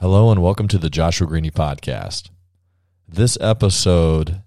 Hello 0.00 0.30
and 0.30 0.40
welcome 0.40 0.68
to 0.68 0.78
the 0.78 0.88
Joshua 0.88 1.26
Greaney 1.26 1.50
podcast. 1.50 2.30
This 3.08 3.36
episode 3.40 4.42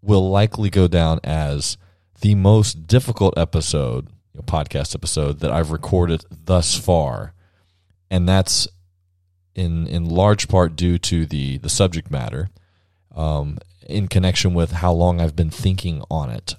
will 0.00 0.30
likely 0.30 0.70
go 0.70 0.88
down 0.88 1.20
as 1.22 1.76
the 2.22 2.34
most 2.34 2.86
difficult 2.86 3.36
episode, 3.36 4.08
podcast 4.44 4.94
episode 4.94 5.40
that 5.40 5.52
I've 5.52 5.72
recorded 5.72 6.24
thus 6.30 6.74
far, 6.74 7.34
and 8.10 8.26
that's 8.26 8.66
in 9.54 9.86
in 9.88 10.06
large 10.06 10.48
part 10.48 10.74
due 10.74 10.96
to 11.00 11.26
the 11.26 11.58
the 11.58 11.68
subject 11.68 12.10
matter, 12.10 12.48
um, 13.14 13.58
in 13.86 14.08
connection 14.08 14.54
with 14.54 14.72
how 14.72 14.94
long 14.94 15.20
I've 15.20 15.36
been 15.36 15.50
thinking 15.50 16.02
on 16.10 16.30
it. 16.30 16.54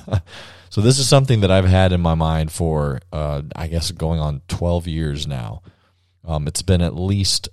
so 0.70 0.80
this 0.80 0.98
is 0.98 1.06
something 1.06 1.42
that 1.42 1.50
I've 1.50 1.68
had 1.68 1.92
in 1.92 2.00
my 2.00 2.14
mind 2.14 2.50
for, 2.50 3.02
uh, 3.12 3.42
I 3.54 3.66
guess, 3.66 3.90
going 3.90 4.20
on 4.20 4.40
twelve 4.48 4.88
years 4.88 5.26
now. 5.26 5.60
Um, 6.24 6.46
it's 6.46 6.62
been 6.62 6.82
at 6.82 6.94
least 6.94 7.48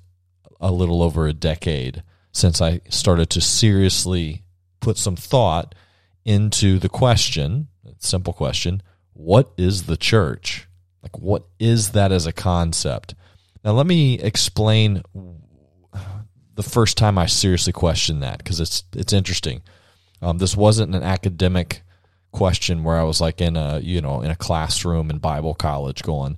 a 0.59 0.71
little 0.71 1.01
over 1.01 1.28
a 1.28 1.33
decade 1.33 2.04
since 2.32 2.61
I 2.61 2.82
started 2.89 3.29
to 3.32 3.42
seriously 3.42 4.43
put 4.79 4.97
some 4.97 5.15
thought 5.15 5.75
into 6.25 6.79
the 6.79 6.89
question, 6.89 7.68
simple 7.97 8.33
question, 8.33 8.82
what 9.14 9.51
is 9.57 9.83
the 9.83 9.97
church? 9.97 10.68
Like, 11.01 11.18
what 11.18 11.47
is 11.59 11.92
that 11.92 12.11
as 12.11 12.25
a 12.28 12.33
concept? 12.33 13.15
Now, 13.64 13.71
let 13.71 13.87
me 13.87 14.19
explain 14.19 15.04
the 16.56 16.64
first 16.64 16.97
time 16.97 17.17
I 17.17 17.25
seriously 17.25 17.73
questioned 17.73 18.21
that 18.21 18.37
because 18.39 18.59
it's 18.59 18.83
it's 18.93 19.14
interesting. 19.14 19.61
Um, 20.21 20.37
this 20.37 20.57
wasn't 20.57 20.95
an 20.95 21.04
academic 21.04 21.83
question 22.31 22.83
where 22.83 22.97
I 22.97 23.04
was 23.04 23.21
like 23.21 23.42
in 23.42 23.56
a 23.57 23.79
you 23.79 24.01
know 24.01 24.21
in 24.21 24.31
a 24.31 24.36
classroom 24.36 25.09
in 25.09 25.20
Bible 25.20 25.54
college 25.54 26.04
going, 26.04 26.37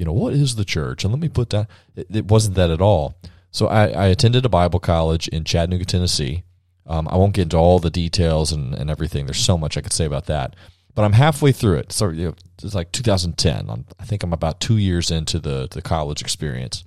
you 0.00 0.06
know, 0.06 0.14
what 0.14 0.32
is 0.32 0.54
the 0.54 0.64
church? 0.64 1.04
And 1.04 1.12
let 1.12 1.20
me 1.20 1.28
put 1.28 1.50
that. 1.50 1.68
It, 1.94 2.06
it 2.10 2.24
wasn't 2.24 2.56
that 2.56 2.70
at 2.70 2.80
all. 2.80 3.16
So 3.50 3.66
I, 3.66 3.88
I, 3.88 4.06
attended 4.06 4.46
a 4.46 4.48
Bible 4.48 4.80
college 4.80 5.28
in 5.28 5.44
Chattanooga, 5.44 5.84
Tennessee. 5.84 6.42
Um, 6.86 7.06
I 7.08 7.16
won't 7.16 7.34
get 7.34 7.42
into 7.42 7.58
all 7.58 7.80
the 7.80 7.90
details 7.90 8.50
and, 8.50 8.74
and 8.74 8.88
everything. 8.88 9.26
There's 9.26 9.44
so 9.44 9.58
much 9.58 9.76
I 9.76 9.82
could 9.82 9.92
say 9.92 10.06
about 10.06 10.24
that. 10.24 10.56
But 10.94 11.04
I'm 11.04 11.12
halfway 11.12 11.52
through 11.52 11.80
it. 11.80 11.92
So 11.92 12.08
you 12.08 12.28
know, 12.28 12.34
it's 12.62 12.74
like 12.74 12.92
2010. 12.92 13.68
I'm, 13.68 13.84
I 13.98 14.04
think 14.06 14.22
I'm 14.22 14.32
about 14.32 14.58
two 14.58 14.78
years 14.78 15.10
into 15.10 15.38
the, 15.38 15.68
the 15.70 15.82
college 15.82 16.22
experience. 16.22 16.82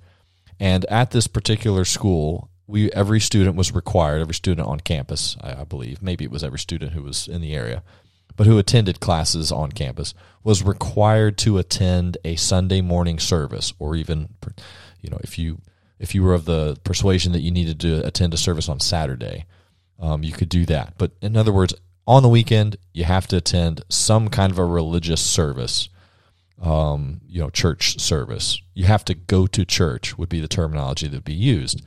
And 0.58 0.84
at 0.86 1.12
this 1.12 1.28
particular 1.28 1.84
school, 1.84 2.50
we 2.66 2.90
every 2.90 3.20
student 3.20 3.54
was 3.54 3.72
required, 3.72 4.22
every 4.22 4.34
student 4.34 4.66
on 4.66 4.80
campus, 4.80 5.36
I, 5.40 5.60
I 5.60 5.64
believe, 5.64 6.02
maybe 6.02 6.24
it 6.24 6.32
was 6.32 6.42
every 6.42 6.58
student 6.58 6.94
who 6.94 7.04
was 7.04 7.28
in 7.28 7.42
the 7.42 7.54
area, 7.54 7.84
but 8.34 8.48
who 8.48 8.58
attended 8.58 8.98
classes 8.98 9.52
on 9.52 9.70
campus 9.70 10.14
was 10.44 10.62
required 10.62 11.38
to 11.38 11.58
attend 11.58 12.18
a 12.24 12.36
Sunday 12.36 12.82
morning 12.82 13.18
service, 13.18 13.72
or 13.78 13.96
even, 13.96 14.28
you 15.00 15.10
know, 15.10 15.18
if 15.24 15.38
you 15.38 15.58
if 15.98 16.14
you 16.14 16.22
were 16.22 16.34
of 16.34 16.44
the 16.44 16.76
persuasion 16.84 17.32
that 17.32 17.40
you 17.40 17.50
needed 17.50 17.80
to 17.80 18.06
attend 18.06 18.34
a 18.34 18.36
service 18.36 18.68
on 18.68 18.78
Saturday, 18.78 19.46
um, 19.98 20.22
you 20.22 20.32
could 20.32 20.50
do 20.50 20.66
that. 20.66 20.94
But 20.98 21.12
in 21.22 21.36
other 21.36 21.52
words, 21.52 21.72
on 22.06 22.22
the 22.22 22.28
weekend, 22.28 22.76
you 22.92 23.04
have 23.04 23.26
to 23.28 23.38
attend 23.38 23.82
some 23.88 24.28
kind 24.28 24.52
of 24.52 24.58
a 24.58 24.64
religious 24.64 25.22
service, 25.22 25.88
um, 26.60 27.22
you 27.26 27.40
know, 27.40 27.48
church 27.48 27.98
service. 27.98 28.60
You 28.74 28.84
have 28.84 29.04
to 29.06 29.14
go 29.14 29.46
to 29.46 29.64
church 29.64 30.18
would 30.18 30.28
be 30.28 30.40
the 30.40 30.48
terminology 30.48 31.08
that 31.08 31.16
would 31.16 31.24
be 31.24 31.32
used. 31.32 31.82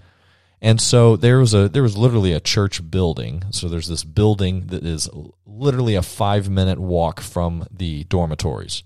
And 0.62 0.82
so 0.82 1.16
there 1.16 1.40
was 1.40 1.54
a 1.54 1.70
there 1.70 1.84
was 1.84 1.98
literally 1.98 2.34
a 2.34 2.40
church 2.40 2.90
building. 2.90 3.44
So 3.52 3.68
there's 3.68 3.88
this 3.88 4.04
building 4.04 4.68
that 4.68 4.84
is 4.84 5.10
literally 5.46 5.96
a 5.96 6.02
five 6.02 6.50
minute 6.50 6.80
walk 6.80 7.22
from 7.22 7.68
the 7.72 8.06
dormitories, 8.06 8.84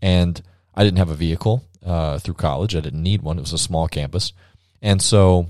and 0.00 0.40
I 0.74 0.84
didn't 0.84 0.98
have 0.98 1.10
a 1.10 1.14
vehicle 1.14 1.64
uh, 1.84 2.18
through 2.18 2.34
college. 2.34 2.76
I 2.76 2.80
didn't 2.80 3.02
need 3.02 3.22
one. 3.22 3.38
It 3.38 3.42
was 3.42 3.52
a 3.52 3.58
small 3.58 3.88
campus, 3.88 4.32
and 4.80 5.02
so 5.02 5.48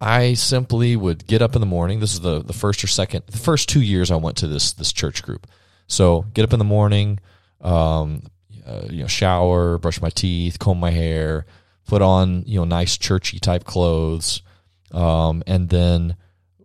I 0.00 0.34
simply 0.34 0.94
would 0.96 1.26
get 1.26 1.42
up 1.42 1.54
in 1.56 1.60
the 1.60 1.66
morning. 1.66 1.98
This 1.98 2.14
is 2.14 2.20
the 2.20 2.40
the 2.40 2.52
first 2.52 2.82
or 2.84 2.86
second, 2.86 3.24
the 3.26 3.38
first 3.38 3.68
two 3.68 3.82
years 3.82 4.10
I 4.10 4.16
went 4.16 4.36
to 4.38 4.46
this 4.46 4.72
this 4.72 4.92
church 4.92 5.22
group. 5.22 5.48
So 5.88 6.22
get 6.32 6.44
up 6.44 6.52
in 6.52 6.60
the 6.60 6.64
morning, 6.64 7.18
um, 7.60 8.22
uh, 8.64 8.82
you 8.88 9.02
know, 9.02 9.08
shower, 9.08 9.78
brush 9.78 10.00
my 10.00 10.10
teeth, 10.10 10.60
comb 10.60 10.78
my 10.78 10.90
hair, 10.90 11.44
put 11.86 12.00
on 12.02 12.44
you 12.46 12.60
know 12.60 12.64
nice 12.64 12.96
churchy 12.96 13.40
type 13.40 13.64
clothes, 13.64 14.42
um, 14.92 15.42
and 15.46 15.68
then 15.68 16.16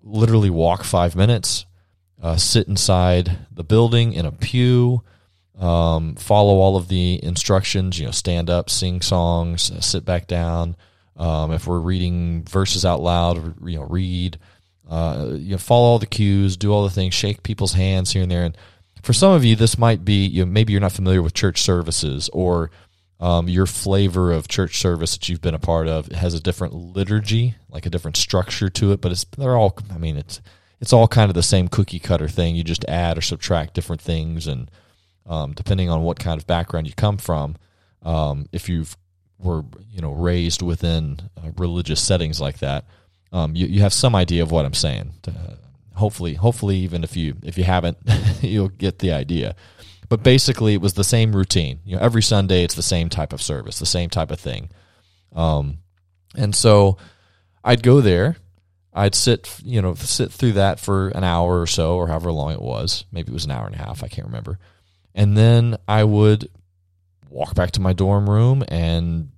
literally 0.03 0.49
walk 0.49 0.83
five 0.83 1.15
minutes, 1.15 1.65
uh, 2.21 2.37
sit 2.37 2.67
inside 2.67 3.37
the 3.51 3.63
building 3.63 4.13
in 4.13 4.25
a 4.25 4.31
pew 4.31 5.03
um, 5.59 6.15
follow 6.15 6.55
all 6.55 6.75
of 6.75 6.87
the 6.87 7.23
instructions. 7.23 7.99
You 7.99 8.05
know, 8.05 8.11
stand 8.11 8.49
up, 8.49 8.69
sing 8.69 9.01
songs, 9.01 9.71
uh, 9.71 9.81
sit 9.81 10.05
back 10.05 10.27
down. 10.27 10.75
Um, 11.15 11.51
if 11.53 11.65
we're 11.65 11.79
reading 11.79 12.43
verses 12.43 12.83
out 12.85 13.01
loud, 13.01 13.55
you 13.65 13.77
know, 13.77 13.85
read. 13.85 14.37
Uh, 14.87 15.29
you 15.31 15.51
know, 15.51 15.57
follow 15.57 15.85
all 15.87 15.99
the 15.99 16.05
cues, 16.05 16.57
do 16.57 16.71
all 16.71 16.83
the 16.83 16.91
things, 16.91 17.11
shake 17.11 17.41
people's 17.41 17.73
hands 17.73 18.11
here 18.11 18.21
and 18.21 18.31
there. 18.31 18.43
And 18.43 18.55
for 19.01 19.13
some 19.13 19.31
of 19.31 19.43
you, 19.43 19.55
this 19.55 19.79
might 19.79 20.05
be 20.05 20.27
you 20.27 20.45
know, 20.45 20.51
maybe 20.51 20.73
you're 20.73 20.81
not 20.81 20.91
familiar 20.91 21.23
with 21.23 21.33
church 21.33 21.61
services 21.63 22.29
or 22.33 22.69
um, 23.19 23.47
your 23.47 23.65
flavor 23.65 24.31
of 24.31 24.47
church 24.47 24.79
service 24.79 25.13
that 25.13 25.29
you've 25.29 25.41
been 25.41 25.53
a 25.53 25.59
part 25.59 25.87
of 25.87 26.07
has 26.11 26.33
a 26.33 26.41
different 26.41 26.73
liturgy, 26.73 27.55
like 27.69 27.85
a 27.85 27.89
different 27.89 28.17
structure 28.17 28.69
to 28.69 28.91
it. 28.91 29.01
But 29.01 29.11
it's 29.11 29.25
they're 29.37 29.57
all. 29.57 29.77
I 29.93 29.97
mean, 29.97 30.17
it's 30.17 30.41
it's 30.81 30.93
all 30.93 31.07
kind 31.07 31.29
of 31.29 31.35
the 31.35 31.43
same 31.43 31.67
cookie 31.67 31.99
cutter 31.99 32.27
thing. 32.27 32.55
You 32.55 32.63
just 32.63 32.85
add 32.85 33.17
or 33.17 33.21
subtract 33.21 33.73
different 33.73 34.01
things 34.01 34.47
and 34.47 34.69
um, 35.25 35.53
depending 35.53 35.89
on 35.89 36.03
what 36.03 36.19
kind 36.19 36.39
of 36.39 36.47
background 36.47 36.87
you 36.87 36.93
come 36.93 37.17
from. 37.17 37.55
Um, 38.03 38.47
if 38.51 38.69
you've 38.69 38.97
were 39.39 39.63
you 39.91 40.01
know 40.01 40.11
raised 40.11 40.61
within 40.61 41.19
uh, 41.37 41.51
religious 41.57 42.01
settings 42.01 42.39
like 42.39 42.59
that, 42.59 42.85
um, 43.31 43.55
you, 43.55 43.65
you 43.67 43.81
have 43.81 43.93
some 43.93 44.15
idea 44.15 44.43
of 44.43 44.51
what 44.51 44.65
I'm 44.65 44.73
saying. 44.73 45.13
Uh, 45.27 45.55
hopefully, 45.95 46.35
hopefully, 46.35 46.77
even 46.77 47.03
if 47.03 47.15
you 47.17 47.35
if 47.43 47.57
you 47.57 47.63
haven't, 47.63 47.97
you'll 48.41 48.69
get 48.69 48.99
the 48.99 49.11
idea. 49.11 49.55
But 50.07 50.23
basically, 50.23 50.73
it 50.73 50.81
was 50.81 50.93
the 50.93 51.03
same 51.03 51.35
routine. 51.35 51.79
You 51.83 51.95
know, 51.95 52.01
every 52.01 52.21
Sunday 52.21 52.63
it's 52.63 52.75
the 52.75 52.83
same 52.83 53.09
type 53.09 53.33
of 53.33 53.41
service, 53.41 53.79
the 53.79 53.85
same 53.85 54.09
type 54.09 54.31
of 54.31 54.39
thing. 54.39 54.69
Um, 55.33 55.79
and 56.35 56.55
so 56.55 56.97
I'd 57.63 57.83
go 57.83 58.01
there. 58.01 58.37
I'd 58.93 59.15
sit, 59.15 59.59
you 59.63 59.81
know, 59.81 59.93
sit 59.95 60.31
through 60.31 60.53
that 60.53 60.79
for 60.79 61.09
an 61.09 61.23
hour 61.23 61.59
or 61.59 61.67
so, 61.67 61.95
or 61.95 62.07
however 62.07 62.31
long 62.31 62.53
it 62.53 62.61
was. 62.61 63.05
Maybe 63.11 63.31
it 63.31 63.33
was 63.33 63.45
an 63.45 63.51
hour 63.51 63.65
and 63.65 63.75
a 63.75 63.79
half. 63.79 64.03
I 64.03 64.07
can't 64.07 64.27
remember 64.27 64.57
and 65.15 65.35
then 65.35 65.77
I 65.87 66.03
would 66.03 66.49
walk 67.29 67.55
back 67.55 67.71
to 67.71 67.81
my 67.81 67.93
dorm 67.93 68.29
room 68.29 68.63
and 68.67 69.31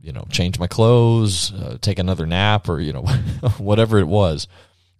you 0.00 0.12
know 0.12 0.24
change 0.30 0.58
my 0.58 0.66
clothes, 0.66 1.52
uh, 1.52 1.76
take 1.80 1.98
another 1.98 2.24
nap, 2.24 2.68
or 2.68 2.80
you 2.80 2.92
know 2.92 3.02
whatever 3.58 3.98
it 3.98 4.06
was 4.06 4.46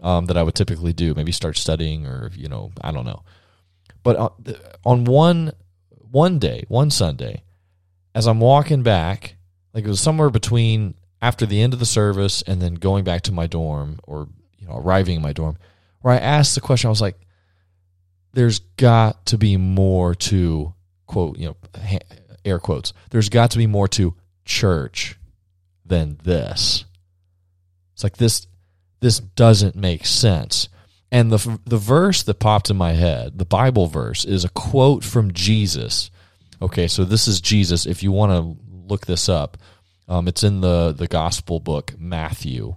um, 0.01 0.27
that 0.27 0.37
I 0.37 0.43
would 0.43 0.55
typically 0.55 0.93
do. 0.93 1.15
Maybe 1.15 1.33
start 1.33 1.57
studying, 1.57 2.07
or 2.07 2.31
you 2.35 2.49
know 2.49 2.73
I 2.81 2.91
don't 2.91 3.07
know. 3.07 3.23
But 4.05 4.17
uh, 4.17 4.29
on, 4.85 5.01
on 5.01 5.05
one 5.05 5.53
one 6.13 6.39
day, 6.39 6.65
one 6.69 6.91
Sunday, 6.91 7.43
as 8.15 8.29
I'm 8.29 8.39
walking 8.39 8.85
back, 8.85 9.35
like 9.73 9.85
it 9.85 9.89
was 9.89 10.01
somewhere 10.01 10.31
between 10.31 10.95
after 11.21 11.45
the 11.47 11.61
end 11.61 11.73
of 11.73 11.81
the 11.81 11.87
service 11.87 12.43
and 12.43 12.63
then 12.63 12.75
going 12.75 13.03
back 13.03 13.23
to 13.23 13.33
my 13.33 13.49
dorm, 13.49 13.99
or 14.05 14.29
you 14.59 14.69
know 14.69 14.77
arriving 14.77 15.17
in 15.17 15.23
my 15.23 15.33
dorm, 15.33 15.57
where 16.03 16.15
I 16.15 16.19
asked 16.19 16.55
the 16.55 16.61
question. 16.61 16.87
I 16.87 16.91
was 16.91 17.01
like, 17.01 17.19
there's 18.35 18.61
got 18.77 19.27
to 19.27 19.39
be 19.39 19.57
more 19.57 20.15
to 20.15 20.75
quote, 21.07 21.39
you 21.39 21.47
know, 21.47 21.57
air 22.45 22.59
quotes. 22.59 22.93
There's 23.11 23.29
got 23.29 23.51
to 23.53 23.59
be 23.59 23.67
more 23.67 23.89
to 23.89 24.15
church 24.45 25.19
than 25.85 26.19
this. 26.23 26.85
It's 27.95 28.05
like 28.05 28.19
this 28.19 28.47
this 29.01 29.21
doesn't 29.21 29.77
make 29.77 30.07
sense. 30.07 30.69
And 31.15 31.31
the 31.31 31.61
the 31.65 31.77
verse 31.77 32.25
that 32.25 32.41
popped 32.41 32.71
in 32.71 32.77
my 32.77 32.91
head, 32.91 33.39
the 33.39 33.45
Bible 33.45 33.87
verse 33.87 34.25
is 34.25 34.45
a 34.45 34.49
quote 34.49 35.05
from 35.05 35.33
Jesus. 35.33 36.11
Okay, 36.61 36.89
so 36.89 37.05
this 37.05 37.29
is 37.29 37.41
Jesus 37.41 37.87
if 37.87 38.03
you 38.03 38.11
want 38.11 38.33
to 38.33 38.61
look 38.89 39.07
this 39.07 39.29
up. 39.29 39.57
Um, 40.09 40.27
it's 40.27 40.43
in 40.43 40.61
the 40.61 40.93
the 40.93 41.07
gospel 41.07 41.61
book 41.61 41.95
Matthew. 41.97 42.75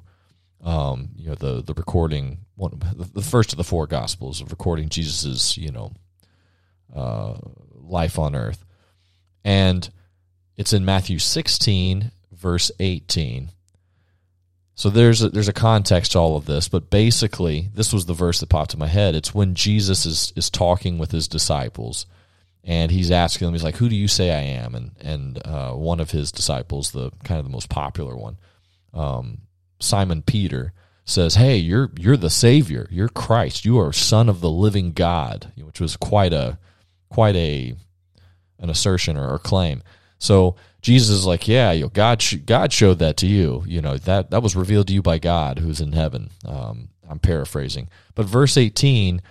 Um, 0.64 1.10
you 1.16 1.30
know 1.30 1.34
the 1.34 1.64
the 1.64 1.74
recording 1.74 2.38
one 2.54 2.80
the 2.96 3.24
first 3.24 3.54
of 3.54 3.58
the 3.58 3.64
four 3.64 3.88
gospels 3.88 4.40
of 4.40 4.52
recording 4.52 4.90
Jesus's 4.90 5.58
you 5.58 5.72
know 5.72 5.94
uh, 6.96 7.40
life 7.74 8.20
on 8.20 8.36
earth, 8.36 8.64
and 9.44 9.90
it's 10.58 10.74
in 10.74 10.86
Matthew 10.86 11.18
16 11.18 12.12
verse 12.34 12.70
18. 12.80 13.50
So 14.78 14.92
there's 14.92 15.24
a, 15.24 15.30
there's 15.30 15.48
a 15.48 15.54
context 15.54 16.12
to 16.12 16.20
all 16.20 16.38
of 16.38 16.46
this, 16.46 16.70
but 16.70 16.92
basically 16.92 17.70
this 17.74 17.92
was 17.92 18.06
the 18.06 18.14
verse 18.14 18.40
that 18.40 18.50
popped 18.50 18.76
in 18.76 18.80
my 18.80 18.88
head. 18.88 19.16
It's 19.16 19.34
when 19.34 19.56
Jesus 19.56 20.06
is 20.06 20.32
is 20.36 20.52
talking 20.52 21.00
with 21.00 21.12
his 21.12 21.28
disciples, 21.28 22.06
and 22.64 22.92
he's 22.92 23.10
asking 23.10 23.48
them, 23.48 23.56
he's 23.56 23.64
like, 23.64 23.78
"Who 23.78 23.90
do 23.90 23.96
you 23.96 24.08
say 24.08 24.32
I 24.32 24.64
am?" 24.64 24.76
And 24.76 24.92
and 25.02 25.42
uh, 25.44 25.72
one 25.72 26.00
of 26.00 26.12
his 26.12 26.32
disciples, 26.32 26.92
the 26.92 27.10
kind 27.24 27.40
of 27.40 27.46
the 27.46 27.52
most 27.52 27.70
popular 27.70 28.16
one, 28.16 28.38
um, 28.94 29.40
Simon 29.80 30.22
Peter, 30.22 30.74
says, 31.06 31.34
"Hey, 31.34 31.58
you're 31.58 31.90
you're 31.98 32.16
the 32.16 32.30
Savior. 32.30 32.88
You're 32.92 33.10
Christ. 33.10 33.66
You 33.66 33.80
are 33.80 33.92
Son 33.92 34.30
of 34.30 34.42
the 34.42 34.50
Living 34.50 34.92
God," 34.92 35.52
which 35.58 35.82
was 35.82 35.98
quite 35.98 36.34
a 36.34 36.60
quite 37.10 37.36
a 37.36 37.74
an 38.60 38.70
assertion 38.70 39.18
or, 39.18 39.34
a 39.34 39.40
claim. 39.40 39.82
So 40.20 40.56
Jesus 40.82 41.10
is 41.18 41.26
like, 41.26 41.48
yeah, 41.48 41.72
you 41.72 41.90
God, 41.90 42.24
God 42.46 42.72
showed 42.72 43.00
that 43.00 43.18
to 43.18 43.28
you. 43.28 43.64
You 43.68 43.82
know 43.82 43.98
that 43.98 44.32
that 44.32 44.44
was 44.44 44.56
revealed 44.56 44.88
to 44.88 44.94
you 44.94 45.02
by 45.02 45.18
God, 45.18 45.60
who's 45.60 45.82
in 45.82 45.94
heaven. 45.94 46.30
Um, 46.46 46.90
I'm 47.10 47.20
paraphrasing, 47.20 47.90
but 48.16 48.26
verse 48.26 48.58
18, 48.58 49.22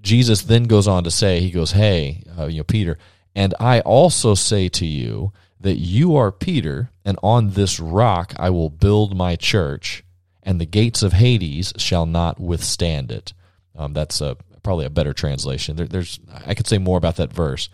Jesus 0.00 0.42
then 0.42 0.64
goes 0.64 0.86
on 0.86 1.04
to 1.04 1.10
say, 1.10 1.40
he 1.40 1.50
goes, 1.50 1.72
hey, 1.72 2.22
uh, 2.38 2.46
you 2.46 2.58
know, 2.58 2.64
Peter, 2.64 2.96
and 3.34 3.54
I 3.58 3.80
also 3.80 4.34
say 4.34 4.68
to 4.70 4.86
you 4.86 5.32
that 5.60 5.76
you 5.76 6.16
are 6.16 6.30
Peter, 6.30 6.90
and 7.04 7.18
on 7.22 7.50
this 7.50 7.80
rock 7.80 8.32
I 8.38 8.50
will 8.50 8.70
build 8.70 9.16
my 9.16 9.36
church, 9.36 10.04
and 10.42 10.60
the 10.60 10.66
gates 10.66 11.02
of 11.02 11.12
Hades 11.12 11.72
shall 11.76 12.06
not 12.06 12.40
withstand 12.40 13.10
it. 13.10 13.32
Um, 13.76 13.92
that's 13.92 14.20
a, 14.20 14.36
probably 14.62 14.86
a 14.86 14.90
better 14.90 15.12
translation. 15.12 15.76
There, 15.76 15.86
there's 15.86 16.20
I 16.46 16.54
could 16.54 16.66
say 16.66 16.78
more 16.78 16.98
about 16.98 17.16
that 17.16 17.32
verse, 17.32 17.68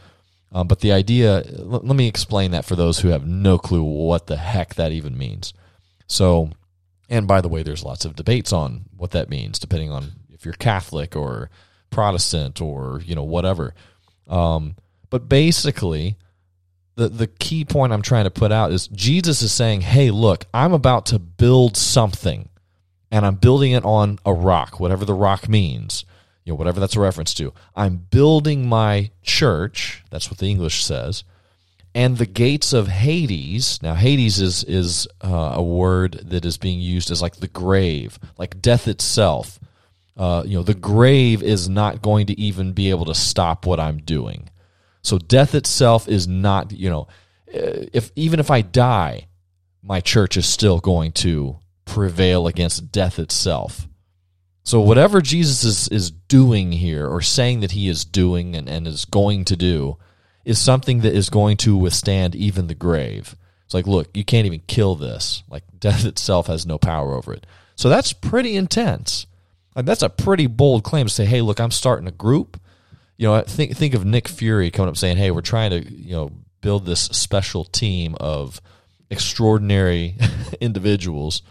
um, 0.55 0.69
but 0.69 0.81
the 0.81 0.93
idea. 0.93 1.43
L- 1.59 1.83
let 1.83 1.97
me 1.97 2.07
explain 2.07 2.53
that 2.53 2.65
for 2.65 2.77
those 2.77 3.01
who 3.01 3.09
have 3.09 3.27
no 3.27 3.59
clue 3.59 3.83
what 3.83 4.29
the 4.29 4.37
heck 4.37 4.77
that 4.77 4.93
even 4.93 5.19
means. 5.19 5.53
So, 6.07 6.51
and 7.11 7.27
by 7.27 7.41
the 7.41 7.49
way, 7.49 7.63
there's 7.63 7.85
lots 7.85 8.05
of 8.05 8.17
debates 8.17 8.53
on 8.53 8.85
what 8.97 9.11
that 9.11 9.29
means, 9.29 9.59
depending 9.59 9.91
on 9.91 10.13
if 10.33 10.45
you're 10.45 10.55
Catholic 10.55 11.17
or 11.17 11.51
Protestant 11.91 12.61
or 12.61 13.03
you 13.05 13.17
know 13.17 13.25
whatever. 13.25 13.75
Um, 14.29 14.77
but 15.11 15.29
basically, 15.29 16.17
the 16.95 17.09
the 17.09 17.27
key 17.27 17.65
point 17.65 17.93
I'm 17.93 18.03
trying 18.03 18.25
to 18.25 18.31
put 18.31 18.53
out 18.53 18.71
is 18.71 18.87
Jesus 18.87 19.43
is 19.43 19.53
saying, 19.53 19.81
"Hey, 19.81 20.13
look, 20.13 20.47
I'm 20.55 20.73
about 20.73 21.07
to 21.07 21.19
build 21.19 21.77
something, 21.77 22.49
and 23.11 23.27
I'm 23.27 23.35
building 23.35 23.73
it 23.73 23.85
on 23.85 24.21
a 24.25 24.33
rock, 24.33 24.79
whatever 24.79 25.05
the 25.05 25.15
rock 25.15 25.49
means, 25.49 26.05
you 26.45 26.53
know, 26.53 26.57
whatever 26.57 26.81
that's 26.81 26.97
a 26.97 27.01
reference 27.01 27.35
to. 27.35 27.53
I'm 27.75 27.97
building 27.97 28.69
my 28.69 29.11
church. 29.23 30.05
That's 30.11 30.31
what 30.31 30.39
the 30.39 30.49
English 30.49 30.85
says." 30.85 31.25
And 31.97 32.19
the 32.19 32.27
gates 32.27 32.73
of 32.73 32.89
Hades. 32.89 33.81
Now, 33.83 33.95
Hades 33.95 34.41
is 34.41 34.65
is 34.65 35.07
uh, 35.23 35.53
a 35.55 35.63
word 35.63 36.21
that 36.25 36.45
is 36.45 36.59
being 36.59 36.81
used 36.81 37.11
as 37.11 37.23
like 37.23 37.37
the 37.37 37.49
grave, 37.49 38.19
like 38.37 38.61
death 38.61 38.89
itself. 38.89 39.61
Uh, 40.17 40.43
you 40.47 40.57
know, 40.57 40.63
the 40.63 40.75
grave 40.75 41.43
is 41.43 41.69
not 41.69 42.03
going 42.03 42.27
to 42.27 42.41
even 42.41 42.73
be 42.73 42.91
able 42.91 43.05
to 43.07 43.15
stop 43.15 43.67
what 43.67 43.81
I'm 43.81 43.99
doing. 43.99 44.49
So 45.03 45.19
death 45.19 45.55
itself 45.55 46.09
is 46.09 46.27
not, 46.27 46.73
you 46.73 46.89
know, 46.89 47.09
uh, 47.53 47.87
if 47.93 48.11
even 48.17 48.41
if 48.41 48.51
I 48.51 48.63
die, 48.63 49.29
my 49.83 50.01
church 50.01 50.37
is 50.37 50.47
still 50.47 50.81
going 50.81 51.13
to 51.13 51.59
prevail 51.85 52.47
against 52.47 52.91
death 52.91 53.19
itself. 53.19 53.87
So 54.65 54.81
whatever 54.81 55.21
Jesus 55.21 55.63
is, 55.63 55.89
is 55.89 56.11
doing 56.11 56.73
here 56.73 57.07
or 57.07 57.21
saying 57.21 57.61
that 57.61 57.73
he 57.73 57.89
is 57.89 58.05
doing 58.05 58.57
and, 58.57 58.69
and 58.69 58.87
is 58.87 59.05
going 59.05 59.45
to 59.47 59.57
do 59.57 59.99
is 60.45 60.59
something 60.59 61.01
that 61.01 61.15
is 61.15 61.29
going 61.31 61.59
to 61.59 61.77
withstand 61.77 62.35
even 62.35 62.67
the 62.67 62.75
grave. 62.75 63.37
It's 63.67 63.75
like, 63.75 63.87
look, 63.87 64.17
you 64.17 64.25
can't 64.25 64.47
even 64.47 64.63
kill 64.67 64.95
this. 64.95 65.43
Like 65.49 65.65
death 65.79 66.05
itself 66.07 66.47
has 66.47 66.67
no 66.67 66.79
power 66.79 67.15
over 67.15 67.33
it. 67.33 67.47
So 67.77 67.89
that's 67.89 68.13
pretty 68.13 68.57
intense. 68.57 69.27
Like 69.77 69.85
that's 69.85 70.03
a 70.03 70.09
pretty 70.09 70.47
bold 70.47 70.83
claim 70.83 71.07
to 71.07 71.13
say, 71.13 71.27
hey, 71.27 71.43
look, 71.43 71.61
I'm 71.61 71.71
starting 71.71 72.09
a 72.09 72.13
group. 72.13 72.59
You 73.17 73.29
know, 73.29 73.41
think 73.43 73.77
think 73.77 73.95
of 73.95 74.05
Nick 74.05 74.29
Fury 74.29 74.71
coming 74.71 74.89
up 74.89 74.97
saying, 74.97 75.19
hey, 75.19 75.31
we're 75.31 75.41
trying 75.41 75.71
to, 75.71 75.93
you 75.93 76.13
know, 76.13 76.33
build 76.61 76.87
this 76.87 77.01
special 77.01 77.65
team 77.65 78.17
of 78.19 78.61
extraordinary 79.11 80.17
individuals. 80.61 81.43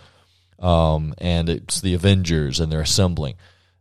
Um, 0.63 1.13
and 1.19 1.50
it's 1.50 1.81
the 1.81 1.94
Avengers 1.94 2.60
and 2.60 2.71
they're 2.71 2.81
assembling. 2.81 3.36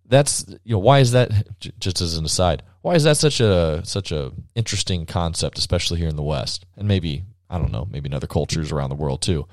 That's 0.04 0.44
you 0.64 0.74
know 0.74 0.80
why 0.80 0.98
is 0.98 1.12
that 1.12 1.30
just 1.78 2.02
as 2.02 2.18
an 2.18 2.26
aside 2.26 2.62
why 2.82 2.96
is 2.96 3.04
that 3.04 3.16
such 3.16 3.40
a 3.40 3.80
such 3.84 4.12
a 4.12 4.32
interesting 4.54 5.06
concept 5.06 5.56
especially 5.56 6.00
here 6.00 6.08
in 6.08 6.16
the 6.16 6.22
West 6.22 6.66
and 6.76 6.86
maybe 6.86 7.24
I 7.48 7.56
don't 7.56 7.72
know 7.72 7.88
maybe 7.90 8.08
in 8.08 8.14
other 8.14 8.26
cultures 8.26 8.72
around 8.72 8.90
the 8.90 8.96
world 8.96 9.22
too 9.22 9.46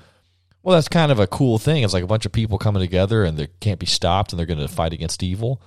well, 0.62 0.74
that's 0.74 0.88
kind 0.88 1.10
of 1.10 1.18
a 1.18 1.26
cool 1.26 1.58
thing. 1.58 1.82
It's 1.82 1.94
like 1.94 2.04
a 2.04 2.08
bunch 2.08 2.26
of 2.26 2.32
people 2.32 2.58
coming 2.58 2.82
together 2.82 3.24
and 3.24 3.38
they 3.38 3.48
can't 3.60 3.78
be 3.78 3.86
stopped 3.86 4.32
and 4.32 4.38
they're 4.38 4.46
going 4.46 4.58
to 4.58 4.68
fight 4.68 4.92
against 4.92 5.22
evil. 5.22 5.62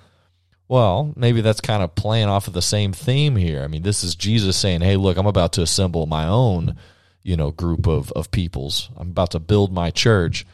Well, 0.67 1.13
maybe 1.15 1.41
that's 1.41 1.61
kind 1.61 1.83
of 1.83 1.95
playing 1.95 2.29
off 2.29 2.47
of 2.47 2.53
the 2.53 2.61
same 2.61 2.93
theme 2.93 3.35
here. 3.35 3.63
I 3.63 3.67
mean, 3.67 3.81
this 3.81 4.03
is 4.03 4.15
Jesus 4.15 4.55
saying, 4.55 4.81
"Hey, 4.81 4.95
look, 4.95 5.17
I'm 5.17 5.25
about 5.25 5.53
to 5.53 5.61
assemble 5.61 6.05
my 6.05 6.27
own, 6.27 6.77
you 7.21 7.35
know, 7.35 7.51
group 7.51 7.87
of 7.87 8.11
of 8.13 8.31
peoples. 8.31 8.89
I'm 8.95 9.09
about 9.09 9.31
to 9.31 9.39
build 9.39 9.73
my 9.73 9.91
church, 9.91 10.45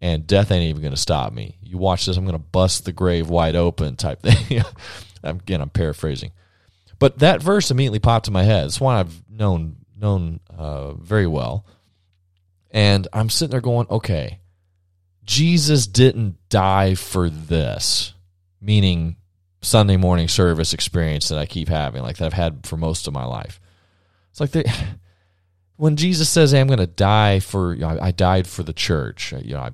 and 0.00 0.26
death 0.26 0.50
ain't 0.50 0.68
even 0.68 0.82
going 0.82 0.94
to 0.94 1.00
stop 1.00 1.32
me. 1.32 1.56
You 1.62 1.78
watch 1.78 2.06
this. 2.06 2.16
I'm 2.16 2.24
going 2.24 2.32
to 2.32 2.38
bust 2.38 2.84
the 2.84 2.92
grave 2.92 3.28
wide 3.28 3.56
open." 3.56 3.96
Type 3.96 4.22
thing. 4.22 4.62
Again, 5.22 5.60
I'm 5.60 5.70
paraphrasing, 5.70 6.32
but 6.98 7.18
that 7.18 7.42
verse 7.42 7.70
immediately 7.70 7.98
popped 7.98 8.28
in 8.28 8.32
my 8.32 8.44
head. 8.44 8.66
It's 8.66 8.80
one 8.80 8.96
I've 8.96 9.22
known 9.28 9.76
known 9.96 10.40
uh, 10.56 10.92
very 10.92 11.26
well 11.26 11.64
and 12.70 13.08
I'm 13.12 13.30
sitting 13.30 13.50
there 13.50 13.60
going, 13.60 13.86
okay, 13.88 14.40
Jesus 15.24 15.86
didn't 15.86 16.36
die 16.48 16.94
for 16.94 17.30
this, 17.30 18.14
meaning 18.60 19.16
Sunday 19.62 19.96
morning 19.96 20.28
service 20.28 20.72
experience 20.72 21.28
that 21.28 21.38
I 21.38 21.46
keep 21.46 21.68
having, 21.68 22.02
like 22.02 22.18
that 22.18 22.26
I've 22.26 22.32
had 22.32 22.66
for 22.66 22.76
most 22.76 23.06
of 23.06 23.14
my 23.14 23.24
life. 23.24 23.60
It's 24.30 24.40
like 24.40 24.50
they, 24.50 24.64
when 25.78 25.96
Jesus 25.96 26.28
says, 26.28 26.50
hey, 26.50 26.60
"I'm 26.60 26.66
going 26.66 26.80
to 26.80 26.86
die 26.86 27.40
for," 27.40 27.72
you 27.72 27.80
know, 27.80 27.98
I, 28.00 28.10
died 28.10 28.46
for 28.46 28.62
the 28.62 28.72
church. 28.72 29.32
You 29.32 29.54
know, 29.54 29.60
I, 29.60 29.70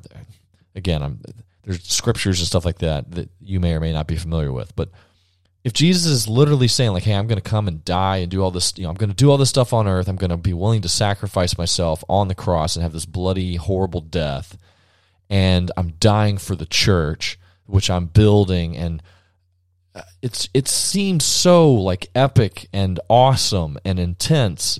again, 0.76 1.02
I'm 1.02 1.20
there's 1.64 1.82
scriptures 1.82 2.40
and 2.40 2.46
stuff 2.46 2.66
like 2.66 2.78
that 2.78 3.10
that 3.12 3.30
you 3.40 3.58
may 3.58 3.72
or 3.72 3.80
may 3.80 3.92
not 3.92 4.06
be 4.06 4.16
familiar 4.16 4.52
with, 4.52 4.76
but 4.76 4.90
if 5.64 5.72
Jesus 5.72 6.04
is 6.04 6.28
literally 6.28 6.68
saying 6.68 6.92
like, 6.92 7.04
"Hey, 7.04 7.14
I'm 7.14 7.26
going 7.26 7.40
to 7.40 7.50
come 7.50 7.66
and 7.66 7.82
die 7.86 8.18
and 8.18 8.30
do 8.30 8.42
all 8.42 8.50
this, 8.50 8.74
you 8.76 8.84
know, 8.84 8.90
I'm 8.90 8.96
going 8.96 9.08
to 9.08 9.16
do 9.16 9.30
all 9.30 9.38
this 9.38 9.48
stuff 9.48 9.72
on 9.72 9.88
earth. 9.88 10.08
I'm 10.08 10.16
going 10.16 10.30
to 10.30 10.36
be 10.36 10.52
willing 10.52 10.82
to 10.82 10.90
sacrifice 10.90 11.56
myself 11.56 12.04
on 12.06 12.28
the 12.28 12.34
cross 12.34 12.76
and 12.76 12.82
have 12.82 12.92
this 12.92 13.06
bloody, 13.06 13.56
horrible 13.56 14.02
death, 14.02 14.58
and 15.30 15.72
I'm 15.78 15.94
dying 16.00 16.36
for 16.36 16.54
the 16.54 16.66
church, 16.66 17.38
which 17.64 17.88
I'm 17.88 18.06
building, 18.06 18.76
and 18.76 19.02
uh, 19.94 20.02
it's 20.20 20.50
it 20.52 20.68
seems 20.68 21.24
so 21.24 21.72
like 21.72 22.10
epic 22.14 22.68
and 22.74 23.00
awesome 23.08 23.78
and 23.86 23.98
intense." 23.98 24.78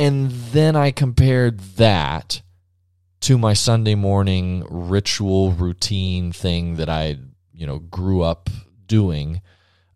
And 0.00 0.30
then 0.30 0.76
I 0.76 0.92
compared 0.92 1.60
that 1.76 2.40
to 3.20 3.36
my 3.36 3.52
Sunday 3.52 3.94
morning 3.94 4.64
ritual 4.70 5.52
routine 5.52 6.32
thing 6.32 6.76
that 6.76 6.88
I, 6.88 7.18
you 7.52 7.66
know, 7.66 7.80
grew 7.80 8.22
up 8.22 8.48
doing 8.86 9.42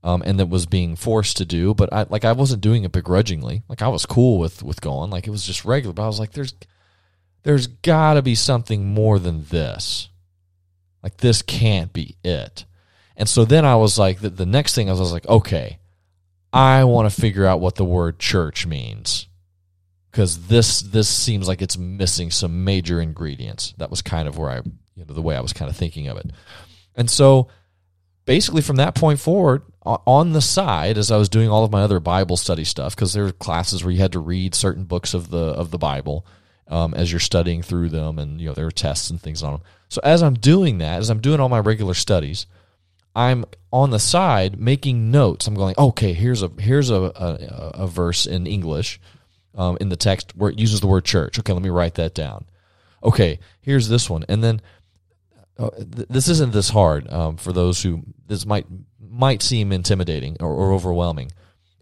um, 0.02 0.22
and 0.26 0.38
that 0.38 0.50
was 0.50 0.66
being 0.66 0.94
forced 0.94 1.38
to 1.38 1.46
do 1.46 1.72
but 1.72 1.90
I 1.90 2.04
like 2.10 2.26
I 2.26 2.32
wasn't 2.32 2.60
doing 2.60 2.84
it 2.84 2.92
begrudgingly. 2.92 3.62
Like 3.66 3.80
I 3.80 3.88
was 3.88 4.04
cool 4.04 4.38
with 4.38 4.62
with 4.62 4.82
going. 4.82 5.08
Like 5.08 5.26
it 5.26 5.30
was 5.30 5.46
just 5.46 5.64
regular 5.64 5.94
but 5.94 6.02
I 6.02 6.06
was 6.06 6.20
like 6.20 6.32
there's 6.32 6.52
there's 7.42 7.66
got 7.66 8.14
to 8.14 8.20
be 8.22 8.34
something 8.34 8.92
more 8.92 9.18
than 9.18 9.46
this. 9.46 10.10
Like 11.02 11.16
this 11.16 11.40
can't 11.40 11.94
be 11.94 12.18
it. 12.22 12.66
And 13.16 13.26
so 13.26 13.46
then 13.46 13.64
I 13.64 13.76
was 13.76 13.98
like 13.98 14.20
the, 14.20 14.28
the 14.28 14.44
next 14.44 14.74
thing 14.74 14.90
I 14.90 14.92
was, 14.92 15.00
I 15.00 15.04
was 15.04 15.12
like 15.12 15.28
okay 15.28 15.78
I 16.52 16.84
want 16.84 17.10
to 17.10 17.20
figure 17.22 17.46
out 17.46 17.60
what 17.60 17.76
the 17.76 17.86
word 17.86 18.18
church 18.18 18.66
means 18.66 19.28
because 20.14 20.46
this 20.46 20.80
this 20.80 21.08
seems 21.08 21.48
like 21.48 21.60
it's 21.60 21.76
missing 21.76 22.30
some 22.30 22.62
major 22.62 23.00
ingredients. 23.00 23.74
That 23.78 23.90
was 23.90 24.00
kind 24.00 24.28
of 24.28 24.38
where 24.38 24.48
I 24.48 24.58
you 24.58 25.04
know 25.04 25.12
the 25.12 25.20
way 25.20 25.34
I 25.34 25.40
was 25.40 25.52
kind 25.52 25.68
of 25.68 25.76
thinking 25.76 26.06
of 26.06 26.16
it. 26.18 26.30
And 26.94 27.10
so 27.10 27.48
basically 28.24 28.62
from 28.62 28.76
that 28.76 28.94
point 28.94 29.18
forward 29.18 29.62
on 29.82 30.32
the 30.32 30.40
side 30.40 30.96
as 30.96 31.10
i 31.10 31.16
was 31.18 31.28
doing 31.28 31.50
all 31.50 31.62
of 31.62 31.70
my 31.70 31.82
other 31.82 32.00
bible 32.00 32.38
study 32.38 32.64
stuff 32.64 32.96
because 32.96 33.12
there 33.12 33.24
were 33.24 33.32
classes 33.32 33.84
where 33.84 33.92
you 33.92 34.00
had 34.00 34.12
to 34.12 34.18
read 34.18 34.54
certain 34.54 34.84
books 34.84 35.12
of 35.12 35.28
the 35.28 35.36
of 35.36 35.70
the 35.70 35.76
bible 35.76 36.24
um, 36.68 36.94
as 36.94 37.12
you're 37.12 37.20
studying 37.20 37.60
through 37.60 37.90
them 37.90 38.18
and 38.18 38.40
you 38.40 38.46
know 38.46 38.54
there 38.54 38.64
were 38.64 38.70
tests 38.70 39.10
and 39.10 39.20
things 39.20 39.42
on 39.42 39.52
them 39.52 39.62
so 39.90 40.00
as 40.02 40.22
i'm 40.22 40.32
doing 40.32 40.78
that 40.78 41.00
as 41.00 41.10
i'm 41.10 41.20
doing 41.20 41.38
all 41.38 41.50
my 41.50 41.58
regular 41.58 41.92
studies 41.92 42.46
i'm 43.14 43.44
on 43.70 43.90
the 43.90 43.98
side 43.98 44.58
making 44.58 45.10
notes. 45.10 45.46
I'm 45.46 45.54
going 45.54 45.74
okay 45.76 46.14
here's 46.14 46.42
a 46.42 46.50
here's 46.58 46.88
a, 46.88 46.94
a, 46.94 47.82
a 47.82 47.86
verse 47.86 48.24
in 48.24 48.46
english 48.46 48.98
um, 49.54 49.76
in 49.80 49.88
the 49.88 49.96
text 49.96 50.36
where 50.36 50.50
it 50.50 50.58
uses 50.58 50.80
the 50.80 50.86
word 50.86 51.04
church 51.04 51.38
okay 51.38 51.52
let 51.52 51.62
me 51.62 51.70
write 51.70 51.94
that 51.94 52.14
down 52.14 52.44
okay 53.02 53.38
here's 53.60 53.88
this 53.88 54.08
one 54.08 54.24
and 54.28 54.42
then 54.42 54.60
uh, 55.58 55.70
this 55.78 56.28
isn't 56.28 56.52
this 56.52 56.70
hard 56.70 57.10
um, 57.12 57.36
for 57.36 57.52
those 57.52 57.82
who 57.82 58.02
this 58.26 58.44
might 58.44 58.66
might 58.98 59.42
seem 59.42 59.72
intimidating 59.72 60.36
or, 60.40 60.52
or, 60.52 60.72
overwhelming. 60.72 61.30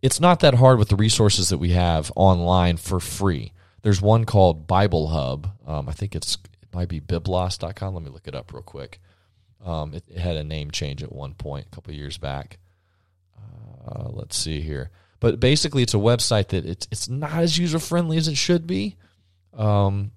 It's 0.02 0.21
not 0.21 0.41
that 0.41 0.55
hard 0.55 0.79
with 0.79 0.88
the 0.88 0.97
resources 0.97 1.49
that 1.49 1.59
we 1.59 1.71
have 1.71 2.12
online 2.14 2.76
for 2.76 3.00
free. 3.00 3.52
There's 3.81 4.02
one 4.02 4.26
called 4.26 4.67
Bible 4.67 5.09
Hub. 5.09 5.49
Um, 5.67 5.88
I 5.88 5.93
think 5.93 6.14
it's 6.14 6.37
it 6.61 6.75
might 6.75 6.88
be 6.88 7.00
biblos.com. 7.00 7.95
Let 7.95 8.02
me 8.02 8.11
look 8.11 8.29
it 8.29 8.35
up 8.35 8.52
real 8.52 8.62
quick. 8.62 9.00
Um, 9.64 9.95
it, 9.95 10.05
it, 10.09 10.19
had 10.19 10.37
a 10.37 10.45
name 10.45 10.71
change 10.71 11.02
at 11.02 11.12
one 11.12 11.35
point 11.35 11.67
a 11.67 11.75
couple 11.75 11.95
years 11.95 12.19
back. 12.19 12.59
Uh, 13.87 14.09
let's 14.11 14.37
see 14.37 14.61
here. 14.61 14.91
But 15.23 15.38
basically, 15.38 15.85
it's 15.85 15.95
a 15.95 15.99
website 15.99 16.49
that 16.49 16.67
it's 16.67 16.88
it's 16.91 17.09
not 17.09 17.35
as 17.35 17.57
user 17.57 17.79
friendly 17.79 18.17
as 18.17 18.26
it 18.26 18.37
should 18.37 18.67
be. 18.67 18.97
Um, 19.57 20.11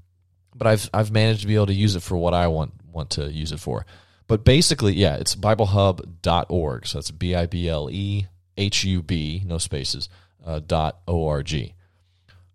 but 0.55 0.65
I've 0.65 0.89
I've 0.95 1.11
managed 1.11 1.41
to 1.41 1.47
be 1.47 1.53
able 1.53 1.67
to 1.67 1.75
use 1.75 1.95
it 1.95 2.01
for 2.01 2.17
what 2.17 2.33
I 2.33 2.47
want 2.47 2.73
want 2.91 3.11
to 3.11 3.31
use 3.31 3.51
it 3.51 3.59
for. 3.59 3.85
But 4.25 4.43
basically, 4.43 4.93
yeah, 4.93 5.17
it's 5.17 5.35
BibleHub.org. 5.35 6.87
So 6.87 6.97
that's 6.97 7.11
B 7.11 7.35
I 7.35 7.45
B 7.45 7.69
L 7.69 7.87
E 7.91 8.25
H 8.57 8.83
U 8.83 9.03
B, 9.03 9.43
no 9.45 9.59
spaces, 9.59 10.09
uh, 10.43 10.59
dot 10.65 10.97
O 11.07 11.27
R 11.27 11.43
G. 11.43 11.75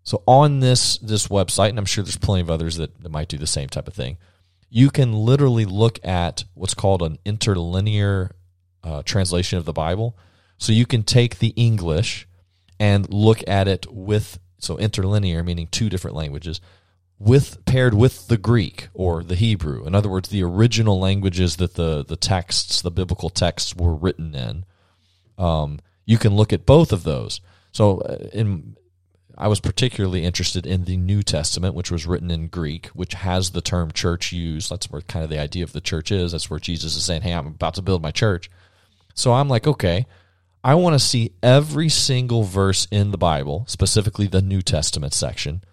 So 0.03 0.21
on 0.27 0.59
this 0.59 0.97
this 0.97 1.29
website, 1.29 1.69
and 1.69 1.79
I'm 1.79 1.85
sure 1.85 2.03
there's 2.03 2.17
plenty 2.17 2.41
of 2.41 2.51
others 2.51 2.75
that, 2.75 3.01
that 3.01 3.13
might 3.13 3.29
do 3.29 3.37
the 3.37 3.47
same 3.47 3.69
type 3.69 3.87
of 3.87 3.93
thing, 3.93 4.17
you 4.69 4.89
can 4.89 5.13
literally 5.13 5.63
look 5.63 6.05
at 6.05 6.43
what's 6.53 6.73
called 6.73 7.01
an 7.01 7.17
interlinear 7.23 8.31
uh, 8.83 9.03
translation 9.03 9.57
of 9.57 9.63
the 9.63 9.71
Bible. 9.71 10.17
So 10.57 10.73
you 10.73 10.85
can 10.85 11.03
take 11.03 11.39
the 11.39 11.53
English 11.55 12.27
and 12.81 13.07
look 13.13 13.47
at 13.47 13.67
it 13.67 13.85
with 13.91 14.39
so 14.57 14.75
interlinear, 14.79 15.43
meaning 15.43 15.67
two 15.69 15.87
different 15.87 16.17
languages, 16.17 16.59
with 17.19 17.63
paired 17.65 17.93
with 17.93 18.27
the 18.27 18.37
Greek 18.37 18.89
or 18.95 19.23
the 19.23 19.35
Hebrew. 19.35 19.85
In 19.85 19.93
other 19.93 20.09
words, 20.09 20.29
the 20.29 20.41
original 20.41 20.99
languages 20.99 21.57
that 21.57 21.75
the 21.75 22.03
the 22.03 22.15
texts, 22.15 22.81
the 22.81 22.89
biblical 22.89 23.29
texts, 23.29 23.75
were 23.75 23.93
written 23.93 24.33
in. 24.33 24.65
Um, 25.37 25.79
you 26.07 26.17
can 26.17 26.35
look 26.35 26.51
at 26.51 26.65
both 26.65 26.91
of 26.91 27.03
those. 27.03 27.39
So, 27.71 27.99
uh, 27.99 28.29
in 28.33 28.75
I 29.37 29.47
was 29.47 29.59
particularly 29.59 30.25
interested 30.25 30.65
in 30.65 30.85
the 30.85 30.97
New 30.97 31.21
Testament, 31.21 31.75
which 31.75 31.91
was 31.91 32.07
written 32.07 32.31
in 32.31 32.47
Greek, 32.47 32.87
which 32.87 33.13
has 33.13 33.51
the 33.51 33.61
term 33.61 33.91
church 33.91 34.31
used. 34.31 34.71
That's 34.71 34.89
where 34.89 35.01
kind 35.01 35.23
of 35.23 35.29
the 35.29 35.39
idea 35.39 35.63
of 35.63 35.73
the 35.73 35.81
church 35.81 36.11
is. 36.11 36.31
That's 36.31 36.49
where 36.49 36.59
Jesus 36.59 36.95
is 36.95 37.03
saying, 37.03 37.21
"Hey, 37.21 37.33
I'm 37.33 37.45
about 37.45 37.75
to 37.75 37.83
build 37.83 38.01
my 38.01 38.11
church." 38.11 38.49
So 39.13 39.33
I'm 39.33 39.49
like, 39.49 39.67
okay, 39.67 40.07
I 40.63 40.75
want 40.75 40.93
to 40.93 40.99
see 40.99 41.33
every 41.41 41.89
single 41.89 42.43
verse 42.43 42.87
in 42.91 43.11
the 43.11 43.17
Bible, 43.17 43.65
specifically 43.67 44.27
the 44.27 44.41
New 44.41 44.61
Testament 44.61 45.13
section, 45.13 45.63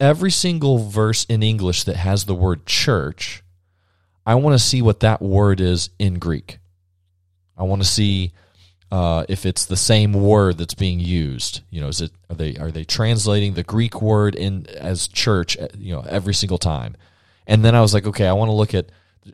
every 0.00 0.30
single 0.30 0.78
verse 0.78 1.24
in 1.24 1.42
English 1.42 1.84
that 1.84 1.96
has 1.96 2.24
the 2.24 2.34
word 2.34 2.66
church. 2.66 3.42
I 4.24 4.36
want 4.36 4.54
to 4.54 4.64
see 4.64 4.80
what 4.80 5.00
that 5.00 5.20
word 5.20 5.60
is 5.60 5.90
in 5.98 6.18
Greek. 6.18 6.58
I 7.58 7.64
want 7.64 7.82
to 7.82 7.88
see 7.88 8.32
uh, 8.90 9.24
if 9.28 9.44
it's 9.44 9.66
the 9.66 9.76
same 9.76 10.12
word 10.12 10.58
that's 10.58 10.74
being 10.74 11.00
used. 11.00 11.60
You 11.70 11.80
know, 11.82 11.88
is 11.88 12.00
it 12.00 12.12
are 12.30 12.36
they 12.36 12.56
are 12.56 12.70
they 12.70 12.84
translating 12.84 13.54
the 13.54 13.62
Greek 13.62 14.00
word 14.00 14.34
in 14.34 14.66
as 14.68 15.08
church? 15.08 15.58
uh, 15.58 15.68
You 15.76 15.94
know, 15.94 16.04
every 16.08 16.34
single 16.34 16.58
time. 16.58 16.96
And 17.46 17.64
then 17.64 17.74
I 17.74 17.80
was 17.80 17.92
like, 17.92 18.06
okay, 18.06 18.26
I 18.26 18.32
want 18.32 18.48
to 18.48 18.54
look 18.54 18.74
at 18.74 18.90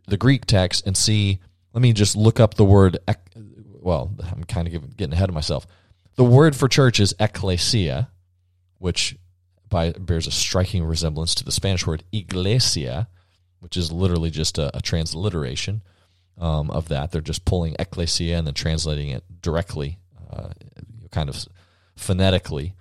the 0.07 0.17
Greek 0.17 0.47
text 0.47 0.87
and 0.87 0.97
see. 0.97 1.39
Let 1.75 1.83
me 1.83 1.93
just 1.93 2.17
look 2.17 2.41
up 2.41 2.55
the 2.55 2.65
word. 2.65 2.99
Well, 3.81 4.13
I'm 4.33 4.45
kind 4.45 4.67
of 4.69 4.97
getting 4.97 5.13
ahead 5.13 5.29
of 5.29 5.35
myself. 5.35 5.67
The 6.17 6.25
word 6.25 6.57
for 6.57 6.69
church 6.69 7.01
is 7.01 7.15
ecclesia, 7.21 8.09
which 8.79 9.17
by, 9.69 9.93
bears 9.93 10.27
a 10.27 10.31
striking 10.31 10.85
resemblance 10.85 11.35
to 11.37 11.45
the 11.45 11.53
Spanish 11.53 11.87
word 11.87 12.05
iglesia, 12.13 13.09
which 13.61 13.77
is 13.77 13.93
literally 13.93 14.31
just 14.31 14.59
a, 14.59 14.77
a 14.77 14.81
transliteration 14.81 15.83
um, 16.39 16.71
of 16.71 16.89
that. 16.89 17.11
They're 17.11 17.21
just 17.21 17.45
pulling 17.45 17.77
ecclesia 17.79 18.37
and 18.37 18.47
then 18.47 18.55
translating 18.55 19.11
it 19.11 19.25
directly, 19.43 19.99
uh, 20.31 20.51
kind 21.11 21.29
of 21.29 21.47
phonetically, 21.97 22.75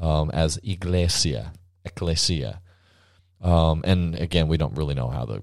um, 0.00 0.30
as 0.32 0.58
iglesia, 0.62 1.52
ecclesia. 1.84 2.60
Um, 3.40 3.82
and 3.84 4.14
again, 4.14 4.48
we 4.48 4.56
don't 4.56 4.76
really 4.76 4.94
know 4.94 5.08
how 5.08 5.24
the 5.24 5.42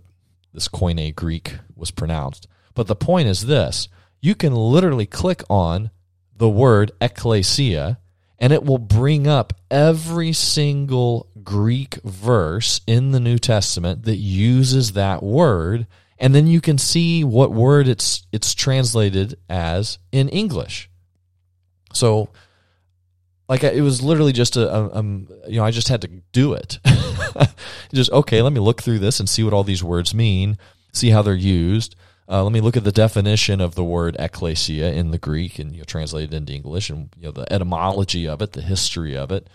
this 0.53 0.67
Koine 0.67 1.13
Greek 1.13 1.57
was 1.75 1.91
pronounced. 1.91 2.47
But 2.73 2.87
the 2.87 2.95
point 2.95 3.27
is 3.27 3.45
this: 3.45 3.87
you 4.21 4.35
can 4.35 4.53
literally 4.53 5.05
click 5.05 5.43
on 5.49 5.91
the 6.35 6.49
word 6.49 6.91
ecclesia, 7.01 7.99
and 8.39 8.53
it 8.53 8.63
will 8.63 8.77
bring 8.77 9.27
up 9.27 9.53
every 9.69 10.33
single 10.33 11.29
Greek 11.43 11.95
verse 12.03 12.81
in 12.87 13.11
the 13.11 13.19
New 13.19 13.37
Testament 13.37 14.03
that 14.03 14.15
uses 14.15 14.93
that 14.93 15.21
word, 15.21 15.87
and 16.17 16.33
then 16.33 16.47
you 16.47 16.61
can 16.61 16.77
see 16.77 17.23
what 17.23 17.51
word 17.51 17.87
it's 17.87 18.25
it's 18.31 18.53
translated 18.53 19.37
as 19.49 19.99
in 20.11 20.29
English. 20.29 20.89
So, 21.93 22.29
like 23.47 23.63
it 23.63 23.81
was 23.81 24.01
literally 24.01 24.33
just 24.33 24.57
a, 24.57 24.69
a, 24.69 25.03
you 25.47 25.57
know, 25.57 25.65
I 25.65 25.71
just 25.71 25.87
had 25.87 26.01
to 26.01 26.07
do 26.31 26.53
it. 26.53 26.79
just 27.93 28.11
okay, 28.11 28.41
let 28.41 28.53
me 28.53 28.59
look 28.59 28.81
through 28.81 28.99
this 28.99 29.19
and 29.19 29.29
see 29.29 29.43
what 29.43 29.53
all 29.53 29.63
these 29.63 29.83
words 29.83 30.13
mean, 30.13 30.57
see 30.93 31.09
how 31.09 31.21
they're 31.21 31.33
used. 31.33 31.95
Uh, 32.29 32.43
let 32.43 32.51
me 32.51 32.61
look 32.61 32.77
at 32.77 32.83
the 32.83 32.91
definition 32.91 33.59
of 33.59 33.73
the 33.73 33.83
word 33.83 34.15
ecclesia 34.19 34.93
in 34.93 35.09
the 35.09 35.17
Greek 35.17 35.57
and 35.57 35.73
you 35.73 35.79
know, 35.79 35.83
translate 35.83 36.31
it 36.31 36.35
into 36.35 36.53
English, 36.53 36.91
and 36.91 37.09
you 37.17 37.23
know 37.23 37.31
the 37.31 37.51
etymology 37.51 38.27
of 38.27 38.41
it, 38.41 38.51
the 38.51 38.61
history 38.61 39.17
of 39.17 39.31
it, 39.31 39.47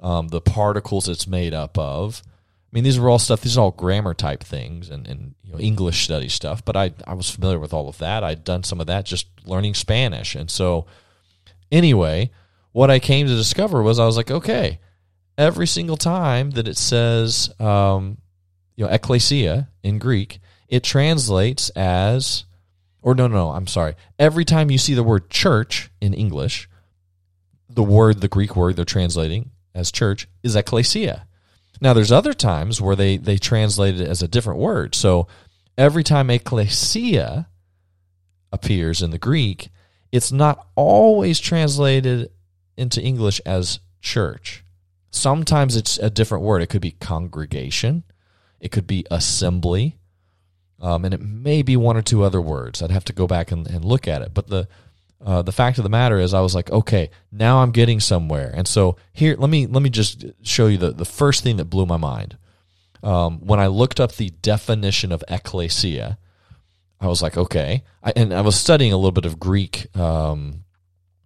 um, 0.00 0.28
the 0.28 0.40
particles 0.40 1.08
it's 1.08 1.28
made 1.28 1.54
up 1.54 1.78
of. 1.78 2.22
I 2.26 2.68
mean, 2.72 2.82
these 2.82 2.98
are 2.98 3.08
all 3.08 3.20
stuff. 3.20 3.42
These 3.42 3.56
are 3.56 3.60
all 3.60 3.70
grammar 3.70 4.12
type 4.12 4.42
things 4.42 4.90
and, 4.90 5.06
and 5.06 5.36
you 5.44 5.52
know 5.52 5.60
English 5.60 6.02
study 6.02 6.28
stuff. 6.28 6.64
But 6.64 6.76
I 6.76 6.92
I 7.06 7.14
was 7.14 7.30
familiar 7.30 7.60
with 7.60 7.72
all 7.72 7.88
of 7.88 7.98
that. 7.98 8.24
I'd 8.24 8.42
done 8.42 8.64
some 8.64 8.80
of 8.80 8.88
that 8.88 9.06
just 9.06 9.28
learning 9.44 9.74
Spanish, 9.74 10.34
and 10.34 10.50
so 10.50 10.86
anyway, 11.70 12.32
what 12.72 12.90
I 12.90 12.98
came 12.98 13.28
to 13.28 13.36
discover 13.36 13.84
was 13.84 14.00
I 14.00 14.04
was 14.04 14.16
like, 14.16 14.32
okay, 14.32 14.80
every 15.38 15.68
single 15.68 15.96
time 15.96 16.50
that 16.52 16.66
it 16.66 16.76
says 16.76 17.54
um, 17.60 18.18
you 18.74 18.84
know 18.84 18.90
ecclesia 18.90 19.68
in 19.84 20.00
Greek, 20.00 20.40
it 20.68 20.82
translates 20.82 21.70
as 21.70 22.44
or 23.06 23.14
no, 23.14 23.28
no, 23.28 23.36
no, 23.36 23.50
I'm 23.50 23.68
sorry. 23.68 23.94
Every 24.18 24.44
time 24.44 24.68
you 24.68 24.78
see 24.78 24.94
the 24.94 25.04
word 25.04 25.30
church 25.30 25.92
in 26.00 26.12
English, 26.12 26.68
the 27.70 27.84
word, 27.84 28.20
the 28.20 28.26
Greek 28.26 28.56
word 28.56 28.74
they're 28.74 28.84
translating 28.84 29.50
as 29.76 29.92
church 29.92 30.26
is 30.42 30.56
ecclesia. 30.56 31.28
Now, 31.80 31.92
there's 31.92 32.10
other 32.10 32.32
times 32.32 32.80
where 32.80 32.96
they 32.96 33.16
they 33.16 33.38
translate 33.38 34.00
it 34.00 34.08
as 34.08 34.22
a 34.22 34.28
different 34.28 34.58
word. 34.58 34.96
So 34.96 35.28
every 35.78 36.02
time 36.02 36.30
ecclesia 36.30 37.46
appears 38.50 39.02
in 39.02 39.12
the 39.12 39.18
Greek, 39.18 39.68
it's 40.10 40.32
not 40.32 40.66
always 40.74 41.38
translated 41.38 42.30
into 42.76 43.00
English 43.00 43.40
as 43.46 43.78
church. 44.00 44.64
Sometimes 45.12 45.76
it's 45.76 45.96
a 45.98 46.10
different 46.10 46.42
word. 46.42 46.60
It 46.60 46.70
could 46.70 46.82
be 46.82 46.90
congregation, 46.90 48.02
it 48.58 48.72
could 48.72 48.88
be 48.88 49.06
assembly, 49.12 49.95
um, 50.80 51.04
and 51.04 51.14
it 51.14 51.20
may 51.20 51.62
be 51.62 51.76
one 51.76 51.96
or 51.96 52.02
two 52.02 52.22
other 52.22 52.40
words. 52.40 52.82
I'd 52.82 52.90
have 52.90 53.04
to 53.06 53.12
go 53.12 53.26
back 53.26 53.50
and, 53.50 53.66
and 53.66 53.84
look 53.84 54.06
at 54.06 54.22
it. 54.22 54.34
But 54.34 54.48
the 54.48 54.68
uh, 55.24 55.42
the 55.42 55.52
fact 55.52 55.78
of 55.78 55.84
the 55.84 55.90
matter 55.90 56.18
is, 56.18 56.34
I 56.34 56.40
was 56.40 56.54
like, 56.54 56.70
okay, 56.70 57.10
now 57.32 57.58
I'm 57.62 57.70
getting 57.70 58.00
somewhere. 58.00 58.52
And 58.54 58.68
so 58.68 58.96
here, 59.12 59.34
let 59.38 59.48
me 59.48 59.66
let 59.66 59.82
me 59.82 59.90
just 59.90 60.24
show 60.42 60.66
you 60.66 60.76
the 60.76 60.92
the 60.92 61.04
first 61.04 61.42
thing 61.42 61.56
that 61.56 61.66
blew 61.66 61.86
my 61.86 61.96
mind. 61.96 62.36
Um, 63.02 63.40
when 63.40 63.60
I 63.60 63.68
looked 63.68 64.00
up 64.00 64.12
the 64.12 64.30
definition 64.30 65.12
of 65.12 65.24
ecclesia, 65.28 66.18
I 67.00 67.06
was 67.08 67.22
like, 67.22 67.36
okay, 67.36 67.82
I, 68.02 68.12
and 68.16 68.34
I 68.34 68.40
was 68.40 68.56
studying 68.56 68.92
a 68.92 68.96
little 68.96 69.12
bit 69.12 69.26
of 69.26 69.38
Greek. 69.38 69.94
Um, 69.96 70.64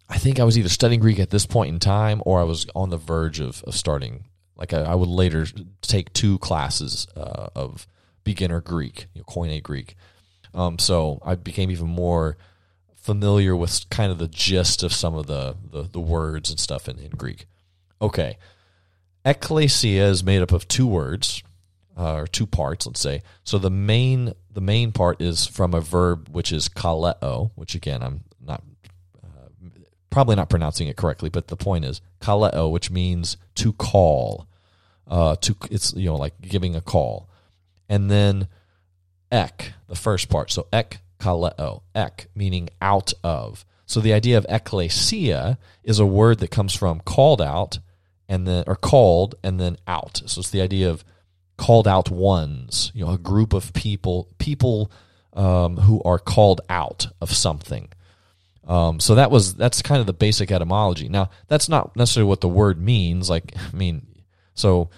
I 0.08 0.18
think 0.18 0.40
I 0.40 0.44
was 0.44 0.58
either 0.58 0.68
studying 0.68 1.00
Greek 1.00 1.20
at 1.20 1.30
this 1.30 1.46
point 1.46 1.72
in 1.72 1.78
time, 1.78 2.22
or 2.26 2.40
I 2.40 2.44
was 2.44 2.66
on 2.74 2.90
the 2.90 2.96
verge 2.96 3.40
of, 3.40 3.62
of 3.64 3.74
starting. 3.74 4.24
Like 4.56 4.72
I, 4.72 4.82
I 4.82 4.94
would 4.94 5.08
later 5.08 5.46
take 5.82 6.12
two 6.12 6.38
classes 6.38 7.06
uh, 7.16 7.48
of 7.54 7.86
beginner 8.24 8.60
Greek, 8.60 9.06
you 9.14 9.20
know, 9.20 9.24
Koine 9.24 9.62
Greek. 9.62 9.96
Um, 10.52 10.78
so 10.78 11.20
I 11.24 11.34
became 11.34 11.70
even 11.70 11.88
more 11.88 12.36
familiar 12.96 13.56
with 13.56 13.88
kind 13.90 14.12
of 14.12 14.18
the 14.18 14.28
gist 14.28 14.82
of 14.82 14.92
some 14.92 15.14
of 15.14 15.26
the, 15.26 15.56
the, 15.70 15.84
the 15.84 16.00
words 16.00 16.50
and 16.50 16.60
stuff 16.60 16.88
in, 16.88 16.98
in 16.98 17.10
Greek. 17.10 17.46
Okay. 18.02 18.38
Ecclesia 19.24 20.06
is 20.06 20.24
made 20.24 20.42
up 20.42 20.52
of 20.52 20.66
two 20.68 20.86
words, 20.86 21.42
uh, 21.96 22.14
or 22.14 22.26
two 22.26 22.46
parts, 22.46 22.86
let's 22.86 23.00
say. 23.00 23.22
So 23.44 23.58
the 23.58 23.70
main 23.70 24.32
the 24.52 24.60
main 24.60 24.90
part 24.90 25.20
is 25.20 25.46
from 25.46 25.74
a 25.74 25.80
verb 25.80 26.28
which 26.30 26.52
is 26.52 26.68
kaleo, 26.68 27.50
which 27.54 27.74
again 27.74 28.02
I'm 28.02 28.24
not 28.40 28.62
uh, 29.22 29.48
probably 30.08 30.36
not 30.36 30.48
pronouncing 30.48 30.88
it 30.88 30.96
correctly, 30.96 31.28
but 31.28 31.48
the 31.48 31.56
point 31.56 31.84
is 31.84 32.00
kaleo, 32.20 32.70
which 32.70 32.90
means 32.90 33.36
to 33.56 33.72
call. 33.74 34.46
Uh, 35.06 35.34
to 35.36 35.56
it's 35.70 35.92
you 35.94 36.06
know 36.06 36.16
like 36.16 36.40
giving 36.40 36.76
a 36.76 36.80
call, 36.80 37.28
and 37.90 38.10
then 38.10 38.48
ek, 39.30 39.74
the 39.88 39.96
first 39.96 40.30
part. 40.30 40.50
So 40.50 40.68
ek 40.72 41.00
kaleo, 41.18 41.82
ek 41.94 42.28
meaning 42.34 42.70
out 42.80 43.12
of. 43.22 43.66
So 43.84 44.00
the 44.00 44.14
idea 44.14 44.38
of 44.38 44.46
ecclesia 44.48 45.58
is 45.82 45.98
a 45.98 46.06
word 46.06 46.38
that 46.38 46.52
comes 46.52 46.74
from 46.74 47.00
called 47.00 47.42
out 47.42 47.80
and 48.28 48.46
then 48.46 48.64
or 48.68 48.76
called 48.76 49.34
and 49.42 49.58
then 49.60 49.76
out. 49.88 50.22
So 50.26 50.38
it's 50.38 50.50
the 50.50 50.62
idea 50.62 50.88
of 50.88 51.04
called 51.58 51.88
out 51.88 52.10
ones, 52.10 52.92
you 52.94 53.04
know, 53.04 53.12
a 53.12 53.18
group 53.18 53.52
of 53.52 53.72
people, 53.72 54.28
people 54.38 54.92
um, 55.32 55.76
who 55.76 56.00
are 56.04 56.20
called 56.20 56.60
out 56.70 57.08
of 57.20 57.32
something. 57.32 57.88
Um, 58.66 59.00
so 59.00 59.16
that 59.16 59.32
was 59.32 59.54
that's 59.54 59.82
kind 59.82 60.00
of 60.00 60.06
the 60.06 60.12
basic 60.12 60.52
etymology. 60.52 61.08
Now 61.08 61.30
that's 61.48 61.68
not 61.68 61.96
necessarily 61.96 62.28
what 62.28 62.40
the 62.40 62.48
word 62.48 62.80
means. 62.80 63.28
Like 63.28 63.52
I 63.56 63.76
mean, 63.76 64.06
so 64.54 64.90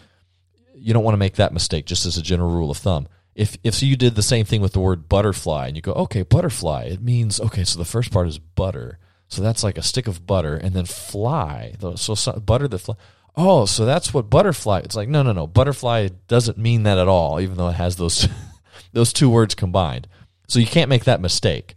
you 0.82 0.92
don't 0.92 1.04
want 1.04 1.14
to 1.14 1.18
make 1.18 1.34
that 1.34 1.52
mistake. 1.52 1.86
Just 1.86 2.06
as 2.06 2.16
a 2.16 2.22
general 2.22 2.50
rule 2.50 2.70
of 2.70 2.78
thumb, 2.78 3.08
if 3.34 3.56
if 3.62 3.82
you 3.82 3.96
did 3.96 4.14
the 4.14 4.22
same 4.22 4.44
thing 4.44 4.60
with 4.60 4.72
the 4.72 4.80
word 4.80 5.08
butterfly 5.08 5.68
and 5.68 5.76
you 5.76 5.82
go, 5.82 5.92
okay, 5.92 6.22
butterfly, 6.22 6.84
it 6.84 7.00
means 7.00 7.40
okay. 7.40 7.64
So 7.64 7.78
the 7.78 7.84
first 7.84 8.10
part 8.10 8.28
is 8.28 8.38
butter. 8.38 8.98
So 9.28 9.40
that's 9.40 9.64
like 9.64 9.78
a 9.78 9.82
stick 9.82 10.06
of 10.06 10.26
butter, 10.26 10.56
and 10.56 10.74
then 10.74 10.84
fly. 10.84 11.74
So, 11.96 12.14
so 12.14 12.32
butter 12.32 12.68
the 12.68 12.78
fly. 12.78 12.96
Oh, 13.34 13.64
so 13.64 13.86
that's 13.86 14.12
what 14.12 14.28
butterfly. 14.28 14.80
It's 14.80 14.96
like 14.96 15.08
no, 15.08 15.22
no, 15.22 15.32
no. 15.32 15.46
Butterfly 15.46 16.08
doesn't 16.28 16.58
mean 16.58 16.82
that 16.82 16.98
at 16.98 17.08
all, 17.08 17.40
even 17.40 17.56
though 17.56 17.68
it 17.68 17.74
has 17.76 17.96
those 17.96 18.28
those 18.92 19.12
two 19.12 19.30
words 19.30 19.54
combined. 19.54 20.08
So 20.48 20.58
you 20.58 20.66
can't 20.66 20.90
make 20.90 21.04
that 21.04 21.20
mistake. 21.20 21.74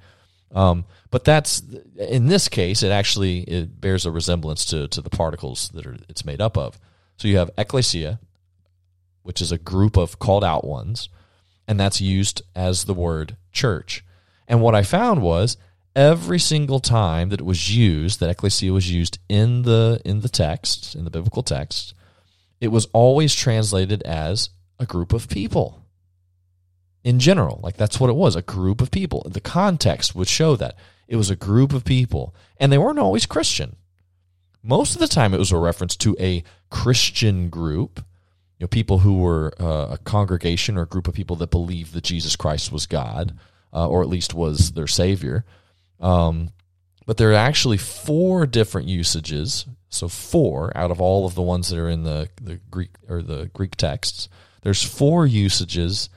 Um, 0.53 0.85
but 1.11 1.23
that's 1.23 1.63
in 1.97 2.27
this 2.27 2.49
case, 2.49 2.83
it 2.83 2.91
actually 2.91 3.41
it 3.41 3.79
bears 3.79 4.05
a 4.05 4.11
resemblance 4.11 4.65
to 4.65 4.89
to 4.89 5.01
the 5.01 5.09
particles 5.09 5.69
that 5.69 5.85
are 5.85 5.97
it's 6.09 6.25
made 6.25 6.41
up 6.41 6.57
of. 6.57 6.77
So 7.17 7.29
you 7.29 7.37
have 7.37 7.51
ecclesia, 7.57 8.19
which 9.25 9.41
is 9.41 9.51
a 9.51 9.57
group 9.57 9.97
of 9.97 10.19
called 10.19 10.43
out 10.43 10.65
ones, 10.65 11.09
and 11.67 11.79
that's 11.79 11.99
used 11.99 12.43
as 12.55 12.85
the 12.85 12.93
word 12.93 13.35
church. 13.51 14.05
And 14.47 14.61
what 14.61 14.75
I 14.75 14.83
found 14.83 15.23
was 15.23 15.57
every 15.95 16.37
single 16.37 16.79
time 16.79 17.29
that 17.29 17.39
it 17.39 17.45
was 17.45 17.75
used, 17.75 18.19
that 18.19 18.29
ecclesia 18.29 18.71
was 18.71 18.91
used 18.91 19.17
in 19.27 19.63
the 19.63 19.99
in 20.05 20.21
the 20.21 20.29
text, 20.29 20.93
in 20.93 21.05
the 21.05 21.09
biblical 21.09 21.41
text, 21.41 21.95
it 22.61 22.67
was 22.67 22.87
always 22.93 23.33
translated 23.33 24.03
as 24.03 24.51
a 24.79 24.85
group 24.85 25.11
of 25.11 25.27
people. 25.27 25.81
In 27.03 27.19
general, 27.19 27.59
like 27.63 27.77
that's 27.77 27.99
what 27.99 28.11
it 28.11 28.15
was, 28.15 28.35
a 28.35 28.43
group 28.43 28.79
of 28.79 28.91
people. 28.91 29.25
The 29.27 29.41
context 29.41 30.13
would 30.15 30.27
show 30.27 30.55
that 30.55 30.75
it 31.07 31.15
was 31.15 31.31
a 31.31 31.35
group 31.35 31.73
of 31.73 31.83
people, 31.83 32.35
and 32.59 32.71
they 32.71 32.77
weren't 32.77 32.99
always 32.99 33.25
Christian. 33.25 33.77
Most 34.61 34.93
of 34.93 34.99
the 34.99 35.07
time, 35.07 35.33
it 35.33 35.39
was 35.39 35.51
a 35.51 35.57
reference 35.57 35.95
to 35.97 36.15
a 36.19 36.43
Christian 36.69 37.49
group, 37.49 38.03
you 38.57 38.63
know, 38.63 38.67
people 38.67 38.99
who 38.99 39.19
were 39.19 39.53
uh, 39.59 39.93
a 39.93 39.97
congregation 40.03 40.77
or 40.77 40.83
a 40.83 40.87
group 40.87 41.07
of 41.07 41.13
people 41.13 41.35
that 41.37 41.51
believed 41.51 41.93
that 41.93 42.03
Jesus 42.03 42.35
Christ 42.35 42.71
was 42.71 42.85
God, 42.85 43.37
uh, 43.73 43.87
or 43.87 44.01
at 44.01 44.09
least 44.09 44.33
was 44.33 44.71
their 44.71 44.87
Savior. 44.87 45.43
Um, 45.99 46.51
but 47.05 47.17
there 47.17 47.31
are 47.31 47.35
actually 47.35 47.77
four 47.77 48.45
different 48.45 48.87
usages. 48.87 49.65
So 49.89 50.07
four 50.07 50.75
out 50.75 50.91
of 50.91 50.99
all 50.99 51.25
of 51.25 51.35
the 51.35 51.41
ones 51.41 51.69
that 51.69 51.79
are 51.79 51.89
in 51.89 52.03
the, 52.03 52.29
the 52.41 52.55
Greek 52.69 52.91
or 53.07 53.21
the 53.21 53.49
Greek 53.53 53.75
texts, 53.75 54.27
there's 54.61 54.83
four 54.83 55.25
usages 55.25 56.09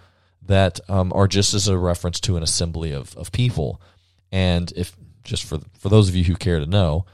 that 0.47 0.81
um, 0.89 1.13
are 1.15 1.29
just 1.29 1.55
as 1.55 1.69
a 1.69 1.77
reference 1.77 2.19
to 2.21 2.37
an 2.37 2.43
assembly 2.43 2.93
of, 2.93 3.15
of 3.17 3.31
people. 3.31 3.81
And 4.33 4.73
if 4.75 4.97
just 5.23 5.45
for 5.45 5.59
for 5.79 5.89
those 5.89 6.09
of 6.09 6.17
you 6.17 6.25
who 6.25 6.35
care 6.35 6.59
to 6.59 6.67
know, 6.67 7.05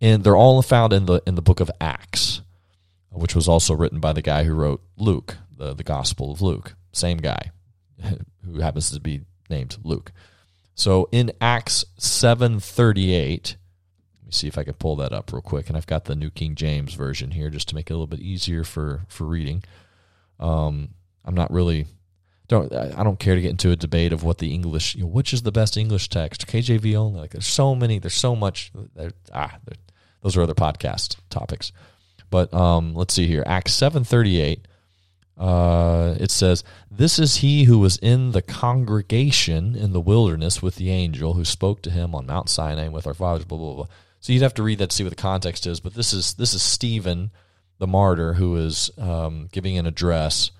and 0.00 0.22
they're 0.22 0.36
all 0.36 0.62
found 0.62 0.92
in 0.92 1.06
the 1.06 1.20
in 1.26 1.34
the 1.34 1.42
book 1.42 1.60
of 1.60 1.70
Acts, 1.80 2.40
which 3.14 3.34
was 3.34 3.48
also 3.48 3.74
written 3.74 4.00
by 4.00 4.12
the 4.12 4.22
guy 4.22 4.44
who 4.44 4.54
wrote 4.54 4.82
Luke, 4.96 5.38
the, 5.56 5.74
the 5.74 5.84
Gospel 5.84 6.32
of 6.32 6.42
Luke. 6.42 6.74
Same 6.92 7.18
guy 7.18 7.50
who 8.44 8.60
happens 8.60 8.90
to 8.90 9.00
be 9.00 9.22
named 9.48 9.76
Luke. 9.82 10.12
So 10.74 11.08
in 11.12 11.32
Acts 11.40 11.84
738, 11.98 13.56
let 14.20 14.26
me 14.26 14.32
see 14.32 14.48
if 14.48 14.58
I 14.58 14.64
can 14.64 14.74
pull 14.74 14.96
that 14.96 15.12
up 15.12 15.32
real 15.32 15.42
quick. 15.42 15.68
And 15.68 15.76
I've 15.76 15.86
got 15.86 16.04
the 16.04 16.16
New 16.16 16.30
King 16.30 16.54
James 16.54 16.94
version 16.94 17.30
here 17.30 17.50
just 17.50 17.68
to 17.68 17.74
make 17.74 17.90
it 17.90 17.92
a 17.92 17.96
little 17.96 18.06
bit 18.06 18.20
easier 18.20 18.64
for, 18.64 19.02
for 19.08 19.24
reading. 19.24 19.62
Um, 20.40 20.90
I'm 21.24 21.34
not 21.34 21.52
really 21.52 21.86
don't 22.48 22.72
I 22.74 23.02
don't 23.02 23.18
care 23.18 23.34
to 23.34 23.40
get 23.40 23.50
into 23.50 23.70
a 23.70 23.76
debate 23.76 24.12
of 24.12 24.22
what 24.22 24.38
the 24.38 24.52
English, 24.52 24.94
you 24.94 25.02
know, 25.02 25.08
which 25.08 25.32
is 25.32 25.42
the 25.42 25.52
best 25.52 25.76
English 25.76 26.08
text, 26.08 26.46
KJV 26.46 26.94
only. 26.94 27.20
Like 27.20 27.30
there's 27.30 27.46
so 27.46 27.74
many, 27.74 27.98
there's 27.98 28.14
so 28.14 28.36
much. 28.36 28.70
There, 28.94 29.12
ah, 29.32 29.56
there, 29.64 29.76
those 30.22 30.36
are 30.36 30.42
other 30.42 30.54
podcast 30.54 31.16
topics. 31.30 31.72
But 32.30 32.52
um, 32.52 32.94
let's 32.94 33.14
see 33.14 33.26
here, 33.26 33.44
Acts 33.46 33.74
seven 33.74 34.04
thirty 34.04 34.40
eight. 34.40 34.66
Uh, 35.36 36.14
it 36.20 36.30
says, 36.30 36.62
This 36.90 37.18
is 37.18 37.36
he 37.36 37.64
who 37.64 37.80
was 37.80 37.96
in 37.96 38.30
the 38.30 38.42
congregation 38.42 39.74
in 39.74 39.92
the 39.92 40.00
wilderness 40.00 40.62
with 40.62 40.76
the 40.76 40.90
angel 40.90 41.34
who 41.34 41.44
spoke 41.44 41.82
to 41.82 41.90
him 41.90 42.14
on 42.14 42.26
Mount 42.26 42.48
Sinai 42.48 42.88
with 42.88 43.06
our 43.06 43.14
fathers, 43.14 43.44
blah, 43.44 43.58
blah, 43.58 43.74
blah. 43.74 43.86
So 44.20 44.32
you'd 44.32 44.42
have 44.42 44.54
to 44.54 44.62
read 44.62 44.78
that 44.78 44.90
to 44.90 44.96
see 44.96 45.02
what 45.02 45.10
the 45.10 45.16
context 45.16 45.66
is. 45.66 45.80
But 45.80 45.94
this 45.94 46.12
is 46.12 46.34
this 46.34 46.54
is 46.54 46.62
Stephen, 46.62 47.30
the 47.78 47.86
martyr, 47.86 48.34
who 48.34 48.56
is 48.56 48.90
um, 48.96 49.48
giving 49.52 49.76
an 49.76 49.86
address 49.86 50.50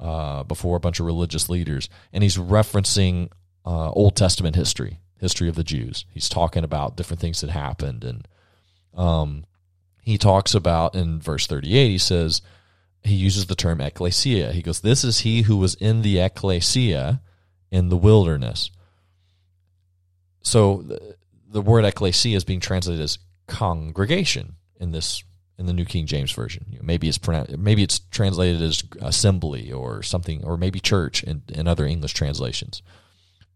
uh, 0.00 0.44
before 0.44 0.76
a 0.76 0.80
bunch 0.80 1.00
of 1.00 1.06
religious 1.06 1.48
leaders, 1.48 1.88
and 2.12 2.22
he's 2.22 2.36
referencing 2.36 3.30
uh, 3.66 3.90
Old 3.90 4.16
Testament 4.16 4.56
history, 4.56 5.00
history 5.20 5.48
of 5.48 5.56
the 5.56 5.64
Jews. 5.64 6.06
He's 6.10 6.28
talking 6.28 6.64
about 6.64 6.96
different 6.96 7.20
things 7.20 7.40
that 7.40 7.50
happened, 7.50 8.04
and 8.04 8.28
um, 8.94 9.44
he 10.06 10.16
talks 10.16 10.54
about 10.54 10.94
in 10.94 11.20
verse 11.20 11.46
thirty-eight. 11.46 11.90
He 11.90 11.98
says 11.98 12.40
he 13.02 13.14
uses 13.14 13.46
the 13.46 13.54
term 13.54 13.80
ecclesia. 13.80 14.52
He 14.52 14.62
goes, 14.62 14.80
This 14.80 15.04
is 15.04 15.20
he 15.20 15.42
who 15.42 15.56
was 15.56 15.74
in 15.74 16.02
the 16.02 16.20
ecclesia 16.20 17.20
in 17.70 17.88
the 17.88 17.96
wilderness. 17.96 18.70
So 20.42 20.82
the, 20.82 21.16
the 21.48 21.60
word 21.60 21.84
ecclesia 21.84 22.36
is 22.36 22.44
being 22.44 22.60
translated 22.60 23.02
as 23.02 23.18
congregation 23.46 24.54
in 24.80 24.92
this 24.92 25.22
in 25.58 25.66
the 25.66 25.72
New 25.72 25.86
King 25.86 26.06
James 26.06 26.32
version. 26.32 26.78
Maybe 26.82 27.08
it's 27.08 27.18
maybe 27.56 27.82
it's 27.82 28.00
translated 28.10 28.62
as 28.62 28.84
assembly 29.00 29.72
or 29.72 30.02
something, 30.02 30.44
or 30.44 30.56
maybe 30.56 30.80
church 30.80 31.22
in, 31.22 31.42
in 31.48 31.66
other 31.66 31.86
English 31.86 32.12
translations. 32.12 32.82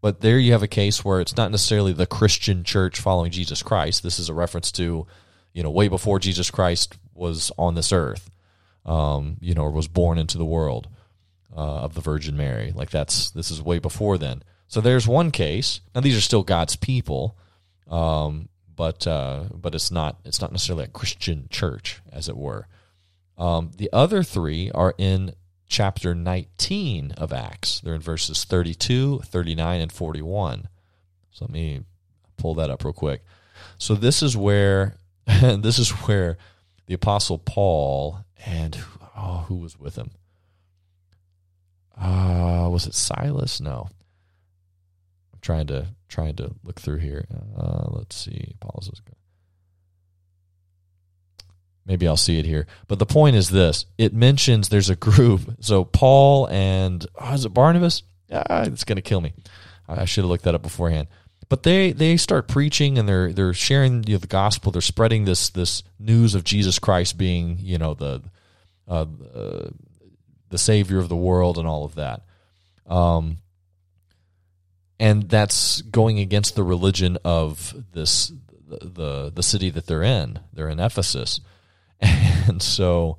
But 0.01 0.21
there 0.21 0.39
you 0.39 0.51
have 0.51 0.63
a 0.63 0.67
case 0.67 1.05
where 1.05 1.21
it's 1.21 1.37
not 1.37 1.51
necessarily 1.51 1.93
the 1.93 2.07
Christian 2.07 2.63
church 2.63 2.99
following 2.99 3.31
Jesus 3.31 3.61
Christ. 3.61 4.01
This 4.01 4.17
is 4.17 4.29
a 4.29 4.33
reference 4.33 4.71
to, 4.73 5.05
you 5.53 5.63
know, 5.63 5.69
way 5.69 5.87
before 5.87 6.19
Jesus 6.19 6.51
Christ 6.51 6.95
was 7.13 7.51
on 7.57 7.75
this 7.75 7.91
earth 7.91 8.31
um, 8.85 9.37
you 9.39 9.53
know, 9.53 9.63
or 9.63 9.71
was 9.71 9.87
born 9.87 10.17
into 10.17 10.37
the 10.37 10.45
world 10.45 10.87
uh, 11.55 11.81
of 11.81 11.93
the 11.93 12.01
Virgin 12.01 12.35
Mary. 12.35 12.71
Like 12.75 12.89
that's 12.89 13.31
this 13.31 13.51
is 13.51 13.61
way 13.61 13.79
before 13.79 14.17
then. 14.17 14.43
So 14.67 14.81
there's 14.81 15.07
one 15.07 15.31
case. 15.31 15.81
Now 15.93 16.01
these 16.01 16.17
are 16.17 16.21
still 16.21 16.43
God's 16.43 16.75
people, 16.75 17.37
um, 17.89 18.49
but 18.75 19.05
uh, 19.05 19.45
but 19.53 19.75
it's 19.75 19.91
not 19.91 20.19
it's 20.25 20.41
not 20.41 20.51
necessarily 20.51 20.85
a 20.85 20.89
Christian 20.89 21.47
church, 21.49 22.01
as 22.11 22.29
it 22.29 22.37
were. 22.37 22.67
Um, 23.37 23.71
the 23.75 23.89
other 23.91 24.23
three 24.23 24.71
are 24.71 24.93
in 24.97 25.33
chapter 25.67 26.13
19 26.13 27.13
of 27.17 27.31
Acts. 27.31 27.79
They're 27.79 27.95
in 27.95 28.01
verses 28.01 28.43
32, 28.43 29.19
39, 29.19 29.81
and 29.81 29.91
41. 29.91 30.67
So 31.31 31.45
let 31.45 31.51
me 31.51 31.81
pull 32.37 32.55
that 32.55 32.69
up 32.69 32.83
real 32.83 32.93
quick. 32.93 33.23
So 33.77 33.95
this 33.95 34.21
is 34.21 34.35
where 34.35 34.97
this 35.57 35.79
is 35.79 35.89
where 35.89 36.37
the 36.87 36.93
apostle 36.93 37.37
Paul 37.37 38.19
and 38.45 38.77
oh, 39.15 39.45
who 39.47 39.55
was 39.57 39.79
with 39.79 39.95
him? 39.95 40.11
Uh, 41.99 42.67
was 42.71 42.87
it 42.87 42.95
Silas? 42.95 43.61
No. 43.61 43.89
I'm 45.33 45.39
trying 45.41 45.67
to 45.67 45.87
trying 46.07 46.35
to 46.37 46.55
look 46.63 46.79
through 46.79 46.97
here. 46.97 47.25
Uh, 47.57 47.87
let's 47.91 48.15
see. 48.15 48.55
Paul's 48.59 48.89
good 48.89 49.15
Maybe 51.85 52.07
I'll 52.07 52.17
see 52.17 52.37
it 52.39 52.45
here. 52.45 52.67
But 52.87 52.99
the 52.99 53.05
point 53.05 53.35
is 53.35 53.49
this: 53.49 53.85
it 53.97 54.13
mentions 54.13 54.69
there's 54.69 54.89
a 54.89 54.95
group. 54.95 55.57
So 55.61 55.83
Paul 55.83 56.47
and 56.49 57.05
oh, 57.19 57.33
is 57.33 57.45
it 57.45 57.53
Barnabas? 57.53 58.03
Ah, 58.31 58.63
it's 58.63 58.83
going 58.83 58.95
to 58.97 59.01
kill 59.01 59.21
me. 59.21 59.33
I 59.87 60.05
should 60.05 60.23
have 60.23 60.29
looked 60.29 60.45
that 60.45 60.55
up 60.55 60.61
beforehand 60.61 61.07
but 61.51 61.63
they 61.63 61.91
they 61.91 62.15
start 62.15 62.47
preaching 62.47 62.97
and 62.97 63.09
they're 63.09 63.33
they're 63.33 63.53
sharing 63.53 64.05
you 64.05 64.13
know, 64.13 64.19
the 64.19 64.25
gospel. 64.25 64.71
They're 64.71 64.81
spreading 64.81 65.25
this 65.25 65.49
this 65.49 65.83
news 65.99 66.33
of 66.33 66.45
Jesus 66.45 66.79
Christ 66.79 67.17
being 67.17 67.57
you 67.59 67.77
know 67.77 67.93
the 67.93 68.21
uh, 68.87 69.05
uh, 69.35 69.69
the 70.47 70.57
savior 70.57 70.97
of 70.97 71.09
the 71.09 71.15
world 71.17 71.57
and 71.57 71.67
all 71.67 71.83
of 71.83 71.95
that. 71.95 72.21
Um, 72.87 73.39
and 74.97 75.27
that's 75.27 75.81
going 75.81 76.19
against 76.19 76.55
the 76.55 76.63
religion 76.63 77.17
of 77.25 77.75
this 77.91 78.31
the 78.65 79.29
the 79.35 79.43
city 79.43 79.69
that 79.71 79.87
they're 79.87 80.03
in. 80.03 80.39
They're 80.53 80.69
in 80.69 80.79
Ephesus, 80.79 81.41
and 81.99 82.61
so 82.61 83.17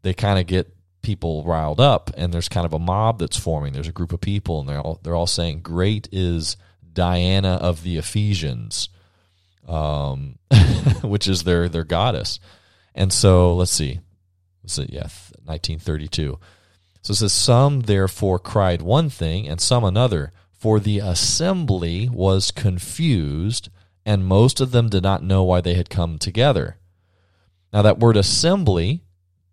they 0.00 0.14
kind 0.14 0.38
of 0.38 0.46
get 0.46 0.74
people 1.02 1.44
riled 1.44 1.80
up, 1.80 2.10
and 2.16 2.32
there's 2.32 2.48
kind 2.48 2.64
of 2.64 2.72
a 2.72 2.78
mob 2.78 3.18
that's 3.18 3.38
forming. 3.38 3.74
There's 3.74 3.88
a 3.88 3.92
group 3.92 4.14
of 4.14 4.22
people, 4.22 4.60
and 4.60 4.66
they're 4.70 4.80
all 4.80 5.00
they're 5.02 5.14
all 5.14 5.26
saying, 5.26 5.60
"Great 5.60 6.08
is." 6.10 6.56
Diana 6.96 7.54
of 7.62 7.84
the 7.84 7.96
Ephesians, 7.96 8.88
um, 9.68 10.40
which 11.02 11.28
is 11.28 11.44
their 11.44 11.68
their 11.68 11.84
goddess. 11.84 12.40
And 12.92 13.12
so 13.12 13.54
let's 13.54 13.70
see, 13.70 14.00
yeah, 14.64 15.08
1932. 15.44 16.38
So 17.02 17.12
it 17.12 17.14
says, 17.14 17.32
Some 17.32 17.82
therefore 17.82 18.40
cried 18.40 18.82
one 18.82 19.10
thing, 19.10 19.46
and 19.46 19.60
some 19.60 19.84
another, 19.84 20.32
for 20.50 20.80
the 20.80 20.98
assembly 20.98 22.08
was 22.08 22.50
confused, 22.50 23.68
and 24.04 24.26
most 24.26 24.60
of 24.60 24.72
them 24.72 24.88
did 24.88 25.04
not 25.04 25.22
know 25.22 25.44
why 25.44 25.60
they 25.60 25.74
had 25.74 25.88
come 25.90 26.18
together. 26.18 26.78
Now, 27.72 27.82
that 27.82 28.00
word 28.00 28.16
assembly 28.16 29.02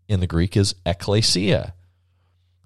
in 0.07 0.19
the 0.19 0.27
Greek 0.27 0.57
is 0.57 0.73
ekklesia. 0.85 1.73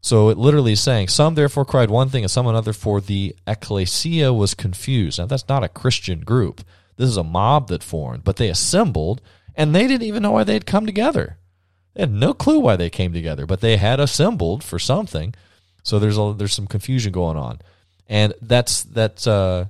So 0.02 0.30
it 0.30 0.38
literally 0.38 0.74
is 0.74 0.82
saying, 0.82 1.10
Some 1.10 1.36
therefore 1.36 1.66
cried 1.66 1.90
one 1.90 2.10
thing 2.10 2.24
and 2.24 2.32
some 2.32 2.48
another, 2.48 2.74
for 2.74 3.02
the 3.02 3.36
ecclesia 3.46 4.34
was 4.34 4.54
confused. 4.54 5.20
Now, 5.20 5.26
that's 5.26 5.50
not 5.50 5.64
a 5.64 5.70
Christian 5.70 6.22
group. 6.22 6.62
This 6.98 7.10
is 7.10 7.18
a 7.18 7.24
mob 7.24 7.68
that 7.70 7.84
formed, 7.84 8.24
but 8.24 8.38
they 8.38 8.50
assembled 8.50 9.22
and 9.56 9.74
they 9.74 9.88
didn't 9.88 10.08
even 10.08 10.24
know 10.24 10.32
why 10.32 10.44
they 10.44 10.54
had 10.54 10.66
come 10.66 10.86
together. 10.86 11.38
They 11.94 12.04
had 12.04 12.12
no 12.12 12.34
clue 12.34 12.60
why 12.60 12.76
they 12.76 12.92
came 12.92 13.12
together, 13.12 13.46
but 13.48 13.60
they 13.60 13.78
had 13.78 14.00
assembled 14.00 14.64
for 14.64 14.78
something. 14.78 15.34
So 15.84 15.98
there's 15.98 16.18
a, 16.18 16.34
there's 16.38 16.54
some 16.54 16.68
confusion 16.68 17.12
going 17.12 17.38
on, 17.38 17.60
and 18.08 18.34
that's 18.42 18.84
that's 18.84 19.26
uh, 19.26 19.66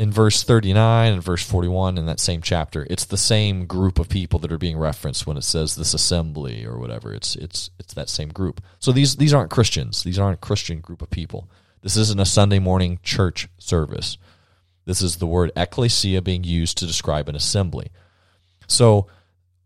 in 0.00 0.10
verse 0.10 0.42
39 0.42 1.12
and 1.12 1.22
verse 1.22 1.46
41 1.46 1.98
in 1.98 2.06
that 2.06 2.18
same 2.18 2.40
chapter 2.40 2.86
it's 2.88 3.04
the 3.04 3.18
same 3.18 3.66
group 3.66 3.98
of 3.98 4.08
people 4.08 4.38
that 4.38 4.50
are 4.50 4.56
being 4.56 4.78
referenced 4.78 5.26
when 5.26 5.36
it 5.36 5.44
says 5.44 5.76
this 5.76 5.92
assembly 5.92 6.64
or 6.64 6.78
whatever. 6.78 7.12
It's 7.12 7.36
it's 7.36 7.70
it's 7.78 7.92
that 7.92 8.08
same 8.08 8.30
group. 8.30 8.62
So 8.78 8.92
these 8.92 9.16
these 9.16 9.34
aren't 9.34 9.50
christians. 9.50 10.02
These 10.02 10.18
aren't 10.18 10.38
a 10.38 10.46
christian 10.46 10.80
group 10.80 11.02
of 11.02 11.10
people. 11.10 11.50
This 11.82 11.98
isn't 11.98 12.18
a 12.18 12.24
sunday 12.24 12.58
morning 12.58 12.98
church 13.02 13.48
service. 13.58 14.16
This 14.86 15.02
is 15.02 15.16
the 15.16 15.26
word 15.26 15.52
ecclesia 15.54 16.22
being 16.22 16.44
used 16.44 16.78
to 16.78 16.86
describe 16.86 17.28
an 17.28 17.36
assembly. 17.36 17.90
So 18.68 19.06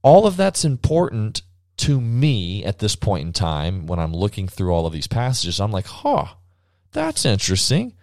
all 0.02 0.26
of 0.26 0.36
that's 0.36 0.64
important 0.64 1.42
to 1.76 2.00
me 2.00 2.64
at 2.64 2.80
this 2.80 2.96
point 2.96 3.24
in 3.24 3.32
time, 3.32 3.86
when 3.86 4.00
I'm 4.00 4.12
looking 4.12 4.48
through 4.48 4.72
all 4.72 4.86
of 4.86 4.92
these 4.92 5.06
passages, 5.06 5.60
I'm 5.60 5.70
like, 5.70 5.86
huh, 5.86 6.26
that's 6.90 7.24
interesting. 7.24 7.94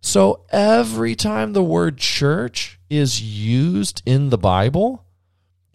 So 0.00 0.44
every 0.50 1.14
time 1.14 1.52
the 1.52 1.62
word 1.62 1.98
church 1.98 2.78
is 2.88 3.20
used 3.20 4.02
in 4.06 4.30
the 4.30 4.38
Bible, 4.38 5.04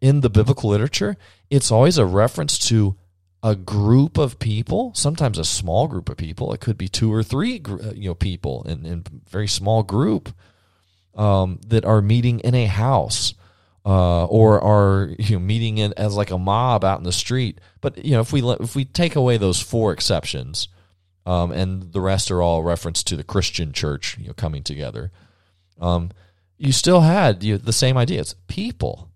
in 0.01 0.21
the 0.21 0.29
biblical 0.29 0.69
literature, 0.69 1.17
it's 1.49 1.71
always 1.71 1.97
a 1.97 2.05
reference 2.05 2.57
to 2.69 2.95
a 3.41 3.55
group 3.55 4.17
of 4.17 4.39
people, 4.39 4.93
sometimes 4.95 5.38
a 5.38 5.43
small 5.43 5.88
group 5.88 6.09
of 6.09 6.17
people. 6.17 6.53
It 6.53 6.62
could 6.62 6.77
be 6.77 6.88
two 6.88 7.13
or 7.13 7.23
three, 7.23 7.62
uh, 7.67 7.91
you 7.93 8.09
know, 8.09 8.15
people 8.15 8.63
in, 8.63 8.86
a 8.86 9.29
very 9.29 9.47
small 9.47 9.83
group 9.83 10.33
um, 11.15 11.59
that 11.67 11.83
are 11.83 12.01
meeting 12.01 12.39
in 12.39 12.55
a 12.55 12.65
house 12.65 13.33
uh, 13.86 14.25
or 14.25 14.62
are 14.62 15.09
you 15.19 15.36
know, 15.36 15.39
meeting 15.39 15.77
in 15.77 15.93
as 15.97 16.15
like 16.15 16.31
a 16.31 16.38
mob 16.38 16.86
out 16.86 16.99
in 16.99 17.03
the 17.03 17.12
street. 17.12 17.59
But 17.81 18.03
you 18.03 18.12
know, 18.12 18.21
if 18.21 18.31
we 18.31 18.41
if 18.41 18.75
we 18.75 18.86
take 18.86 19.15
away 19.15 19.38
those 19.38 19.62
four 19.62 19.91
exceptions, 19.91 20.69
um, 21.25 21.51
and 21.51 21.93
the 21.93 22.01
rest 22.01 22.31
are 22.31 22.41
all 22.41 22.63
reference 22.63 23.03
to 23.03 23.15
the 23.15 23.23
Christian 23.23 23.71
church, 23.71 24.17
you 24.19 24.27
know, 24.27 24.33
coming 24.33 24.63
together, 24.63 25.12
um, 25.79 26.12
you 26.57 26.71
still 26.71 27.01
had 27.01 27.43
you 27.43 27.53
know, 27.53 27.57
the 27.57 27.73
same 27.73 27.97
idea. 27.97 28.21
It's 28.21 28.36
people. 28.47 29.09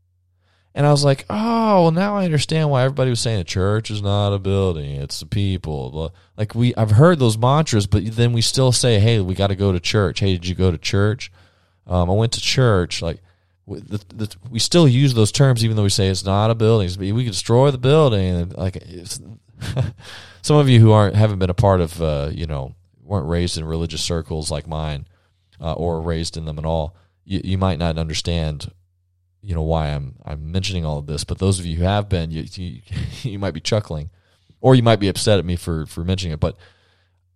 And 0.74 0.86
I 0.86 0.92
was 0.92 1.04
like, 1.04 1.26
oh, 1.28 1.84
well, 1.84 1.92
now 1.92 2.16
I 2.18 2.26
understand 2.26 2.70
why 2.70 2.84
everybody 2.84 3.10
was 3.10 3.20
saying 3.20 3.40
a 3.40 3.44
church 3.44 3.90
is 3.90 4.02
not 4.04 4.32
a 4.32 4.38
building; 4.38 4.92
it's 4.92 5.22
the 5.22 5.26
people. 5.26 6.14
Like 6.38 6.54
we, 6.54 6.76
I've 6.76 6.92
heard 6.92 7.18
those 7.18 7.36
mantras, 7.36 7.88
but 7.88 8.06
then 8.06 8.32
we 8.32 8.42
still 8.42 8.72
say, 8.72 9.00
hey, 9.00 9.20
we 9.20 9.34
got 9.34 9.48
to 9.48 9.56
go 9.56 9.72
to 9.72 9.80
church. 9.80 10.20
Hey, 10.20 10.34
did 10.34 10.48
you 10.48 10.54
go 10.54 10.70
to 10.70 10.78
church? 10.78 11.32
Um, 11.88 12.12
I 12.12 12.14
went 12.14 12.34
to 12.34 12.42
church. 12.42 13.02
Like 13.02 13.24
the, 13.68 14.02
the, 14.16 14.36
we 14.50 14.60
still 14.60 14.88
use 14.88 15.14
those 15.14 15.32
terms 15.32 15.64
even 15.64 15.76
though 15.76 15.84
we 15.84 15.90
say 15.90 16.08
it's 16.08 16.26
not 16.26 16.50
a 16.50 16.56
building. 16.56 16.90
We 16.98 17.24
can 17.24 17.32
destroy 17.32 17.70
the 17.72 17.78
building. 17.78 18.50
Like 18.50 18.82
some 20.42 20.58
of 20.58 20.70
you 20.70 20.80
who 20.80 20.92
aren't 20.92 21.16
haven't 21.16 21.40
been 21.40 21.50
a 21.50 21.56
part 21.56 21.82
of 21.82 22.02
uh, 22.02 22.30
you 22.32 22.46
know 22.46 22.76
weren't 23.04 23.28
raised 23.28 23.58
in 23.58 23.66
religious 23.66 24.02
circles 24.02 24.50
like 24.50 24.68
mine 24.68 25.08
uh, 25.60 25.74
or 25.74 26.02
raised 26.02 26.38
in 26.38 26.46
them 26.46 26.60
at 26.60 26.66
all. 26.66 26.96
You, 27.26 27.42
you 27.44 27.58
might 27.58 27.80
not 27.80 27.98
understand 27.98 28.72
you 29.42 29.54
know 29.54 29.64
why 29.64 29.88
I'm 29.88 30.16
I'm 30.26 30.52
mentioning 30.52 30.86
all 30.86 31.00
of 31.00 31.08
this. 31.08 31.24
But 31.24 31.40
those 31.40 31.60
of 31.60 31.66
you 31.66 31.78
who 31.78 31.84
have 31.84 32.10
been, 32.10 32.32
you 32.32 32.46
you, 32.54 32.82
you 33.24 33.40
might 33.40 33.54
be 33.54 33.60
chuckling, 33.60 34.10
or 34.62 34.76
you 34.76 34.84
might 34.84 35.00
be 35.00 35.10
upset 35.10 35.40
at 35.40 35.46
me 35.46 35.56
for 35.56 35.86
for 35.86 36.04
mentioning 36.04 36.34
it. 36.34 36.40
But 36.40 36.58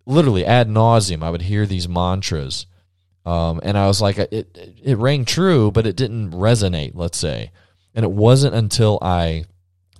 literally 0.06 0.44
ad 0.44 0.68
nauseum, 0.68 1.22
I 1.22 1.30
would 1.30 1.42
hear 1.42 1.66
these 1.66 1.88
mantras 1.88 2.66
um, 3.24 3.60
and 3.62 3.78
I 3.78 3.86
was 3.86 4.00
like, 4.00 4.18
it, 4.18 4.32
it, 4.32 4.78
it 4.82 4.98
rang 4.98 5.24
true, 5.24 5.70
but 5.70 5.86
it 5.86 5.96
didn't 5.96 6.32
resonate, 6.32 6.92
let's 6.94 7.18
say. 7.18 7.50
And 7.94 8.04
it 8.04 8.10
wasn't 8.10 8.54
until 8.54 8.98
I 9.00 9.44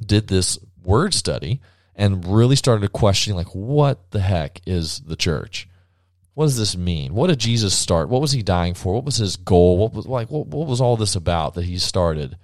did 0.04 0.26
this 0.26 0.58
word 0.82 1.14
study 1.14 1.60
and 1.94 2.26
really 2.26 2.56
started 2.56 2.92
questioning, 2.92 3.36
like, 3.36 3.54
what 3.54 4.10
the 4.10 4.20
heck 4.20 4.60
is 4.66 5.00
the 5.00 5.16
church? 5.16 5.68
What 6.34 6.46
does 6.46 6.56
this 6.56 6.76
mean? 6.76 7.14
What 7.14 7.26
did 7.28 7.38
Jesus 7.38 7.74
start? 7.74 8.08
What 8.08 8.22
was 8.22 8.32
he 8.32 8.42
dying 8.42 8.74
for? 8.74 8.94
What 8.94 9.04
was 9.04 9.18
his 9.18 9.36
goal? 9.36 9.76
What 9.76 9.92
was 9.92 10.06
like? 10.06 10.30
What, 10.30 10.46
what 10.46 10.66
was 10.66 10.80
all 10.80 10.96
this 10.96 11.14
about 11.14 11.54
that 11.54 11.66
he 11.66 11.78
started? 11.78 12.38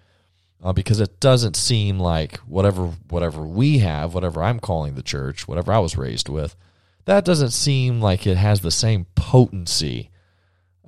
Uh, 0.62 0.74
because 0.74 1.00
it 1.00 1.20
doesn't 1.20 1.56
seem 1.56 1.98
like 1.98 2.36
whatever 2.40 2.88
whatever 3.08 3.40
we 3.40 3.78
have, 3.78 4.12
whatever 4.12 4.42
I'm 4.42 4.60
calling 4.60 4.94
the 4.94 5.02
church, 5.02 5.48
whatever 5.48 5.72
I 5.72 5.78
was 5.78 5.96
raised 5.96 6.28
with, 6.28 6.54
that 7.06 7.24
doesn't 7.24 7.52
seem 7.52 8.02
like 8.02 8.26
it 8.26 8.36
has 8.36 8.60
the 8.60 8.70
same 8.70 9.06
potency 9.14 10.10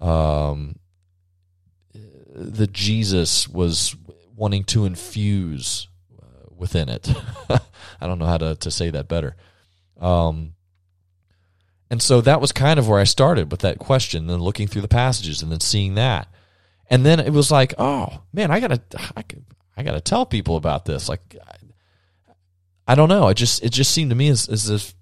um, 0.01 0.77
that 2.35 2.73
Jesus 2.73 3.49
was 3.49 3.97
wanting 4.37 4.65
to 4.65 4.87
infuse 4.87 5.89
uh, 6.21 6.25
within 6.57 6.89
it. 6.89 7.13
I 8.01 8.07
don't 8.07 8.19
know 8.19 8.27
how 8.27 8.39
to, 8.39 8.57
to 8.57 8.71
say 8.71 8.91
that 8.91 9.09
better. 9.09 9.37
Um, 10.01 10.55
and 11.91 12.01
so 12.01 12.21
that 12.21 12.41
was 12.41 12.53
kind 12.53 12.79
of 12.79 12.89
where 12.89 13.01
I 13.01 13.05
started 13.05 13.51
with 13.51 13.61
that 13.61 13.79
question, 13.79 14.29
then 14.29 14.39
looking 14.39 14.69
through 14.69 14.83
the 14.83 14.89
passages 14.89 15.43
and 15.43 15.51
then 15.51 15.61
seeing 15.61 15.95
that. 15.95 16.29
And 16.89 17.05
then 17.05 17.21
it 17.21 17.33
was 17.33 17.51
like, 17.51 17.75
oh 17.79 18.23
man, 18.33 18.51
I 18.51 18.61
gotta, 18.61 18.81
I, 19.17 19.25
I 19.77 19.83
gotta 19.83 20.01
tell 20.01 20.25
people 20.25 20.57
about 20.57 20.85
this. 20.85 21.09
Like, 21.09 21.37
I, 21.47 21.57
I 22.93 22.95
don't 22.95 23.09
know. 23.09 23.29
It 23.29 23.35
just, 23.35 23.63
it 23.63 23.71
just 23.71 23.93
seemed 23.93 24.11
to 24.11 24.17
me 24.17 24.29
as, 24.29 24.49
as 24.49 24.71
if 24.71 24.95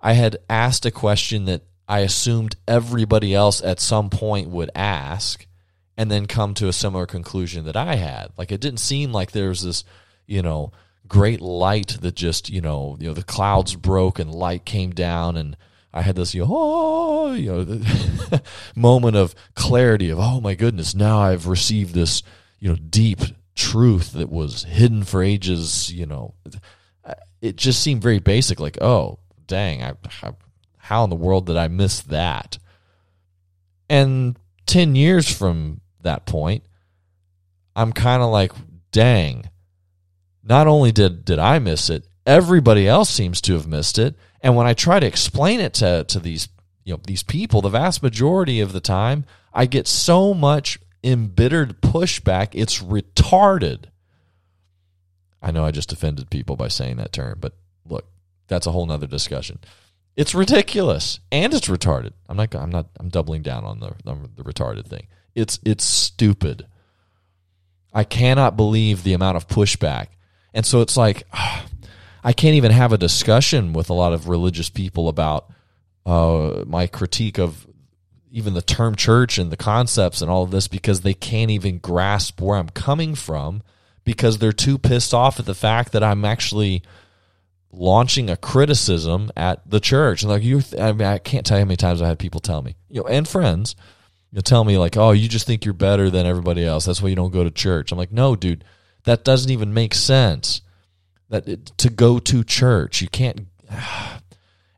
I 0.00 0.12
had 0.12 0.36
asked 0.50 0.84
a 0.84 0.90
question 0.90 1.46
that 1.46 1.62
I 1.88 2.00
assumed 2.00 2.56
everybody 2.66 3.34
else 3.34 3.62
at 3.62 3.80
some 3.80 4.10
point 4.10 4.48
would 4.48 4.70
ask 4.74 5.46
and 5.96 6.10
then 6.10 6.26
come 6.26 6.54
to 6.54 6.68
a 6.68 6.72
similar 6.72 7.06
conclusion 7.06 7.64
that 7.64 7.76
I 7.76 7.94
had. 7.96 8.32
Like 8.36 8.52
it 8.52 8.60
didn't 8.60 8.80
seem 8.80 9.12
like 9.12 9.32
there 9.32 9.48
was 9.48 9.62
this, 9.62 9.84
you 10.26 10.42
know, 10.42 10.72
great 11.08 11.40
light 11.40 11.98
that 12.00 12.14
just, 12.14 12.50
you 12.50 12.60
know, 12.60 12.96
you 13.00 13.06
know, 13.08 13.14
the 13.14 13.22
clouds 13.22 13.76
broke 13.76 14.18
and 14.18 14.34
light 14.34 14.64
came 14.64 14.90
down 14.90 15.36
and 15.36 15.56
I 15.92 16.02
had 16.02 16.16
this, 16.16 16.34
you 16.34 16.42
know, 16.42 16.48
oh, 16.50 17.32
you 17.32 17.52
know, 17.52 18.40
moment 18.76 19.16
of 19.16 19.34
clarity 19.54 20.10
of, 20.10 20.18
oh 20.18 20.40
my 20.40 20.54
goodness, 20.54 20.94
now 20.94 21.20
I've 21.20 21.46
received 21.46 21.94
this, 21.94 22.22
you 22.58 22.68
know, 22.68 22.76
deep 22.76 23.20
truth 23.54 24.12
that 24.12 24.28
was 24.28 24.64
hidden 24.64 25.04
for 25.04 25.22
ages, 25.22 25.90
you 25.92 26.04
know. 26.04 26.34
It 27.40 27.56
just 27.56 27.80
seemed 27.80 28.02
very 28.02 28.18
basic, 28.18 28.60
like, 28.60 28.76
oh, 28.82 29.20
dang, 29.46 29.82
I, 29.82 29.92
I 30.22 30.32
how 30.86 31.02
in 31.02 31.10
the 31.10 31.16
world 31.16 31.46
did 31.46 31.56
I 31.56 31.66
miss 31.66 32.00
that? 32.02 32.58
And 33.90 34.38
10 34.66 34.94
years 34.94 35.28
from 35.28 35.80
that 36.02 36.26
point, 36.26 36.62
I'm 37.74 37.92
kind 37.92 38.22
of 38.22 38.30
like, 38.30 38.52
dang, 38.92 39.50
not 40.44 40.68
only 40.68 40.92
did, 40.92 41.24
did 41.24 41.40
I 41.40 41.58
miss 41.58 41.90
it, 41.90 42.06
everybody 42.24 42.86
else 42.86 43.10
seems 43.10 43.40
to 43.42 43.54
have 43.54 43.66
missed 43.66 43.98
it. 43.98 44.14
And 44.40 44.54
when 44.54 44.68
I 44.68 44.74
try 44.74 45.00
to 45.00 45.06
explain 45.06 45.58
it 45.58 45.74
to, 45.74 46.04
to 46.04 46.20
these, 46.20 46.48
you 46.84 46.94
know, 46.94 47.00
these 47.04 47.24
people, 47.24 47.62
the 47.62 47.68
vast 47.68 48.00
majority 48.00 48.60
of 48.60 48.72
the 48.72 48.80
time, 48.80 49.24
I 49.52 49.66
get 49.66 49.88
so 49.88 50.34
much 50.34 50.78
embittered 51.02 51.80
pushback, 51.80 52.50
it's 52.52 52.80
retarded. 52.80 53.86
I 55.42 55.50
know 55.50 55.64
I 55.64 55.72
just 55.72 55.92
offended 55.92 56.30
people 56.30 56.54
by 56.54 56.68
saying 56.68 56.98
that 56.98 57.12
term, 57.12 57.38
but 57.40 57.54
look, 57.84 58.06
that's 58.46 58.68
a 58.68 58.72
whole 58.72 58.86
nother 58.86 59.08
discussion. 59.08 59.58
It's 60.16 60.34
ridiculous 60.34 61.20
and 61.30 61.52
it's 61.52 61.68
retarded. 61.68 62.12
I'm 62.28 62.36
not. 62.36 62.54
I'm 62.54 62.70
not. 62.70 62.86
I'm 62.98 63.10
doubling 63.10 63.42
down 63.42 63.64
on 63.64 63.80
the 63.80 63.94
the 64.04 64.42
retarded 64.42 64.86
thing. 64.86 65.08
It's 65.34 65.60
it's 65.64 65.84
stupid. 65.84 66.66
I 67.92 68.04
cannot 68.04 68.56
believe 68.56 69.02
the 69.02 69.12
amount 69.12 69.36
of 69.36 69.46
pushback, 69.48 70.08
and 70.54 70.64
so 70.64 70.80
it's 70.80 70.96
like 70.96 71.24
I 72.24 72.32
can't 72.32 72.56
even 72.56 72.72
have 72.72 72.92
a 72.92 72.98
discussion 72.98 73.72
with 73.74 73.90
a 73.90 73.94
lot 73.94 74.14
of 74.14 74.28
religious 74.28 74.70
people 74.70 75.08
about 75.08 75.50
uh, 76.06 76.64
my 76.66 76.86
critique 76.86 77.38
of 77.38 77.66
even 78.30 78.54
the 78.54 78.62
term 78.62 78.94
church 78.94 79.38
and 79.38 79.50
the 79.50 79.56
concepts 79.56 80.22
and 80.22 80.30
all 80.30 80.42
of 80.42 80.50
this 80.50 80.66
because 80.66 81.02
they 81.02 81.14
can't 81.14 81.50
even 81.50 81.78
grasp 81.78 82.40
where 82.40 82.56
I'm 82.56 82.68
coming 82.70 83.14
from 83.14 83.62
because 84.04 84.38
they're 84.38 84.52
too 84.52 84.78
pissed 84.78 85.14
off 85.14 85.38
at 85.38 85.46
the 85.46 85.54
fact 85.54 85.92
that 85.92 86.02
I'm 86.02 86.24
actually 86.24 86.82
launching 87.72 88.30
a 88.30 88.36
criticism 88.36 89.30
at 89.36 89.68
the 89.68 89.80
church. 89.80 90.22
And 90.22 90.30
like 90.30 90.42
you, 90.42 90.62
I, 90.78 90.92
mean, 90.92 91.06
I 91.06 91.18
can't 91.18 91.44
tell 91.44 91.58
you 91.58 91.64
how 91.64 91.68
many 91.68 91.76
times 91.76 92.00
I 92.00 92.08
had 92.08 92.18
people 92.18 92.40
tell 92.40 92.62
me, 92.62 92.76
you 92.88 93.00
know, 93.00 93.06
and 93.06 93.26
friends, 93.28 93.76
you 94.30 94.36
know, 94.36 94.42
tell 94.42 94.64
me 94.64 94.78
like, 94.78 94.96
oh, 94.96 95.12
you 95.12 95.28
just 95.28 95.46
think 95.46 95.64
you're 95.64 95.74
better 95.74 96.10
than 96.10 96.26
everybody 96.26 96.64
else. 96.64 96.84
That's 96.84 97.02
why 97.02 97.08
you 97.08 97.16
don't 97.16 97.32
go 97.32 97.44
to 97.44 97.50
church. 97.50 97.92
I'm 97.92 97.98
like, 97.98 98.12
no, 98.12 98.36
dude, 98.36 98.64
that 99.04 99.24
doesn't 99.24 99.50
even 99.50 99.74
make 99.74 99.94
sense. 99.94 100.62
That 101.28 101.48
it, 101.48 101.66
to 101.78 101.90
go 101.90 102.18
to 102.18 102.44
church, 102.44 103.00
you 103.00 103.08
can't. 103.08 103.46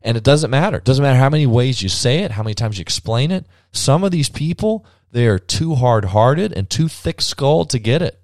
And 0.01 0.15
it 0.15 0.23
doesn't 0.23 0.49
matter. 0.49 0.77
It 0.77 0.85
doesn't 0.85 1.03
matter 1.03 1.19
how 1.19 1.29
many 1.29 1.45
ways 1.45 1.83
you 1.83 1.89
say 1.89 2.19
it, 2.19 2.31
how 2.31 2.41
many 2.41 2.53
times 2.53 2.77
you 2.77 2.81
explain 2.81 3.31
it. 3.31 3.45
Some 3.73 4.05
of 4.05 4.11
these 4.11 4.29
people, 4.29 4.85
they 5.11 5.27
are 5.27 5.37
too 5.37 5.75
hard 5.75 6.05
hearted 6.05 6.53
and 6.53 6.69
too 6.69 6.87
thick 6.87 7.19
skulled 7.19 7.71
to 7.71 7.79
get 7.79 8.01
it. 8.01 8.17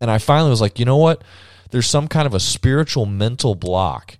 And 0.00 0.10
I 0.10 0.18
finally 0.18 0.50
was 0.50 0.60
like, 0.60 0.80
you 0.80 0.84
know 0.84 0.96
what? 0.96 1.22
There's 1.70 1.86
some 1.86 2.08
kind 2.08 2.26
of 2.26 2.34
a 2.34 2.40
spiritual 2.40 3.06
mental 3.06 3.54
block. 3.54 4.18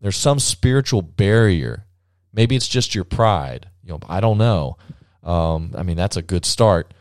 There's 0.00 0.16
some 0.16 0.38
spiritual 0.38 1.02
barrier. 1.02 1.86
Maybe 2.32 2.56
it's 2.56 2.68
just 2.68 2.94
your 2.94 3.04
pride. 3.04 3.68
You 3.84 3.92
know, 3.92 4.00
I 4.08 4.20
don't 4.20 4.38
know. 4.38 4.76
Um, 5.22 5.74
I 5.76 5.82
mean, 5.82 5.96
that's 5.96 6.16
a 6.16 6.22
good 6.22 6.44
start 6.44 6.94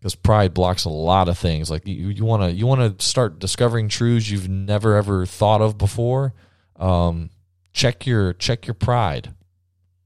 because 0.00 0.14
pride 0.14 0.54
blocks 0.54 0.84
a 0.84 0.88
lot 0.88 1.28
of 1.28 1.38
things. 1.38 1.70
Like 1.70 1.86
you, 1.86 2.24
want 2.24 2.42
to 2.42 2.50
you 2.50 2.66
want 2.66 2.98
to 2.98 3.04
start 3.04 3.38
discovering 3.38 3.88
truths 3.88 4.30
you've 4.30 4.48
never 4.48 4.96
ever 4.96 5.26
thought 5.26 5.60
of 5.60 5.78
before. 5.78 6.32
Um, 6.76 7.30
check 7.72 8.06
your 8.06 8.32
check 8.32 8.66
your 8.66 8.74
pride. 8.74 9.34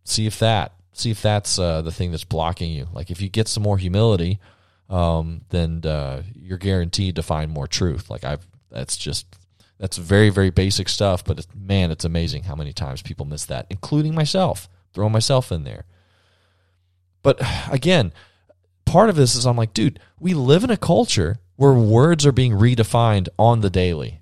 See 0.05 0.27
if 0.27 0.39
that 0.41 0.73
see 0.93 1.11
if 1.11 1.21
that's 1.21 1.59
uh, 1.59 1.83
the 1.83 1.93
thing 1.93 2.11
that's 2.11 2.25
blocking 2.25 2.73
you. 2.73 2.87
Like 2.93 3.11
if 3.11 3.21
you 3.21 3.29
get 3.29 3.49
some 3.49 3.63
more 3.63 3.79
humility, 3.79 4.39
um, 4.89 5.43
then 5.51 5.83
uh, 5.85 6.23
you're 6.35 6.59
guaranteed 6.59 7.17
to 7.17 7.23
find 7.23 7.51
more 7.51 7.67
truth. 7.67 8.11
Like 8.11 8.25
I've 8.25 8.47
that's 8.75 8.97
just 8.97 9.27
that's 9.79 9.97
very 9.97 10.31
very 10.31 10.51
basic 10.51 10.89
stuff, 10.89 11.25
but 11.25 11.39
it's, 11.39 11.49
man, 11.55 11.91
it's 11.91 12.05
amazing 12.05 12.45
how 12.45 12.55
many 12.55 12.73
times 12.73 13.03
people 13.03 13.25
miss 13.25 13.45
that, 13.47 13.67
including 13.71 14.15
myself. 14.15 14.69
Throw 14.93 15.09
myself 15.09 15.51
in 15.51 15.65
there. 15.65 15.85
But 17.23 17.41
again, 17.71 18.13
part 18.85 19.09
of 19.11 19.17
this 19.17 19.35
is 19.35 19.47
I'm 19.47 19.57
like, 19.57 19.73
dude, 19.73 20.01
we 20.21 20.35
live 20.35 20.65
in 20.65 20.71
a 20.71 20.77
culture 20.77 21.39
where 21.57 21.73
words 21.73 22.27
are 22.27 22.33
being 22.33 22.53
redefined 22.53 23.29
on 23.39 23.61
the 23.61 23.71
daily. 23.71 24.21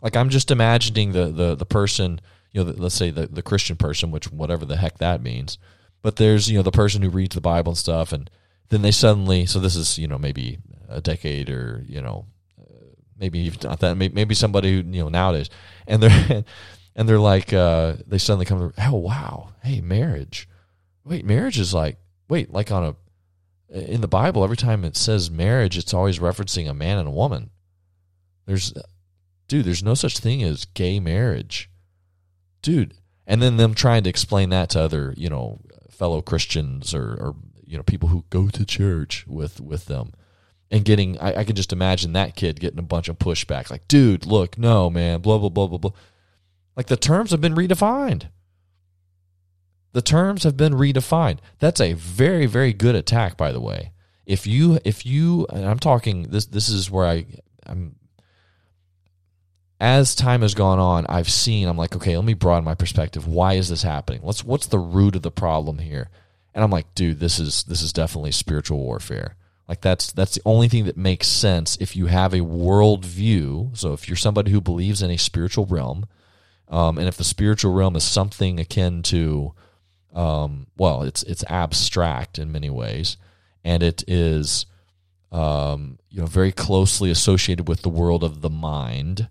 Like 0.00 0.16
I'm 0.16 0.30
just 0.30 0.50
imagining 0.50 1.12
the 1.12 1.26
the 1.26 1.54
the 1.54 1.66
person, 1.66 2.20
you 2.52 2.64
know, 2.64 2.72
the, 2.72 2.82
let's 2.82 2.94
say 2.94 3.10
the 3.10 3.26
the 3.26 3.42
Christian 3.42 3.76
person, 3.76 4.10
which 4.10 4.30
whatever 4.32 4.64
the 4.64 4.76
heck 4.76 4.98
that 4.98 5.22
means. 5.22 5.58
But 6.02 6.16
there's 6.16 6.48
you 6.48 6.56
know 6.56 6.62
the 6.62 6.70
person 6.70 7.02
who 7.02 7.10
reads 7.10 7.34
the 7.34 7.40
Bible 7.40 7.72
and 7.72 7.78
stuff, 7.78 8.12
and 8.12 8.30
then 8.70 8.82
they 8.82 8.92
suddenly 8.92 9.46
so 9.46 9.58
this 9.60 9.76
is 9.76 9.98
you 9.98 10.08
know 10.08 10.18
maybe 10.18 10.58
a 10.88 11.00
decade 11.00 11.50
or 11.50 11.84
you 11.86 12.00
know 12.00 12.26
maybe 13.20 13.38
even 13.40 13.60
not 13.62 13.80
that 13.80 13.96
maybe 13.96 14.34
somebody 14.34 14.72
who 14.72 14.76
you 14.78 15.02
know 15.02 15.08
nowadays, 15.08 15.50
and 15.86 16.02
they're 16.02 16.44
and 16.96 17.08
they're 17.08 17.18
like 17.18 17.52
uh, 17.52 17.94
they 18.06 18.18
suddenly 18.18 18.46
come 18.46 18.72
oh 18.78 18.96
wow 18.96 19.50
hey 19.62 19.80
marriage, 19.80 20.48
wait 21.04 21.24
marriage 21.24 21.58
is 21.58 21.72
like 21.72 21.98
wait 22.28 22.50
like 22.52 22.72
on 22.72 22.84
a 22.84 22.96
in 23.70 24.00
the 24.00 24.08
Bible 24.08 24.42
every 24.42 24.56
time 24.56 24.84
it 24.84 24.96
says 24.96 25.30
marriage 25.30 25.78
it's 25.78 25.94
always 25.94 26.18
referencing 26.18 26.68
a 26.68 26.74
man 26.74 26.98
and 26.98 27.06
a 27.06 27.12
woman. 27.12 27.50
There's 28.46 28.72
dude, 29.50 29.66
there's 29.66 29.82
no 29.82 29.94
such 29.94 30.18
thing 30.18 30.42
as 30.42 30.64
gay 30.64 30.98
marriage. 30.98 31.68
Dude. 32.62 32.94
And 33.26 33.42
then 33.42 33.58
them 33.58 33.74
trying 33.74 34.02
to 34.04 34.10
explain 34.10 34.50
that 34.50 34.70
to 34.70 34.80
other, 34.80 35.14
you 35.16 35.28
know, 35.28 35.60
fellow 35.88 36.22
Christians 36.22 36.94
or, 36.94 37.12
or 37.12 37.36
you 37.64 37.76
know, 37.76 37.82
people 37.82 38.08
who 38.08 38.24
go 38.30 38.48
to 38.48 38.64
church 38.64 39.24
with 39.28 39.60
with 39.60 39.86
them. 39.86 40.12
And 40.70 40.84
getting 40.84 41.18
I, 41.18 41.40
I 41.40 41.44
can 41.44 41.56
just 41.56 41.72
imagine 41.72 42.12
that 42.12 42.36
kid 42.36 42.60
getting 42.60 42.78
a 42.78 42.82
bunch 42.82 43.08
of 43.08 43.18
pushback. 43.18 43.70
Like, 43.70 43.88
dude, 43.88 44.24
look, 44.24 44.56
no, 44.56 44.88
man, 44.88 45.20
blah, 45.20 45.38
blah, 45.38 45.48
blah, 45.48 45.66
blah, 45.66 45.78
blah. 45.78 45.92
Like 46.76 46.86
the 46.86 46.96
terms 46.96 47.32
have 47.32 47.40
been 47.40 47.54
redefined. 47.54 48.28
The 49.92 50.02
terms 50.02 50.44
have 50.44 50.56
been 50.56 50.74
redefined. 50.74 51.38
That's 51.58 51.80
a 51.80 51.94
very, 51.94 52.46
very 52.46 52.72
good 52.72 52.94
attack, 52.94 53.36
by 53.36 53.50
the 53.50 53.60
way. 53.60 53.92
If 54.26 54.46
you 54.46 54.78
if 54.84 55.04
you 55.04 55.46
I'm 55.50 55.80
talking 55.80 56.28
this 56.30 56.46
this 56.46 56.68
is 56.68 56.88
where 56.88 57.06
I 57.06 57.26
I'm 57.66 57.96
as 59.80 60.14
time 60.14 60.42
has 60.42 60.54
gone 60.54 60.78
on, 60.78 61.06
I've 61.06 61.30
seen, 61.30 61.66
I'm 61.66 61.78
like, 61.78 61.96
okay, 61.96 62.14
let 62.14 62.26
me 62.26 62.34
broaden 62.34 62.64
my 62.64 62.74
perspective. 62.74 63.26
Why 63.26 63.54
is 63.54 63.70
this 63.70 63.82
happening? 63.82 64.20
Let's 64.22 64.44
what's 64.44 64.66
the 64.66 64.78
root 64.78 65.16
of 65.16 65.22
the 65.22 65.30
problem 65.30 65.78
here? 65.78 66.10
And 66.54 66.62
I'm 66.62 66.70
like, 66.70 66.94
dude, 66.94 67.18
this 67.18 67.38
is 67.38 67.64
this 67.64 67.82
is 67.82 67.92
definitely 67.92 68.32
spiritual 68.32 68.78
warfare. 68.78 69.36
Like 69.70 69.82
that's 69.82 70.10
that's 70.10 70.34
the 70.34 70.42
only 70.44 70.66
thing 70.66 70.86
that 70.86 70.96
makes 70.96 71.28
sense 71.28 71.78
if 71.80 71.94
you 71.94 72.06
have 72.06 72.34
a 72.34 72.40
world 72.40 73.04
view. 73.04 73.70
So 73.74 73.92
if 73.92 74.08
you're 74.08 74.16
somebody 74.16 74.50
who 74.50 74.60
believes 74.60 75.00
in 75.00 75.12
a 75.12 75.16
spiritual 75.16 75.64
realm, 75.64 76.06
um, 76.66 76.98
and 76.98 77.06
if 77.06 77.16
the 77.16 77.22
spiritual 77.22 77.72
realm 77.72 77.94
is 77.94 78.02
something 78.02 78.58
akin 78.58 79.04
to, 79.04 79.54
um, 80.12 80.66
well, 80.76 81.04
it's 81.04 81.22
it's 81.22 81.44
abstract 81.48 82.36
in 82.36 82.50
many 82.50 82.68
ways, 82.68 83.16
and 83.62 83.84
it 83.84 84.02
is, 84.08 84.66
um, 85.30 86.00
you 86.10 86.20
know, 86.20 86.26
very 86.26 86.50
closely 86.50 87.08
associated 87.08 87.68
with 87.68 87.82
the 87.82 87.88
world 87.88 88.24
of 88.24 88.40
the 88.40 88.50
mind 88.50 89.28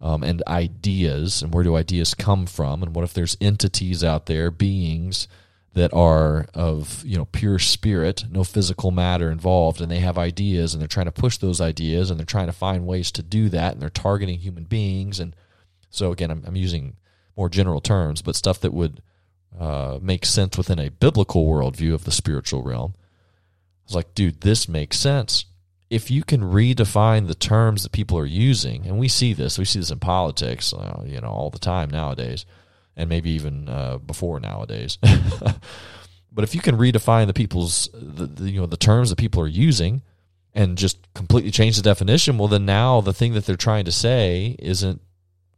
um, 0.00 0.22
and 0.22 0.42
ideas 0.46 1.42
and 1.42 1.52
where 1.52 1.64
do 1.64 1.76
ideas 1.76 2.14
come 2.14 2.46
from 2.46 2.82
and 2.82 2.94
what 2.94 3.04
if 3.04 3.12
there's 3.12 3.36
entities 3.42 4.02
out 4.02 4.24
there 4.24 4.50
beings 4.50 5.28
that 5.76 5.92
are 5.92 6.46
of 6.54 7.04
you 7.04 7.16
know 7.16 7.26
pure 7.26 7.58
spirit 7.58 8.24
no 8.30 8.42
physical 8.42 8.90
matter 8.90 9.30
involved 9.30 9.80
and 9.80 9.90
they 9.90 10.00
have 10.00 10.16
ideas 10.16 10.72
and 10.72 10.80
they're 10.80 10.88
trying 10.88 11.06
to 11.06 11.12
push 11.12 11.36
those 11.36 11.60
ideas 11.60 12.10
and 12.10 12.18
they're 12.18 12.24
trying 12.24 12.46
to 12.46 12.52
find 12.52 12.86
ways 12.86 13.12
to 13.12 13.22
do 13.22 13.50
that 13.50 13.74
and 13.74 13.82
they're 13.82 13.90
targeting 13.90 14.38
human 14.38 14.64
beings 14.64 15.20
and 15.20 15.36
so 15.90 16.12
again 16.12 16.30
i'm, 16.30 16.42
I'm 16.46 16.56
using 16.56 16.96
more 17.36 17.50
general 17.50 17.82
terms 17.82 18.22
but 18.22 18.34
stuff 18.34 18.58
that 18.60 18.72
would 18.72 19.02
uh, 19.58 19.98
make 20.02 20.26
sense 20.26 20.58
within 20.58 20.78
a 20.78 20.90
biblical 20.90 21.46
worldview 21.46 21.94
of 21.94 22.04
the 22.04 22.10
spiritual 22.10 22.62
realm. 22.62 22.94
I 22.96 23.02
was 23.86 23.94
like 23.94 24.14
dude 24.14 24.40
this 24.42 24.68
makes 24.68 24.98
sense. 24.98 25.46
If 25.88 26.10
you 26.10 26.24
can 26.24 26.40
redefine 26.42 27.28
the 27.28 27.34
terms 27.34 27.84
that 27.84 27.92
people 27.92 28.18
are 28.18 28.26
using, 28.26 28.86
and 28.86 28.98
we 28.98 29.06
see 29.06 29.32
this, 29.32 29.56
we 29.56 29.64
see 29.64 29.78
this 29.78 29.92
in 29.92 30.00
politics, 30.00 30.72
uh, 30.72 31.04
you 31.06 31.20
know, 31.20 31.28
all 31.28 31.48
the 31.48 31.60
time 31.60 31.90
nowadays, 31.90 32.44
and 32.96 33.08
maybe 33.08 33.30
even 33.30 33.68
uh, 33.68 33.98
before 33.98 34.40
nowadays. 34.40 34.98
but 36.32 36.44
if 36.44 36.54
you 36.54 36.60
can 36.60 36.76
redefine 36.76 37.26
the 37.26 37.34
people's, 37.34 37.88
the, 37.92 38.26
the, 38.26 38.50
you 38.50 38.60
know, 38.60 38.66
the 38.66 38.76
terms 38.76 39.10
that 39.10 39.16
people 39.16 39.42
are 39.42 39.48
using, 39.48 40.02
and 40.54 40.78
just 40.78 41.12
completely 41.12 41.50
change 41.50 41.76
the 41.76 41.82
definition, 41.82 42.38
well, 42.38 42.48
then 42.48 42.64
now 42.64 43.00
the 43.02 43.12
thing 43.12 43.34
that 43.34 43.44
they're 43.44 43.56
trying 43.56 43.84
to 43.84 43.92
say 43.92 44.56
isn't 44.58 45.02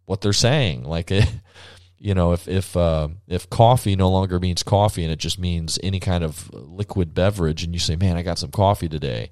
what 0.07 0.21
they're 0.21 0.33
saying. 0.33 0.83
Like, 0.83 1.11
you 1.99 2.15
know, 2.15 2.33
if 2.33 2.49
if 2.49 2.77
uh, 2.77 3.09
if 3.29 3.49
coffee 3.49 3.95
no 3.95 4.11
longer 4.11 4.41
means 4.41 4.63
coffee 4.63 5.05
and 5.05 5.13
it 5.13 5.21
just 5.21 5.39
means 5.39 5.79
any 5.83 6.01
kind 6.01 6.25
of 6.25 6.53
liquid 6.53 7.15
beverage, 7.15 7.63
and 7.63 7.73
you 7.73 7.79
say, 7.79 7.95
"Man, 7.95 8.17
I 8.17 8.23
got 8.23 8.39
some 8.39 8.51
coffee 8.51 8.89
today." 8.89 9.31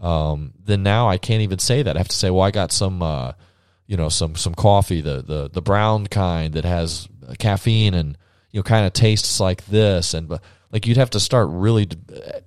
um, 0.00 0.52
then 0.64 0.82
now 0.82 1.08
I 1.08 1.18
can't 1.18 1.42
even 1.42 1.58
say 1.58 1.82
that. 1.82 1.96
I 1.96 2.00
have 2.00 2.08
to 2.08 2.16
say, 2.16 2.30
well, 2.30 2.42
I 2.42 2.50
got 2.50 2.72
some, 2.72 3.02
uh, 3.02 3.32
you 3.86 3.96
know, 3.96 4.08
some 4.08 4.34
some 4.36 4.54
coffee, 4.54 5.00
the 5.00 5.22
the 5.22 5.50
the 5.50 5.62
brown 5.62 6.06
kind 6.06 6.54
that 6.54 6.64
has 6.64 7.08
caffeine 7.38 7.94
and 7.94 8.16
you 8.50 8.58
know 8.58 8.62
kind 8.62 8.86
of 8.86 8.92
tastes 8.92 9.40
like 9.40 9.64
this, 9.66 10.14
and 10.14 10.28
but 10.28 10.42
like 10.72 10.86
you'd 10.86 10.96
have 10.96 11.10
to 11.10 11.20
start 11.20 11.48
really 11.50 11.88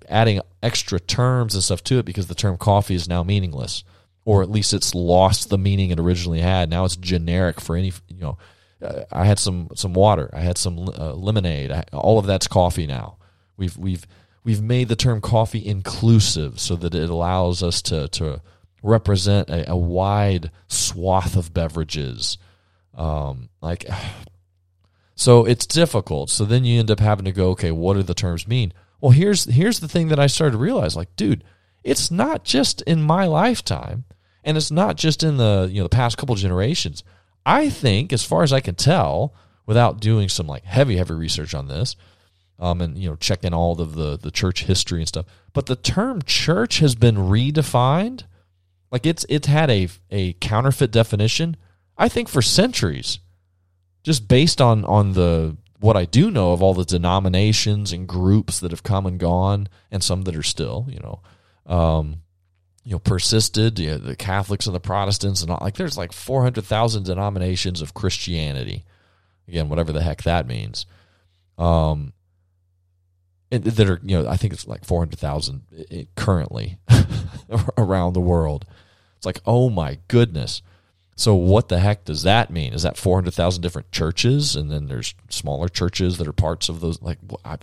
adding 0.10 0.42
extra 0.62 1.00
terms 1.00 1.56
and 1.56 1.64
stuff 1.64 1.84
to 1.86 2.00
it 2.00 2.06
because 2.06 2.28
the 2.28 2.36
term 2.36 2.58
coffee 2.58 2.96
is 2.96 3.08
now 3.08 3.24
meaningless, 3.24 3.84
or 4.26 4.42
at 4.42 4.50
least 4.50 4.74
it's 4.74 4.96
lost 4.96 5.50
the 5.50 5.58
meaning 5.58 5.92
it 5.92 6.00
originally 6.00 6.42
had. 6.42 6.70
Now 6.70 6.86
it's 6.86 6.96
generic 6.96 7.60
for 7.60 7.76
any, 7.76 7.92
you 8.08 8.20
know. 8.20 8.38
Uh, 8.82 9.06
I 9.12 9.26
had 9.26 9.40
some 9.40 9.70
some 9.76 9.94
water. 9.94 10.30
I 10.34 10.42
had 10.42 10.58
some 10.58 10.90
uh, 10.90 11.14
lemonade. 11.14 11.72
I, 11.72 11.86
all 11.94 12.20
of 12.20 12.26
that's 12.26 12.48
coffee 12.48 12.86
now. 12.86 13.18
We've 13.56 13.78
we've 13.78 14.06
we've 14.44 14.62
made 14.62 14.90
the 14.90 14.96
term 14.96 15.22
coffee 15.22 15.66
inclusive 15.66 16.60
so 16.60 16.76
that 16.76 16.94
it 16.94 17.10
allows 17.10 17.64
us 17.64 17.82
to 17.84 18.10
to 18.10 18.42
represent 18.84 19.50
a, 19.50 19.72
a 19.72 19.78
wide 19.78 20.52
swath 20.68 21.36
of 21.36 21.54
beverages. 21.54 22.38
Um, 22.94 23.50
like, 23.62 23.86
so 25.24 25.46
it's 25.46 25.66
difficult. 25.66 26.30
So 26.30 26.44
then 26.44 26.66
you 26.66 26.82
end 26.82 26.92
up 26.92 27.00
having 27.00 27.24
to 27.24 27.32
go, 27.32 27.52
okay, 27.52 27.72
what 27.72 27.94
do 27.94 28.04
the 28.04 28.14
terms 28.14 28.46
mean? 28.46 28.74
Well, 29.00 29.12
here's 29.12 29.46
here's 29.46 29.80
the 29.80 29.88
thing 29.88 30.10
that 30.10 30.20
I 30.20 30.28
started 30.28 30.52
to 30.52 30.58
realize, 30.58 30.98
like, 30.98 31.16
dude, 31.16 31.46
it's 31.82 32.12
not 32.12 32.44
just 32.44 32.82
in 32.82 33.02
my 33.02 33.26
lifetime, 33.26 34.04
and 34.44 34.58
it's 34.58 34.70
not 34.70 34.98
just 34.98 35.24
in 35.24 35.38
the 35.38 35.70
you 35.72 35.78
know 35.78 35.86
the 35.86 35.96
past 35.96 36.18
couple 36.18 36.36
generations. 36.36 37.06
I 37.46 37.70
think, 37.70 38.12
as 38.12 38.26
far 38.26 38.44
as 38.44 38.52
I 38.52 38.60
can 38.60 38.76
tell, 38.76 39.34
without 39.66 40.02
doing 40.02 40.28
some 40.28 40.46
like 40.46 40.66
heavy 40.66 40.98
heavy 40.98 41.14
research 41.14 41.54
on 41.54 41.70
this, 41.70 41.96
um, 42.60 42.82
and 42.82 42.98
you 42.98 43.10
know 43.10 43.16
checking 43.16 43.54
all 43.54 43.80
of 43.80 43.96
the 43.96 44.18
the 44.18 44.32
church 44.32 44.66
history 44.66 45.00
and 45.00 45.08
stuff. 45.08 45.26
But 45.54 45.68
the 45.68 45.78
term 45.78 46.22
church 46.24 46.80
has 46.80 46.96
been 46.96 47.16
redefined, 47.16 48.24
like 48.92 49.06
it's 49.06 49.26
it's 49.30 49.48
had 49.48 49.70
a 49.70 49.88
a 50.12 50.34
counterfeit 50.34 50.92
definition. 50.92 51.56
I 51.98 52.10
think 52.10 52.28
for 52.28 52.42
centuries, 52.42 53.20
just 54.04 54.28
based 54.28 54.62
on 54.62 54.86
on 54.86 55.14
the 55.14 55.58
what 55.80 55.98
I 55.98 56.06
do 56.06 56.32
know 56.32 56.54
of 56.54 56.64
all 56.64 56.74
the 56.74 56.86
denominations 56.86 57.92
and 57.92 58.08
groups 58.08 58.60
that 58.62 58.72
have 58.72 58.84
come 58.84 59.06
and 59.06 59.20
gone, 59.20 59.68
and 59.92 60.02
some 60.02 60.22
that 60.22 60.36
are 60.36 60.42
still, 60.44 60.88
you 60.90 61.00
know, 61.00 61.22
um, 61.66 62.22
you 62.86 62.94
know, 62.94 63.00
persisted. 63.00 63.80
You 63.80 63.92
know, 63.92 63.98
the 63.98 64.16
Catholics 64.16 64.66
and 64.66 64.74
the 64.74 64.80
Protestants, 64.80 65.42
and 65.42 65.52
all, 65.52 65.60
like 65.62 65.76
there's 65.76 65.98
like 65.98 66.14
four 66.14 66.44
hundred 66.44 66.66
thousand 66.66 67.04
denominations 67.04 67.82
of 67.82 67.94
Christianity. 67.94 68.86
Again, 69.48 69.68
whatever 69.68 69.92
the 69.92 70.02
heck 70.02 70.24
that 70.24 70.48
means. 70.48 70.86
Um, 71.58 72.14
that 73.50 73.90
are 73.90 74.00
you 74.04 74.22
know 74.22 74.30
I 74.30 74.38
think 74.38 74.54
it's 74.54 74.66
like 74.66 74.86
four 74.86 75.02
hundred 75.02 75.20
thousand 75.20 75.64
currently 76.16 76.80
around 77.78 78.14
the 78.14 78.22
world. 78.22 78.66
It's 79.18 79.26
like 79.26 79.42
oh 79.46 79.70
my 79.70 80.00
goodness. 80.08 80.62
So 81.16 81.36
what 81.36 81.70
the 81.70 81.80
heck 81.80 82.06
does 82.06 82.24
that 82.24 82.50
mean? 82.50 82.74
Is 82.74 82.84
that 82.84 82.98
four 82.98 83.18
hundred 83.18 83.34
thousand 83.34 83.62
different 83.62 83.92
churches, 83.92 84.56
and 84.56 84.72
then 84.72 84.88
there's 84.88 85.14
smaller 85.30 85.70
churches 85.70 86.18
that 86.18 86.28
are 86.28 86.34
parts 86.34 86.70
of 86.70 86.80
those? 86.80 87.02
Like, 87.02 87.20
I, 87.46 87.58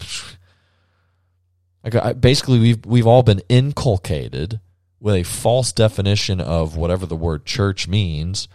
I, 1.84 2.12
basically, 2.12 2.58
we've 2.58 2.84
we've 2.86 3.06
all 3.06 3.22
been 3.22 3.42
inculcated 3.48 4.60
with 5.00 5.14
a 5.14 5.22
false 5.22 5.72
definition 5.72 6.40
of 6.40 6.76
whatever 6.76 7.06
the 7.06 7.16
word 7.16 7.46
church 7.46 7.88
means, 7.88 8.48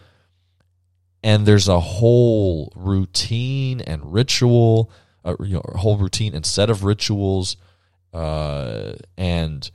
and 1.24 1.46
there's 1.46 1.68
a 1.68 1.80
whole 1.80 2.72
routine 2.76 3.82
and 3.82 4.14
ritual 4.14 4.92
a, 5.26 5.36
you 5.44 5.56
know, 5.56 5.62
a 5.68 5.78
whole 5.78 5.98
routine 5.98 6.34
and 6.34 6.46
set 6.46 6.70
of 6.70 6.84
rituals 6.84 7.58
uh, 8.14 8.94
and 9.18 9.70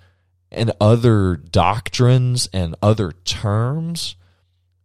and 0.51 0.73
other 0.81 1.37
doctrines 1.37 2.49
and 2.53 2.75
other 2.81 3.13
terms 3.25 4.17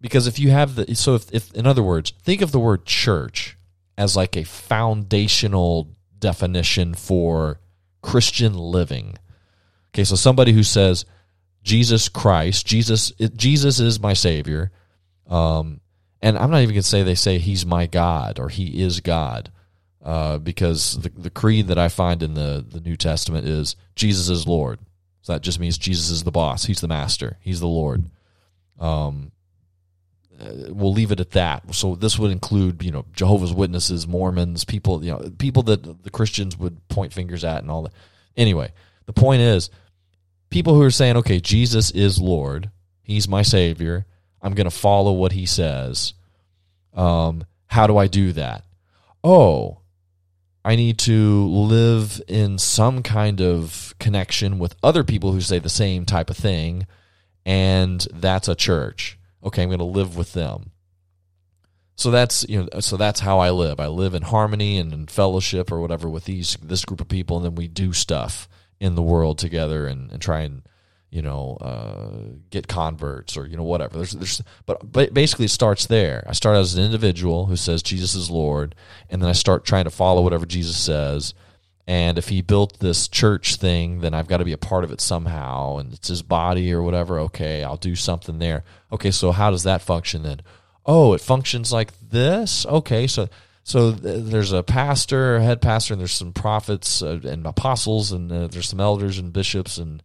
because 0.06 0.28
if 0.28 0.38
you 0.38 0.52
have 0.52 0.76
the 0.76 0.96
so 0.96 1.16
if, 1.16 1.32
if 1.34 1.52
in 1.54 1.66
other 1.66 1.82
words 1.82 2.14
think 2.22 2.42
of 2.42 2.52
the 2.52 2.60
word 2.60 2.86
church 2.86 3.58
as 3.98 4.16
like 4.16 4.38
a 4.38 4.44
foundational 4.44 5.90
definition 6.20 6.94
for 6.94 7.60
christian 8.04 8.54
living 8.54 9.18
okay 9.90 10.04
so 10.04 10.16
somebody 10.16 10.52
who 10.52 10.62
says 10.62 11.06
jesus 11.64 12.08
christ 12.08 12.68
jesus 12.68 13.12
jesus 13.36 13.80
is 13.80 14.00
my 14.00 14.14
savior 14.14 14.72
um, 15.28 15.82
and 16.22 16.38
i'm 16.38 16.52
not 16.52 16.62
even 16.62 16.76
going 16.76 16.84
to 16.84 16.88
say 16.88 17.02
they 17.02 17.16
say 17.16 17.40
he's 17.40 17.66
my 17.66 17.88
god 17.88 18.38
or 18.40 18.50
he 18.50 18.84
is 18.84 19.00
god 19.00 19.52
uh, 20.04 20.38
because 20.38 21.00
the, 21.00 21.10
the 21.10 21.32
creed 21.32 21.66
that 21.66 21.80
I 21.80 21.90
find 21.90 22.22
in 22.22 22.36
the, 22.36 22.64
the 22.66 22.80
New 22.80 22.96
Testament 22.96 23.48
is 23.48 23.76
Jesus 23.96 24.30
is 24.30 24.48
Lord. 24.48 24.78
So 25.24 25.34
that 25.34 25.42
just 25.42 25.60
means 25.60 25.80
Jesus 25.80 26.12
is 26.12 26.24
the 26.24 26.32
boss. 26.32 26.66
He's 26.66 26.80
the 26.80 26.88
master. 26.88 27.40
He's 27.42 27.60
the 27.60 27.68
Lord. 27.68 28.06
Um, 28.80 29.32
uh, 30.46 30.74
we'll 30.74 30.94
leave 30.94 31.12
it 31.12 31.20
at 31.20 31.32
that. 31.32 31.74
So 31.74 31.96
this 31.96 32.20
would 32.20 32.32
include, 32.32 32.84
you 32.84 32.92
know, 32.92 33.06
Jehovah's 33.14 33.54
Witnesses, 33.54 34.08
Mormons, 34.08 34.64
people, 34.64 35.04
you 35.04 35.12
know, 35.12 35.32
people 35.38 35.64
that 35.64 36.04
the 36.04 36.10
Christians 36.10 36.58
would 36.58 36.88
point 36.88 37.14
fingers 37.14 37.44
at 37.44 37.62
and 37.62 37.72
all 37.72 37.84
that. 37.84 37.94
Anyway, 38.38 38.72
the 39.06 39.14
point 39.14 39.42
is, 39.42 39.70
people 40.50 40.74
who 40.74 40.82
are 40.82 40.92
saying, 40.92 41.18
okay, 41.18 41.40
Jesus 41.40 41.92
is 41.92 42.20
Lord, 42.20 42.70
He's 43.04 43.28
my 43.28 43.42
Savior, 43.42 44.06
I'm 44.42 44.54
going 44.54 44.70
to 44.70 44.76
follow 44.76 45.14
what 45.14 45.32
He 45.32 45.46
says. 45.46 46.14
Um, 46.94 47.46
how 47.68 47.88
do 47.88 47.98
I 47.98 48.08
do 48.08 48.32
that? 48.34 48.64
Oh, 49.24 49.80
I 50.64 50.76
need 50.76 50.98
to 51.00 51.48
live 51.48 52.22
in 52.28 52.58
some 52.58 53.04
kind 53.04 53.40
of 53.42 53.94
connection 54.00 54.58
with 54.58 54.76
other 54.82 55.04
people 55.04 55.32
who 55.32 55.42
say 55.42 55.60
the 55.60 55.70
same 55.70 56.06
type 56.06 56.30
of 56.30 56.38
thing, 56.38 56.88
and 57.46 58.08
that's 58.12 58.48
a 58.48 58.56
church. 58.56 59.20
Okay, 59.46 59.64
I'm 59.64 59.70
going 59.70 59.80
to 59.80 59.86
live 59.86 60.18
with 60.18 60.34
them. 60.34 60.72
So 61.98 62.12
that's 62.12 62.46
you 62.50 62.64
know 62.64 62.80
so 62.82 62.98
that's 62.98 63.22
how 63.22 63.40
I 63.40 63.52
live. 63.52 63.80
I 63.80 63.88
live 63.88 64.14
in 64.14 64.24
harmony 64.24 64.78
and 64.78 64.92
in 64.92 65.08
fellowship 65.08 65.72
or 65.72 65.80
whatever 65.80 66.10
with 66.10 66.26
these 66.26 66.58
this 66.62 66.84
group 66.84 67.00
of 67.00 67.08
people, 67.08 67.38
and 67.38 67.46
then 67.46 67.56
we 67.56 67.68
do 67.68 67.94
stuff 67.94 68.50
in 68.80 68.96
the 68.96 69.02
world 69.02 69.38
together 69.38 69.88
and, 69.88 70.12
and 70.12 70.22
try 70.22 70.42
and 70.42 70.64
you 71.10 71.22
know 71.22 71.58
uh, 71.62 72.36
get 72.50 72.68
converts 72.68 73.38
or 73.38 73.48
you 73.48 73.56
know 73.56 73.64
whatever. 73.64 73.96
There's 73.96 74.12
there's 74.12 74.42
but, 74.66 74.92
but 74.92 75.14
basically 75.14 75.46
it 75.46 75.52
starts 75.52 75.86
there. 75.86 76.26
I 76.28 76.34
start 76.34 76.58
as 76.58 76.76
an 76.76 76.84
individual 76.84 77.46
who 77.46 77.56
says 77.56 77.82
Jesus 77.82 78.14
is 78.14 78.30
Lord, 78.30 78.76
and 79.10 79.22
then 79.22 79.30
I 79.30 79.34
start 79.34 79.64
trying 79.64 79.86
to 79.86 79.90
follow 79.90 80.22
whatever 80.22 80.46
Jesus 80.46 80.76
says. 80.76 81.34
And 81.88 82.18
if 82.18 82.30
he 82.30 82.42
built 82.42 82.80
this 82.80 83.08
church 83.08 83.58
thing, 83.58 84.00
then 84.00 84.16
I've 84.16 84.28
got 84.28 84.38
to 84.38 84.46
be 84.46 84.54
a 84.54 84.58
part 84.58 84.84
of 84.84 84.92
it 84.92 85.02
somehow, 85.02 85.78
and 85.78 85.94
it's 85.94 86.08
his 86.08 86.24
body 86.24 86.74
or 86.74 86.82
whatever. 86.82 87.20
Okay, 87.20 87.64
I'll 87.64 87.78
do 87.78 87.96
something 87.96 88.40
there. 88.40 88.64
Okay, 88.92 89.12
so 89.12 89.32
how 89.32 89.52
does 89.52 89.64
that 89.64 89.84
function 89.84 90.24
then? 90.24 90.42
Oh, 90.86 91.14
it 91.14 91.22
functions 91.22 91.72
like 91.72 91.92
this. 92.10 92.66
Okay, 92.66 93.06
so 93.06 93.30
so 93.64 93.92
there's 93.92 94.52
a 94.52 94.64
pastor, 94.64 95.38
a 95.38 95.44
head 95.44 95.62
pastor, 95.62 95.94
and 95.94 96.00
there's 96.00 96.12
some 96.12 96.34
prophets 96.34 97.02
uh, 97.02 97.20
and 97.24 97.46
apostles, 97.46 98.12
and 98.12 98.32
uh, 98.32 98.48
there's 98.48 98.70
some 98.70 98.80
elders 98.80 99.18
and 99.20 99.34
bishops 99.34 99.78
and 99.78 100.02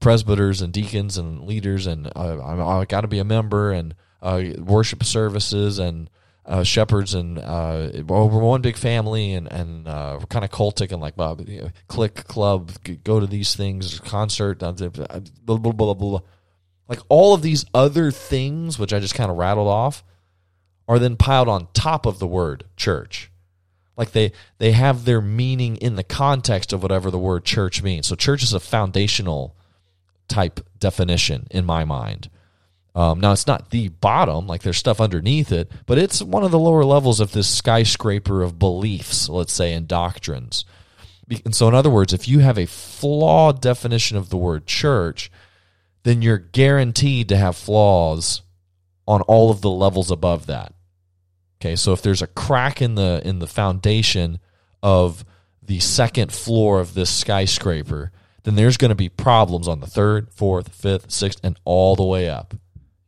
presbyters 0.00 0.62
and 0.62 0.72
deacons 0.72 1.18
and 1.18 1.44
leaders, 1.44 1.86
and 1.86 2.06
uh, 2.14 2.38
I, 2.38 2.80
I 2.80 2.84
got 2.84 3.02
to 3.02 3.08
be 3.08 3.18
a 3.18 3.24
member 3.24 3.72
and 3.72 3.94
worship 4.22 5.04
services 5.04 5.78
and 5.78 6.10
uh, 6.48 6.64
shepherds 6.64 7.12
and 7.14 7.38
uh, 7.38 7.90
we're 8.06 8.26
one 8.26 8.62
big 8.62 8.76
family 8.76 9.34
and 9.34 9.52
and 9.52 9.86
uh, 9.86 10.16
we're 10.18 10.26
kind 10.26 10.44
of 10.44 10.50
cultic 10.50 10.90
and 10.90 11.00
like 11.00 11.16
well, 11.16 11.38
you 11.46 11.60
know, 11.60 11.70
click 11.88 12.14
club 12.14 12.72
go 13.04 13.20
to 13.20 13.26
these 13.26 13.54
things 13.54 14.00
concert 14.00 14.58
blah, 14.58 14.78
blah, 14.78 15.58
blah, 15.58 15.72
blah, 15.72 15.94
blah. 15.94 16.20
like 16.88 17.00
all 17.10 17.34
of 17.34 17.42
these 17.42 17.66
other 17.74 18.10
things 18.10 18.78
which 18.78 18.94
I 18.94 18.98
just 18.98 19.14
kind 19.14 19.30
of 19.30 19.36
rattled 19.36 19.68
off 19.68 20.02
are 20.88 20.98
then 20.98 21.16
piled 21.16 21.48
on 21.48 21.68
top 21.74 22.06
of 22.06 22.18
the 22.18 22.26
word 22.26 22.64
church. 22.76 23.30
Like 23.98 24.12
they 24.12 24.32
they 24.56 24.72
have 24.72 25.04
their 25.04 25.20
meaning 25.20 25.76
in 25.76 25.96
the 25.96 26.04
context 26.04 26.72
of 26.72 26.82
whatever 26.82 27.10
the 27.10 27.18
word 27.18 27.44
church 27.44 27.82
means. 27.82 28.06
So 28.06 28.14
church 28.14 28.42
is 28.42 28.54
a 28.54 28.60
foundational 28.60 29.54
type 30.28 30.60
definition 30.78 31.46
in 31.50 31.66
my 31.66 31.84
mind 31.84 32.30
um, 32.98 33.20
now, 33.20 33.30
it's 33.30 33.46
not 33.46 33.70
the 33.70 33.90
bottom, 33.90 34.48
like 34.48 34.62
there's 34.62 34.76
stuff 34.76 35.00
underneath 35.00 35.52
it, 35.52 35.70
but 35.86 35.98
it's 35.98 36.20
one 36.20 36.42
of 36.42 36.50
the 36.50 36.58
lower 36.58 36.84
levels 36.84 37.20
of 37.20 37.30
this 37.30 37.48
skyscraper 37.48 38.42
of 38.42 38.58
beliefs, 38.58 39.28
let's 39.28 39.52
say, 39.52 39.72
and 39.72 39.86
doctrines. 39.86 40.64
And 41.44 41.54
so, 41.54 41.68
in 41.68 41.76
other 41.76 41.90
words, 41.90 42.12
if 42.12 42.26
you 42.26 42.40
have 42.40 42.58
a 42.58 42.66
flawed 42.66 43.60
definition 43.60 44.16
of 44.16 44.30
the 44.30 44.36
word 44.36 44.66
church, 44.66 45.30
then 46.02 46.22
you're 46.22 46.38
guaranteed 46.38 47.28
to 47.28 47.36
have 47.36 47.54
flaws 47.54 48.42
on 49.06 49.22
all 49.22 49.52
of 49.52 49.60
the 49.60 49.70
levels 49.70 50.10
above 50.10 50.46
that. 50.46 50.74
Okay, 51.60 51.76
so 51.76 51.92
if 51.92 52.02
there's 52.02 52.22
a 52.22 52.26
crack 52.26 52.82
in 52.82 52.96
the 52.96 53.22
in 53.24 53.38
the 53.38 53.46
foundation 53.46 54.40
of 54.82 55.24
the 55.62 55.78
second 55.78 56.32
floor 56.32 56.80
of 56.80 56.94
this 56.94 57.10
skyscraper, 57.10 58.10
then 58.42 58.56
there's 58.56 58.76
going 58.76 58.88
to 58.88 58.96
be 58.96 59.08
problems 59.08 59.68
on 59.68 59.78
the 59.78 59.86
third, 59.86 60.32
fourth, 60.32 60.74
fifth, 60.74 61.12
sixth, 61.12 61.38
and 61.44 61.56
all 61.64 61.94
the 61.94 62.02
way 62.02 62.28
up 62.28 62.54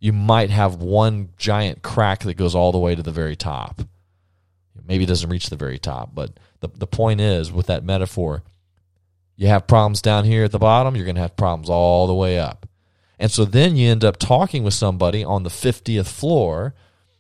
you 0.00 0.14
might 0.14 0.50
have 0.50 0.76
one 0.76 1.28
giant 1.36 1.82
crack 1.82 2.20
that 2.20 2.34
goes 2.34 2.54
all 2.54 2.72
the 2.72 2.78
way 2.78 2.94
to 2.94 3.02
the 3.02 3.12
very 3.12 3.36
top. 3.36 3.82
Maybe 4.88 5.04
it 5.04 5.08
doesn't 5.08 5.30
reach 5.30 5.50
the 5.50 5.56
very 5.56 5.78
top, 5.78 6.14
but 6.14 6.32
the, 6.60 6.68
the 6.68 6.86
point 6.86 7.20
is 7.20 7.52
with 7.52 7.66
that 7.66 7.84
metaphor, 7.84 8.42
you 9.36 9.46
have 9.48 9.66
problems 9.66 10.02
down 10.02 10.24
here 10.24 10.44
at 10.44 10.52
the 10.52 10.58
bottom, 10.58 10.96
you're 10.96 11.04
going 11.04 11.14
to 11.16 11.20
have 11.20 11.36
problems 11.36 11.68
all 11.68 12.06
the 12.06 12.14
way 12.14 12.38
up. 12.38 12.66
And 13.18 13.30
so 13.30 13.44
then 13.44 13.76
you 13.76 13.90
end 13.90 14.02
up 14.02 14.16
talking 14.16 14.64
with 14.64 14.74
somebody 14.74 15.22
on 15.22 15.42
the 15.42 15.50
50th 15.50 16.08
floor, 16.08 16.74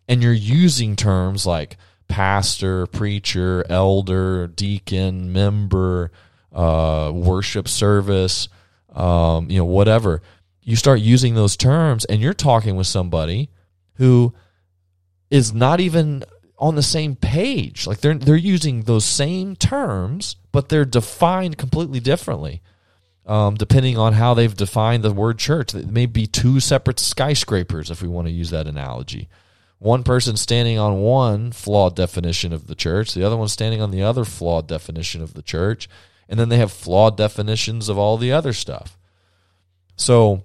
and 0.08 0.22
you're 0.22 0.32
using 0.32 0.96
terms 0.96 1.46
like 1.46 1.76
pastor, 2.08 2.86
preacher, 2.86 3.64
elder, 3.68 4.46
deacon, 4.48 5.32
member, 5.32 6.10
uh, 6.52 7.12
worship 7.14 7.68
service, 7.68 8.48
um, 8.94 9.50
you 9.50 9.58
know, 9.58 9.66
whatever 9.66 10.22
you 10.62 10.76
start 10.76 11.00
using 11.00 11.34
those 11.34 11.56
terms 11.56 12.04
and 12.04 12.20
you're 12.20 12.34
talking 12.34 12.76
with 12.76 12.86
somebody 12.86 13.50
who 13.94 14.34
is 15.30 15.52
not 15.52 15.80
even 15.80 16.24
on 16.58 16.74
the 16.74 16.82
same 16.82 17.16
page. 17.16 17.86
Like 17.86 18.00
they're 18.00 18.14
they're 18.14 18.36
using 18.36 18.82
those 18.82 19.04
same 19.04 19.56
terms, 19.56 20.36
but 20.52 20.68
they're 20.68 20.84
defined 20.84 21.56
completely 21.56 22.00
differently. 22.00 22.62
Um, 23.26 23.54
depending 23.54 23.96
on 23.96 24.14
how 24.14 24.34
they've 24.34 24.56
defined 24.56 25.04
the 25.04 25.12
word 25.12 25.38
church, 25.38 25.74
it 25.74 25.88
may 25.88 26.06
be 26.06 26.26
two 26.26 26.58
separate 26.58 26.98
skyscrapers, 26.98 27.90
if 27.90 28.02
we 28.02 28.08
want 28.08 28.26
to 28.26 28.32
use 28.32 28.50
that 28.50 28.66
analogy. 28.66 29.28
One 29.78 30.02
person 30.02 30.36
standing 30.36 30.78
on 30.78 31.00
one 31.00 31.52
flawed 31.52 31.94
definition 31.94 32.52
of 32.52 32.66
the 32.66 32.74
church, 32.74 33.14
the 33.14 33.24
other 33.24 33.36
one 33.36 33.48
standing 33.48 33.80
on 33.80 33.92
the 33.92 34.02
other 34.02 34.24
flawed 34.24 34.66
definition 34.66 35.22
of 35.22 35.34
the 35.34 35.42
church, 35.42 35.88
and 36.28 36.40
then 36.40 36.48
they 36.48 36.58
have 36.58 36.72
flawed 36.72 37.16
definitions 37.16 37.88
of 37.88 37.96
all 37.96 38.16
the 38.16 38.32
other 38.32 38.52
stuff. 38.52 38.98
So 39.96 40.44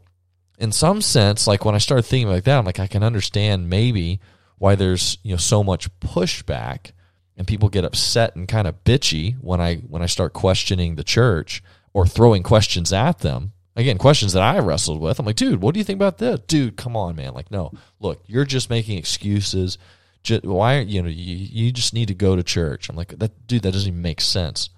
in 0.57 0.71
some 0.71 1.01
sense, 1.01 1.47
like 1.47 1.65
when 1.65 1.75
I 1.75 1.79
started 1.79 2.03
thinking 2.03 2.29
like 2.29 2.45
that, 2.45 2.57
I'm 2.57 2.65
like, 2.65 2.79
I 2.79 2.87
can 2.87 3.03
understand 3.03 3.69
maybe 3.69 4.19
why 4.57 4.75
there's 4.75 5.17
you 5.23 5.31
know 5.31 5.37
so 5.37 5.63
much 5.63 5.89
pushback 5.99 6.91
and 7.37 7.47
people 7.47 7.69
get 7.69 7.83
upset 7.83 8.35
and 8.35 8.47
kind 8.47 8.67
of 8.67 8.83
bitchy 8.83 9.35
when 9.41 9.59
I 9.59 9.75
when 9.77 10.01
I 10.01 10.05
start 10.05 10.33
questioning 10.33 10.95
the 10.95 11.03
church 11.03 11.61
or 11.93 12.05
throwing 12.05 12.43
questions 12.43 12.93
at 12.93 13.19
them. 13.19 13.51
Again, 13.77 13.97
questions 13.97 14.31
that 14.33 14.41
I 14.41 14.59
wrestled 14.59 15.01
with. 15.01 15.19
I'm 15.19 15.25
like, 15.25 15.35
dude, 15.35 15.61
what 15.61 15.73
do 15.73 15.79
you 15.79 15.83
think 15.83 15.97
about 15.97 16.17
this? 16.17 16.39
Dude, 16.47 16.77
come 16.77 16.95
on, 16.95 17.17
man. 17.17 17.33
Like, 17.33 17.51
no, 17.51 17.73
look, 17.99 18.23
you're 18.25 18.45
just 18.45 18.69
making 18.69 18.97
excuses. 18.97 19.77
Just, 20.23 20.45
why, 20.45 20.77
aren't 20.77 20.89
you 20.89 21.01
know, 21.01 21.09
you, 21.09 21.35
you 21.35 21.71
just 21.73 21.93
need 21.93 22.07
to 22.07 22.13
go 22.13 22.37
to 22.37 22.43
church. 22.43 22.87
I'm 22.87 22.95
like, 22.95 23.19
that, 23.19 23.47
dude, 23.47 23.63
that 23.63 23.73
doesn't 23.73 23.89
even 23.89 24.01
make 24.01 24.21
sense. 24.21 24.69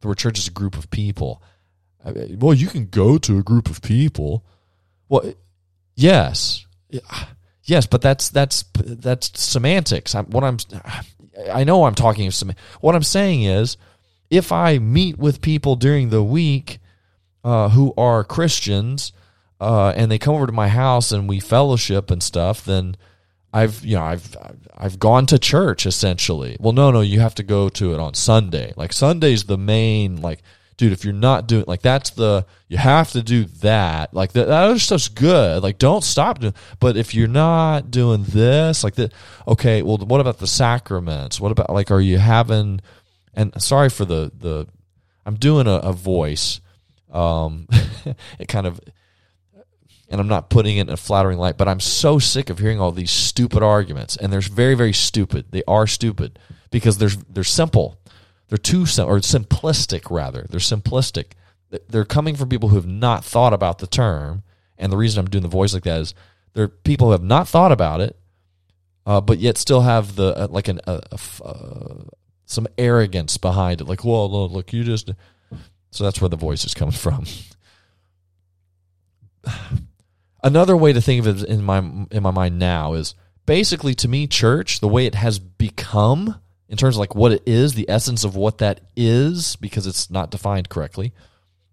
The 0.00 0.14
church 0.14 0.38
is 0.38 0.46
a 0.46 0.52
group 0.52 0.78
of 0.78 0.88
people. 0.90 1.42
I, 2.04 2.36
well, 2.38 2.54
you 2.54 2.68
can 2.68 2.86
go 2.86 3.18
to 3.18 3.38
a 3.38 3.42
group 3.42 3.68
of 3.68 3.82
people. 3.82 4.44
Well, 5.08 5.34
yes, 5.94 6.66
yes, 7.64 7.86
but 7.86 8.02
that's 8.02 8.30
that's 8.30 8.64
that's 8.74 9.40
semantics. 9.40 10.14
I'm, 10.14 10.26
what 10.26 10.44
I'm, 10.44 10.58
I 11.52 11.64
know 11.64 11.84
I'm 11.84 11.94
talking 11.94 12.30
some. 12.30 12.52
What 12.80 12.94
I'm 12.94 13.02
saying 13.02 13.42
is, 13.42 13.76
if 14.30 14.52
I 14.52 14.78
meet 14.78 15.18
with 15.18 15.40
people 15.40 15.76
during 15.76 16.10
the 16.10 16.22
week 16.22 16.78
uh, 17.42 17.68
who 17.70 17.92
are 17.96 18.24
Christians 18.24 19.12
uh, 19.60 19.92
and 19.96 20.10
they 20.10 20.18
come 20.18 20.34
over 20.34 20.46
to 20.46 20.52
my 20.52 20.68
house 20.68 21.12
and 21.12 21.28
we 21.28 21.40
fellowship 21.40 22.10
and 22.10 22.22
stuff, 22.22 22.64
then 22.64 22.96
I've 23.52 23.84
you 23.84 23.96
know 23.96 24.02
I've 24.02 24.36
I've 24.76 24.98
gone 24.98 25.26
to 25.26 25.38
church 25.38 25.86
essentially. 25.86 26.56
Well, 26.58 26.72
no, 26.72 26.90
no, 26.90 27.00
you 27.00 27.20
have 27.20 27.34
to 27.36 27.42
go 27.42 27.68
to 27.70 27.94
it 27.94 28.00
on 28.00 28.14
Sunday. 28.14 28.72
Like 28.76 28.92
Sunday's 28.92 29.44
the 29.44 29.58
main 29.58 30.20
like 30.20 30.42
dude, 30.76 30.92
if 30.92 31.04
you're 31.04 31.12
not 31.14 31.46
doing 31.46 31.64
like 31.66 31.82
that's 31.82 32.10
the 32.10 32.46
you 32.68 32.76
have 32.76 33.12
to 33.12 33.22
do 33.22 33.44
that. 33.44 34.14
Like 34.14 34.32
that, 34.32 34.48
other 34.48 34.78
stuff's 34.78 35.08
good. 35.08 35.62
Like 35.62 35.78
don't 35.78 36.04
stop 36.04 36.40
doing. 36.40 36.54
But 36.80 36.96
if 36.96 37.14
you're 37.14 37.28
not 37.28 37.90
doing 37.90 38.24
this, 38.24 38.84
like 38.84 38.94
that, 38.96 39.12
okay. 39.46 39.82
Well, 39.82 39.98
what 39.98 40.20
about 40.20 40.38
the 40.38 40.46
sacraments? 40.46 41.40
What 41.40 41.52
about 41.52 41.70
like 41.70 41.90
are 41.90 42.00
you 42.00 42.18
having? 42.18 42.80
And 43.34 43.60
sorry 43.62 43.90
for 43.90 44.04
the 44.04 44.32
the, 44.36 44.66
I'm 45.26 45.36
doing 45.36 45.66
a, 45.66 45.74
a 45.74 45.92
voice. 45.92 46.60
Um, 47.10 47.68
it 48.38 48.48
kind 48.48 48.66
of. 48.66 48.80
And 50.10 50.20
I'm 50.20 50.28
not 50.28 50.50
putting 50.50 50.76
it 50.76 50.82
in 50.82 50.90
a 50.90 50.98
flattering 50.98 51.38
light, 51.38 51.56
but 51.56 51.66
I'm 51.66 51.80
so 51.80 52.18
sick 52.18 52.50
of 52.50 52.58
hearing 52.58 52.78
all 52.78 52.92
these 52.92 53.10
stupid 53.10 53.62
arguments. 53.62 54.16
And 54.16 54.32
they're 54.32 54.42
very, 54.42 54.74
very 54.74 54.92
stupid. 54.92 55.46
They 55.50 55.64
are 55.66 55.86
stupid 55.86 56.38
because 56.70 56.98
they're 56.98 57.10
they're 57.28 57.42
simple 57.42 57.98
they're 58.48 58.58
too 58.58 58.82
or 58.82 59.18
simplistic 59.18 60.10
rather. 60.10 60.46
They're 60.48 60.60
simplistic. 60.60 61.32
They're 61.88 62.04
coming 62.04 62.36
from 62.36 62.48
people 62.48 62.68
who 62.68 62.76
have 62.76 62.86
not 62.86 63.24
thought 63.24 63.52
about 63.52 63.78
the 63.78 63.86
term, 63.86 64.42
and 64.78 64.92
the 64.92 64.96
reason 64.96 65.20
I'm 65.20 65.30
doing 65.30 65.42
the 65.42 65.48
voice 65.48 65.74
like 65.74 65.84
that 65.84 66.00
is 66.00 66.14
they're 66.52 66.68
people 66.68 67.08
who 67.08 67.12
have 67.12 67.22
not 67.22 67.48
thought 67.48 67.72
about 67.72 68.00
it, 68.00 68.16
uh, 69.06 69.20
but 69.20 69.38
yet 69.38 69.58
still 69.58 69.80
have 69.80 70.16
the 70.16 70.36
uh, 70.36 70.48
like 70.48 70.68
an 70.68 70.80
uh, 70.86 71.00
some 72.46 72.66
arrogance 72.78 73.36
behind 73.38 73.80
it. 73.80 73.88
Like, 73.88 74.04
well, 74.04 74.30
look, 74.30 74.52
look, 74.52 74.72
you 74.72 74.84
just. 74.84 75.10
So 75.90 76.02
that's 76.02 76.20
where 76.20 76.28
the 76.28 76.36
voice 76.36 76.64
is 76.64 76.74
coming 76.74 76.92
from. 76.92 77.24
Another 80.42 80.76
way 80.76 80.92
to 80.92 81.00
think 81.00 81.24
of 81.24 81.42
it 81.42 81.48
in 81.48 81.62
my 81.62 81.78
in 81.78 82.22
my 82.22 82.30
mind 82.30 82.58
now 82.58 82.94
is 82.94 83.14
basically, 83.46 83.94
to 83.94 84.08
me, 84.08 84.26
church, 84.26 84.80
the 84.80 84.88
way 84.88 85.06
it 85.06 85.14
has 85.14 85.38
become 85.38 86.40
in 86.68 86.76
terms 86.76 86.96
of 86.96 87.00
like 87.00 87.14
what 87.14 87.32
it 87.32 87.42
is, 87.46 87.74
the 87.74 87.88
essence 87.88 88.24
of 88.24 88.36
what 88.36 88.58
that 88.58 88.80
is, 88.96 89.56
because 89.56 89.86
it's 89.86 90.10
not 90.10 90.30
defined 90.30 90.68
correctly, 90.68 91.12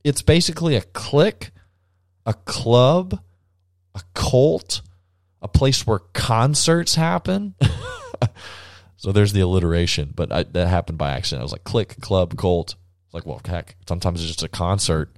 it's 0.03 0.21
basically 0.21 0.75
a 0.75 0.81
clique, 0.81 1.51
a 2.25 2.33
club, 2.33 3.19
a 3.95 4.01
cult, 4.13 4.81
a 5.41 5.47
place 5.47 5.85
where 5.87 5.99
concerts 5.99 6.95
happen. 6.95 7.55
so 8.97 9.11
there's 9.11 9.33
the 9.33 9.41
alliteration, 9.41 10.11
but 10.15 10.31
I, 10.31 10.43
that 10.43 10.67
happened 10.67 10.97
by 10.97 11.11
accident. 11.11 11.41
I 11.41 11.43
was 11.43 11.51
like, 11.51 11.63
click, 11.63 11.99
club, 12.01 12.37
cult. 12.37 12.75
Like, 13.13 13.25
well, 13.25 13.41
heck, 13.45 13.75
sometimes 13.87 14.21
it's 14.21 14.29
just 14.29 14.43
a 14.43 14.47
concert, 14.47 15.13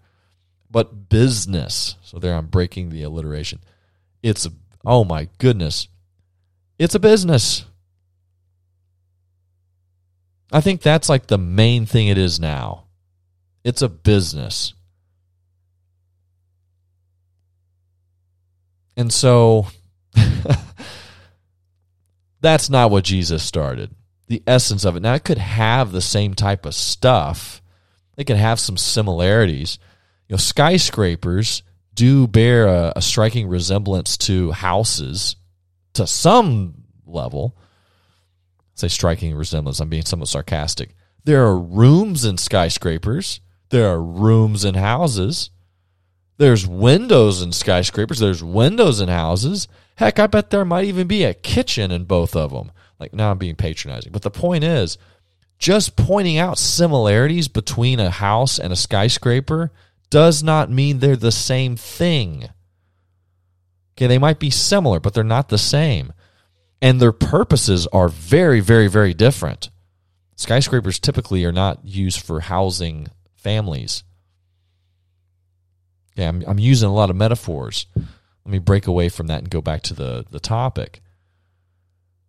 but 0.69 1.09
business. 1.09 1.95
So 2.01 2.17
there 2.17 2.34
I'm 2.34 2.47
breaking 2.47 2.89
the 2.89 3.03
alliteration. 3.03 3.59
It's, 4.24 4.47
oh 4.86 5.03
my 5.03 5.30
goodness, 5.38 5.88
it's 6.80 6.95
a 6.95 6.99
business. 6.99 7.65
I 10.54 10.62
think 10.62 10.82
that's 10.82 11.10
like 11.10 11.28
the 11.28 11.39
main 11.39 11.88
thing 11.88 12.08
it 12.08 12.18
is 12.18 12.39
now. 12.39 12.86
It's 13.64 13.82
a 13.82 13.89
business. 13.89 14.74
And 18.95 19.12
so 19.12 19.66
that's 22.41 22.70
not 22.70 22.91
what 22.91 23.04
Jesus 23.04 23.41
started. 23.41 23.95
The 24.28 24.43
essence 24.45 24.86
of 24.86 24.95
it. 24.95 25.01
Now, 25.01 25.16
it 25.16 25.24
could 25.24 25.39
have 25.39 25.91
the 25.91 26.01
same 26.01 26.36
type 26.36 26.68
of 26.68 26.76
stuff, 26.76 27.62
it 28.16 28.26
could 28.26 28.38
have 28.38 28.60
some 28.60 28.78
similarities. 28.78 29.80
You 30.30 30.34
know, 30.34 30.38
skyscrapers 30.38 31.64
do 31.95 32.28
bear 32.28 32.68
a, 32.68 32.93
a 32.95 33.01
striking 33.01 33.47
resemblance 33.47 34.18
to 34.18 34.51
houses 34.51 35.36
to 35.93 36.06
some 36.06 36.84
level. 37.06 37.58
Say 38.76 38.88
striking 38.88 39.36
resemblance, 39.36 39.80
I'm 39.80 39.89
being 39.89 40.05
somewhat 40.05 40.30
sarcastic. 40.30 40.95
There 41.24 41.45
are 41.45 41.57
rooms 41.57 42.26
in 42.26 42.38
skyscrapers, 42.38 43.39
there 43.69 43.89
are 43.89 44.01
rooms 44.01 44.65
in 44.65 44.76
houses. 44.76 45.49
There's 46.38 46.67
windows 46.67 47.41
in 47.41 47.51
skyscrapers. 47.51 48.19
There's 48.19 48.43
windows 48.43 48.99
in 48.99 49.09
houses. 49.09 49.67
Heck, 49.95 50.19
I 50.19 50.28
bet 50.28 50.49
there 50.49 50.65
might 50.65 50.86
even 50.86 51.07
be 51.07 51.24
a 51.24 51.34
kitchen 51.34 51.91
in 51.91 52.05
both 52.05 52.36
of 52.36 52.51
them. 52.51 52.71
Like 52.99 53.13
now 53.13 53.32
I'm 53.32 53.38
being 53.38 53.55
patronizing. 53.55 54.11
But 54.11 54.24
the 54.24 54.32
point 54.32 54.63
is, 54.63 54.97
just 55.57 55.95
pointing 55.95 56.38
out 56.38 56.57
similarities 56.57 57.47
between 57.47 57.99
a 57.99 58.09
house 58.09 58.59
and 58.59 58.74
a 58.74 58.76
skyscraper 58.76 59.71
does 60.09 60.43
not 60.43 60.69
mean 60.69 60.99
they're 60.99 61.15
the 61.15 61.32
same 61.32 61.76
thing. 61.76 62.49
Okay, 63.95 64.07
they 64.07 64.17
might 64.17 64.39
be 64.39 64.49
similar, 64.49 64.99
but 64.99 65.13
they're 65.13 65.24
not 65.24 65.49
the 65.49 65.57
same. 65.57 66.13
And 66.84 67.00
their 67.00 67.14
purposes 67.14 67.88
are 67.88 68.10
very, 68.10 68.60
very, 68.60 68.90
very 68.90 69.14
different. 69.14 69.70
Skyscrapers 70.36 71.00
typically 71.00 71.46
are 71.46 71.54
not 71.54 71.86
used 71.86 72.20
for 72.20 72.42
housing 72.42 73.08
families. 73.38 74.04
Yeah, 76.16 76.28
I'm, 76.28 76.44
I'm 76.46 76.60
using 76.60 76.90
a 76.90 76.94
lot 76.94 77.10
of 77.10 77.16
metaphors. 77.16 77.86
Let 77.96 78.52
me 78.52 78.60
break 78.60 78.86
away 78.86 79.08
from 79.08 79.28
that 79.28 79.40
and 79.40 79.50
go 79.50 79.62
back 79.62 79.82
to 79.84 79.94
the, 79.94 80.26
the 80.30 80.42
topic. 80.42 81.02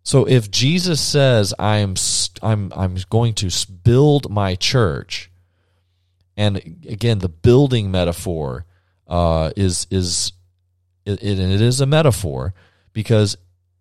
So 0.03 0.25
if 0.25 0.49
Jesus 0.49 1.01
says 1.01 1.53
I'm 1.59 1.95
I'm 2.41 2.71
I'm 2.75 2.95
going 3.09 3.33
to 3.33 3.49
build 3.83 4.31
my 4.31 4.55
church, 4.55 5.31
and 6.37 6.57
again 6.87 7.19
the 7.19 7.27
building 7.27 7.89
metaphor 7.89 8.65
uh, 9.07 9.51
is 9.57 9.87
is 9.89 10.31
it, 11.05 11.23
it 11.23 11.39
is 11.39 11.81
a 11.81 11.87
metaphor 11.87 12.53
because 12.93 13.35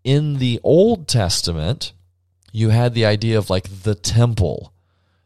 in 0.04 0.38
the 0.38 0.60
Old 0.62 1.08
Testament 1.08 1.92
you 2.54 2.68
had 2.68 2.94
the 2.94 3.04
idea 3.04 3.36
of 3.36 3.50
like 3.50 3.82
the 3.82 3.96
temple. 3.96 4.72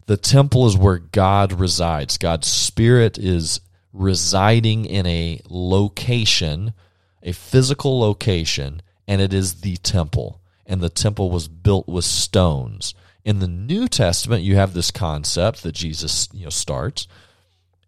The 0.07 0.17
temple 0.17 0.67
is 0.67 0.79
where 0.79 0.97
God 0.97 1.53
resides. 1.53 2.17
God's 2.17 2.49
spirit 2.49 3.19
is 3.19 3.61
residing 3.93 4.87
in 4.87 5.05
a 5.05 5.43
location, 5.51 6.73
a 7.23 7.33
physical 7.33 8.01
location, 8.01 8.81
and 9.07 9.21
it 9.21 9.35
is 9.35 9.61
the 9.61 9.77
temple. 9.77 10.41
And 10.65 10.81
the 10.81 10.89
temple 10.89 11.31
was 11.31 11.49
built 11.49 11.87
with 11.87 12.07
stones. 12.07 12.95
In 13.27 13.41
the 13.41 13.49
New 13.49 13.89
Testament, 13.89 14.43
you 14.43 14.57
have 14.57 14.73
this 14.73 14.91
concept 14.91 15.63
that 15.65 15.73
Jesus 15.73 16.31
you 16.33 16.45
know, 16.45 16.51
starts 16.51 17.07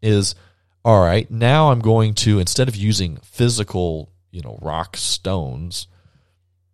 is 0.03 0.35
all 0.85 1.03
right, 1.03 1.31
now 1.31 1.71
I'm 1.71 1.81
going 1.81 2.13
to, 2.17 2.39
instead 2.39 2.69
of 2.69 2.77
using 2.77 3.17
physical, 3.23 4.13
you 4.31 4.43
know, 4.43 4.59
rock 4.61 4.99
stones, 4.99 5.87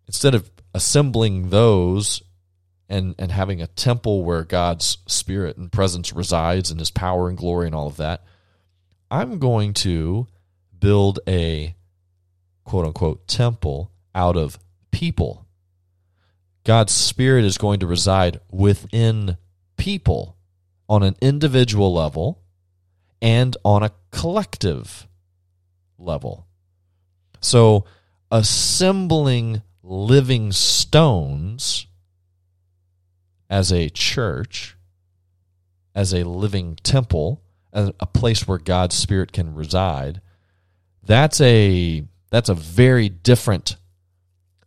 instead 0.07 0.35
of 0.35 0.49
assembling 0.73 1.49
those 1.49 2.21
and, 2.89 3.15
and 3.19 3.31
having 3.31 3.61
a 3.61 3.67
temple 3.67 4.23
where 4.23 4.43
God's 4.43 4.97
spirit 5.07 5.57
and 5.57 5.71
presence 5.71 6.13
resides 6.13 6.71
and 6.71 6.79
his 6.79 6.91
power 6.91 7.27
and 7.27 7.37
glory 7.37 7.67
and 7.67 7.75
all 7.75 7.87
of 7.87 7.97
that, 7.97 8.23
I'm 9.11 9.39
going 9.39 9.73
to 9.75 10.27
build 10.77 11.19
a 11.27 11.75
quote 12.63 12.85
unquote 12.85 13.27
temple 13.27 13.91
out 14.13 14.35
of 14.35 14.59
people. 14.91 15.45
God's 16.63 16.91
Spirit 16.91 17.45
is 17.45 17.57
going 17.57 17.79
to 17.79 17.87
reside 17.87 18.41
within 18.51 19.37
people 19.77 20.35
on 20.89 21.01
an 21.01 21.15
individual 21.21 21.93
level 21.93 22.41
and 23.21 23.55
on 23.63 23.83
a 23.83 23.91
collective 24.11 25.07
level. 25.97 26.45
So, 27.39 27.85
assembling 28.29 29.61
living 29.87 30.51
stones 30.51 31.87
as 33.49 33.71
a 33.71 33.89
church, 33.89 34.75
as 35.95 36.13
a 36.13 36.23
living 36.23 36.75
temple, 36.83 37.41
as 37.71 37.91
a 37.99 38.05
place 38.05 38.47
where 38.47 38.57
God's 38.57 38.95
Spirit 38.95 39.31
can 39.31 39.55
reside, 39.55 40.21
that's 41.03 41.39
a 41.41 42.03
that's 42.29 42.49
a 42.49 42.53
very 42.53 43.07
different 43.07 43.77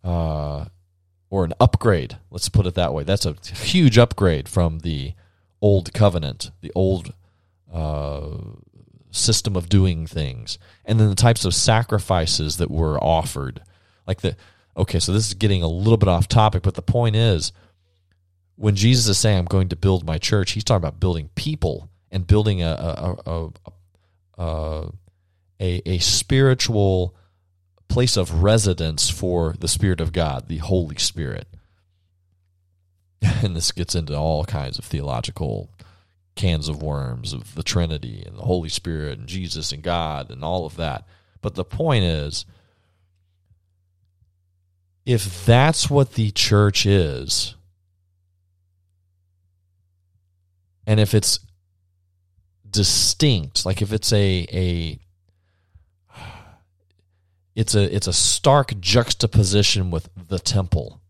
uh, 0.03 0.65
or 1.29 1.45
an 1.45 1.53
upgrade. 1.61 2.17
Let's 2.31 2.49
put 2.49 2.67
it 2.67 2.75
that 2.75 2.95
way. 2.95 3.05
That's 3.05 3.27
a 3.27 3.37
huge 3.55 3.99
upgrade 3.99 4.49
from 4.49 4.79
the 4.79 5.13
old 5.61 5.93
covenant, 5.93 6.51
the 6.63 6.73
old 6.75 7.13
uh, 7.71 8.39
system 9.11 9.57
of 9.57 9.69
doing 9.69 10.07
things, 10.07 10.59
and 10.87 10.99
then 10.99 11.11
the 11.11 11.15
types 11.15 11.45
of 11.45 11.55
sacrifices 11.55 12.57
that 12.57 12.71
were 12.71 12.99
offered. 12.99 13.61
Like 14.07 14.23
the 14.23 14.37
okay, 14.77 14.99
so 14.99 15.13
this 15.13 15.29
is 15.29 15.35
getting 15.35 15.63
a 15.63 15.69
little 15.69 15.97
bit 15.97 16.09
off 16.09 16.29
topic, 16.29 16.63
but 16.63 16.75
the 16.75 16.83
point 16.83 17.17
is, 17.17 17.53
when 18.57 18.77
Jesus 18.77 19.09
is 19.09 19.19
saying, 19.19 19.39
"I'm 19.39 19.45
going 19.47 19.69
to 19.69 19.77
build 19.77 20.07
my 20.07 20.19
church," 20.19 20.53
he's 20.53 20.65
talking 20.65 20.85
about 20.85 21.01
building 21.01 21.31
people 21.35 21.91
and 22.11 22.27
building 22.27 22.63
a 22.63 23.17
a 23.27 23.51
a, 24.39 24.89
a, 25.61 25.83
a, 25.91 25.99
spiritual 25.99 27.15
place 27.89 28.17
of 28.17 28.43
residence 28.43 29.11
for 29.11 29.55
the 29.59 29.69
Spirit 29.69 30.01
of 30.01 30.13
God, 30.13 30.49
the 30.49 30.59
Holy 30.59 30.97
Spirit. 30.97 31.47
And 33.43 33.55
this 33.57 33.73
gets 33.73 33.95
into 33.95 34.17
all 34.17 34.45
kinds 34.45 34.79
of 34.79 34.85
theological 34.85 35.71
cans 36.37 36.69
of 36.69 36.83
worms 36.83 37.33
of 37.33 37.55
the 37.55 37.63
Trinity 37.63 38.23
and 38.27 38.39
the 38.39 38.43
Holy 38.43 38.69
Spirit 38.69 39.19
and 39.19 39.29
Jesus 39.29 39.73
and 39.73 39.83
God 39.83 40.31
and 40.31 40.43
all 40.43 40.65
of 40.65 40.77
that. 40.77 41.07
But 41.43 41.55
the 41.55 41.65
point 41.65 42.05
is, 42.05 42.47
if 45.07 45.45
that's 45.47 45.89
what 45.89 46.15
the 46.15 46.31
church 46.31 46.87
is, 46.87 47.55
and 50.87 51.01
if 51.01 51.15
it's 51.15 51.41
distinct, 52.69 53.65
like 53.65 53.83
if 53.83 53.93
it's 53.93 54.13
a 54.13 54.47
a 54.53 54.99
it's 57.55 57.75
a 57.75 57.95
it's 57.95 58.07
a 58.07 58.13
stark 58.13 58.79
juxtaposition 58.81 59.91
with 59.91 60.09
the 60.29 60.39
temple, 60.39 61.01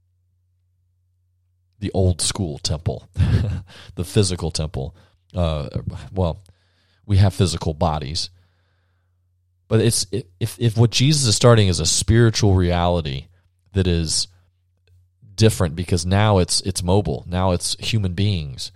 the 1.79 1.91
old 1.93 2.21
school 2.21 2.59
temple, 2.59 3.09
the 3.95 4.05
physical 4.05 4.51
temple. 4.51 4.95
Uh, 5.35 5.69
well, 6.13 6.43
we 7.07 7.17
have 7.19 7.35
physical 7.35 7.75
bodies, 7.75 8.31
but 9.69 9.81
it's 9.81 10.07
if 10.39 10.57
if 10.59 10.77
what 10.77 10.91
Jesus 10.91 11.27
is 11.27 11.37
starting 11.37 11.69
is 11.69 11.81
a 11.81 11.87
spiritual 11.87 12.55
reality 12.55 13.27
that 13.73 13.87
is 13.87 14.29
different 15.41 15.75
because 15.75 16.05
now 16.05 16.39
it's 16.39 16.61
it's 16.61 16.83
mobile. 16.83 17.25
Now 17.27 17.53
it's 17.53 17.75
human 17.79 18.13
beings. 18.13 18.73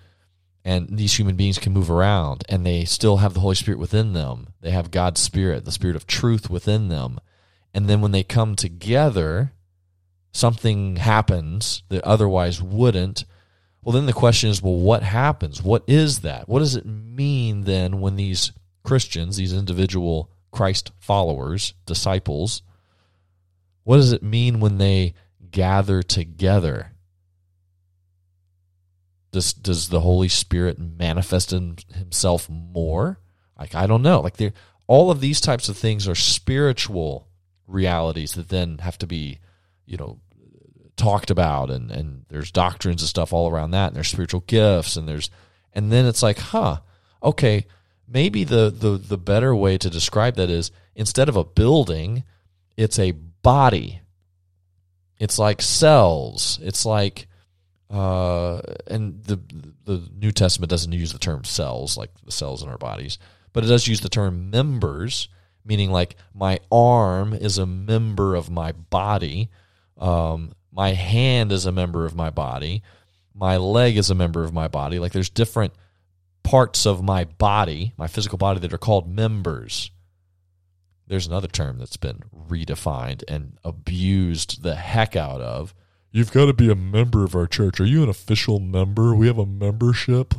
And 0.65 0.97
these 0.97 1.19
human 1.19 1.37
beings 1.37 1.59
can 1.59 1.75
move 1.75 1.91
around 1.91 2.43
and 2.49 2.65
they 2.65 2.87
still 2.87 3.19
have 3.19 3.35
the 3.35 3.41
holy 3.41 3.55
spirit 3.55 3.79
within 3.79 4.15
them. 4.15 4.49
They 4.63 4.71
have 4.71 4.91
god's 4.91 5.21
spirit 5.21 5.65
the 5.65 5.73
spirit 5.73 5.95
of 5.95 6.07
truth 6.07 6.49
within 6.49 6.89
them. 6.89 7.21
And 7.75 7.87
then 7.87 8.01
when 8.01 8.13
they 8.13 8.25
come 8.25 8.57
together 8.57 9.53
something 10.33 10.97
happens 10.97 11.83
that 11.91 12.03
otherwise 12.03 12.63
wouldn't. 12.63 13.25
Well 13.83 13.93
then 13.93 14.07
the 14.07 14.15
question 14.15 14.49
is 14.49 14.63
well 14.63 14.75
what 14.75 15.03
happens? 15.03 15.63
What 15.63 15.85
is 15.87 16.21
that? 16.21 16.49
What 16.49 16.61
does 16.61 16.77
it 16.77 16.87
mean 16.87 17.63
then 17.63 18.01
when 18.01 18.17
these 18.17 18.53
christians 18.83 19.37
these 19.37 19.53
individual 19.53 20.31
christ 20.51 20.93
followers 20.99 21.75
disciples 21.87 22.63
what 23.85 23.97
does 23.97 24.13
it 24.13 24.23
mean 24.23 24.61
when 24.61 24.79
they 24.79 25.15
gather 25.55 26.03
together. 26.03 26.91
Does 29.31 29.53
does 29.55 29.89
the 29.89 30.01
Holy 30.01 30.29
Spirit 30.29 30.79
manifest 30.79 31.53
in 31.53 31.77
himself 31.95 32.49
more? 32.51 33.21
Like 33.59 33.75
I 33.75 33.87
don't 33.87 34.03
know. 34.03 34.21
Like 34.21 34.37
all 34.87 35.11
of 35.11 35.21
these 35.21 35.41
types 35.41 35.69
of 35.69 35.77
things 35.77 36.07
are 36.09 36.17
spiritual 36.17 37.29
realities 37.67 38.35
that 38.35 38.49
then 38.49 38.79
have 38.79 38.99
to 38.99 39.07
be, 39.07 39.39
you 39.87 39.97
know, 39.97 40.21
talked 40.97 41.31
about 41.31 41.71
and 41.71 41.91
and 41.91 42.27
there's 42.29 42.51
doctrines 42.51 43.01
and 43.01 43.09
stuff 43.09 43.33
all 43.33 43.49
around 43.49 43.71
that 43.71 43.89
and 43.89 43.97
there's 43.97 44.09
spiritual 44.09 44.41
gifts 44.47 44.97
and 44.97 45.09
there's 45.09 45.31
and 45.73 45.91
then 45.91 46.05
it's 46.05 46.23
like, 46.23 46.39
huh, 46.39 46.79
okay, 47.23 47.65
maybe 48.09 48.43
the 48.43 48.71
the 48.71 48.99
the 48.99 49.19
better 49.19 49.55
way 49.55 49.79
to 49.79 49.89
describe 49.89 50.35
that 50.35 50.51
is 50.51 50.73
instead 50.97 51.29
of 51.29 51.37
a 51.37 51.45
building, 51.45 52.25
it's 52.77 52.99
a 52.99 53.15
body. 53.45 54.01
It's 55.21 55.39
like 55.39 55.63
cells. 55.63 56.59
It's 56.61 56.85
like 56.85 57.29
uh, 57.95 58.61
and 58.89 59.23
the 59.23 59.41
the 59.85 60.09
New 60.19 60.33
Testament 60.33 60.71
doesn't 60.71 60.91
use 60.91 61.13
the 61.13 61.19
term 61.19 61.45
cells 61.45 61.97
like 61.97 62.11
the 62.25 62.33
cells 62.33 62.63
in 62.63 62.69
our 62.69 62.79
bodies, 62.79 63.19
but 63.53 63.63
it 63.63 63.69
does 63.69 63.87
use 63.87 64.01
the 64.01 64.09
term 64.09 64.51
members, 64.51 65.29
meaning 65.65 65.93
like 65.93 66.17
my 66.35 66.59
arm 66.73 67.33
is 67.33 67.59
a 67.59 67.67
member 67.67 68.35
of 68.35 68.51
my 68.51 68.73
body, 68.73 69.51
um, 69.97 70.55
my 70.73 70.93
hand 70.93 71.53
is 71.53 71.67
a 71.67 71.73
member 71.73 72.05
of 72.05 72.17
my 72.17 72.31
body, 72.31 72.83
my 73.33 73.57
leg 73.59 73.97
is 73.97 74.11
a 74.11 74.15
member 74.15 74.43
of 74.43 74.53
my 74.53 74.67
body. 74.67 74.99
Like 74.99 75.13
there's 75.13 75.31
different 75.31 75.73
parts 76.43 76.87
of 76.87 77.03
my 77.03 77.25
body, 77.25 77.93
my 77.97 78.09
physical 78.09 78.39
body, 78.39 78.59
that 78.61 78.73
are 78.73 78.79
called 78.79 79.09
members. 79.09 79.91
There's 81.07 81.27
another 81.27 81.49
term 81.49 81.79
that's 81.79 81.97
been 81.99 82.23
redefined 82.55 83.23
and 83.29 83.59
abused 83.65 84.63
the 84.63 84.75
heck 84.77 85.17
out 85.17 85.41
of. 85.41 85.75
You've 86.11 86.33
got 86.33 86.47
to 86.47 86.53
be 86.53 86.71
a 86.71 86.77
member 86.77 87.25
of 87.25 87.35
our 87.35 87.47
church. 87.47 87.81
Are 87.81 87.87
you 87.87 88.03
an 88.03 88.09
official 88.09 88.61
member? 88.61 89.15
We 89.15 89.27
have 89.27 89.39
a 89.39 89.47
membership 89.47 90.35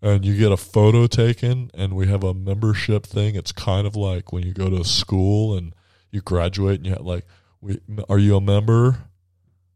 and 0.00 0.24
you 0.24 0.36
get 0.36 0.52
a 0.52 0.56
photo 0.56 1.06
taken 1.06 1.70
and 1.74 1.94
we 1.94 2.06
have 2.06 2.22
a 2.22 2.34
membership 2.34 3.04
thing. 3.04 3.34
It's 3.34 3.52
kind 3.52 3.86
of 3.86 3.96
like 3.96 4.32
when 4.32 4.44
you 4.44 4.52
go 4.52 4.70
to 4.70 4.84
school 4.84 5.56
and 5.56 5.74
you 6.10 6.20
graduate 6.20 6.76
and 6.76 6.86
you 6.86 6.92
have 6.92 7.04
like, 7.04 7.26
we, 7.60 7.80
are 8.08 8.18
you 8.18 8.36
a 8.36 8.40
member? 8.40 8.98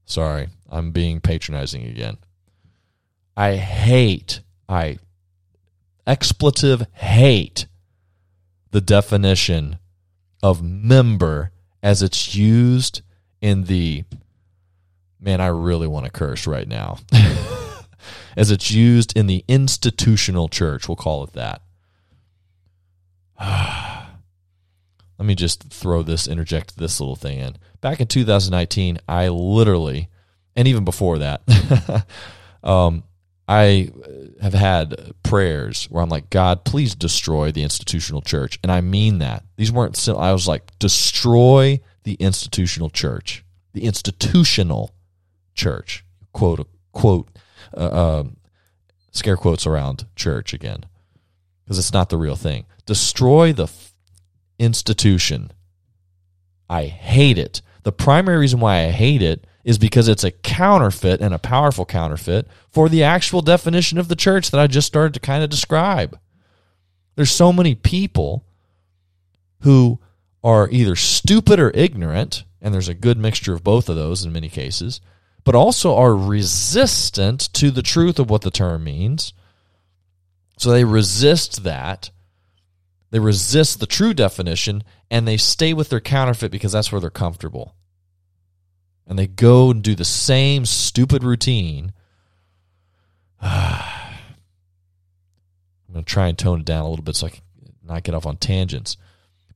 Sorry, 0.05 0.49
I'm 0.71 0.93
being 0.93 1.21
patronizing 1.21 1.85
again. 1.87 2.19
I 3.37 3.57
hate, 3.57 4.41
I 4.69 4.99
expletive 6.07 6.87
hate 6.93 7.67
the 8.71 8.81
definition 8.81 9.79
of 10.43 10.63
member 10.63 11.52
as 11.83 12.03
it's 12.03 12.35
used 12.35 13.03
in 13.41 13.65
the 13.65 14.05
man, 15.21 15.41
I 15.41 15.49
really 15.49 15.87
want 15.87 16.05
to 16.07 16.11
curse 16.11 16.47
right 16.47 16.67
now. 16.67 16.99
as 18.37 18.51
it's 18.51 18.71
used 18.71 19.17
in 19.17 19.27
the 19.27 19.45
institutional 19.49 20.49
church, 20.49 20.89
we'll 20.89 20.97
call 20.97 21.25
it 21.25 21.33
that. 21.33 21.63
Let 25.19 25.27
me 25.27 25.35
just 25.35 25.65
throw 25.65 26.03
this, 26.03 26.27
interject 26.27 26.77
this 26.77 27.01
little 27.01 27.17
thing 27.17 27.39
in. 27.39 27.57
Back 27.81 28.01
in 28.01 28.09
2019, 28.09 28.99
I 29.09 29.29
literally, 29.29 30.09
and 30.57 30.67
even 30.67 30.85
before 30.85 31.19
that, 31.19 31.43
um, 32.65 33.05
I 33.49 33.91
have 34.41 34.55
had 34.55 35.13
prayers 35.23 35.87
where 35.91 36.03
I'm 36.03 36.09
like, 36.09 36.31
God, 36.31 36.65
please 36.65 36.95
destroy 36.95 37.53
the 37.53 37.63
institutional 37.63 38.23
church. 38.23 38.59
And 38.63 38.71
I 38.71 38.81
mean 38.81 39.19
that. 39.19 39.45
These 39.57 39.73
weren't, 39.73 40.09
I 40.09 40.33
was 40.33 40.47
like, 40.47 40.79
destroy 40.79 41.81
the 42.05 42.15
institutional 42.15 42.89
church, 42.91 43.45
the 43.73 43.85
institutional 43.85 44.95
church. 45.55 46.05
Quote, 46.33 46.69
quote, 46.93 47.29
uh, 47.77 47.81
uh, 47.81 48.25
scare 49.11 49.37
quotes 49.37 49.67
around 49.67 50.07
church 50.17 50.55
again, 50.55 50.85
because 51.65 51.79
it's 51.79 51.93
not 51.93 52.09
the 52.09 52.17
real 52.17 52.37
thing. 52.37 52.65
Destroy 52.87 53.53
the 53.53 53.65
f- 53.65 53.93
institution. 54.59 55.53
I 56.71 56.85
hate 56.87 57.39
it. 57.39 57.61
The 57.83 57.93
primary 57.93 58.39
reason 58.39 58.61
why 58.61 58.85
I 58.85 58.91
hate 58.91 59.23
it 59.23 59.47
is 59.65 59.79
because 59.79 60.09
it's 60.09 60.25
a 60.25 60.31
counterfeit 60.31 61.21
and 61.21 61.33
a 61.33 61.39
powerful 61.39 61.85
counterfeit 61.85 62.49
for 62.71 62.89
the 62.89 63.03
actual 63.03 63.43
definition 63.43 63.99
of 63.99 64.09
the 64.09 64.17
church 64.17 64.51
that 64.51 64.61
I 64.61 64.67
just 64.67 64.87
started 64.87 65.15
to 65.15 65.21
kind 65.21 65.45
of 65.45 65.51
describe. 65.51 66.19
There's 67.15 67.31
so 67.31 67.53
many 67.53 67.75
people 67.75 68.45
who 69.61 70.01
are 70.43 70.69
either 70.71 70.97
stupid 70.97 71.61
or 71.61 71.71
ignorant, 71.75 72.45
and 72.61 72.75
there's 72.75 72.89
a 72.89 72.95
good 72.95 73.19
mixture 73.19 73.55
of 73.55 73.63
both 73.63 73.89
of 73.89 73.97
those 73.97 74.25
in 74.25 74.33
many 74.33 74.49
cases, 74.49 75.01
but 75.45 75.55
also 75.55 75.95
are 75.95 76.15
resistant 76.17 77.53
to 77.53 77.71
the 77.71 77.83
truth 77.83 78.19
of 78.19 78.31
what 78.31 78.43
the 78.43 78.51
term 78.51 78.83
means. 78.85 79.33
So 80.57 80.71
they 80.71 80.85
resist 80.85 81.63
that. 81.63 82.11
They 83.11 83.19
resist 83.19 83.79
the 83.79 83.87
true 83.87 84.15
definition 84.15 84.83
and 85.11 85.29
they 85.29 85.37
stay 85.37 85.75
with 85.75 85.91
their 85.91 86.01
counterfeit 86.01 86.51
because 86.51 86.73
that's 86.73 86.91
where 86.91 87.01
they're 87.01 87.11
comfortable 87.11 87.75
and 89.07 89.19
they 89.19 89.27
go 89.27 89.71
and 89.71 89.83
do 89.83 89.95
the 89.95 90.05
same 90.05 90.65
stupid 90.65 91.25
routine. 91.25 91.93
I'm 93.41 94.15
going 95.93 96.05
to 96.05 96.11
try 96.11 96.29
and 96.29 96.39
tone 96.39 96.61
it 96.61 96.67
down 96.67 96.85
a 96.85 96.89
little 96.89 97.05
bit 97.05 97.17
so 97.17 97.27
I 97.27 97.31
can 97.31 97.43
not 97.85 98.03
get 98.05 98.15
off 98.15 98.27
on 98.27 98.37
tangents. 98.37 98.97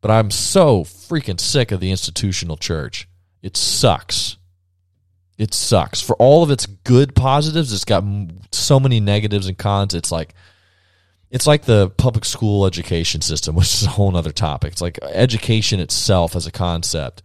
But 0.00 0.10
I'm 0.10 0.30
so 0.30 0.84
freaking 0.84 1.40
sick 1.40 1.72
of 1.72 1.80
the 1.80 1.90
institutional 1.90 2.56
church. 2.56 3.08
It 3.42 3.56
sucks. 3.56 4.36
It 5.38 5.54
sucks. 5.54 6.00
For 6.00 6.16
all 6.16 6.42
of 6.42 6.50
its 6.50 6.66
good 6.66 7.14
positives, 7.14 7.72
it's 7.72 7.84
got 7.84 8.04
so 8.52 8.80
many 8.80 9.00
negatives 9.00 9.46
and 9.46 9.56
cons. 9.56 9.94
It's 9.94 10.12
like 10.12 10.34
it's 11.30 11.46
like 11.46 11.64
the 11.64 11.90
public 11.90 12.24
school 12.24 12.66
education 12.66 13.20
system, 13.20 13.54
which 13.56 13.72
is 13.74 13.84
a 13.84 13.90
whole 13.90 14.14
other 14.16 14.32
topic. 14.32 14.72
It's 14.72 14.82
like 14.82 14.98
education 15.02 15.80
itself 15.80 16.36
as 16.36 16.46
a 16.46 16.52
concept 16.52 17.22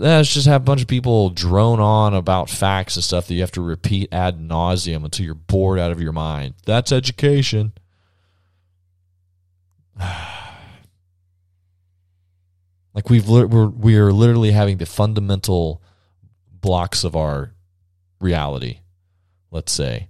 Let's 0.00 0.32
just 0.32 0.46
have 0.46 0.62
a 0.62 0.64
bunch 0.64 0.80
of 0.80 0.88
people 0.88 1.28
drone 1.30 1.80
on 1.80 2.14
about 2.14 2.48
facts 2.48 2.96
and 2.96 3.04
stuff 3.04 3.26
that 3.26 3.34
you 3.34 3.40
have 3.40 3.52
to 3.52 3.60
repeat 3.60 4.12
ad 4.12 4.40
nauseum 4.40 5.04
until 5.04 5.26
you're 5.26 5.34
bored 5.34 5.78
out 5.78 5.92
of 5.92 6.00
your 6.00 6.12
mind. 6.12 6.54
That's 6.64 6.92
education. 6.92 7.72
like 10.00 10.08
we've 13.10 13.28
we're 13.28 13.66
we 13.66 13.96
are 13.96 14.12
literally 14.12 14.52
having 14.52 14.78
the 14.78 14.86
fundamental 14.86 15.82
blocks 16.50 17.04
of 17.04 17.14
our 17.14 17.52
reality. 18.20 18.78
Let's 19.50 19.72
say 19.72 20.08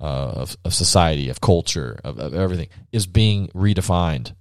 uh, 0.00 0.32
of 0.34 0.56
of 0.64 0.74
society, 0.74 1.28
of 1.28 1.40
culture, 1.40 2.00
of, 2.02 2.18
of 2.18 2.34
everything 2.34 2.68
is 2.90 3.06
being 3.06 3.46
redefined 3.48 4.34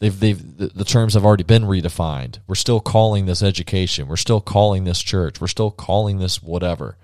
They've, 0.00 0.18
they've, 0.18 0.56
the, 0.56 0.66
the 0.68 0.84
terms 0.84 1.14
have 1.14 1.24
already 1.26 1.44
been 1.44 1.64
redefined. 1.64 2.38
We're 2.46 2.54
still 2.54 2.80
calling 2.80 3.26
this 3.26 3.42
education. 3.42 4.08
We're 4.08 4.16
still 4.16 4.40
calling 4.40 4.84
this 4.84 5.00
church. 5.00 5.40
We're 5.40 5.46
still 5.46 5.70
calling 5.70 6.18
this 6.18 6.42
whatever. 6.42 6.96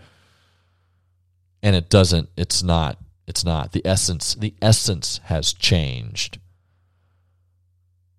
And 1.62 1.76
it 1.76 1.90
doesn't, 1.90 2.30
it's 2.38 2.62
not, 2.62 2.98
it's 3.26 3.44
not. 3.44 3.72
The 3.72 3.86
essence, 3.86 4.34
the 4.34 4.54
essence 4.62 5.20
has 5.24 5.52
changed. 5.52 6.38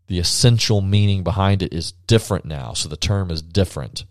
The 0.06 0.20
essential 0.20 0.82
meaning 0.82 1.24
behind 1.24 1.64
it 1.64 1.74
is 1.74 1.94
different 2.06 2.46
now. 2.46 2.74
So 2.74 2.88
the 2.88 2.98
term 2.98 3.32
is 3.32 3.42
different. 3.42 4.06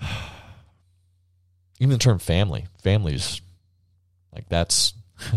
Even 1.78 1.92
the 1.92 1.98
term 1.98 2.18
family, 2.18 2.68
families, 2.82 3.42
like 4.32 4.48
that's 4.48 4.94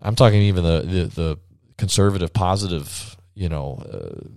I'm 0.00 0.14
talking 0.14 0.40
even 0.42 0.64
the 0.64 0.80
the, 0.80 1.04
the 1.06 1.38
conservative 1.76 2.32
positive. 2.32 3.16
You 3.34 3.48
know, 3.48 3.82
uh, 3.90 4.28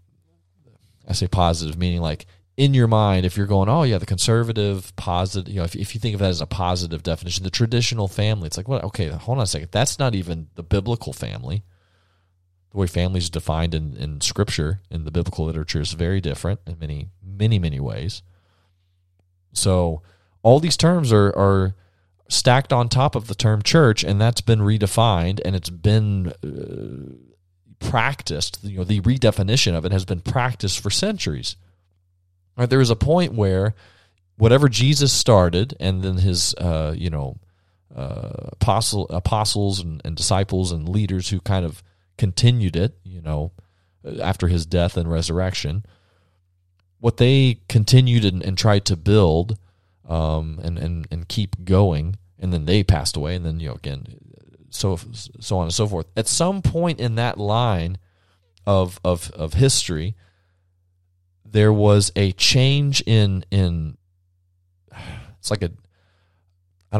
I 1.08 1.14
say 1.14 1.28
positive 1.28 1.78
meaning 1.78 2.02
like 2.02 2.26
in 2.56 2.74
your 2.74 2.88
mind, 2.88 3.26
if 3.26 3.36
you're 3.36 3.48
going, 3.48 3.68
oh 3.68 3.84
yeah, 3.84 3.98
the 3.98 4.06
conservative 4.06 4.96
positive, 4.96 5.52
you 5.52 5.60
know, 5.60 5.66
if, 5.66 5.76
if 5.76 5.96
you 5.96 6.00
think 6.00 6.14
of 6.14 6.20
that 6.20 6.30
as 6.30 6.42
a 6.42 6.46
positive 6.46 7.02
definition, 7.02 7.44
the 7.44 7.50
traditional 7.50 8.08
family, 8.08 8.48
it's 8.48 8.58
like, 8.58 8.68
what? 8.68 8.84
Okay, 8.84 9.10
hold 9.10 9.40
on 9.40 9.44
a 9.44 9.48
second. 9.48 9.70
That's 9.72 9.98
not 9.98 10.14
even 10.14 10.50
the 10.56 10.64
biblical 10.64 11.14
family. 11.14 11.64
The 12.72 12.78
way 12.78 12.88
family 12.88 13.20
is 13.20 13.30
defined 13.30 13.74
in, 13.74 13.96
in 13.98 14.22
scripture, 14.22 14.82
in 14.92 15.04
the 15.04 15.12
biblical 15.12 15.46
literature, 15.46 15.82
is 15.82 15.94
very 15.94 16.22
different 16.22 16.60
in 16.68 16.78
many, 16.80 17.10
many, 17.24 17.58
many 17.58 17.80
ways. 17.80 18.22
So 19.52 20.02
all 20.44 20.60
these 20.60 20.78
terms 20.78 21.12
are, 21.12 21.30
are 21.36 21.76
stacked 22.34 22.74
on 22.74 22.90
top 22.90 23.16
of 23.16 23.28
the 23.28 23.36
term 23.36 23.62
church, 23.62 24.04
and 24.04 24.20
that's 24.20 24.42
been 24.42 24.60
redefined 24.60 25.40
and 25.44 25.56
it's 25.56 25.70
been 25.70 26.34
uh, 26.44 27.86
practiced. 27.86 28.60
You 28.64 28.80
know, 28.80 28.84
the 28.84 29.02
redefinition 29.02 29.76
of 29.76 29.86
it 29.86 29.92
has 29.92 30.06
been 30.06 30.22
practiced 30.22 30.80
for 30.80 30.90
centuries. 30.90 31.56
Right, 32.58 32.70
there 32.70 32.82
is 32.82 32.90
a 32.90 32.96
point 32.96 33.34
where 33.34 33.74
whatever 34.38 34.70
Jesus 34.70 35.12
started, 35.12 35.76
and 35.80 36.04
then 36.04 36.18
his, 36.18 36.54
uh, 36.56 36.94
you 36.96 37.10
know, 37.10 37.38
uh, 37.96 38.50
apostle, 38.52 39.08
apostles 39.10 39.80
and, 39.80 40.02
and 40.04 40.16
disciples 40.16 40.72
and 40.72 40.90
leaders 40.90 41.30
who 41.30 41.40
kind 41.40 41.66
of 41.66 41.84
continued 42.18 42.76
it, 42.76 42.98
you 43.04 43.22
know, 43.22 43.52
after 44.22 44.48
his 44.48 44.66
death 44.66 44.98
and 44.98 45.12
resurrection 45.12 45.86
what 47.04 47.18
they 47.18 47.60
continued 47.68 48.24
and, 48.24 48.42
and 48.44 48.58
tried 48.58 48.86
to 48.86 48.96
build 48.96 49.58
um, 50.08 50.58
and, 50.64 50.80
and, 50.80 51.06
and 51.12 51.28
keep 51.28 51.66
going, 51.66 52.16
and 52.44 52.54
then 52.54 52.66
they 52.66 52.84
passed 52.84 53.18
away, 53.18 53.36
and 53.36 53.44
then, 53.44 53.60
you 53.60 53.70
know, 53.70 53.76
again, 53.76 54.06
so, 54.70 55.00
so 55.40 55.58
on 55.58 55.64
and 55.64 55.74
so 55.74 55.88
forth. 55.88 56.06
At 56.16 56.28
some 56.28 56.62
point 56.62 57.00
in 57.00 57.16
that 57.16 57.40
line 57.40 57.98
of, 58.68 59.00
of, 59.04 59.32
of 59.32 59.54
history, 59.54 60.16
there 61.44 61.74
was 61.74 62.12
a 62.16 62.32
change 62.34 63.02
in, 63.08 63.46
in, 63.50 63.98
it's 65.40 65.50
like 65.50 65.64
a, 65.64 65.72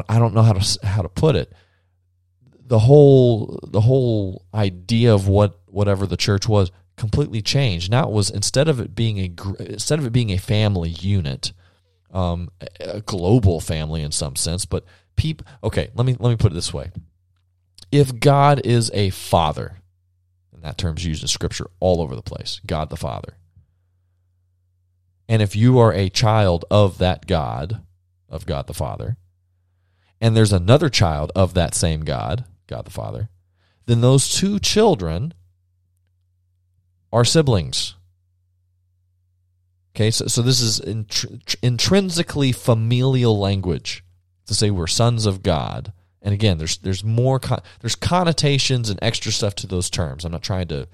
I 0.10 0.18
don't 0.18 0.34
know 0.34 0.42
how 0.42 0.54
to, 0.54 0.88
how 0.88 1.04
to 1.04 1.10
put 1.10 1.36
it 1.36 1.54
the 2.66 2.80
whole 2.80 3.60
the 3.68 3.82
whole 3.82 4.46
idea 4.54 5.14
of 5.14 5.28
what 5.28 5.60
whatever 5.68 6.08
the 6.08 6.18
church 6.18 6.48
was 6.48 6.72
completely 6.96 7.42
changed. 7.42 7.92
Now 7.92 8.08
it 8.08 8.12
was 8.12 8.30
instead 8.30 8.68
of 8.68 8.80
it 8.80 8.96
being 8.96 9.20
a 9.20 9.32
instead 9.60 10.00
of 10.00 10.06
it 10.06 10.14
being 10.14 10.32
a 10.32 10.38
family 10.38 10.90
unit, 10.90 11.54
um, 12.12 12.50
a 12.80 13.02
global 13.02 13.60
family 13.60 14.02
in 14.02 14.12
some 14.12 14.36
sense, 14.36 14.66
but 14.66 14.86
people. 15.16 15.46
Okay, 15.64 15.90
let 15.96 16.06
me 16.06 16.16
let 16.20 16.30
me 16.30 16.36
put 16.36 16.52
it 16.52 16.56
this 16.56 16.74
way: 16.74 16.92
if 17.92 18.20
God 18.20 18.62
is 18.66 18.92
a 18.94 19.10
father, 19.12 19.78
and 20.54 20.64
that 20.64 20.78
term's 20.78 21.06
used 21.06 21.24
in 21.24 21.28
Scripture 21.28 21.68
all 21.80 22.02
over 22.02 22.16
the 22.16 22.22
place, 22.22 22.60
God 22.66 22.90
the 22.90 22.98
Father, 22.98 23.38
and 25.28 25.42
if 25.42 25.56
you 25.56 25.80
are 25.80 25.94
a 25.94 26.10
child 26.10 26.66
of 26.70 26.98
that 26.98 27.28
God, 27.28 27.82
of 28.30 28.46
God 28.46 28.68
the 28.68 28.74
Father, 28.74 29.18
and 30.20 30.36
there's 30.36 30.54
another 30.54 30.90
child 30.90 31.32
of 31.36 31.54
that 31.54 31.76
same 31.76 32.02
God, 32.02 32.46
God 32.68 32.86
the 32.86 32.92
Father, 32.92 33.30
then 33.86 34.02
those 34.02 34.34
two 34.34 34.60
children 34.60 35.34
are 37.12 37.26
siblings. 37.26 37.96
Okay, 39.96 40.10
so, 40.10 40.26
so 40.26 40.42
this 40.42 40.62
is 40.62 40.80
intr- 40.80 41.56
intrinsically 41.62 42.52
familial 42.52 43.38
language 43.40 44.04
to 44.46 44.54
say 44.54 44.72
we're 44.72 44.88
sons 44.88 45.26
of 45.26 45.44
God. 45.44 45.94
And 46.22 46.34
again, 46.34 46.58
there's 46.58 46.78
there's 46.78 47.04
more 47.04 47.40
con- 47.40 47.62
there's 47.82 47.96
connotations 47.96 48.90
and 48.90 49.00
extra 49.02 49.32
stuff 49.32 49.56
to 49.56 49.68
those 49.68 49.90
terms. 49.90 50.24
I'm 50.24 50.32
not 50.32 50.42
trying 50.42 50.70
to, 50.70 50.88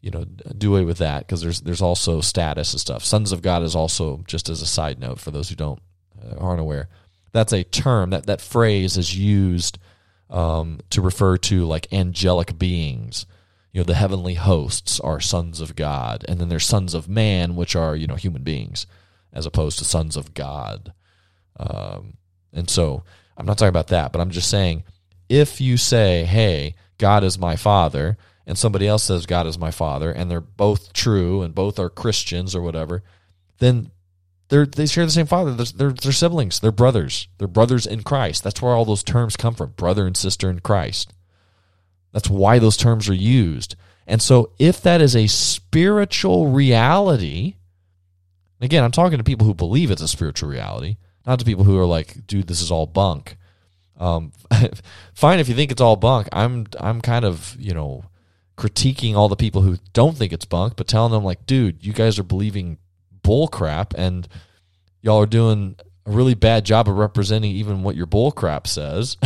you 0.00 0.10
know, 0.10 0.24
do 0.24 0.74
away 0.74 0.84
with 0.84 0.98
that 0.98 1.26
because 1.26 1.42
there's 1.42 1.60
there's 1.60 1.82
also 1.82 2.20
status 2.20 2.72
and 2.72 2.80
stuff. 2.80 3.04
Sons 3.04 3.32
of 3.32 3.42
God 3.42 3.62
is 3.62 3.76
also 3.76 4.22
just 4.26 4.48
as 4.48 4.62
a 4.62 4.66
side 4.66 4.98
note 4.98 5.20
for 5.20 5.30
those 5.30 5.50
who 5.50 5.54
don't 5.56 5.80
uh, 6.22 6.36
aren't 6.38 6.60
aware. 6.60 6.88
That's 7.32 7.52
a 7.52 7.62
term 7.62 8.10
that 8.10 8.26
that 8.26 8.40
phrase 8.40 8.96
is 8.96 9.16
used 9.16 9.78
um, 10.30 10.80
to 10.90 11.02
refer 11.02 11.36
to 11.36 11.66
like 11.66 11.92
angelic 11.92 12.58
beings. 12.58 13.26
You 13.72 13.80
know, 13.80 13.84
the 13.84 13.94
heavenly 13.94 14.34
hosts 14.34 14.98
are 15.00 15.20
sons 15.20 15.60
of 15.60 15.76
God, 15.76 16.24
and 16.26 16.40
then 16.40 16.48
there's 16.48 16.66
sons 16.66 16.94
of 16.94 17.08
man, 17.08 17.54
which 17.54 17.76
are 17.76 17.94
you 17.94 18.06
know 18.06 18.16
human 18.16 18.42
beings, 18.42 18.86
as 19.32 19.44
opposed 19.44 19.78
to 19.78 19.84
sons 19.84 20.16
of 20.16 20.32
God. 20.32 20.94
Um, 21.58 22.14
and 22.52 22.68
so 22.68 23.04
I'm 23.36 23.46
not 23.46 23.58
talking 23.58 23.68
about 23.68 23.88
that, 23.88 24.12
but 24.12 24.20
I'm 24.20 24.30
just 24.30 24.50
saying 24.50 24.84
if 25.28 25.60
you 25.60 25.76
say, 25.76 26.24
"Hey, 26.24 26.74
God 26.98 27.24
is 27.24 27.38
my 27.38 27.56
father," 27.56 28.16
and 28.46 28.58
somebody 28.58 28.86
else 28.86 29.04
says 29.04 29.26
God 29.26 29.46
is 29.46 29.58
my 29.58 29.70
father, 29.70 30.10
and 30.10 30.30
they're 30.30 30.40
both 30.40 30.92
true 30.92 31.42
and 31.42 31.54
both 31.54 31.78
are 31.78 31.90
Christians 31.90 32.54
or 32.54 32.62
whatever, 32.62 33.02
then 33.58 33.90
they're, 34.50 34.66
they 34.66 34.86
share 34.86 35.06
the 35.06 35.12
same 35.12 35.26
father. 35.26 35.54
They're, 35.54 35.66
they're, 35.66 35.92
they're, 35.92 36.12
siblings. 36.12 36.58
They're 36.58 36.72
brothers. 36.72 37.28
They're 37.38 37.48
brothers 37.48 37.86
in 37.86 38.02
Christ. 38.02 38.42
That's 38.42 38.60
where 38.60 38.72
all 38.72 38.84
those 38.84 39.04
terms 39.04 39.36
come 39.36 39.54
from 39.54 39.70
brother 39.70 40.06
and 40.06 40.16
sister 40.16 40.50
in 40.50 40.58
Christ. 40.60 41.12
That's 42.12 42.28
why 42.28 42.58
those 42.58 42.76
terms 42.76 43.08
are 43.08 43.14
used. 43.14 43.76
And 44.06 44.20
so, 44.20 44.50
if 44.58 44.82
that 44.82 45.00
is 45.00 45.14
a 45.14 45.28
spiritual 45.28 46.48
reality, 46.48 47.54
again, 48.60 48.82
I'm 48.82 48.90
talking 48.90 49.18
to 49.18 49.24
people 49.24 49.46
who 49.46 49.54
believe 49.54 49.92
it's 49.92 50.02
a 50.02 50.08
spiritual 50.08 50.48
reality, 50.48 50.96
not 51.26 51.38
to 51.38 51.44
people 51.44 51.64
who 51.64 51.78
are 51.78 51.86
like, 51.86 52.26
dude, 52.26 52.46
this 52.46 52.62
is 52.62 52.70
all 52.70 52.86
bunk. 52.86 53.36
Um, 53.98 54.32
fine 55.14 55.38
if 55.38 55.48
you 55.48 55.54
think 55.54 55.70
it's 55.70 55.80
all 55.80 55.96
bunk. 55.96 56.28
I'm 56.32 56.66
I'm 56.78 57.00
kind 57.00 57.24
of 57.24 57.56
you 57.58 57.74
know 57.74 58.04
critiquing 58.56 59.14
all 59.14 59.28
the 59.28 59.36
people 59.36 59.62
who 59.62 59.78
don't 59.92 60.16
think 60.16 60.32
it's 60.32 60.44
bunk, 60.44 60.76
but 60.76 60.86
telling 60.86 61.12
them 61.12 61.24
like, 61.24 61.46
dude, 61.46 61.84
you 61.84 61.92
guys 61.92 62.18
are 62.18 62.24
believing 62.24 62.78
bull 63.22 63.48
crap 63.48 63.94
and 63.94 64.28
y'all 65.00 65.22
are 65.22 65.26
doing 65.26 65.76
a 66.06 66.10
really 66.10 66.34
bad 66.34 66.64
job 66.64 66.88
of 66.88 66.96
representing 66.96 67.52
even 67.52 67.82
what 67.82 67.96
your 67.96 68.06
bull 68.06 68.30
crap 68.30 68.66
says. 68.66 69.16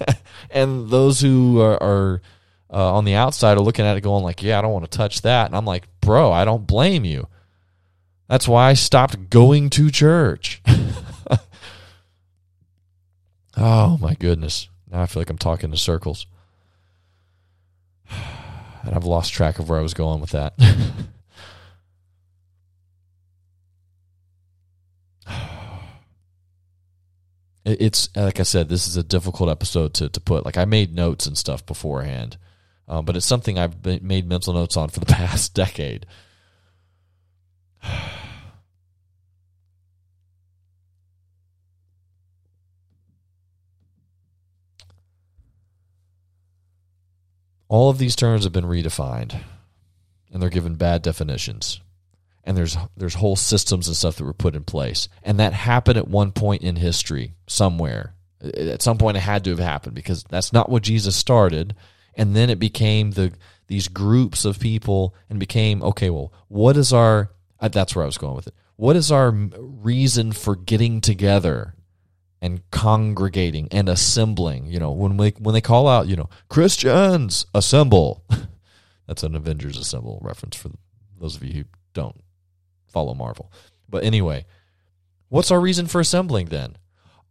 and 0.50 0.90
those 0.90 1.20
who 1.20 1.60
are, 1.60 1.82
are 1.82 2.22
uh, 2.70 2.94
on 2.94 3.06
the 3.06 3.14
outside 3.14 3.56
are 3.56 3.62
looking 3.62 3.86
at 3.86 3.96
it 3.96 4.02
going 4.02 4.24
like, 4.24 4.42
yeah, 4.42 4.58
I 4.58 4.62
don't 4.62 4.72
want 4.72 4.90
to 4.90 4.96
touch 4.96 5.22
that. 5.22 5.46
And 5.46 5.56
I'm 5.56 5.64
like, 5.64 5.88
bro, 6.00 6.30
I 6.30 6.44
don't 6.44 6.66
blame 6.66 7.04
you. 7.04 7.28
That's 8.28 8.48
why 8.48 8.70
I 8.70 8.74
stopped 8.74 9.30
going 9.30 9.70
to 9.70 9.90
church. 9.90 10.62
oh 13.56 13.98
my 14.00 14.14
goodness. 14.14 14.68
Now 14.90 15.02
I 15.02 15.06
feel 15.06 15.20
like 15.20 15.30
I'm 15.30 15.38
talking 15.38 15.70
to 15.70 15.76
circles. 15.76 16.26
And 18.84 18.96
I've 18.96 19.04
lost 19.04 19.32
track 19.32 19.60
of 19.60 19.68
where 19.68 19.78
I 19.78 19.82
was 19.82 19.94
going 19.94 20.20
with 20.20 20.30
that. 20.30 20.54
it's 27.64 28.08
like 28.16 28.40
I 28.40 28.42
said, 28.42 28.68
this 28.68 28.88
is 28.88 28.96
a 28.96 29.04
difficult 29.04 29.50
episode 29.50 29.94
to, 29.94 30.08
to 30.08 30.20
put. 30.20 30.44
Like 30.44 30.56
I 30.56 30.64
made 30.64 30.96
notes 30.96 31.26
and 31.26 31.38
stuff 31.38 31.64
beforehand, 31.64 32.38
um, 32.88 33.04
but 33.04 33.16
it's 33.16 33.24
something 33.24 33.56
I've 33.56 33.84
made 34.02 34.26
mental 34.26 34.52
notes 34.52 34.76
on 34.76 34.88
for 34.88 34.98
the 34.98 35.06
past 35.14 35.54
decade. 35.54 36.06
All 47.72 47.88
of 47.88 47.96
these 47.96 48.14
terms 48.14 48.44
have 48.44 48.52
been 48.52 48.66
redefined, 48.66 49.34
and 50.30 50.42
they're 50.42 50.50
given 50.50 50.74
bad 50.74 51.00
definitions. 51.00 51.80
And 52.44 52.54
there's 52.54 52.76
there's 52.98 53.14
whole 53.14 53.34
systems 53.34 53.88
and 53.88 53.96
stuff 53.96 54.16
that 54.16 54.24
were 54.24 54.34
put 54.34 54.54
in 54.54 54.64
place. 54.64 55.08
And 55.22 55.40
that 55.40 55.54
happened 55.54 55.96
at 55.96 56.06
one 56.06 56.32
point 56.32 56.60
in 56.60 56.76
history 56.76 57.32
somewhere. 57.46 58.12
At 58.42 58.82
some 58.82 58.98
point 58.98 59.16
it 59.16 59.20
had 59.20 59.42
to 59.44 59.50
have 59.50 59.58
happened 59.58 59.94
because 59.94 60.22
that's 60.24 60.52
not 60.52 60.68
what 60.68 60.82
Jesus 60.82 61.16
started. 61.16 61.74
And 62.14 62.36
then 62.36 62.50
it 62.50 62.58
became 62.58 63.12
the 63.12 63.32
these 63.68 63.88
groups 63.88 64.44
of 64.44 64.60
people 64.60 65.14
and 65.30 65.40
became 65.40 65.82
okay 65.82 66.10
well 66.10 66.30
what 66.48 66.76
is 66.76 66.92
our 66.92 67.30
uh, 67.58 67.68
that's 67.68 67.96
where 67.96 68.02
I 68.02 68.06
was 68.06 68.18
going 68.18 68.36
with 68.36 68.48
it. 68.48 68.54
What 68.76 68.96
is 68.96 69.10
our 69.10 69.30
reason 69.30 70.32
for 70.32 70.56
getting 70.56 71.00
together 71.00 71.74
and 72.42 72.68
congregating 72.70 73.68
and 73.70 73.88
assembling 73.88 74.66
you 74.66 74.78
know 74.78 74.90
when 74.90 75.16
we 75.16 75.30
when 75.38 75.54
they 75.54 75.60
call 75.62 75.88
out 75.88 76.08
you 76.08 76.16
know 76.16 76.28
Christians 76.50 77.46
assemble 77.54 78.24
that's 79.06 79.22
an 79.22 79.34
Avengers 79.34 79.78
assemble 79.78 80.18
reference 80.22 80.56
for 80.56 80.70
those 81.18 81.36
of 81.36 81.44
you 81.44 81.54
who 81.54 81.64
don't 81.94 82.22
follow 82.92 83.14
Marvel. 83.14 83.50
But 83.88 84.04
anyway, 84.04 84.44
what's 85.28 85.50
our 85.50 85.60
reason 85.60 85.86
for 85.86 86.00
assembling 86.00 86.46
then? 86.46 86.76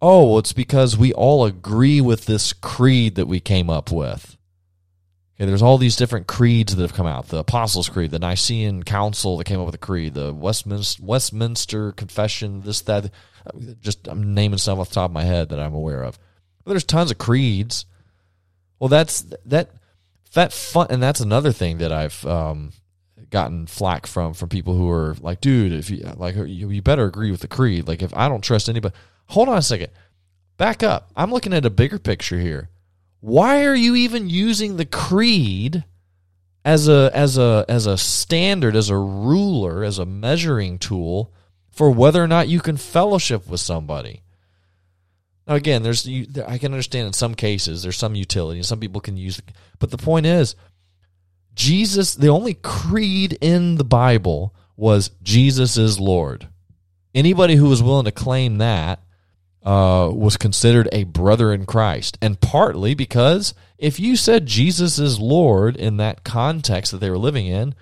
Oh, 0.01 0.30
well, 0.30 0.39
it's 0.39 0.53
because 0.53 0.97
we 0.97 1.14
all 1.14 1.45
agree 1.45 2.01
with 2.01 2.26
this 2.26 2.53
creed 2.53 3.16
that 3.16 3.28
we 3.28 3.39
came 3.39 3.70
up 3.70 3.91
with. 3.91 4.38
There's 5.50 5.62
all 5.62 5.78
these 5.78 5.96
different 5.96 6.28
creeds 6.28 6.76
that 6.76 6.82
have 6.82 6.94
come 6.94 7.08
out. 7.08 7.30
The 7.30 7.38
Apostles' 7.39 7.89
Creed, 7.89 8.12
the 8.12 8.20
Nicene 8.20 8.84
Council 8.84 9.38
that 9.38 9.46
came 9.46 9.60
up 9.60 9.66
with 9.66 9.74
the 9.74 9.80
creed, 9.80 10.14
the 10.14 10.34
Westminster, 10.34 11.04
Westminster 11.04 11.92
Confession, 11.94 12.62
this, 12.62 12.82
that. 12.82 13.12
Just 13.80 14.08
I'm 14.08 14.36
naming 14.36 14.60
some 14.60 14.80
off 14.80 14.89
the 14.89 14.96
top 14.96 15.10
of 15.10 15.14
my 15.14 15.24
head 15.24 15.50
that 15.50 15.60
I'm 15.60 15.74
aware 15.74 16.04
of. 16.04 16.20
But 16.64 16.74
there's 16.74 16.84
tons 16.84 17.10
of 17.10 17.18
creeds. 17.18 17.86
Well, 18.80 18.88
that's 18.88 19.22
that 19.46 19.72
that 20.34 20.54
fun, 20.54 20.88
and 20.89 21.02
that's 21.02 21.20
another 21.20 21.52
thing 21.52 21.80
that 21.80 21.92
I've 21.92 22.24
um, 22.26 22.72
gotten 23.32 23.66
flack 23.66 24.06
from 24.06 24.34
from 24.34 24.50
people 24.50 24.76
who 24.76 24.89
are 24.92 25.16
like, 25.22 25.42
dude, 25.42 25.74
if 25.74 25.89
you 25.89 26.04
like, 26.18 26.36
you, 26.36 26.70
you 26.70 26.82
better 26.82 27.06
agree 27.06 27.32
with 27.32 27.42
the 27.42 27.48
creed. 27.48 27.88
Like, 27.88 28.02
if 28.02 28.16
I 28.16 28.30
don't 28.30 28.44
trust 28.44 28.70
anybody, 28.70 28.96
hold 29.28 29.50
on 29.50 29.58
a 29.58 29.62
second, 29.62 29.92
back 30.58 30.84
up. 30.84 31.10
I'm 31.16 31.32
looking 31.32 31.54
at 31.54 31.66
a 31.66 31.72
bigger 31.72 31.98
picture 31.98 32.39
here. 32.39 32.70
Why 33.22 33.66
are 33.66 33.76
you 33.76 33.96
even 33.96 34.30
using 34.30 34.76
the 34.76 34.86
creed 34.86 35.86
as 36.66 36.88
a 36.88 37.12
as 37.14 37.38
a 37.38 37.64
as 37.70 37.86
a 37.86 37.98
standard, 37.98 38.76
as 38.76 38.90
a 38.90 38.98
ruler, 38.98 39.84
as 39.84 40.00
a 40.00 40.06
measuring 40.06 40.80
tool 40.80 41.32
for 41.70 41.90
whether 41.92 42.22
or 42.22 42.28
not 42.28 42.50
you 42.50 42.60
can 42.60 42.78
fellowship 42.78 43.48
with 43.48 43.60
somebody? 43.60 44.24
Now, 45.48 45.54
again, 45.56 45.84
there's 45.84 46.06
you, 46.08 46.28
I 46.48 46.58
can 46.58 46.74
understand 46.74 47.08
in 47.08 47.14
some 47.14 47.36
cases 47.36 47.84
there's 47.84 47.98
some 47.98 48.16
utility, 48.16 48.60
and 48.60 48.66
some 48.66 48.80
people 48.80 49.02
can 49.02 49.18
use, 49.18 49.38
it. 49.40 49.46
but 49.78 49.92
the 49.92 49.98
point 49.98 50.26
is 50.26 50.56
Jesus, 51.54 52.16
the 52.16 52.30
only 52.30 52.56
creed 52.56 53.38
in 53.40 53.76
the 53.76 53.84
Bible 53.84 54.56
was 54.76 55.12
Jesus 55.22 55.78
is 55.78 56.00
Lord. 56.00 56.48
Anybody 57.14 57.56
who 57.56 57.68
was 57.68 57.84
willing 57.84 58.06
to 58.06 58.12
claim 58.12 58.58
that 58.58 59.00
uh, 59.64 60.09
was 60.12 60.38
considered 60.38 60.89
a 60.91 61.03
brother 61.03 61.53
in 61.53 61.66
Christ. 61.66 62.18
And 62.22 62.39
partly 62.39 62.93
because 62.93 63.53
if 63.78 63.99
you 63.99 64.16
said 64.16 64.45
Jesus 64.45 64.97
is 64.97 65.20
Lord 65.20 65.76
in 65.76 65.97
that 65.97 66.24
context 66.24 66.91
that 66.91 66.97
they 66.97 67.09
were 67.09 67.18
living 67.18 67.47
in, 67.47 67.76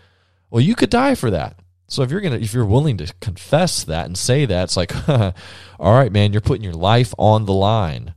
well, 0.49 0.61
you 0.61 0.75
could 0.75 0.89
die 0.89 1.15
for 1.15 1.31
that. 1.31 1.57
So 1.87 2.03
if 2.03 2.11
you're 2.11 2.21
gonna 2.21 2.37
if 2.37 2.53
you're 2.53 2.65
willing 2.65 2.97
to 2.97 3.11
confess 3.19 3.83
that 3.85 4.05
and 4.05 4.17
say 4.17 4.45
that, 4.45 4.63
it's 4.63 4.77
like, 4.77 4.93
all 5.09 5.33
right, 5.79 6.11
man, 6.11 6.31
you're 6.31 6.41
putting 6.41 6.63
your 6.63 6.73
life 6.73 7.13
on 7.17 7.45
the 7.45 7.53
line. 7.53 8.13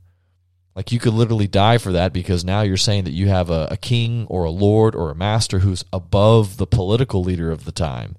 Like 0.75 0.91
you 0.91 0.99
could 0.99 1.13
literally 1.13 1.47
die 1.47 1.77
for 1.77 1.91
that 1.91 2.13
because 2.13 2.43
now 2.43 2.61
you're 2.61 2.77
saying 2.77 3.05
that 3.05 3.13
you 3.13 3.29
have 3.29 3.49
a, 3.49 3.67
a 3.71 3.77
king 3.77 4.25
or 4.27 4.43
a 4.43 4.51
lord 4.51 4.95
or 4.95 5.11
a 5.11 5.15
master 5.15 5.59
who's 5.59 5.85
above 5.93 6.57
the 6.57 6.67
political 6.67 7.23
leader 7.23 7.51
of 7.51 7.65
the 7.65 7.71
time. 7.71 8.15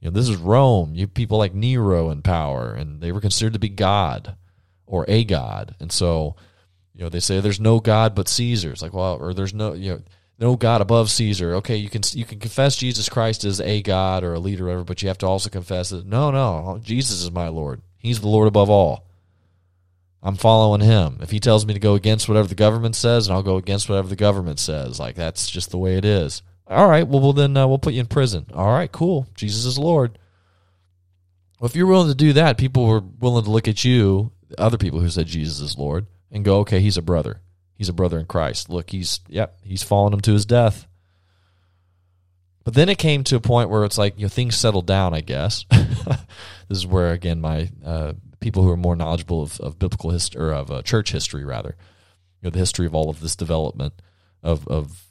You 0.00 0.10
know, 0.10 0.14
this 0.14 0.28
is 0.28 0.36
Rome. 0.36 0.94
You 0.94 1.06
people 1.06 1.38
like 1.38 1.54
Nero 1.54 2.10
in 2.10 2.22
power, 2.22 2.72
and 2.72 3.00
they 3.00 3.12
were 3.12 3.20
considered 3.20 3.54
to 3.54 3.58
be 3.58 3.68
God 3.68 4.36
or 4.88 5.04
a 5.08 5.24
god. 5.24 5.76
And 5.78 5.92
so, 5.92 6.34
you 6.94 7.02
know, 7.02 7.08
they 7.08 7.20
say 7.20 7.40
there's 7.40 7.60
no 7.60 7.78
God 7.78 8.14
but 8.14 8.28
Caesar. 8.28 8.72
It's 8.72 8.82
like, 8.82 8.92
well, 8.92 9.16
or 9.20 9.32
there's 9.32 9.54
no, 9.54 9.74
you 9.74 9.92
know, 9.92 10.02
no 10.38 10.56
God 10.56 10.80
above 10.80 11.10
Caesar. 11.10 11.54
Okay, 11.56 11.76
you 11.76 11.88
can 11.88 12.02
you 12.12 12.24
can 12.24 12.38
confess 12.38 12.76
Jesus 12.76 13.08
Christ 13.08 13.44
as 13.44 13.60
a 13.60 13.82
God 13.82 14.24
or 14.24 14.34
a 14.34 14.38
leader, 14.38 14.64
or 14.64 14.66
whatever, 14.68 14.84
but 14.84 15.02
you 15.02 15.08
have 15.08 15.18
to 15.18 15.26
also 15.26 15.50
confess 15.50 15.90
that 15.90 16.06
no, 16.06 16.30
no, 16.30 16.80
Jesus 16.82 17.22
is 17.22 17.30
my 17.30 17.48
Lord. 17.48 17.82
He's 17.98 18.20
the 18.20 18.28
Lord 18.28 18.48
above 18.48 18.70
all. 18.70 19.04
I'm 20.22 20.36
following 20.36 20.80
him. 20.80 21.18
If 21.20 21.30
he 21.30 21.38
tells 21.38 21.64
me 21.64 21.74
to 21.74 21.80
go 21.80 21.94
against 21.94 22.28
whatever 22.28 22.48
the 22.48 22.54
government 22.54 22.96
says, 22.96 23.26
and 23.26 23.34
I'll 23.34 23.42
go 23.42 23.56
against 23.56 23.88
whatever 23.88 24.08
the 24.08 24.16
government 24.16 24.58
says. 24.58 24.98
Like 24.98 25.14
that's 25.14 25.48
just 25.48 25.70
the 25.70 25.78
way 25.78 25.96
it 25.96 26.04
is. 26.04 26.42
All 26.66 26.88
right, 26.88 27.06
well, 27.06 27.20
well 27.20 27.32
then 27.32 27.56
uh, 27.56 27.66
we'll 27.66 27.78
put 27.78 27.94
you 27.94 28.00
in 28.00 28.06
prison. 28.06 28.46
All 28.52 28.72
right, 28.72 28.90
cool. 28.90 29.26
Jesus 29.34 29.64
is 29.64 29.78
Lord. 29.78 30.18
Well, 31.58 31.68
if 31.68 31.74
you're 31.74 31.86
willing 31.86 32.08
to 32.08 32.14
do 32.14 32.34
that, 32.34 32.58
people 32.58 32.86
were 32.86 33.00
willing 33.00 33.44
to 33.44 33.50
look 33.50 33.68
at 33.68 33.84
you, 33.84 34.30
other 34.56 34.78
people 34.78 35.00
who 35.00 35.08
said 35.08 35.26
Jesus 35.26 35.60
is 35.60 35.78
Lord, 35.78 36.06
and 36.30 36.44
go, 36.44 36.58
okay, 36.60 36.80
he's 36.80 36.96
a 36.96 37.02
brother. 37.02 37.40
He's 37.74 37.88
a 37.88 37.94
brother 37.94 38.18
in 38.18 38.26
Christ. 38.26 38.68
Look, 38.68 38.90
he's 38.90 39.20
yep, 39.28 39.58
he's 39.62 39.82
following 39.82 40.12
him 40.12 40.20
to 40.22 40.32
his 40.32 40.46
death. 40.46 40.86
But 42.64 42.74
then 42.74 42.88
it 42.88 42.98
came 42.98 43.24
to 43.24 43.36
a 43.36 43.40
point 43.40 43.70
where 43.70 43.84
it's 43.84 43.96
like 43.96 44.18
you 44.18 44.24
know 44.24 44.28
things 44.28 44.56
settled 44.56 44.86
down. 44.86 45.14
I 45.14 45.20
guess 45.20 45.64
this 45.70 46.18
is 46.68 46.86
where 46.86 47.12
again 47.12 47.40
my 47.40 47.70
uh, 47.84 48.14
people 48.40 48.62
who 48.62 48.70
are 48.70 48.76
more 48.76 48.96
knowledgeable 48.96 49.42
of, 49.42 49.60
of 49.60 49.78
biblical 49.78 50.10
history 50.10 50.40
or 50.40 50.52
of 50.52 50.70
uh, 50.70 50.82
church 50.82 51.12
history 51.12 51.44
rather, 51.44 51.76
you 52.42 52.46
know 52.46 52.50
the 52.50 52.58
history 52.58 52.84
of 52.84 52.94
all 52.94 53.10
of 53.10 53.20
this 53.20 53.36
development 53.36 53.94
of 54.42 54.66
of 54.68 55.06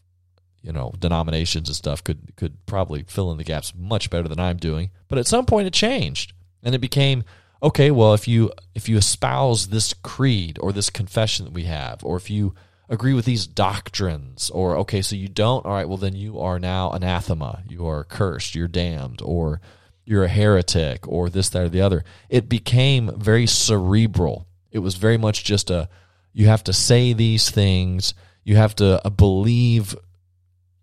you 0.61 0.71
know 0.71 0.93
denominations 0.99 1.69
and 1.69 1.75
stuff 1.75 2.03
could 2.03 2.35
could 2.35 2.65
probably 2.65 3.03
fill 3.07 3.31
in 3.31 3.37
the 3.37 3.43
gaps 3.43 3.73
much 3.75 4.09
better 4.09 4.27
than 4.27 4.39
I'm 4.39 4.57
doing. 4.57 4.91
But 5.07 5.19
at 5.19 5.25
some 5.25 5.45
point 5.45 5.67
it 5.67 5.73
changed 5.73 6.33
and 6.61 6.75
it 6.75 6.79
became 6.79 7.23
okay, 7.61 7.91
well, 7.91 8.13
if 8.13 8.27
you 8.27 8.51
if 8.75 8.87
you 8.87 8.97
espouse 8.97 9.67
this 9.67 9.93
creed 9.93 10.57
or 10.61 10.71
this 10.71 10.89
confession 10.89 11.45
that 11.45 11.53
we 11.53 11.63
have, 11.63 12.03
or 12.03 12.17
if 12.17 12.29
you 12.29 12.53
agree 12.89 13.13
with 13.13 13.25
these 13.25 13.47
doctrines, 13.47 14.49
or 14.49 14.77
okay, 14.77 15.01
so 15.01 15.15
you 15.15 15.27
don't, 15.27 15.65
all 15.65 15.73
right, 15.73 15.87
well 15.87 15.97
then 15.97 16.15
you 16.15 16.39
are 16.39 16.59
now 16.59 16.91
anathema, 16.91 17.63
you 17.67 17.85
are 17.85 18.03
cursed, 18.03 18.55
you're 18.55 18.67
damned, 18.67 19.21
or 19.21 19.59
you're 20.05 20.23
a 20.23 20.29
heretic, 20.29 21.05
or 21.07 21.29
this, 21.29 21.49
that, 21.49 21.63
or 21.63 21.69
the 21.69 21.81
other. 21.81 22.03
It 22.29 22.47
became 22.47 23.11
very 23.19 23.45
cerebral. 23.45 24.47
It 24.71 24.79
was 24.79 24.95
very 24.95 25.17
much 25.17 25.43
just 25.43 25.69
a 25.69 25.89
you 26.33 26.45
have 26.45 26.63
to 26.65 26.73
say 26.73 27.13
these 27.13 27.49
things, 27.49 28.13
you 28.43 28.57
have 28.57 28.75
to 28.75 29.05
uh, 29.05 29.09
believe, 29.09 29.95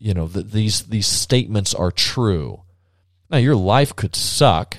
you 0.00 0.12
know, 0.12 0.26
that 0.26 0.50
these 0.50 0.82
these 0.82 1.06
statements 1.06 1.72
are 1.74 1.92
true. 1.92 2.62
Now 3.30 3.38
your 3.38 3.56
life 3.56 3.94
could 3.94 4.14
suck 4.16 4.78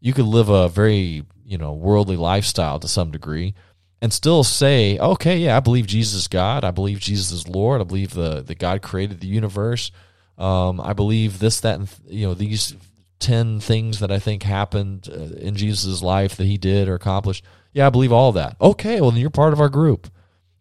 you 0.00 0.12
could 0.12 0.24
live 0.24 0.48
a 0.48 0.68
very 0.68 1.24
you 1.44 1.58
know 1.58 1.72
worldly 1.72 2.16
lifestyle 2.16 2.78
to 2.80 2.88
some 2.88 3.10
degree 3.10 3.54
and 4.02 4.12
still 4.12 4.42
say 4.42 4.98
okay 4.98 5.36
yeah 5.38 5.56
i 5.56 5.60
believe 5.60 5.86
jesus 5.86 6.14
is 6.14 6.28
god. 6.28 6.64
I 6.64 6.70
believe 6.70 6.98
jesus 6.98 7.30
is 7.32 7.48
lord. 7.48 7.80
I 7.80 7.84
believe 7.84 8.14
the, 8.14 8.42
the 8.42 8.54
god 8.54 8.82
created 8.82 9.20
the 9.20 9.26
universe. 9.26 9.90
Um, 10.38 10.80
i 10.80 10.92
believe 10.92 11.38
this 11.38 11.60
that 11.60 11.78
and 11.78 11.88
you 12.06 12.26
know 12.26 12.34
these 12.34 12.74
10 13.18 13.60
things 13.60 14.00
that 14.00 14.10
i 14.10 14.18
think 14.18 14.42
happened 14.42 15.08
uh, 15.12 15.36
in 15.36 15.54
jesus' 15.54 16.02
life 16.02 16.36
that 16.36 16.46
he 16.46 16.56
did 16.56 16.88
or 16.88 16.94
accomplished. 16.94 17.44
Yeah 17.72 17.86
i 17.86 17.90
believe 17.90 18.12
all 18.12 18.32
that. 18.32 18.56
Okay 18.60 19.00
well 19.00 19.10
then 19.10 19.20
you're 19.20 19.30
part 19.30 19.52
of 19.52 19.60
our 19.60 19.68
group. 19.68 20.10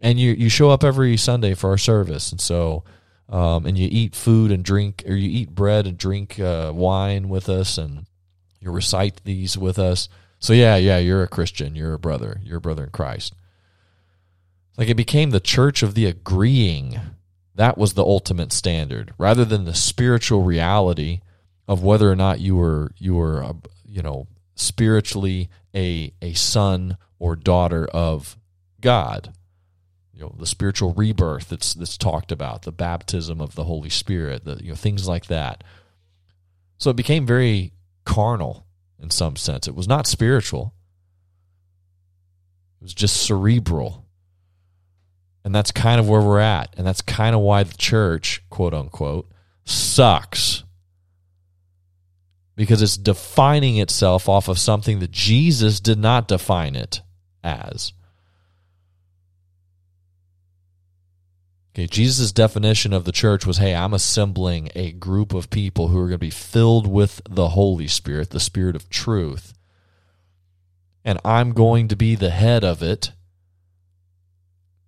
And 0.02 0.18
you, 0.18 0.32
you 0.32 0.48
show 0.48 0.70
up 0.70 0.84
every 0.84 1.18
sunday 1.18 1.54
for 1.54 1.70
our 1.70 1.78
service. 1.78 2.32
And 2.32 2.42
so 2.42 2.84
um, 3.30 3.66
and 3.66 3.78
you 3.78 3.88
eat 3.92 4.16
food 4.16 4.52
and 4.52 4.64
drink 4.64 5.04
or 5.08 5.14
you 5.14 5.30
eat 5.30 5.54
bread 5.54 5.86
and 5.86 5.98
drink 5.98 6.40
uh, 6.40 6.72
wine 6.74 7.30
with 7.30 7.48
us. 7.48 7.78
And 7.78 8.06
you 8.60 8.72
recite 8.72 9.22
these 9.24 9.58
with 9.58 9.80
us. 9.80 10.10
So 10.40 10.54
yeah, 10.54 10.78
yeah, 10.78 10.98
you're 10.98 11.24
a 11.24 11.28
Christian, 11.28 11.76
you're 11.76 11.94
a 11.94 12.00
brother, 12.00 12.40
you're 12.44 12.58
a 12.58 12.62
brother 12.62 12.86
in 12.86 12.90
Christ. 12.92 13.34
Like 14.78 14.90
it 14.90 14.96
became 14.96 15.32
the 15.32 15.40
church 15.40 15.84
of 15.84 15.94
the 15.94 16.06
agreeing. 16.06 17.00
That 17.56 17.78
was 17.78 17.94
the 17.94 18.04
ultimate 18.04 18.54
standard, 18.54 19.14
rather 19.18 19.44
than 19.44 19.66
the 19.66 19.76
spiritual 19.76 20.44
reality 20.44 21.20
of 21.68 21.84
whether 21.84 22.10
or 22.10 22.16
not 22.16 22.40
you 22.40 22.56
were 22.56 22.92
you 22.98 23.16
were 23.16 23.42
a, 23.42 23.56
you 23.86 24.02
know 24.02 24.28
spiritually 24.56 25.50
a 25.76 26.14
a 26.22 26.34
son 26.34 26.98
or 27.20 27.36
daughter 27.36 27.86
of 27.88 28.38
God. 28.80 29.34
You 30.14 30.22
know 30.22 30.36
the 30.40 30.48
spiritual 30.48 30.94
rebirth 30.94 31.50
that's 31.50 31.74
that's 31.74 31.98
talked 31.98 32.32
about, 32.32 32.62
the 32.62 32.72
baptism 32.72 33.42
of 33.42 33.56
the 33.56 33.66
Holy 33.66 33.90
Spirit, 33.90 34.46
the 34.46 34.64
you 34.64 34.70
know 34.70 34.76
things 34.76 35.08
like 35.08 35.26
that. 35.26 35.66
So 36.78 36.90
it 36.90 36.96
became 36.96 37.26
very 37.26 37.74
carnal 38.10 38.66
in 39.02 39.12
some 39.12 39.36
sense. 39.36 39.68
It 39.68 39.76
was 39.76 39.88
not 39.88 40.08
spiritual, 40.08 40.74
it 42.82 42.84
was 42.84 42.94
just 42.94 43.18
cerebral. 43.18 44.06
And 45.46 45.56
that's 45.56 45.72
kind 45.72 46.00
of 46.00 46.10
where 46.10 46.22
we're 46.22 46.40
at. 46.40 46.74
And 46.78 46.86
that's 46.86 47.02
kind 47.02 47.34
of 47.34 47.42
why 47.42 47.64
the 47.64 47.78
church, 47.78 48.44
quote 48.50 48.74
unquote, 48.74 49.32
sucks. 49.64 50.64
Because 52.58 52.82
it's 52.82 52.98
defining 52.98 53.78
itself 53.78 54.28
off 54.28 54.50
of 54.50 54.60
something 54.60 55.00
that 55.00 55.12
Jesus 55.12 55.80
did 55.80 55.98
not 55.98 56.28
define 56.28 56.76
it 56.76 57.02
as. 57.42 57.94
Okay, 61.80 61.88
Jesus' 61.88 62.34
definition 62.34 62.92
of 62.92 63.06
the 63.06 63.14
church 63.14 63.46
was 63.46 63.60
hey, 63.60 63.74
I'm 63.74 63.94
assembling 63.94 64.70
a 64.76 64.92
group 64.92 65.34
of 65.34 65.50
people 65.50 65.88
who 65.88 65.98
are 65.98 66.08
going 66.08 66.12
to 66.12 66.18
be 66.18 66.30
filled 66.30 66.86
with 66.86 67.22
the 67.30 67.48
Holy 67.50 67.88
Spirit, 67.88 68.32
the 68.32 68.40
Spirit 68.42 68.76
of 68.76 68.90
truth. 68.90 69.54
And 71.06 71.20
I'm 71.24 71.54
going 71.54 71.88
to 71.88 71.96
be 71.96 72.16
the 72.16 72.32
head 72.32 72.66
of 72.66 72.84
it. 72.84 73.14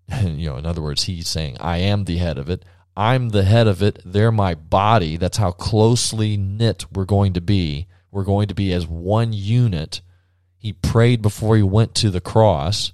And, 0.10 0.38
you 0.42 0.50
know, 0.50 0.58
in 0.58 0.66
other 0.66 0.82
words, 0.82 1.04
he's 1.04 1.30
saying, 1.30 1.56
I 1.62 1.78
am 1.78 2.04
the 2.04 2.18
head 2.18 2.38
of 2.38 2.50
it. 2.50 2.66
I'm 2.98 3.30
the 3.30 3.44
head 3.44 3.68
of 3.68 3.82
it. 3.82 4.02
They're 4.04 4.30
my 4.30 4.54
body. 4.54 5.16
That's 5.16 5.38
how 5.38 5.52
closely 5.52 6.36
knit 6.36 6.88
we're 6.92 7.06
going 7.06 7.32
to 7.34 7.42
be. 7.42 7.88
We're 8.12 8.26
going 8.26 8.50
to 8.50 8.54
be 8.54 8.74
as 8.74 8.86
one 8.86 9.32
unit. 9.32 10.02
He 10.58 10.74
prayed 10.74 11.22
before 11.22 11.56
he 11.56 11.64
went 11.64 11.96
to 11.96 12.10
the 12.10 12.20
cross, 12.20 12.92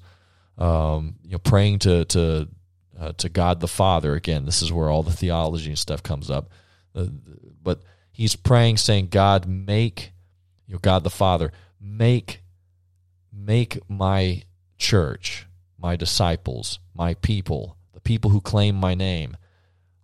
um, 0.59 1.15
you 1.23 1.31
know, 1.31 1.39
praying 1.39 1.79
to 1.79 2.05
to 2.05 2.49
uh, 2.99 3.13
to 3.17 3.29
God 3.29 3.59
the 3.59 3.67
Father. 3.67 4.15
Again, 4.15 4.45
this 4.45 4.61
is 4.61 4.71
where 4.71 4.89
all 4.89 5.03
the 5.03 5.11
theology 5.11 5.69
and 5.69 5.79
stuff 5.79 6.03
comes 6.03 6.29
up. 6.29 6.49
Uh, 6.95 7.05
but 7.61 7.81
he's 8.11 8.35
praying, 8.35 8.77
saying, 8.77 9.07
God, 9.07 9.45
make, 9.47 10.11
you 10.65 10.73
know, 10.73 10.79
God 10.79 11.03
the 11.03 11.09
Father, 11.09 11.51
make, 11.79 12.41
make 13.31 13.77
my 13.87 14.43
church, 14.77 15.45
my 15.77 15.95
disciples, 15.95 16.79
my 16.93 17.13
people, 17.15 17.77
the 17.93 18.01
people 18.01 18.31
who 18.31 18.41
claim 18.41 18.75
my 18.75 18.95
name, 18.95 19.37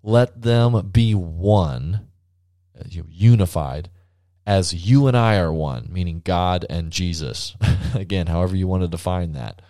let 0.03 0.41
them 0.41 0.89
be 0.91 1.15
one, 1.15 2.07
uh, 2.79 2.83
unified, 3.09 3.89
as 4.45 4.73
you 4.73 5.07
and 5.07 5.15
I 5.15 5.37
are 5.37 5.53
one, 5.53 5.87
meaning 5.89 6.21
God 6.23 6.65
and 6.69 6.91
Jesus. 6.91 7.55
Again, 7.95 8.27
however 8.27 8.55
you 8.55 8.67
want 8.67 8.83
to 8.83 8.89
define 8.89 9.33
that. 9.33 9.61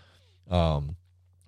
Um, 0.50 0.96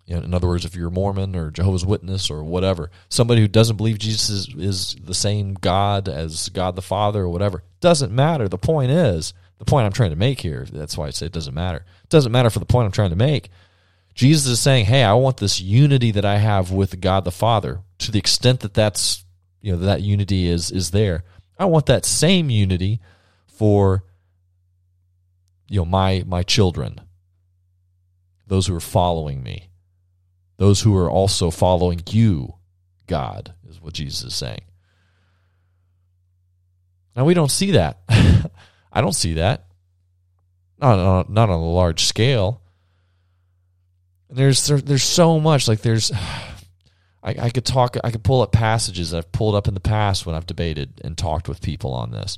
you 0.06 0.16
know, 0.16 0.22
in 0.22 0.34
other 0.34 0.48
words, 0.48 0.66
if 0.66 0.76
you're 0.76 0.92
Mormon 0.92 1.36
or 1.36 1.50
Jehovah's 1.50 1.86
Witness 1.86 2.30
or 2.30 2.44
whatever, 2.44 2.92
somebody 3.10 3.42
who 3.42 3.48
doesn't 3.48 3.78
believe 3.78 3.98
Jesus 3.98 4.30
is, 4.30 4.56
is 4.56 4.96
the 5.04 5.16
same 5.16 5.56
God 5.56 6.08
as 6.08 6.50
God 6.50 6.76
the 6.76 6.82
Father 6.84 7.24
or 7.24 7.30
whatever, 7.30 7.64
doesn't 7.80 8.12
matter. 8.12 8.48
The 8.48 8.58
point 8.58 8.92
is, 8.92 9.34
the 9.58 9.66
point 9.66 9.86
I'm 9.86 9.94
trying 9.94 10.12
to 10.12 10.16
make 10.16 10.42
here, 10.42 10.68
that's 10.72 10.98
why 10.98 11.08
I 11.08 11.10
say 11.10 11.26
it 11.26 11.32
doesn't 11.32 11.56
matter. 11.56 11.86
It 12.04 12.10
doesn't 12.10 12.32
matter 12.32 12.52
for 12.52 12.60
the 12.60 12.66
point 12.66 12.86
I'm 12.86 12.92
trying 12.92 13.10
to 13.10 13.16
make. 13.16 13.50
Jesus 14.14 14.46
is 14.48 14.60
saying, 14.60 14.86
hey, 14.86 15.04
I 15.04 15.14
want 15.14 15.38
this 15.38 15.60
unity 15.60 16.12
that 16.12 16.26
I 16.26 16.38
have 16.38 16.72
with 16.72 17.02
God 17.02 17.24
the 17.24 17.32
Father 17.32 17.82
to 18.00 18.12
the 18.12 18.20
extent 18.20 18.60
that 18.60 18.76
that's, 18.76 19.26
you 19.62 19.72
know, 19.72 19.80
that 19.80 20.04
unity 20.04 20.48
is, 20.48 20.70
is 20.70 20.92
there. 20.92 21.24
I 21.58 21.66
want 21.66 21.88
that 21.88 22.06
same 22.06 22.52
unity 22.52 23.00
for, 23.48 24.04
you 25.68 25.80
know, 25.80 25.86
my, 25.86 26.24
my 26.28 26.44
children, 26.44 27.02
those 28.46 28.68
who 28.68 28.76
are 28.76 28.82
following 28.82 29.42
me 29.42 29.70
those 30.58 30.82
who 30.82 30.96
are 30.96 31.10
also 31.10 31.52
following 31.52 32.02
you, 32.10 32.56
God, 33.08 33.54
is 33.70 33.82
what 33.82 33.94
Jesus 33.94 34.24
is 34.24 34.36
saying. 34.36 34.62
Now, 37.16 37.26
we 37.26 37.34
don't 37.34 37.52
see 37.52 37.72
that. 37.72 38.00
I 38.92 39.02
don't 39.02 39.14
see 39.14 39.34
that. 39.34 39.66
Not 40.80 41.00
on, 41.00 41.26
not 41.30 41.50
on 41.50 41.60
a 41.60 41.72
large 41.72 42.04
scale. 42.04 42.62
And 44.30 44.38
there's 44.38 44.68
there, 44.68 44.78
there's 44.78 45.04
so 45.04 45.40
much 45.40 45.68
like 45.68 45.82
there's 45.82 46.12
I, 47.24 47.36
I 47.40 47.50
could 47.50 47.66
talk 47.66 47.98
I 48.04 48.12
could 48.12 48.24
pull 48.24 48.42
up 48.42 48.52
passages 48.52 49.14
I've 49.14 49.32
pulled 49.32 49.56
up 49.56 49.68
in 49.68 49.74
the 49.74 49.80
past 49.80 50.26
when 50.26 50.36
I've 50.36 50.46
debated 50.46 51.02
and 51.04 51.18
talked 51.18 51.48
with 51.48 51.62
people 51.62 51.94
on 51.94 52.12
this. 52.12 52.38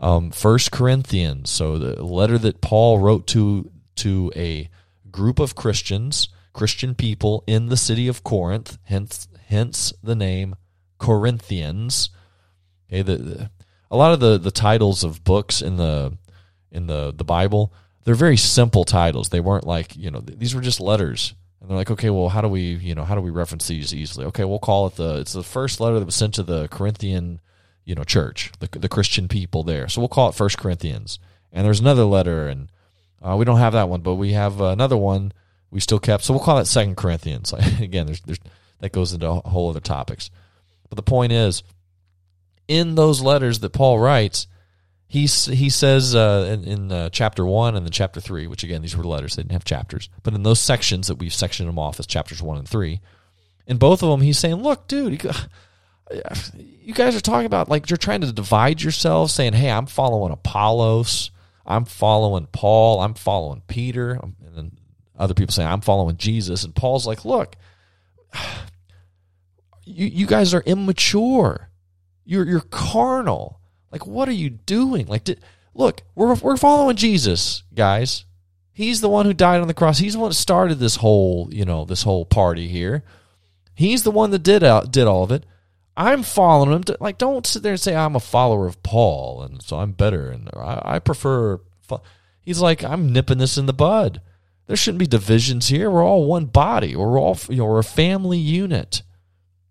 Um, 0.00 0.30
First 0.30 0.72
Corinthians, 0.72 1.50
so 1.50 1.78
the 1.78 2.02
letter 2.02 2.38
that 2.38 2.60
Paul 2.60 2.98
wrote 2.98 3.26
to 3.28 3.70
to 3.96 4.32
a 4.34 4.68
group 5.10 5.38
of 5.38 5.54
Christians, 5.54 6.28
Christian 6.52 6.94
people 6.94 7.44
in 7.46 7.66
the 7.66 7.76
city 7.76 8.08
of 8.08 8.24
Corinth, 8.24 8.78
hence 8.84 9.28
hence 9.46 9.92
the 10.02 10.14
name 10.14 10.56
Corinthians. 10.98 12.10
Okay, 12.88 13.02
the, 13.02 13.16
the 13.16 13.50
a 13.90 13.96
lot 13.96 14.12
of 14.12 14.20
the 14.20 14.38
the 14.38 14.50
titles 14.50 15.04
of 15.04 15.24
books 15.24 15.62
in 15.62 15.76
the 15.76 16.16
in 16.70 16.86
the 16.86 17.12
the 17.14 17.24
Bible, 17.24 17.72
they're 18.04 18.14
very 18.14 18.36
simple 18.36 18.84
titles. 18.84 19.28
They 19.28 19.40
weren't 19.40 19.66
like 19.66 19.96
you 19.96 20.10
know 20.10 20.20
these 20.20 20.54
were 20.54 20.60
just 20.60 20.80
letters, 20.80 21.34
and 21.60 21.68
they're 21.68 21.76
like, 21.76 21.90
okay, 21.90 22.10
well, 22.10 22.30
how 22.30 22.40
do 22.40 22.48
we 22.48 22.60
you 22.60 22.94
know 22.94 23.04
how 23.04 23.14
do 23.14 23.20
we 23.20 23.30
reference 23.30 23.68
these 23.68 23.94
easily? 23.94 24.26
Okay, 24.26 24.44
we'll 24.44 24.58
call 24.58 24.86
it 24.86 24.96
the 24.96 25.18
it's 25.18 25.32
the 25.32 25.42
first 25.42 25.80
letter 25.80 25.98
that 25.98 26.06
was 26.06 26.14
sent 26.14 26.34
to 26.34 26.42
the 26.42 26.68
Corinthian 26.68 27.40
you 27.84 27.94
know 27.94 28.04
church, 28.04 28.52
the 28.60 28.68
the 28.78 28.88
Christian 28.88 29.28
people 29.28 29.62
there. 29.62 29.88
So 29.88 30.00
we'll 30.00 30.08
call 30.08 30.28
it 30.28 30.34
First 30.34 30.58
Corinthians. 30.58 31.18
And 31.54 31.66
there's 31.66 31.80
another 31.80 32.04
letter, 32.04 32.48
and 32.48 32.70
uh, 33.20 33.36
we 33.36 33.44
don't 33.44 33.58
have 33.58 33.74
that 33.74 33.88
one, 33.88 34.00
but 34.00 34.14
we 34.14 34.32
have 34.32 34.60
another 34.60 34.96
one 34.96 35.32
we 35.72 35.80
still 35.80 35.98
kept. 35.98 36.22
So 36.22 36.34
we'll 36.34 36.42
call 36.44 36.58
it 36.58 36.66
Second 36.66 36.96
Corinthians. 36.96 37.52
Again, 37.80 38.06
there's 38.06 38.20
there's 38.20 38.38
that 38.78 38.92
goes 38.92 39.12
into 39.12 39.28
a 39.28 39.48
whole 39.48 39.70
other 39.70 39.80
topics. 39.80 40.30
But 40.88 40.96
the 40.96 41.02
point 41.02 41.32
is, 41.32 41.62
in 42.68 42.94
those 42.94 43.22
letters 43.22 43.60
that 43.60 43.72
Paul 43.72 43.98
writes, 43.98 44.46
he 45.08 45.22
he 45.22 45.70
says 45.70 46.14
uh, 46.14 46.48
in, 46.52 46.64
in 46.64 46.92
uh, 46.92 47.08
chapter 47.08 47.44
one 47.44 47.74
and 47.74 47.86
then 47.86 47.90
chapter 47.90 48.20
three, 48.20 48.46
which 48.46 48.62
again 48.62 48.82
these 48.82 48.96
were 48.96 49.04
letters; 49.04 49.34
they 49.34 49.42
didn't 49.42 49.52
have 49.52 49.64
chapters. 49.64 50.10
But 50.22 50.34
in 50.34 50.42
those 50.42 50.60
sections 50.60 51.08
that 51.08 51.16
we've 51.16 51.34
sectioned 51.34 51.68
them 51.68 51.78
off 51.78 51.98
as 51.98 52.06
chapters 52.06 52.42
one 52.42 52.58
and 52.58 52.68
three, 52.68 53.00
in 53.66 53.78
both 53.78 54.02
of 54.02 54.10
them, 54.10 54.20
he's 54.20 54.38
saying, 54.38 54.56
"Look, 54.56 54.86
dude." 54.88 55.24
you 56.80 56.92
guys 56.94 57.16
are 57.16 57.20
talking 57.20 57.46
about 57.46 57.68
like 57.68 57.88
you're 57.88 57.96
trying 57.96 58.20
to 58.20 58.32
divide 58.32 58.82
yourselves, 58.82 59.32
saying, 59.32 59.54
"Hey, 59.54 59.70
I'm 59.70 59.86
following 59.86 60.32
Apollos, 60.32 61.30
I'm 61.64 61.84
following 61.84 62.46
Paul, 62.52 63.00
I'm 63.00 63.14
following 63.14 63.62
Peter," 63.66 64.20
other 65.16 65.34
people 65.34 65.52
saying, 65.52 65.68
"I'm 65.68 65.80
following 65.80 66.16
Jesus," 66.16 66.64
and 66.64 66.74
Paul's 66.74 67.06
like, 67.06 67.24
"Look, 67.24 67.56
you 69.84 70.06
you 70.06 70.26
guys 70.26 70.54
are 70.54 70.62
immature. 70.62 71.70
You're 72.24 72.46
you're 72.46 72.60
carnal. 72.60 73.60
Like, 73.90 74.06
what 74.06 74.28
are 74.28 74.32
you 74.32 74.50
doing? 74.50 75.06
Like, 75.06 75.24
did, 75.24 75.40
look, 75.74 76.02
we're 76.14 76.34
we're 76.34 76.56
following 76.56 76.96
Jesus, 76.96 77.62
guys. 77.74 78.24
He's 78.72 79.02
the 79.02 79.08
one 79.08 79.26
who 79.26 79.34
died 79.34 79.60
on 79.60 79.68
the 79.68 79.74
cross. 79.74 79.98
He's 79.98 80.14
the 80.14 80.18
one 80.18 80.30
that 80.30 80.34
started 80.34 80.78
this 80.78 80.96
whole 80.96 81.48
you 81.52 81.64
know 81.64 81.84
this 81.84 82.02
whole 82.02 82.24
party 82.24 82.68
here. 82.68 83.04
He's 83.74 84.02
the 84.02 84.10
one 84.10 84.30
that 84.30 84.42
did 84.42 84.62
out 84.62 84.90
did 84.90 85.06
all 85.06 85.24
of 85.24 85.30
it." 85.30 85.46
I'm 85.96 86.22
following 86.22 86.72
him. 86.72 86.84
To, 86.84 86.96
like, 87.00 87.18
don't 87.18 87.46
sit 87.46 87.62
there 87.62 87.72
and 87.72 87.80
say 87.80 87.94
I'm 87.94 88.16
a 88.16 88.20
follower 88.20 88.66
of 88.66 88.82
Paul, 88.82 89.42
and 89.42 89.62
so 89.62 89.78
I'm 89.78 89.92
better, 89.92 90.30
and 90.30 90.48
I, 90.56 90.80
I 90.84 90.98
prefer. 90.98 91.60
He's 92.40 92.60
like, 92.60 92.82
I'm 92.82 93.12
nipping 93.12 93.38
this 93.38 93.58
in 93.58 93.66
the 93.66 93.72
bud. 93.72 94.20
There 94.66 94.76
shouldn't 94.76 95.00
be 95.00 95.06
divisions 95.06 95.68
here. 95.68 95.90
We're 95.90 96.04
all 96.04 96.26
one 96.26 96.46
body. 96.46 96.96
We're 96.96 97.18
all, 97.18 97.38
you 97.48 97.56
know, 97.56 97.66
we're 97.66 97.78
a 97.78 97.84
family 97.84 98.38
unit. 98.38 99.02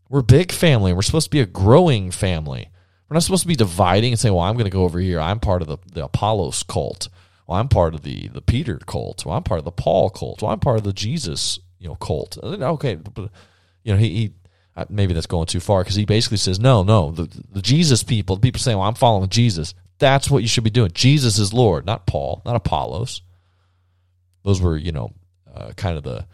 We're 0.09 0.19
a 0.19 0.23
big 0.23 0.51
family. 0.51 0.93
We're 0.93 1.01
supposed 1.01 1.27
to 1.27 1.31
be 1.31 1.39
a 1.39 1.45
growing 1.45 2.11
family. 2.11 2.69
We're 3.09 3.15
not 3.15 3.23
supposed 3.23 3.43
to 3.43 3.47
be 3.47 3.55
dividing 3.55 4.11
and 4.11 4.19
saying, 4.19 4.33
"Well, 4.33 4.43
I'm 4.43 4.55
going 4.55 4.65
to 4.65 4.71
go 4.71 4.83
over 4.83 4.99
here. 4.99 5.19
I'm 5.19 5.39
part 5.39 5.61
of 5.61 5.67
the, 5.67 5.77
the 5.91 6.05
Apollos 6.05 6.63
cult. 6.63 7.09
Well, 7.47 7.59
I'm 7.59 7.67
part 7.67 7.93
of 7.93 8.03
the 8.03 8.27
the 8.29 8.41
Peter 8.41 8.77
cult. 8.77 9.25
Well, 9.25 9.35
I'm 9.35 9.43
part 9.43 9.59
of 9.59 9.65
the 9.65 9.71
Paul 9.71 10.09
cult. 10.09 10.41
Well, 10.41 10.51
I'm 10.51 10.59
part 10.59 10.77
of 10.77 10.83
the 10.83 10.93
Jesus, 10.93 11.59
you 11.79 11.87
know, 11.87 11.95
cult." 11.95 12.37
Okay, 12.43 12.95
but 12.95 13.29
you 13.83 13.93
know, 13.93 13.99
he, 13.99 14.09
he 14.09 14.33
uh, 14.75 14.85
maybe 14.89 15.13
that's 15.13 15.27
going 15.27 15.47
too 15.47 15.59
far 15.59 15.83
because 15.83 15.95
he 15.95 16.05
basically 16.05 16.37
says, 16.37 16.59
no, 16.59 16.83
no, 16.83 17.11
the, 17.11 17.27
the 17.51 17.61
Jesus 17.61 18.03
people, 18.03 18.35
the 18.35 18.41
people 18.41 18.59
saying, 18.59 18.77
well, 18.77 18.87
I'm 18.87 18.95
following 18.95 19.29
Jesus. 19.29 19.73
That's 19.99 20.29
what 20.31 20.41
you 20.41 20.47
should 20.47 20.63
be 20.63 20.69
doing. 20.69 20.91
Jesus 20.93 21.37
is 21.37 21.53
Lord, 21.53 21.85
not 21.85 22.07
Paul, 22.07 22.41
not 22.45 22.55
Apollos. 22.55 23.21
Those 24.43 24.61
were, 24.61 24.77
you 24.77 24.91
know, 24.91 25.11
uh, 25.53 25.71
kind 25.75 25.97
of 25.97 26.03
the 26.03 26.25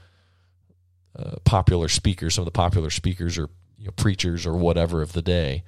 uh, 1.17 1.35
popular 1.43 1.87
speakers, 1.87 2.35
some 2.35 2.43
of 2.43 2.45
the 2.45 2.51
popular 2.51 2.89
speakers 2.89 3.37
or 3.37 3.49
you 3.77 3.85
know, 3.85 3.91
preachers 3.91 4.45
or 4.45 4.53
whatever 4.53 5.01
of 5.01 5.13
the 5.13 5.21
day. 5.21 5.63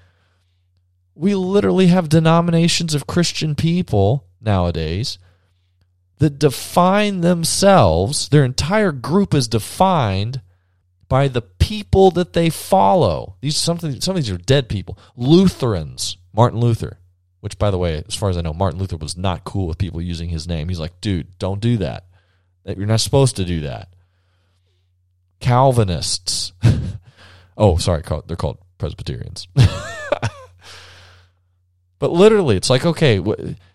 We 1.16 1.36
literally 1.36 1.88
have 1.88 2.10
denominations 2.10 2.94
of 2.94 3.08
Christian 3.08 3.56
people 3.56 4.26
nowadays 4.40 5.18
that 6.20 6.38
define 6.38 7.22
themselves, 7.22 8.30
their 8.30 8.46
entire 8.46 8.92
group 8.92 9.34
is 9.34 9.48
defined 9.48 10.42
by 11.08 11.28
the 11.28 11.42
people 11.42 12.12
that 12.12 12.34
they 12.34 12.50
follow. 12.50 13.36
These 13.42 13.58
something 13.58 14.00
some 14.00 14.16
of 14.16 14.24
these 14.24 14.32
are 14.32 14.38
dead 14.38 14.70
people. 14.70 14.98
Lutherans, 15.16 16.18
Martin 16.34 16.60
Luther, 16.60 17.00
which 17.40 17.58
by 17.58 17.72
the 17.72 17.78
way, 17.78 18.04
as 18.08 18.16
far 18.16 18.30
as 18.30 18.38
I 18.38 18.42
know, 18.42 18.54
Martin 18.54 18.80
Luther 18.80 18.98
was 18.98 19.18
not 19.18 19.44
cool 19.44 19.68
with 19.68 19.78
people 19.78 20.02
using 20.02 20.30
his 20.30 20.48
name. 20.48 20.70
He's 20.70 20.80
like, 20.80 21.02
dude, 21.02 21.38
don't 21.40 21.62
do 21.62 21.78
that. 21.78 22.06
You're 22.78 22.88
not 22.88 23.02
supposed 23.02 23.36
to 23.38 23.46
do 23.46 23.62
that. 23.62 23.90
Calvinists. 25.40 26.54
oh, 27.58 27.78
sorry, 27.78 28.04
they're 28.28 28.36
called 28.36 28.60
Presbyterians. 28.78 29.48
but 32.00 32.12
literally, 32.12 32.58
it's 32.58 32.70
like 32.70 32.86
okay, 32.86 33.20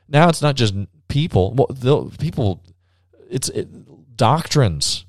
now 0.09 0.29
it's 0.29 0.43
not 0.43 0.57
just 0.57 0.75
people. 1.09 1.53
Well, 1.55 2.13
people, 2.19 2.63
it's 3.31 3.49
it, 3.49 4.17
doctrines 4.17 5.05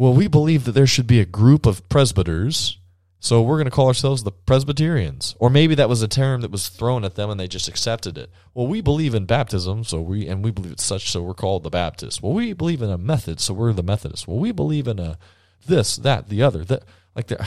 well, 0.00 0.14
we 0.14 0.28
believe 0.28 0.64
that 0.64 0.72
there 0.72 0.86
should 0.86 1.06
be 1.06 1.20
a 1.20 1.26
group 1.26 1.66
of 1.66 1.86
presbyters, 1.90 2.78
so 3.22 3.42
we're 3.42 3.56
going 3.56 3.66
to 3.66 3.70
call 3.70 3.86
ourselves 3.86 4.22
the 4.22 4.32
Presbyterians. 4.32 5.36
Or 5.38 5.50
maybe 5.50 5.74
that 5.74 5.90
was 5.90 6.00
a 6.00 6.08
term 6.08 6.40
that 6.40 6.50
was 6.50 6.70
thrown 6.70 7.04
at 7.04 7.16
them 7.16 7.28
and 7.28 7.38
they 7.38 7.48
just 7.48 7.68
accepted 7.68 8.16
it. 8.16 8.30
Well, 8.54 8.66
we 8.66 8.80
believe 8.80 9.14
in 9.14 9.26
baptism, 9.26 9.84
so 9.84 10.00
we 10.00 10.26
and 10.26 10.42
we 10.42 10.50
believe 10.50 10.72
it's 10.72 10.84
such, 10.84 11.10
so 11.10 11.22
we're 11.22 11.34
called 11.34 11.62
the 11.62 11.70
Baptists. 11.70 12.22
Well, 12.22 12.32
we 12.32 12.54
believe 12.54 12.80
in 12.80 12.88
a 12.88 12.96
method, 12.96 13.38
so 13.38 13.52
we're 13.52 13.74
the 13.74 13.82
Methodists. 13.82 14.26
Well, 14.26 14.38
we 14.38 14.52
believe 14.52 14.88
in 14.88 14.98
a 14.98 15.18
this, 15.66 15.96
that, 15.96 16.30
the 16.30 16.42
other. 16.42 16.64
That 16.64 16.84
like 17.14 17.26
there. 17.26 17.46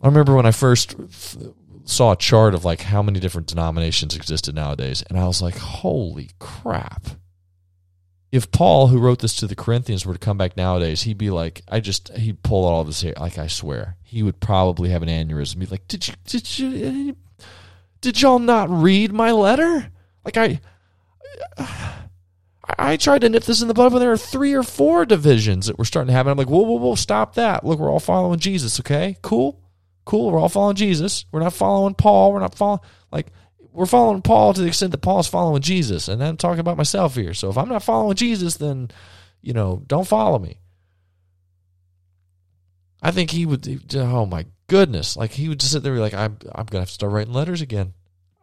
I 0.00 0.06
remember 0.06 0.34
when 0.34 0.46
I 0.46 0.52
first 0.52 0.96
saw 1.84 2.12
a 2.12 2.16
chart 2.16 2.54
of 2.54 2.64
like 2.64 2.82
how 2.82 3.02
many 3.02 3.20
different 3.20 3.48
denominations 3.48 4.16
existed 4.16 4.54
nowadays, 4.54 5.04
and 5.10 5.18
I 5.18 5.26
was 5.26 5.42
like, 5.42 5.58
"Holy 5.58 6.30
crap!" 6.38 7.06
If 8.30 8.50
Paul, 8.50 8.88
who 8.88 8.98
wrote 8.98 9.20
this 9.20 9.36
to 9.36 9.46
the 9.46 9.54
Corinthians, 9.54 10.04
were 10.04 10.12
to 10.12 10.18
come 10.18 10.36
back 10.36 10.56
nowadays, 10.56 11.02
he'd 11.02 11.18
be 11.18 11.30
like, 11.30 11.62
I 11.68 11.80
just 11.80 12.14
he'd 12.16 12.42
pull 12.42 12.64
all 12.64 12.84
this 12.84 13.02
hair. 13.02 13.14
Like 13.18 13.38
I 13.38 13.46
swear, 13.46 13.96
he 14.02 14.22
would 14.22 14.40
probably 14.40 14.90
have 14.90 15.02
an 15.02 15.08
aneurysm. 15.08 15.58
Be 15.58 15.66
like, 15.66 15.88
did 15.88 16.08
you 16.08 16.14
did 16.26 16.58
you 16.58 17.16
did 18.00 18.20
y'all 18.20 18.38
not 18.38 18.68
read 18.70 19.12
my 19.12 19.32
letter? 19.32 19.90
Like 20.24 20.36
I. 20.36 20.60
I 22.78 22.98
tried 22.98 23.22
to 23.22 23.30
nip 23.30 23.44
this 23.44 23.62
in 23.62 23.68
the 23.68 23.74
bud 23.74 23.92
when 23.92 24.00
there 24.00 24.12
are 24.12 24.18
three 24.18 24.52
or 24.52 24.62
four 24.62 25.06
divisions 25.06 25.66
that 25.66 25.78
we're 25.78 25.86
starting 25.86 26.12
to. 26.12 26.18
And 26.18 26.28
I'm 26.28 26.36
like, 26.36 26.50
whoa, 26.50 26.60
whoa, 26.60 26.78
whoa, 26.78 26.94
stop 26.96 27.34
that. 27.36 27.64
Look, 27.64 27.78
we're 27.78 27.90
all 27.90 27.98
following 27.98 28.38
Jesus, 28.38 28.78
okay? 28.80 29.16
Cool. 29.22 29.58
Cool. 30.04 30.30
We're 30.30 30.38
all 30.38 30.50
following 30.50 30.76
Jesus. 30.76 31.24
We're 31.32 31.40
not 31.40 31.54
following 31.54 31.94
Paul. 31.94 32.32
We're 32.32 32.40
not 32.40 32.54
following, 32.54 32.80
like, 33.10 33.28
we're 33.72 33.86
following 33.86 34.22
Paul 34.22 34.54
to 34.54 34.60
the 34.60 34.66
extent 34.66 34.92
that 34.92 34.98
Paul's 34.98 35.28
following 35.28 35.62
Jesus. 35.62 36.08
And 36.08 36.22
I'm 36.22 36.36
talking 36.36 36.60
about 36.60 36.76
myself 36.76 37.14
here. 37.14 37.34
So 37.34 37.48
if 37.50 37.58
I'm 37.58 37.68
not 37.68 37.82
following 37.82 38.16
Jesus, 38.16 38.56
then, 38.56 38.90
you 39.40 39.52
know, 39.52 39.82
don't 39.86 40.06
follow 40.06 40.38
me. 40.38 40.58
I 43.02 43.10
think 43.10 43.30
he 43.30 43.46
would, 43.46 43.94
oh 43.94 44.26
my 44.26 44.46
goodness. 44.66 45.16
Like 45.16 45.32
he 45.32 45.48
would 45.48 45.60
just 45.60 45.72
sit 45.72 45.82
there 45.82 45.92
and 45.92 45.98
be 45.98 46.02
like, 46.02 46.14
I'm, 46.14 46.38
I'm 46.52 46.66
going 46.66 46.66
to 46.66 46.80
have 46.80 46.88
to 46.88 46.94
start 46.94 47.12
writing 47.12 47.34
letters 47.34 47.60
again. 47.60 47.94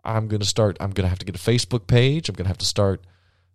I'm 0.03 0.27
going 0.27 0.39
to 0.39 0.45
start, 0.45 0.77
I'm 0.79 0.91
going 0.91 1.05
to 1.05 1.09
have 1.09 1.19
to 1.19 1.25
get 1.25 1.35
a 1.35 1.39
Facebook 1.39 1.87
page. 1.87 2.29
I'm 2.29 2.35
going 2.35 2.45
to 2.45 2.49
have 2.49 2.57
to 2.59 2.65
start 2.65 3.05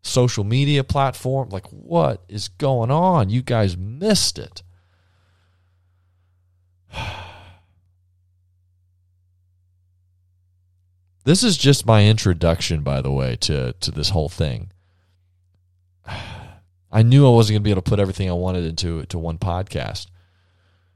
social 0.02 0.44
media 0.44 0.84
platform. 0.84 1.48
Like, 1.50 1.66
what 1.68 2.24
is 2.28 2.48
going 2.48 2.90
on? 2.90 3.30
You 3.30 3.42
guys 3.42 3.76
missed 3.76 4.38
it. 4.38 4.62
This 11.30 11.44
is 11.44 11.56
just 11.56 11.86
my 11.86 12.06
introduction, 12.06 12.82
by 12.82 13.02
the 13.02 13.12
way, 13.12 13.36
to, 13.42 13.72
to 13.72 13.92
this 13.92 14.08
whole 14.08 14.28
thing. 14.28 14.72
I 16.90 17.04
knew 17.04 17.24
I 17.24 17.30
wasn't 17.30 17.54
going 17.54 17.62
to 17.62 17.64
be 17.64 17.70
able 17.70 17.82
to 17.82 17.88
put 17.88 18.00
everything 18.00 18.28
I 18.28 18.32
wanted 18.32 18.64
into 18.64 19.04
to 19.04 19.16
one 19.16 19.38
podcast, 19.38 20.08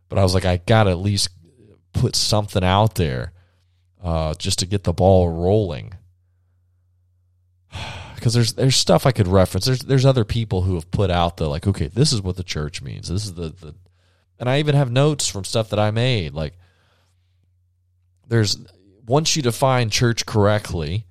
but 0.09 0.19
I 0.19 0.25
was 0.25 0.35
like, 0.35 0.45
I 0.45 0.57
got 0.57 0.85
to 0.85 0.91
at 0.91 0.99
least 0.99 1.29
put 1.93 2.17
something 2.17 2.65
out 2.65 2.97
there 2.97 3.33
uh, 4.03 4.35
just 4.35 4.59
to 4.59 4.67
get 4.67 4.83
the 4.83 4.93
ball 4.93 5.29
rolling. 5.29 5.95
Because 8.17 8.33
there's 8.33 8.55
there's 8.55 8.77
stuff 8.77 9.05
I 9.05 9.13
could 9.13 9.29
reference. 9.29 9.67
There's 9.67 9.81
there's 9.81 10.07
other 10.07 10.25
people 10.25 10.63
who 10.63 10.77
have 10.77 10.91
put 10.91 11.11
out 11.11 11.37
the 11.37 11.47
like, 11.47 11.67
okay, 11.67 11.89
this 11.89 12.11
is 12.11 12.23
what 12.23 12.37
the 12.37 12.43
church 12.43 12.81
means. 12.81 13.09
This 13.09 13.27
is 13.27 13.35
the, 13.35 13.51
the 13.51 13.75
and 14.39 14.49
I 14.49 14.61
even 14.61 14.75
have 14.75 14.91
notes 14.91 15.29
from 15.29 15.45
stuff 15.45 15.69
that 15.69 15.79
I 15.79 15.91
made. 15.91 16.33
Like, 16.33 16.55
there's 18.27 18.57
once 19.07 19.37
you 19.37 19.43
define 19.43 19.91
church 19.91 20.27
correctly, 20.27 21.07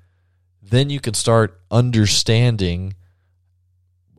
then 0.62 0.90
you 0.90 1.00
can 1.00 1.14
start 1.14 1.60
understanding 1.70 2.96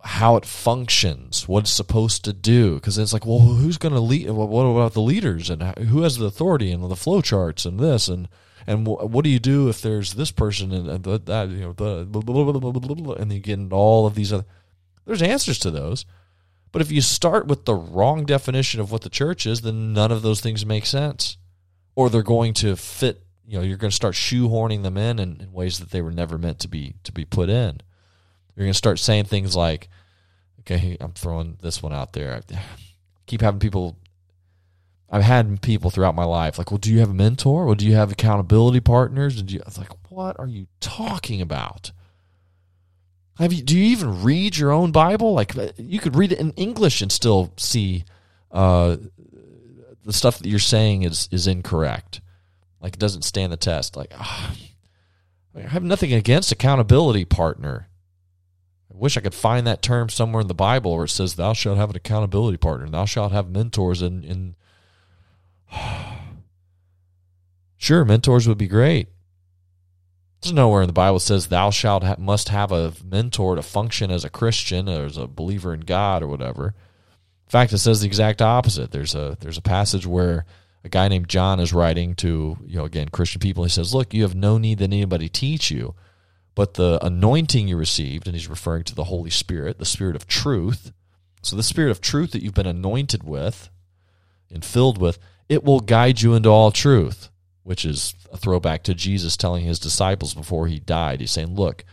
how 0.04 0.36
it 0.36 0.44
functions, 0.44 1.48
what 1.48 1.60
it's 1.60 1.70
supposed 1.70 2.24
to 2.24 2.32
do. 2.32 2.74
Because 2.74 2.98
it's 2.98 3.12
like, 3.12 3.24
well, 3.24 3.40
who's 3.40 3.78
going 3.78 3.94
to 3.94 4.00
lead? 4.00 4.28
What 4.30 4.62
about 4.62 4.92
the 4.92 5.00
leaders 5.00 5.48
and 5.48 5.62
who 5.78 6.02
has 6.02 6.18
the 6.18 6.26
authority 6.26 6.70
and 6.70 6.88
the 6.90 6.96
flow 6.96 7.22
charts 7.22 7.64
and 7.64 7.80
this 7.80 8.08
and 8.08 8.28
and 8.66 8.86
what 8.86 9.24
do 9.24 9.30
you 9.30 9.38
do 9.38 9.68
if 9.68 9.82
there's 9.82 10.14
this 10.14 10.30
person 10.30 10.72
and, 10.72 11.04
that 11.04 11.48
you 11.50 11.60
know 11.60 11.72
the 11.74 13.16
and 13.20 13.32
you 13.32 13.40
get 13.40 13.58
into 13.58 13.76
all 13.76 14.06
of 14.06 14.14
these 14.14 14.32
other. 14.32 14.46
There's 15.04 15.20
answers 15.20 15.58
to 15.60 15.70
those, 15.70 16.06
but 16.72 16.80
if 16.80 16.90
you 16.90 17.02
start 17.02 17.46
with 17.46 17.66
the 17.66 17.74
wrong 17.74 18.24
definition 18.24 18.80
of 18.80 18.90
what 18.90 19.02
the 19.02 19.10
church 19.10 19.44
is, 19.44 19.60
then 19.60 19.92
none 19.92 20.10
of 20.10 20.22
those 20.22 20.40
things 20.40 20.64
make 20.64 20.86
sense, 20.86 21.36
or 21.94 22.08
they're 22.08 22.22
going 22.22 22.54
to 22.54 22.74
fit. 22.74 23.23
You 23.46 23.58
know, 23.58 23.64
you're 23.64 23.76
going 23.76 23.90
to 23.90 23.96
start 23.96 24.14
shoehorning 24.14 24.82
them 24.82 24.96
in, 24.96 25.18
in 25.18 25.40
in 25.40 25.52
ways 25.52 25.78
that 25.80 25.90
they 25.90 26.02
were 26.02 26.12
never 26.12 26.38
meant 26.38 26.60
to 26.60 26.68
be 26.68 26.94
to 27.04 27.12
be 27.12 27.24
put 27.24 27.48
in. 27.48 27.80
You're 28.54 28.64
going 28.64 28.72
to 28.72 28.74
start 28.74 28.98
saying 28.98 29.24
things 29.24 29.54
like, 29.54 29.88
"Okay, 30.60 30.96
I'm 31.00 31.12
throwing 31.12 31.58
this 31.60 31.82
one 31.82 31.92
out 31.92 32.12
there." 32.12 32.40
I 32.50 32.58
keep 33.26 33.40
having 33.40 33.60
people 33.60 33.96
I've 35.14 35.22
had 35.22 35.62
people 35.62 35.90
throughout 35.90 36.16
my 36.16 36.24
life 36.24 36.58
like, 36.58 36.72
well, 36.72 36.78
do 36.78 36.92
you 36.92 36.98
have 36.98 37.10
a 37.10 37.14
mentor? 37.14 37.66
Well, 37.66 37.76
do 37.76 37.86
you 37.86 37.94
have 37.94 38.10
accountability 38.10 38.80
partners? 38.80 39.38
And 39.38 39.48
I 39.48 39.64
was 39.64 39.78
like, 39.78 39.92
what 40.08 40.38
are 40.40 40.48
you 40.48 40.66
talking 40.80 41.40
about? 41.40 41.92
Have 43.38 43.52
you? 43.52 43.62
Do 43.62 43.78
you 43.78 43.84
even 43.84 44.24
read 44.24 44.56
your 44.56 44.72
own 44.72 44.90
Bible? 44.90 45.32
Like, 45.34 45.56
uh, 45.56 45.68
you 45.76 46.00
could 46.00 46.16
read 46.16 46.32
it 46.32 46.40
in 46.40 46.50
English 46.52 47.00
and 47.00 47.12
still 47.12 47.52
see 47.56 48.04
uh, 48.50 48.96
the 50.04 50.12
stuff 50.12 50.38
that 50.38 50.48
you're 50.48 50.58
saying 50.58 51.02
is 51.02 51.28
is 51.30 51.46
incorrect. 51.46 52.20
Like, 52.84 52.96
it 52.96 53.00
doesn't 53.00 53.22
stand 53.22 53.50
the 53.50 53.56
test. 53.56 53.96
Like, 53.96 54.12
ah, 54.18 54.54
I 55.56 55.60
have 55.62 55.82
nothing 55.82 56.12
against 56.12 56.52
accountability 56.52 57.24
partner. 57.24 57.88
I 58.92 58.94
wish 58.94 59.16
I 59.16 59.22
could 59.22 59.32
find 59.32 59.66
that 59.66 59.80
term 59.80 60.10
somewhere 60.10 60.42
in 60.42 60.48
the 60.48 60.54
Bible 60.54 60.94
where 60.94 61.06
it 61.06 61.08
says, 61.08 61.34
"Thou 61.34 61.54
shalt 61.54 61.78
have 61.78 61.88
an 61.88 61.96
accountability 61.96 62.58
partner. 62.58 62.86
Thou 62.86 63.06
shalt 63.06 63.32
have 63.32 63.48
mentors." 63.48 64.02
In 64.02 64.22
in 64.22 64.54
sure, 67.78 68.04
mentors 68.04 68.46
would 68.46 68.58
be 68.58 68.68
great. 68.68 69.08
There's 70.42 70.52
nowhere 70.52 70.82
in 70.82 70.86
the 70.86 70.92
Bible 70.92 71.20
says 71.20 71.46
thou 71.46 71.70
shalt 71.70 72.04
ha- 72.04 72.16
must 72.18 72.50
have 72.50 72.70
a 72.70 72.92
mentor 73.02 73.56
to 73.56 73.62
function 73.62 74.10
as 74.10 74.26
a 74.26 74.30
Christian 74.30 74.90
or 74.90 75.06
as 75.06 75.16
a 75.16 75.26
believer 75.26 75.72
in 75.72 75.80
God 75.80 76.22
or 76.22 76.26
whatever. 76.26 76.74
In 77.46 77.50
fact, 77.50 77.72
it 77.72 77.78
says 77.78 78.02
the 78.02 78.06
exact 78.06 78.42
opposite. 78.42 78.90
There's 78.90 79.14
a 79.14 79.38
there's 79.40 79.56
a 79.56 79.62
passage 79.62 80.06
where 80.06 80.44
a 80.84 80.88
guy 80.88 81.08
named 81.08 81.28
John 81.28 81.60
is 81.60 81.72
writing 81.72 82.14
to 82.16 82.58
you 82.64 82.78
know 82.78 82.84
again 82.84 83.08
Christian 83.08 83.40
people. 83.40 83.64
He 83.64 83.70
says, 83.70 83.94
"Look, 83.94 84.14
you 84.14 84.22
have 84.22 84.34
no 84.34 84.58
need 84.58 84.78
that 84.78 84.84
anybody 84.84 85.28
teach 85.28 85.70
you, 85.70 85.94
but 86.54 86.74
the 86.74 87.04
anointing 87.04 87.68
you 87.68 87.76
received," 87.76 88.26
and 88.26 88.36
he's 88.36 88.48
referring 88.48 88.84
to 88.84 88.94
the 88.94 89.04
Holy 89.04 89.30
Spirit, 89.30 89.78
the 89.78 89.84
Spirit 89.84 90.16
of 90.16 90.26
truth. 90.26 90.92
So 91.42 91.56
the 91.56 91.62
Spirit 91.62 91.90
of 91.90 92.00
truth 92.00 92.32
that 92.32 92.42
you've 92.42 92.54
been 92.54 92.66
anointed 92.66 93.22
with 93.22 93.70
and 94.50 94.64
filled 94.64 94.98
with, 94.98 95.18
it 95.48 95.64
will 95.64 95.80
guide 95.80 96.22
you 96.22 96.34
into 96.34 96.48
all 96.48 96.70
truth 96.70 97.30
which 97.64 97.84
is 97.84 98.14
a 98.30 98.36
throwback 98.36 98.84
to 98.84 98.94
Jesus 98.94 99.36
telling 99.36 99.64
his 99.64 99.78
disciples 99.78 100.34
before 100.34 100.68
he 100.68 100.78
died. 100.78 101.20
He's 101.20 101.32
saying, 101.32 101.54
Look, 101.56 101.84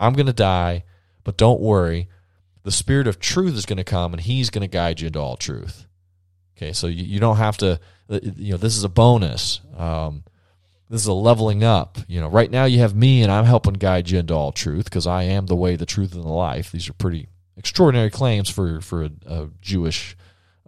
I'm 0.00 0.14
going 0.14 0.26
to 0.26 0.32
die, 0.32 0.84
but 1.22 1.36
don't 1.36 1.60
worry. 1.60 2.08
The 2.64 2.72
Spirit 2.72 3.06
of 3.06 3.20
truth 3.20 3.54
is 3.54 3.66
going 3.66 3.76
to 3.76 3.84
come 3.84 4.12
and 4.12 4.20
he's 4.20 4.50
going 4.50 4.62
to 4.62 4.68
guide 4.68 5.00
you 5.00 5.06
into 5.06 5.20
all 5.20 5.36
truth. 5.36 5.86
Okay, 6.56 6.72
so 6.72 6.86
you, 6.86 7.04
you 7.04 7.20
don't 7.20 7.36
have 7.36 7.56
to, 7.58 7.78
you 8.08 8.52
know, 8.52 8.56
this 8.56 8.76
is 8.76 8.84
a 8.84 8.88
bonus. 8.88 9.60
Um, 9.76 10.24
this 10.88 11.02
is 11.02 11.06
a 11.06 11.12
leveling 11.12 11.64
up. 11.64 11.98
You 12.08 12.20
know, 12.20 12.28
right 12.28 12.50
now 12.50 12.64
you 12.64 12.78
have 12.78 12.94
me 12.94 13.22
and 13.22 13.30
I'm 13.30 13.44
helping 13.44 13.74
guide 13.74 14.10
you 14.10 14.18
into 14.18 14.34
all 14.34 14.52
truth 14.52 14.84
because 14.84 15.06
I 15.06 15.24
am 15.24 15.46
the 15.46 15.56
way, 15.56 15.76
the 15.76 15.86
truth, 15.86 16.14
and 16.14 16.24
the 16.24 16.28
life. 16.28 16.72
These 16.72 16.88
are 16.88 16.94
pretty 16.94 17.28
extraordinary 17.56 18.10
claims 18.10 18.48
for, 18.48 18.80
for 18.80 19.04
a, 19.04 19.10
a 19.26 19.48
Jewish 19.60 20.16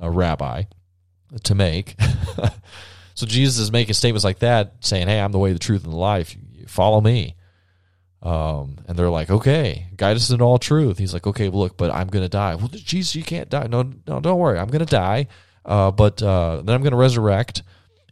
uh, 0.00 0.10
rabbi 0.10 0.64
to 1.44 1.54
make. 1.54 1.96
So 3.20 3.26
Jesus 3.26 3.58
is 3.58 3.70
making 3.70 3.92
statements 3.92 4.24
like 4.24 4.38
that, 4.38 4.76
saying, 4.80 5.08
"Hey, 5.08 5.20
I'm 5.20 5.30
the 5.30 5.38
way, 5.38 5.52
the 5.52 5.58
truth, 5.58 5.84
and 5.84 5.92
the 5.92 5.98
life. 5.98 6.34
Follow 6.66 7.02
me." 7.02 7.36
Um, 8.22 8.78
and 8.88 8.98
they're 8.98 9.10
like, 9.10 9.28
"Okay, 9.28 9.88
guide 9.94 10.16
us 10.16 10.30
into 10.30 10.42
all 10.42 10.56
truth." 10.56 10.96
He's 10.96 11.12
like, 11.12 11.26
"Okay, 11.26 11.50
look, 11.50 11.76
but 11.76 11.90
I'm 11.90 12.06
going 12.06 12.24
to 12.24 12.30
die." 12.30 12.54
Well, 12.54 12.68
Jesus, 12.68 13.14
you 13.14 13.22
can't 13.22 13.50
die. 13.50 13.66
No, 13.66 13.82
no, 14.06 14.20
don't 14.20 14.38
worry. 14.38 14.58
I'm 14.58 14.68
going 14.68 14.84
to 14.84 14.90
die, 14.90 15.26
uh, 15.64 15.90
but 15.90 16.22
uh, 16.22 16.62
then 16.64 16.74
I'm 16.74 16.82
going 16.82 16.92
to 16.92 16.96
resurrect, 16.96 17.62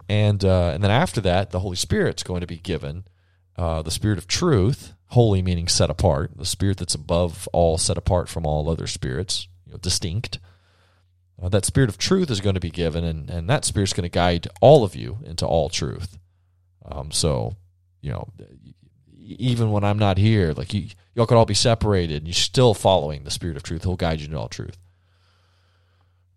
and 0.09 0.45
uh, 0.45 0.71
and 0.75 0.83
then 0.83 0.91
after 0.91 1.21
that, 1.23 1.51
the 1.51 1.61
Holy 1.61 1.77
Spirit's 1.77 2.23
going 2.23 2.41
to 2.41 2.47
be 2.47 2.59
given, 2.59 3.05
uh, 3.57 3.83
the 3.83 3.91
Spirit 3.91 4.19
of 4.19 4.27
truth, 4.27 4.95
holy 5.09 5.43
meaning 5.43 5.69
set 5.69 5.91
apart, 5.91 6.33
the 6.37 6.45
Spirit 6.45 6.79
that's 6.79 6.95
above 6.95 7.49
all, 7.53 7.79
set 7.79 7.99
apart 7.99 8.29
from 8.29 8.47
all 8.47 8.69
other 8.69 8.87
spirits, 8.87 9.49
you 9.67 9.73
know, 9.73 9.79
distinct 9.79 10.39
uh, 11.41 11.49
that 11.49 11.65
spirit 11.65 11.89
of 11.89 11.99
truth 11.99 12.31
is 12.31 12.41
going 12.41 12.55
to 12.55 12.61
be 12.61 12.71
given, 12.71 13.05
and, 13.05 13.31
and 13.31 13.49
that 13.49 13.65
spirit's 13.65 13.93
going 13.93 14.03
to 14.03 14.09
guide 14.09 14.49
all 14.61 14.85
of 14.85 14.97
you 14.97 15.19
into 15.25 15.47
all 15.47 15.69
truth. 15.69 16.19
Um, 16.85 17.13
so, 17.13 17.57
you 18.01 18.11
know, 18.11 18.29
even 19.17 19.71
when 19.71 19.85
I'm 19.85 19.99
not 19.99 20.19
here, 20.19 20.53
like 20.53 20.75
you, 20.75 20.89
y'all 21.15 21.27
could 21.27 21.37
all 21.37 21.45
be 21.45 21.55
separated, 21.55 22.19
and 22.19 22.27
you're 22.27 22.35
still 22.35 22.75
following 22.75 23.23
the 23.23 23.31
spirit 23.31 23.57
of 23.57 23.63
truth. 23.63 23.85
He'll 23.85 23.97
guide 23.97 24.21
you 24.21 24.27
into 24.27 24.39
all 24.39 24.49
truth. 24.49 24.79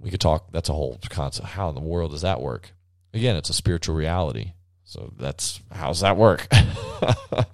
We 0.02 0.10
could 0.10 0.22
talk. 0.22 0.52
That's 0.52 0.70
a 0.70 0.74
whole 0.74 1.00
concept. 1.10 1.50
How 1.50 1.70
in 1.70 1.76
the 1.76 1.82
world 1.82 2.12
does 2.12 2.22
that 2.22 2.42
work? 2.42 2.72
Again, 3.14 3.36
it's 3.36 3.50
a 3.50 3.54
spiritual 3.54 3.96
reality. 3.96 4.54
So 4.84 5.14
that's 5.18 5.62
how's 5.72 6.02
that 6.02 6.18
work? 6.18 6.48
well, 7.32 7.46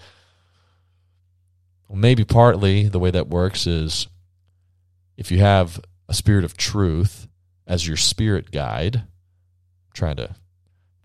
maybe 1.93 2.23
partly 2.23 2.87
the 2.87 2.99
way 2.99 3.11
that 3.11 3.27
works 3.27 3.67
is 3.67 4.07
if 5.17 5.31
you 5.31 5.39
have 5.39 5.79
a 6.07 6.13
spirit 6.13 6.45
of 6.45 6.57
truth 6.57 7.27
as 7.67 7.87
your 7.87 7.97
spirit 7.97 8.51
guide. 8.51 8.95
I'm 8.95 9.93
trying 9.93 10.15
to 10.17 10.35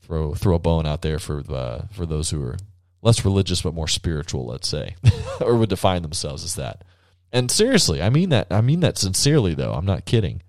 throw 0.00 0.34
throw 0.34 0.54
a 0.54 0.60
bone 0.60 0.86
out 0.86 1.02
there 1.02 1.18
for 1.18 1.42
the, 1.42 1.88
for 1.92 2.06
those 2.06 2.30
who 2.30 2.42
are 2.42 2.56
less 3.02 3.24
religious 3.24 3.62
but 3.62 3.74
more 3.74 3.88
spiritual, 3.88 4.46
let's 4.46 4.68
say, 4.68 4.94
or 5.40 5.56
would 5.56 5.68
define 5.68 6.02
themselves 6.02 6.44
as 6.44 6.54
that. 6.54 6.84
And 7.32 7.50
seriously, 7.50 8.00
I 8.02 8.10
mean 8.10 8.28
that. 8.28 8.46
I 8.50 8.60
mean 8.60 8.80
that 8.80 8.98
sincerely, 8.98 9.54
though. 9.54 9.72
I'm 9.72 9.86
not 9.86 10.04
kidding. 10.04 10.42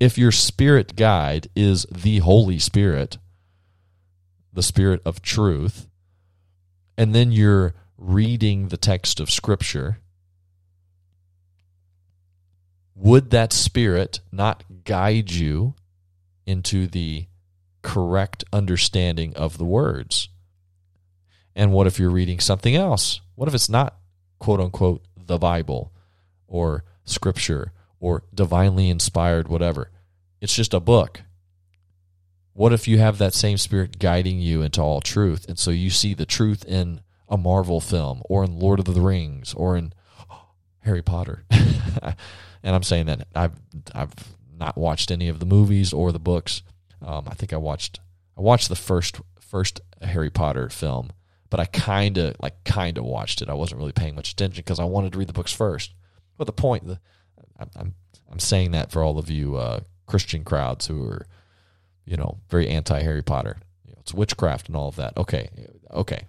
If 0.00 0.18
your 0.18 0.32
spirit 0.32 0.96
guide 0.96 1.48
is 1.54 1.86
the 1.90 2.18
Holy 2.18 2.58
Spirit, 2.58 3.18
the 4.52 4.62
Spirit 4.62 5.00
of 5.04 5.22
truth, 5.22 5.88
and 6.96 7.14
then 7.14 7.32
you're 7.32 7.74
reading 7.96 8.68
the 8.68 8.76
text 8.76 9.20
of 9.20 9.30
Scripture, 9.30 9.98
would 12.94 13.30
that 13.30 13.52
spirit 13.52 14.20
not 14.30 14.64
guide 14.84 15.30
you 15.30 15.74
into 16.46 16.86
the 16.86 17.26
correct 17.82 18.44
understanding 18.52 19.34
of 19.36 19.58
the 19.58 19.64
words? 19.64 20.28
And 21.56 21.72
what 21.72 21.86
if 21.86 21.98
you're 21.98 22.10
reading 22.10 22.40
something 22.40 22.74
else? 22.74 23.20
What 23.34 23.48
if 23.48 23.54
it's 23.54 23.68
not 23.68 23.96
quote 24.38 24.60
unquote 24.60 25.04
the 25.16 25.38
Bible 25.38 25.92
or 26.46 26.84
scripture 27.04 27.72
or 28.04 28.22
divinely 28.34 28.90
inspired 28.90 29.48
whatever? 29.48 29.90
It's 30.38 30.54
just 30.54 30.74
a 30.74 30.80
book. 30.80 31.22
What 32.52 32.74
if 32.74 32.86
you 32.86 32.98
have 32.98 33.16
that 33.16 33.32
same 33.32 33.56
spirit 33.56 33.98
guiding 33.98 34.40
you 34.40 34.60
into 34.60 34.82
all 34.82 35.00
truth 35.00 35.46
and 35.48 35.58
so 35.58 35.70
you 35.70 35.88
see 35.88 36.12
the 36.12 36.26
truth 36.26 36.66
in 36.66 37.00
a 37.30 37.38
Marvel 37.38 37.80
film 37.80 38.20
or 38.26 38.44
in 38.44 38.58
Lord 38.58 38.78
of 38.78 38.84
the 38.84 39.00
Rings 39.00 39.54
or 39.54 39.74
in 39.74 39.94
Harry 40.80 41.00
Potter? 41.00 41.44
and 41.50 42.14
I'm 42.76 42.82
saying 42.82 43.06
that 43.06 43.26
I've 43.34 43.54
I've 43.94 44.12
not 44.54 44.76
watched 44.76 45.10
any 45.10 45.28
of 45.28 45.40
the 45.40 45.46
movies 45.46 45.94
or 45.94 46.12
the 46.12 46.18
books. 46.18 46.62
Um, 47.00 47.26
I 47.26 47.32
think 47.32 47.54
I 47.54 47.56
watched 47.56 48.00
I 48.36 48.42
watched 48.42 48.68
the 48.68 48.76
first 48.76 49.18
first 49.40 49.80
Harry 50.02 50.30
Potter 50.30 50.68
film, 50.68 51.10
but 51.48 51.58
I 51.58 51.64
kind 51.64 52.18
of 52.18 52.36
like 52.38 52.64
kind 52.64 52.98
of 52.98 53.04
watched 53.04 53.40
it. 53.40 53.48
I 53.48 53.54
wasn't 53.54 53.80
really 53.80 53.92
paying 53.92 54.14
much 54.14 54.32
attention 54.32 54.62
because 54.62 54.78
I 54.78 54.84
wanted 54.84 55.12
to 55.12 55.18
read 55.18 55.28
the 55.28 55.32
books 55.32 55.54
first. 55.54 55.94
But 56.36 56.46
the 56.46 56.52
point, 56.52 56.86
the, 56.86 57.00
I'm 57.58 57.94
I'm 58.30 58.40
saying 58.40 58.72
that 58.72 58.90
for 58.90 59.02
all 59.02 59.18
of 59.18 59.30
you 59.30 59.56
uh, 59.56 59.80
Christian 60.06 60.44
crowds 60.44 60.86
who 60.86 61.06
are, 61.08 61.26
you 62.04 62.16
know, 62.16 62.38
very 62.48 62.68
anti 62.68 63.00
Harry 63.02 63.22
Potter. 63.22 63.58
You 63.84 63.92
know, 63.92 63.98
it's 64.00 64.14
witchcraft 64.14 64.66
and 64.66 64.76
all 64.76 64.88
of 64.88 64.96
that. 64.96 65.16
Okay, 65.16 65.48
okay, 65.92 66.24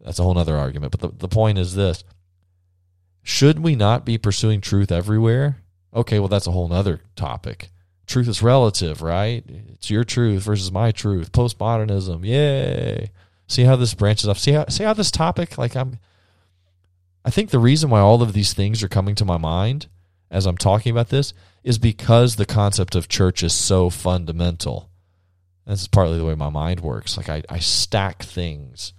that's 0.00 0.18
a 0.18 0.22
whole 0.22 0.38
other 0.38 0.56
argument. 0.56 0.92
But 0.92 1.00
the 1.00 1.18
the 1.18 1.28
point 1.28 1.58
is 1.58 1.74
this: 1.74 2.04
should 3.22 3.58
we 3.58 3.74
not 3.74 4.04
be 4.04 4.18
pursuing 4.18 4.60
truth 4.60 4.92
everywhere? 4.92 5.56
Okay, 5.94 6.18
well, 6.18 6.28
that's 6.28 6.46
a 6.46 6.52
whole 6.52 6.72
other 6.72 7.00
topic. 7.16 7.70
Truth 8.06 8.28
is 8.28 8.42
relative, 8.42 9.00
right? 9.00 9.42
It's 9.72 9.90
your 9.90 10.04
truth 10.04 10.42
versus 10.42 10.70
my 10.70 10.92
truth. 10.92 11.32
Postmodernism, 11.32 12.24
yay! 12.24 13.10
See 13.48 13.64
how 13.64 13.76
this 13.76 13.94
branches 13.94 14.28
off. 14.28 14.38
See 14.38 14.52
how 14.52 14.66
see 14.68 14.84
how 14.84 14.92
this 14.92 15.10
topic, 15.10 15.58
like 15.58 15.74
I'm. 15.74 15.98
I 17.24 17.30
think 17.30 17.50
the 17.50 17.58
reason 17.58 17.88
why 17.88 18.00
all 18.00 18.22
of 18.22 18.34
these 18.34 18.52
things 18.52 18.82
are 18.82 18.88
coming 18.88 19.14
to 19.14 19.24
my 19.24 19.38
mind 19.38 19.86
as 20.34 20.46
I'm 20.46 20.58
talking 20.58 20.92
about 20.92 21.08
this 21.08 21.32
is 21.62 21.78
because 21.78 22.36
the 22.36 22.44
concept 22.44 22.94
of 22.94 23.08
church 23.08 23.42
is 23.42 23.54
so 23.54 23.88
fundamental. 23.88 24.90
This 25.66 25.80
is 25.80 25.88
partly 25.88 26.18
the 26.18 26.24
way 26.26 26.34
my 26.34 26.50
mind 26.50 26.80
works. 26.80 27.16
Like 27.16 27.30
I, 27.30 27.42
I 27.48 27.58
stack 27.58 28.22
things 28.22 28.92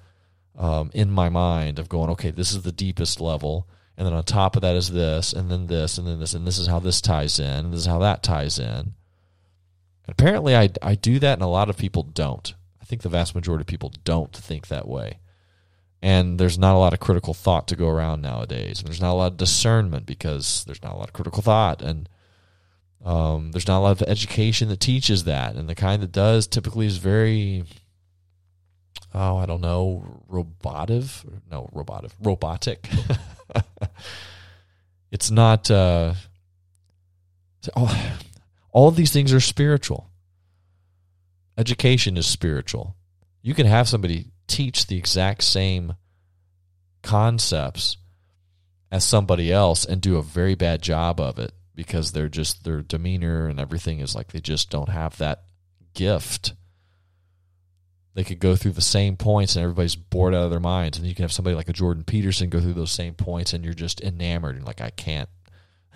um, 0.58 0.90
in 0.94 1.12
my 1.12 1.30
mind 1.30 1.78
of 1.78 1.90
going, 1.90 2.10
okay, 2.12 2.32
this 2.32 2.54
is 2.54 2.64
the 2.64 2.72
deepest 2.72 3.22
level 3.22 3.68
and 3.98 4.06
then 4.06 4.14
on 4.14 4.24
top 4.24 4.56
of 4.56 4.62
that 4.62 4.76
is 4.76 4.92
this, 4.92 5.32
and 5.32 5.50
then 5.50 5.68
this, 5.68 5.98
and 5.98 6.06
then 6.06 6.20
this, 6.20 6.34
and 6.34 6.46
this 6.46 6.58
is 6.58 6.68
how 6.68 6.80
this 6.80 7.00
ties 7.00 7.40
in, 7.40 7.46
and 7.46 7.74
this 7.74 7.82
is 7.82 7.86
how 7.86 8.00
that 8.00 8.24
ties 8.24 8.60
in. 8.60 8.66
And 8.68 8.94
apparently, 10.10 10.56
I 10.56 10.70
I 10.82 10.96
do 10.96 11.18
that, 11.20 11.34
and 11.34 11.42
a 11.42 11.48
lot 11.48 11.70
of 11.70 11.78
people 11.78 12.04
don't. 12.04 12.54
I 12.82 12.86
I 12.86 12.88
think 12.88 13.02
the 13.02 13.10
vast 13.10 13.34
majority 13.34 13.64
of 13.64 13.68
people 13.68 13.92
don't 14.04 14.32
think 14.32 14.68
that 14.68 14.88
way. 14.88 15.18
And 16.06 16.38
there's 16.38 16.60
not 16.60 16.76
a 16.76 16.78
lot 16.78 16.94
of 16.94 17.00
critical 17.00 17.34
thought 17.34 17.68
to 17.70 17.76
go 17.76 17.90
around 17.90 18.22
nowadays. 18.22 18.78
And 18.78 18.88
there's 18.88 19.02
not 19.02 19.14
a 19.14 19.18
lot 19.18 19.32
of 19.32 19.38
discernment 19.38 20.06
because 20.06 20.64
there's 20.66 20.84
not 20.84 20.94
a 20.94 20.98
lot 20.98 21.08
of 21.08 21.14
critical 21.14 21.42
thought. 21.42 21.82
And 21.82 22.08
um, 23.04 23.52
there's 23.52 23.68
not 23.68 23.80
a 23.80 23.82
lot 23.82 24.00
of 24.00 24.08
education 24.08 24.70
that 24.70 24.80
teaches 24.80 25.24
that. 25.24 25.56
And 25.56 25.68
the 25.68 25.74
kind 25.74 26.04
that 26.04 26.12
does 26.12 26.46
typically 26.46 26.86
is 26.86 26.98
very, 26.98 27.64
oh, 29.16 29.38
I 29.38 29.48
don't 29.48 29.62
know, 29.62 30.22
robotic. 30.28 31.06
No, 31.50 31.72
robotic, 31.74 32.12
Robotic. 32.22 32.88
it's 35.12 35.32
not. 35.32 35.72
Uh, 35.72 36.14
all, 37.76 37.90
all 38.72 38.88
of 38.88 38.96
these 38.96 39.12
things 39.12 39.34
are 39.34 39.40
spiritual. 39.40 40.12
Education 41.58 42.16
is 42.16 42.28
spiritual. 42.28 42.96
You 43.42 43.56
can 43.56 43.66
have 43.66 43.88
somebody 43.88 44.28
teach 44.48 44.88
the 44.88 44.98
exact 44.98 45.44
same 45.44 45.96
concepts 47.02 47.98
as 48.92 49.04
somebody 49.04 49.52
else 49.52 49.86
and 49.86 50.02
do 50.02 50.18
a 50.18 50.24
very 50.24 50.56
bad 50.56 50.82
job 50.82 51.20
of 51.20 51.38
it 51.40 51.54
because 51.76 52.12
they're 52.12 52.30
just 52.30 52.64
their 52.64 52.82
demeanor 52.82 53.48
and 53.48 53.60
everything 53.60 54.00
is 54.00 54.16
like 54.16 54.32
they 54.32 54.40
just 54.40 54.70
don't 54.70 54.90
have 54.90 55.18
that 55.18 55.44
gift. 55.94 56.54
They 58.14 58.24
could 58.24 58.40
go 58.40 58.56
through 58.56 58.72
the 58.72 58.82
same 58.82 59.18
points 59.18 59.56
and 59.56 59.64
everybody's 59.64 59.98
bored 59.98 60.34
out 60.34 60.46
of 60.46 60.52
their 60.52 60.60
minds. 60.62 60.98
And 60.98 61.06
you 61.06 61.14
can 61.14 61.24
have 61.24 61.34
somebody 61.34 61.56
like 61.56 61.68
a 61.68 61.74
Jordan 61.74 62.06
Peterson 62.06 62.50
go 62.50 62.62
through 62.62 62.74
those 62.74 62.92
same 62.92 63.14
points 63.14 63.52
and 63.54 63.64
you're 63.64 63.74
just 63.74 64.00
enamored 64.00 64.56
and 64.56 64.66
like, 64.66 64.80
I 64.82 64.90
can't. 64.90 65.30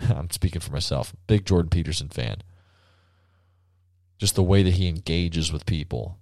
I'm 0.00 0.30
speaking 0.30 0.60
for 0.60 0.72
myself. 0.72 1.14
Big 1.26 1.46
Jordan 1.46 1.70
Peterson 1.70 2.08
fan. 2.08 2.42
Just 4.18 4.34
the 4.34 4.42
way 4.42 4.62
that 4.62 4.74
he 4.74 4.86
engages 4.86 5.50
with 5.50 5.64
people 5.64 6.19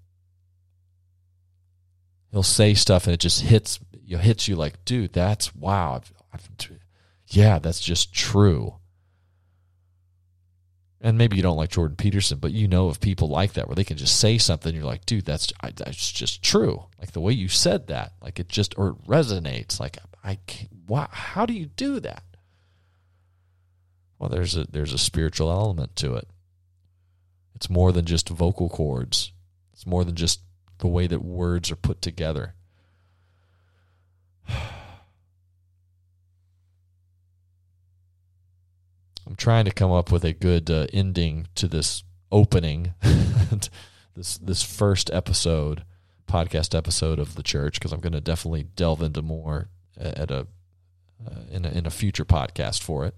he'll 2.30 2.42
say 2.42 2.74
stuff 2.74 3.06
and 3.06 3.14
it 3.14 3.20
just 3.20 3.42
hits 3.42 3.80
you 4.04 4.18
hits 4.18 4.48
you 4.48 4.56
like, 4.56 4.84
dude, 4.84 5.12
that's 5.12 5.54
wow. 5.54 5.94
I've, 5.96 6.12
I've, 6.32 6.70
yeah, 7.26 7.58
that's 7.58 7.80
just 7.80 8.14
true. 8.14 8.76
And 11.00 11.16
maybe 11.16 11.36
you 11.36 11.42
don't 11.42 11.56
like 11.56 11.70
Jordan 11.70 11.96
Peterson, 11.96 12.38
but 12.38 12.52
you 12.52 12.66
know 12.66 12.88
of 12.88 13.00
people 13.00 13.28
like 13.28 13.52
that 13.52 13.68
where 13.68 13.76
they 13.76 13.84
can 13.84 13.96
just 13.96 14.18
say 14.18 14.36
something. 14.36 14.74
You're 14.74 14.84
like, 14.84 15.06
dude, 15.06 15.24
that's 15.24 15.52
that's 15.62 16.10
just 16.10 16.42
true. 16.42 16.86
Like 16.98 17.12
the 17.12 17.20
way 17.20 17.32
you 17.32 17.48
said 17.48 17.86
that, 17.86 18.14
like 18.20 18.40
it 18.40 18.48
just 18.48 18.76
or 18.76 18.88
it 18.88 19.04
resonates. 19.06 19.78
Like 19.78 19.98
I, 20.24 20.38
can't, 20.46 20.70
wow, 20.88 21.08
how 21.10 21.46
do 21.46 21.52
you 21.52 21.66
do 21.66 22.00
that? 22.00 22.24
Well, 24.18 24.28
there's 24.28 24.56
a 24.56 24.64
there's 24.64 24.92
a 24.92 24.98
spiritual 24.98 25.50
element 25.50 25.94
to 25.96 26.14
it. 26.14 26.28
It's 27.54 27.70
more 27.70 27.92
than 27.92 28.04
just 28.04 28.28
vocal 28.28 28.68
cords. 28.68 29.32
It's 29.72 29.86
more 29.86 30.04
than 30.04 30.16
just 30.16 30.40
the 30.78 30.88
way 30.88 31.06
that 31.06 31.22
words 31.22 31.70
are 31.70 31.76
put 31.76 32.00
together. 32.00 32.54
I'm 39.26 39.36
trying 39.36 39.66
to 39.66 39.70
come 39.70 39.92
up 39.92 40.10
with 40.10 40.24
a 40.24 40.32
good 40.32 40.70
uh, 40.70 40.86
ending 40.92 41.48
to 41.56 41.68
this 41.68 42.02
opening, 42.32 42.94
this 44.14 44.38
this 44.38 44.62
first 44.62 45.10
episode, 45.12 45.84
podcast 46.26 46.74
episode 46.74 47.18
of 47.18 47.34
the 47.34 47.42
church, 47.42 47.74
because 47.74 47.92
I'm 47.92 48.00
going 48.00 48.12
to 48.14 48.20
definitely 48.20 48.62
delve 48.62 49.02
into 49.02 49.20
more 49.20 49.68
at 49.98 50.30
a, 50.30 50.46
uh, 51.26 51.40
in 51.50 51.64
a 51.66 51.68
in 51.70 51.86
a 51.86 51.90
future 51.90 52.24
podcast 52.24 52.82
for 52.82 53.04
it. 53.04 53.14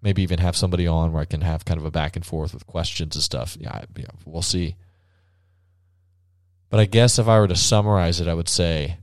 Maybe 0.00 0.22
even 0.22 0.38
have 0.38 0.56
somebody 0.56 0.86
on 0.86 1.12
where 1.12 1.22
I 1.22 1.26
can 1.26 1.42
have 1.42 1.64
kind 1.64 1.78
of 1.78 1.86
a 1.86 1.90
back 1.90 2.16
and 2.16 2.26
forth 2.26 2.52
with 2.54 2.66
questions 2.66 3.14
and 3.14 3.22
stuff. 3.22 3.56
Yeah, 3.58 3.84
yeah 3.96 4.06
we'll 4.24 4.42
see. 4.42 4.76
But 6.72 6.80
I 6.80 6.86
guess 6.86 7.18
if 7.18 7.28
I 7.28 7.38
were 7.38 7.48
to 7.48 7.54
summarize 7.54 8.18
it, 8.18 8.28
I 8.28 8.32
would 8.32 8.48
say 8.48 8.96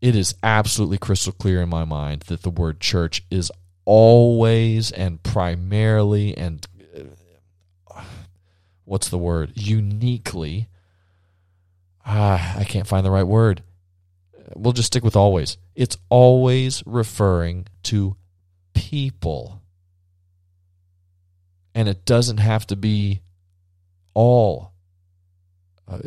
it 0.00 0.16
is 0.16 0.34
absolutely 0.42 0.96
crystal 0.96 1.34
clear 1.34 1.60
in 1.60 1.68
my 1.68 1.84
mind 1.84 2.22
that 2.28 2.40
the 2.40 2.48
word 2.48 2.80
church 2.80 3.22
is 3.30 3.52
always 3.84 4.92
and 4.92 5.22
primarily 5.22 6.34
and 6.34 6.66
uh, 7.94 8.02
what's 8.86 9.10
the 9.10 9.18
word? 9.18 9.52
Uniquely. 9.56 10.70
Ah, 12.06 12.58
I 12.58 12.64
can't 12.64 12.86
find 12.86 13.04
the 13.04 13.10
right 13.10 13.26
word. 13.26 13.62
We'll 14.54 14.72
just 14.72 14.86
stick 14.86 15.04
with 15.04 15.16
always. 15.16 15.58
It's 15.74 15.98
always 16.08 16.82
referring 16.86 17.66
to 17.82 18.16
people. 18.72 19.60
And 21.74 21.90
it 21.90 22.06
doesn't 22.06 22.38
have 22.38 22.66
to 22.68 22.76
be 22.76 23.20
all. 24.14 24.72
Uh, 25.86 25.98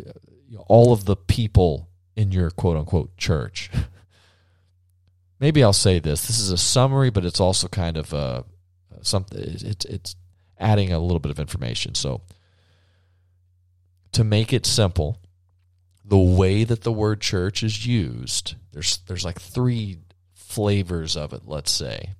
all 0.66 0.92
of 0.92 1.04
the 1.04 1.16
people 1.16 1.88
in 2.16 2.32
your 2.32 2.50
quote 2.50 2.76
unquote 2.76 3.16
church. 3.16 3.70
Maybe 5.40 5.64
I'll 5.64 5.72
say 5.72 5.98
this. 5.98 6.26
This 6.26 6.38
is 6.38 6.50
a 6.50 6.58
summary, 6.58 7.10
but 7.10 7.24
it's 7.24 7.40
also 7.40 7.66
kind 7.68 7.96
of 7.96 8.12
a, 8.12 8.44
something. 9.02 9.40
It's 9.40 9.84
it's 9.84 10.16
adding 10.58 10.92
a 10.92 10.98
little 10.98 11.18
bit 11.18 11.30
of 11.30 11.40
information. 11.40 11.94
So 11.94 12.20
to 14.12 14.24
make 14.24 14.52
it 14.52 14.66
simple, 14.66 15.18
the 16.04 16.18
way 16.18 16.64
that 16.64 16.82
the 16.82 16.92
word 16.92 17.20
church 17.20 17.62
is 17.62 17.86
used, 17.86 18.56
there's 18.72 18.98
there's 19.06 19.24
like 19.24 19.40
three 19.40 19.98
flavors 20.34 21.16
of 21.16 21.32
it. 21.32 21.42
Let's 21.46 21.70
say 21.70 22.14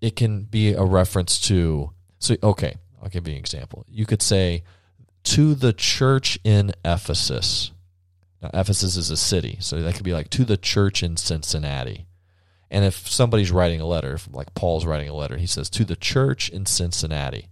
it 0.00 0.16
can 0.16 0.42
be 0.44 0.72
a 0.72 0.84
reference 0.84 1.38
to. 1.42 1.92
So 2.18 2.36
okay, 2.42 2.76
I'll 3.00 3.10
give 3.10 3.28
you 3.28 3.34
an 3.34 3.38
example. 3.38 3.84
You 3.88 4.06
could 4.06 4.22
say 4.22 4.64
to 5.30 5.54
the 5.54 5.72
church 5.72 6.40
in 6.42 6.72
Ephesus. 6.84 7.70
Now, 8.42 8.50
Ephesus 8.52 8.96
is 8.96 9.10
a 9.10 9.16
city, 9.16 9.58
so 9.60 9.80
that 9.80 9.94
could 9.94 10.02
be 10.02 10.12
like 10.12 10.28
to 10.30 10.44
the 10.44 10.56
church 10.56 11.04
in 11.04 11.16
Cincinnati. 11.16 12.06
And 12.68 12.84
if 12.84 13.08
somebody's 13.08 13.52
writing 13.52 13.80
a 13.80 13.86
letter, 13.86 14.14
if 14.14 14.28
like 14.32 14.54
Paul's 14.54 14.86
writing 14.86 15.08
a 15.08 15.14
letter, 15.14 15.36
he 15.36 15.46
says 15.46 15.70
to 15.70 15.84
the 15.84 15.94
church 15.94 16.48
in 16.48 16.66
Cincinnati. 16.66 17.46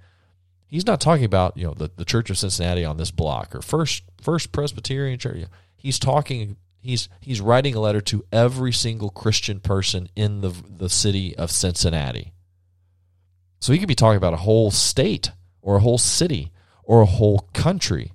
He's 0.66 0.86
not 0.86 1.00
talking 1.00 1.24
about 1.24 1.56
you 1.56 1.68
know 1.68 1.74
the, 1.74 1.88
the 1.94 2.04
church 2.04 2.30
of 2.30 2.38
Cincinnati 2.38 2.84
on 2.84 2.96
this 2.96 3.12
block 3.12 3.54
or 3.54 3.62
first 3.62 4.02
First 4.20 4.50
Presbyterian 4.50 5.18
Church. 5.18 5.44
He's 5.76 6.00
talking. 6.00 6.56
He's 6.80 7.08
he's 7.20 7.40
writing 7.40 7.76
a 7.76 7.80
letter 7.80 8.00
to 8.02 8.24
every 8.32 8.72
single 8.72 9.10
Christian 9.10 9.60
person 9.60 10.08
in 10.16 10.40
the 10.40 10.50
the 10.50 10.88
city 10.88 11.36
of 11.36 11.52
Cincinnati. 11.52 12.32
So 13.60 13.72
he 13.72 13.78
could 13.78 13.88
be 13.88 13.94
talking 13.94 14.16
about 14.16 14.34
a 14.34 14.38
whole 14.38 14.72
state 14.72 15.30
or 15.62 15.76
a 15.76 15.80
whole 15.80 15.98
city 15.98 16.50
or 16.88 17.02
a 17.02 17.06
whole 17.06 17.40
country, 17.52 18.12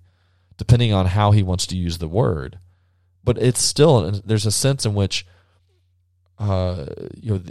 depending 0.57 0.91
on 0.91 1.05
how 1.05 1.31
he 1.31 1.43
wants 1.43 1.67
to 1.67 1.77
use 1.77 1.99
the 1.99 2.07
word. 2.07 2.57
But 3.23 3.37
it's 3.37 3.61
still 3.61 4.11
there's 4.25 4.47
a 4.47 4.51
sense 4.51 4.83
in 4.85 4.95
which, 4.95 5.25
uh, 6.39 6.87
you 7.15 7.35
know, 7.35 7.41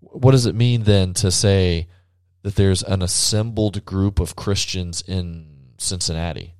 what 0.00 0.30
does 0.30 0.46
it 0.46 0.54
mean 0.54 0.84
then 0.84 1.14
to 1.14 1.32
say 1.32 1.88
that 2.42 2.54
there's 2.54 2.82
an 2.84 3.02
assembled 3.02 3.84
group 3.84 4.20
of 4.20 4.36
Christians 4.36 5.02
in 5.06 5.74
Cincinnati? 5.78 6.54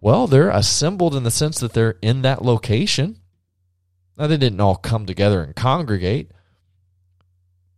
Well, 0.00 0.26
they're 0.26 0.50
assembled 0.50 1.14
in 1.14 1.22
the 1.22 1.30
sense 1.30 1.58
that 1.60 1.72
they're 1.72 1.96
in 2.02 2.22
that 2.22 2.44
location. 2.44 3.18
Now, 4.18 4.26
they 4.26 4.36
didn't 4.36 4.60
all 4.60 4.76
come 4.76 5.06
together 5.06 5.42
and 5.42 5.56
congregate, 5.56 6.32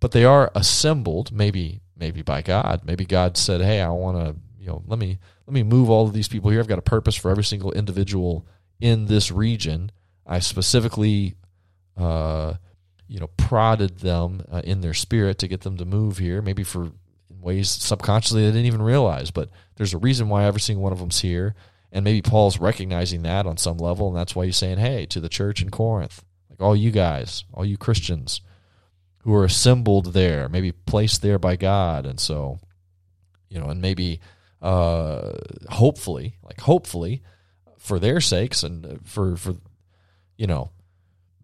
but 0.01 0.11
they 0.11 0.25
are 0.25 0.51
assembled, 0.55 1.31
maybe 1.31 1.81
maybe 1.97 2.23
by 2.23 2.43
God. 2.43 2.81
Maybe 2.85 3.05
God 3.05 3.37
said, 3.37 3.61
"Hey, 3.61 3.81
I 3.81 3.89
want 3.91 4.19
to, 4.19 4.35
you 4.59 4.67
know, 4.67 4.83
let 4.89 4.99
me 4.99 5.21
let 5.47 5.55
me 5.55 5.63
move 5.63 5.91
all 5.91 6.07
of 6.07 6.13
these 6.13 6.29
people 6.29 6.51
here. 6.51 6.61
I've 6.61 6.69
got 6.69 6.79
a 6.79 6.83
purpose 6.83 7.15
for 7.15 7.31
every 7.31 7.45
single 7.45 7.73
individual 7.73 8.47
in 8.81 9.07
this 9.07 9.31
region. 9.31 9.93
I 10.27 10.39
specifically, 10.39 11.35
uh, 11.97 12.55
you 13.09 13.21
know, 13.21 13.29
prodded 13.37 13.99
them 13.99 14.45
uh, 14.51 14.63
in 14.65 14.81
their 14.81 14.95
spirit 14.95 15.39
to 15.39 15.49
get 15.49 15.61
them 15.61 15.77
to 15.77 15.85
move 15.85 16.19
here, 16.19 16.41
maybe 16.41 16.65
for 16.65 16.93
ways 17.41 17.69
subconsciously 17.69 18.43
they 18.43 18.49
didn't 18.49 18.67
even 18.67 18.83
realize. 18.83 19.31
But 19.31 19.51
there's 19.77 19.95
a 19.95 19.99
reason 19.99 20.29
why 20.29 20.45
every 20.45 20.61
single 20.61 20.83
one 20.83 20.93
of 20.93 20.99
them's 20.99 21.21
here. 21.21 21.55
And 21.93 22.03
maybe 22.05 22.23
Paul's 22.23 22.59
recognizing 22.59 23.23
that 23.23 23.47
on 23.47 23.57
some 23.57 23.79
level, 23.79 24.09
and 24.09 24.17
that's 24.17 24.35
why 24.35 24.47
he's 24.47 24.57
saying, 24.57 24.79
hey, 24.79 25.07
to 25.07 25.21
the 25.21 25.29
church 25.29 25.63
in 25.63 25.71
Corinth, 25.71 26.25
like 26.51 26.61
all 26.61 26.75
you 26.75 26.91
guys, 26.91 27.45
all 27.53 27.65
you 27.65 27.77
Christians 27.77 28.41
who 29.19 29.35
are 29.35 29.45
assembled 29.45 30.13
there, 30.13 30.49
maybe 30.49 30.73
placed 30.73 31.23
there 31.23 31.39
by 31.39 31.55
God. 31.55 32.05
And 32.05 32.19
so, 32.19 32.59
you 33.49 33.61
know, 33.61 33.67
and 33.67 33.81
maybe 33.81 34.21
uh, 34.65 35.33
hopefully, 35.69 36.39
like 36.43 36.61
hopefully, 36.61 37.23
for 37.77 37.99
their 37.99 38.21
sakes 38.21 38.63
and 38.63 38.99
for 39.07 39.37
for 39.37 39.57
you 40.39 40.47
know, 40.47 40.71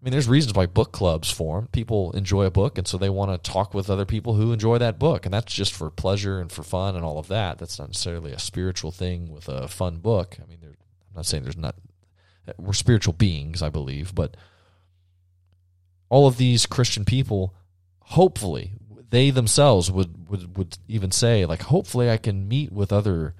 I 0.01 0.03
mean, 0.03 0.11
there's 0.11 0.27
reasons 0.27 0.55
why 0.55 0.65
book 0.65 0.91
clubs 0.91 1.29
form. 1.29 1.67
People 1.71 2.11
enjoy 2.13 2.45
a 2.45 2.51
book, 2.51 2.79
and 2.79 2.87
so 2.87 2.97
they 2.97 3.11
want 3.11 3.31
to 3.31 3.51
talk 3.51 3.75
with 3.75 3.91
other 3.91 4.05
people 4.05 4.33
who 4.33 4.51
enjoy 4.51 4.79
that 4.79 4.97
book, 4.97 5.25
and 5.25 5.33
that's 5.33 5.53
just 5.53 5.71
for 5.71 5.91
pleasure 5.91 6.39
and 6.39 6.51
for 6.51 6.63
fun 6.63 6.95
and 6.95 7.05
all 7.05 7.19
of 7.19 7.27
that. 7.27 7.59
That's 7.59 7.77
not 7.77 7.89
necessarily 7.89 8.31
a 8.31 8.39
spiritual 8.39 8.91
thing 8.91 9.31
with 9.31 9.47
a 9.47 9.67
fun 9.67 9.99
book. 9.99 10.37
I 10.43 10.49
mean, 10.49 10.57
I'm 10.63 10.75
not 11.15 11.27
saying 11.27 11.43
there's 11.43 11.55
not. 11.55 11.75
We're 12.57 12.73
spiritual 12.73 13.13
beings, 13.13 13.61
I 13.61 13.69
believe, 13.69 14.15
but 14.15 14.35
all 16.09 16.25
of 16.25 16.37
these 16.37 16.65
Christian 16.65 17.05
people, 17.05 17.53
hopefully, 17.99 18.71
they 19.11 19.29
themselves 19.29 19.91
would, 19.91 20.20
would, 20.31 20.57
would 20.57 20.77
even 20.87 21.11
say, 21.11 21.45
like, 21.45 21.63
hopefully 21.63 22.09
I 22.09 22.17
can 22.17 22.47
meet 22.47 22.71
with 22.71 22.91
other 22.91 23.35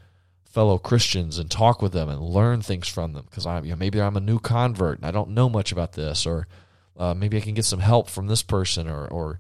fellow 0.51 0.77
Christians 0.77 1.39
and 1.39 1.49
talk 1.49 1.81
with 1.81 1.93
them 1.93 2.09
and 2.09 2.22
learn 2.22 2.61
things 2.61 2.88
from 2.88 3.13
them. 3.13 3.26
Because 3.30 3.45
I 3.45 3.61
you 3.61 3.69
know, 3.69 3.77
maybe 3.77 4.01
I'm 4.01 4.18
a 4.18 4.22
new 4.22 4.38
convert 4.38 4.97
and 4.97 5.05
I 5.05 5.11
don't 5.11 5.31
know 5.31 5.49
much 5.49 5.72
about 5.72 5.93
this 5.93 6.26
or 6.26 6.47
uh, 6.97 7.13
maybe 7.13 7.38
I 7.38 7.41
can 7.41 7.53
get 7.53 7.65
some 7.65 7.80
help 7.80 8.09
from 8.09 8.27
this 8.27 8.43
person 8.43 8.88
or 8.88 9.07
or 9.07 9.39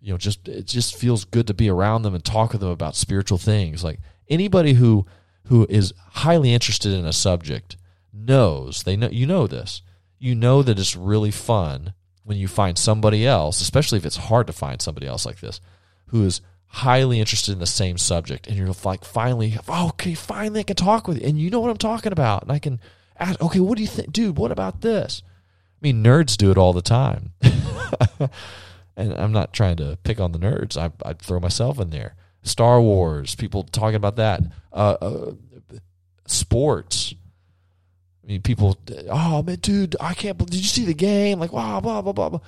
you 0.00 0.12
know 0.12 0.18
just 0.18 0.48
it 0.48 0.66
just 0.66 0.96
feels 0.96 1.26
good 1.26 1.46
to 1.48 1.54
be 1.54 1.68
around 1.68 2.02
them 2.02 2.14
and 2.14 2.24
talk 2.24 2.52
with 2.52 2.62
them 2.62 2.70
about 2.70 2.96
spiritual 2.96 3.38
things. 3.38 3.84
Like 3.84 4.00
anybody 4.28 4.72
who 4.72 5.06
who 5.44 5.66
is 5.68 5.92
highly 6.12 6.54
interested 6.54 6.92
in 6.94 7.04
a 7.04 7.12
subject 7.12 7.76
knows 8.12 8.82
they 8.82 8.96
know 8.96 9.10
you 9.10 9.26
know 9.26 9.46
this. 9.46 9.82
You 10.18 10.34
know 10.34 10.62
that 10.62 10.78
it's 10.78 10.96
really 10.96 11.30
fun 11.30 11.92
when 12.24 12.38
you 12.38 12.48
find 12.48 12.76
somebody 12.76 13.26
else 13.26 13.60
especially 13.60 13.98
if 13.98 14.04
it's 14.04 14.16
hard 14.16 14.46
to 14.46 14.52
find 14.52 14.82
somebody 14.82 15.06
else 15.06 15.24
like 15.24 15.40
this 15.40 15.60
who 16.08 16.24
is 16.24 16.42
highly 16.68 17.18
interested 17.18 17.52
in 17.52 17.58
the 17.58 17.66
same 17.66 17.96
subject 17.96 18.46
and 18.46 18.56
you're 18.56 18.70
like 18.84 19.04
finally 19.04 19.56
oh, 19.68 19.88
okay 19.88 20.14
finally 20.14 20.60
i 20.60 20.62
can 20.62 20.76
talk 20.76 21.08
with 21.08 21.20
you 21.20 21.26
and 21.26 21.38
you 21.38 21.48
know 21.48 21.60
what 21.60 21.70
i'm 21.70 21.78
talking 21.78 22.12
about 22.12 22.42
and 22.42 22.52
i 22.52 22.58
can 22.58 22.78
ask 23.18 23.40
okay 23.40 23.58
what 23.58 23.76
do 23.76 23.82
you 23.82 23.88
think 23.88 24.12
dude 24.12 24.36
what 24.36 24.52
about 24.52 24.80
this? 24.82 25.22
I 25.26 25.78
mean 25.80 26.02
nerds 26.02 26.36
do 26.36 26.50
it 26.50 26.58
all 26.58 26.72
the 26.72 26.82
time. 26.82 27.32
And 28.98 29.14
i'm 29.14 29.30
not 29.30 29.52
trying 29.52 29.76
to 29.76 29.96
pick 30.02 30.18
on 30.18 30.32
the 30.32 30.40
nerds. 30.40 30.76
I, 30.76 30.90
I 31.08 31.12
throw 31.12 31.38
myself 31.38 31.78
in 31.78 31.90
there. 31.90 32.16
Star 32.42 32.82
wars 32.82 33.36
people 33.36 33.62
talking 33.62 33.94
about 33.94 34.16
that. 34.16 34.42
Uh, 34.72 34.96
uh, 35.00 35.32
sports. 36.26 37.14
I 38.24 38.26
mean 38.26 38.42
people 38.42 38.76
oh 39.08 39.42
man 39.42 39.56
dude 39.56 39.94
i 40.00 40.14
can't 40.14 40.36
believe 40.36 40.50
did 40.50 40.60
you 40.60 40.64
see 40.64 40.84
the 40.84 40.94
game? 40.94 41.38
Like 41.38 41.52
wow 41.52 41.80
blah 41.80 42.02
blah 42.02 42.12
blah 42.12 42.28
blah 42.28 42.40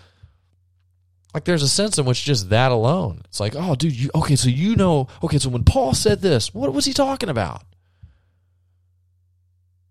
like 1.35 1.45
there's 1.45 1.63
a 1.63 1.69
sense 1.69 1.99
in 1.99 2.05
which 2.05 2.25
just 2.25 2.51
that 2.51 2.73
alone 2.73 3.23
it's 3.27 3.41
like 3.41 3.55
oh 3.57 3.75
dude 3.75 3.95
you 3.95 4.11
okay 4.15 4.37
so 4.37 4.49
you 4.49 4.77
know 4.77 5.09
okay 5.23 5.39
so 5.39 5.49
when 5.49 5.65
paul 5.65 5.95
said 5.95 6.21
this 6.21 6.55
what 6.55 6.73
was 6.73 6.85
he 6.85 6.93
talking 6.93 7.29
about? 7.29 7.63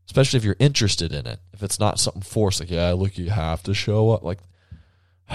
Especially 0.06 0.38
if 0.38 0.44
you're 0.44 0.56
interested 0.60 1.14
in 1.14 1.28
it 1.28 1.40
if 1.54 1.62
it's 1.62 1.80
not 1.80 2.00
something 2.00 2.22
forced 2.22 2.60
like 2.60 2.72
yeah 2.72 2.92
look 2.92 3.18
you 3.18 3.30
have 3.30 3.62
to 3.64 3.74
show 3.74 4.12
up 4.12 4.24
like 4.24 4.40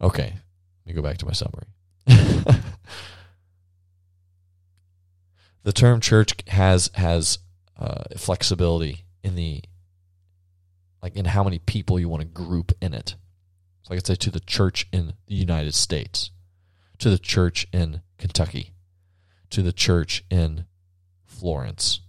okay 0.00 0.32
let 0.86 0.86
me 0.86 0.92
go 0.92 1.02
back 1.02 1.18
to 1.18 1.26
my 1.26 1.32
summary. 1.32 1.66
The 5.68 5.72
term 5.74 6.00
church 6.00 6.34
has 6.46 6.90
has 6.94 7.40
uh, 7.78 8.04
flexibility 8.16 9.04
in 9.22 9.34
the 9.34 9.60
like 11.02 11.16
in 11.16 11.26
how 11.26 11.44
many 11.44 11.58
people 11.58 11.98
you 11.98 12.08
want 12.08 12.22
to 12.22 12.28
group 12.28 12.72
in 12.80 12.94
it. 12.94 13.14
So 13.82 13.92
I 13.92 13.96
could 13.96 14.06
say 14.06 14.14
to 14.16 14.30
the 14.30 14.40
church 14.40 14.86
in 14.92 15.14
the 15.26 15.34
United 15.34 15.74
States, 15.74 16.30
to 16.98 17.10
the 17.10 17.18
church 17.18 17.66
in 17.72 18.02
Kentucky, 18.18 18.72
to 19.50 19.62
the 19.62 19.72
church 19.72 20.24
in 20.30 20.66
Florence, 21.24 22.00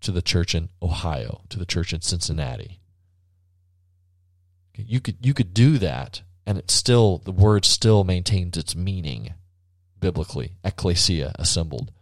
to 0.00 0.10
the 0.10 0.22
church 0.22 0.54
in 0.54 0.68
Ohio, 0.82 1.42
to 1.48 1.58
the 1.58 1.66
church 1.66 1.92
in 1.92 2.00
Cincinnati. 2.00 2.80
You 4.74 5.00
could 5.00 5.18
you 5.20 5.34
could 5.34 5.54
do 5.54 5.78
that 5.78 6.22
and 6.46 6.58
it 6.58 6.70
still 6.70 7.18
the 7.18 7.32
word 7.32 7.64
still 7.64 8.04
maintains 8.04 8.56
its 8.56 8.74
meaning 8.74 9.34
biblically, 10.00 10.56
ecclesia, 10.64 11.32
assembled. 11.36 11.92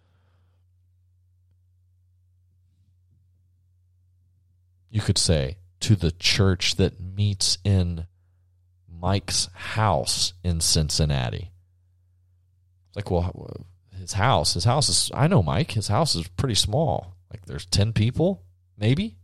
You 4.90 5.00
could 5.00 5.18
say, 5.18 5.56
to 5.80 5.96
the 5.96 6.12
church 6.12 6.76
that 6.76 7.00
meets 7.00 7.58
in 7.64 8.06
Mike's 8.88 9.48
house 9.54 10.34
in 10.44 10.60
Cincinnati. 10.60 11.50
Like, 12.94 13.10
well, 13.10 13.66
his 13.98 14.14
house, 14.14 14.54
his 14.54 14.64
house 14.64 14.88
is, 14.88 15.10
I 15.14 15.26
know 15.26 15.42
Mike, 15.42 15.72
his 15.72 15.88
house 15.88 16.14
is 16.14 16.28
pretty 16.28 16.54
small. 16.54 17.16
Like, 17.30 17.46
there's 17.46 17.66
10 17.66 17.92
people, 17.92 18.42
maybe, 18.76 19.16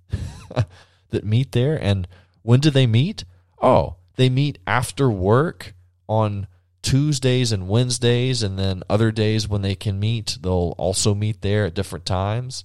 that 1.11 1.25
meet 1.25 1.53
there. 1.53 1.77
And 1.83 2.07
when 2.43 2.61
do 2.61 2.71
they 2.71 2.87
meet? 2.87 3.25
Oh, 3.61 3.97
they 4.17 4.29
meet 4.31 4.59
after 4.67 5.11
work 5.11 5.75
on 6.09 6.47
Tuesdays 6.83 7.51
and 7.51 7.69
Wednesdays, 7.69 8.45
and 8.45 8.57
then 8.59 8.85
other 8.89 9.11
days 9.11 9.49
when 9.49 9.63
they 9.63 9.75
can 9.75 9.99
meet, 9.99 10.39
they'll 10.41 10.75
also 10.79 11.15
meet 11.15 11.43
there 11.43 11.67
at 11.67 11.75
different 11.75 12.07
times. 12.07 12.65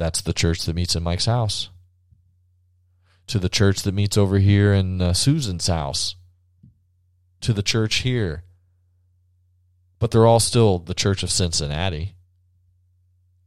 That's 0.00 0.22
the 0.22 0.32
church 0.32 0.64
that 0.64 0.74
meets 0.74 0.96
in 0.96 1.02
Mike's 1.02 1.26
house. 1.26 1.68
To 3.26 3.38
the 3.38 3.50
church 3.50 3.82
that 3.82 3.92
meets 3.92 4.16
over 4.16 4.38
here 4.38 4.72
in 4.72 5.02
uh, 5.02 5.12
Susan's 5.12 5.66
house. 5.66 6.16
To 7.42 7.52
the 7.52 7.62
church 7.62 7.96
here. 7.96 8.42
But 9.98 10.10
they're 10.10 10.24
all 10.24 10.40
still 10.40 10.78
the 10.78 10.94
church 10.94 11.22
of 11.22 11.30
Cincinnati. 11.30 12.14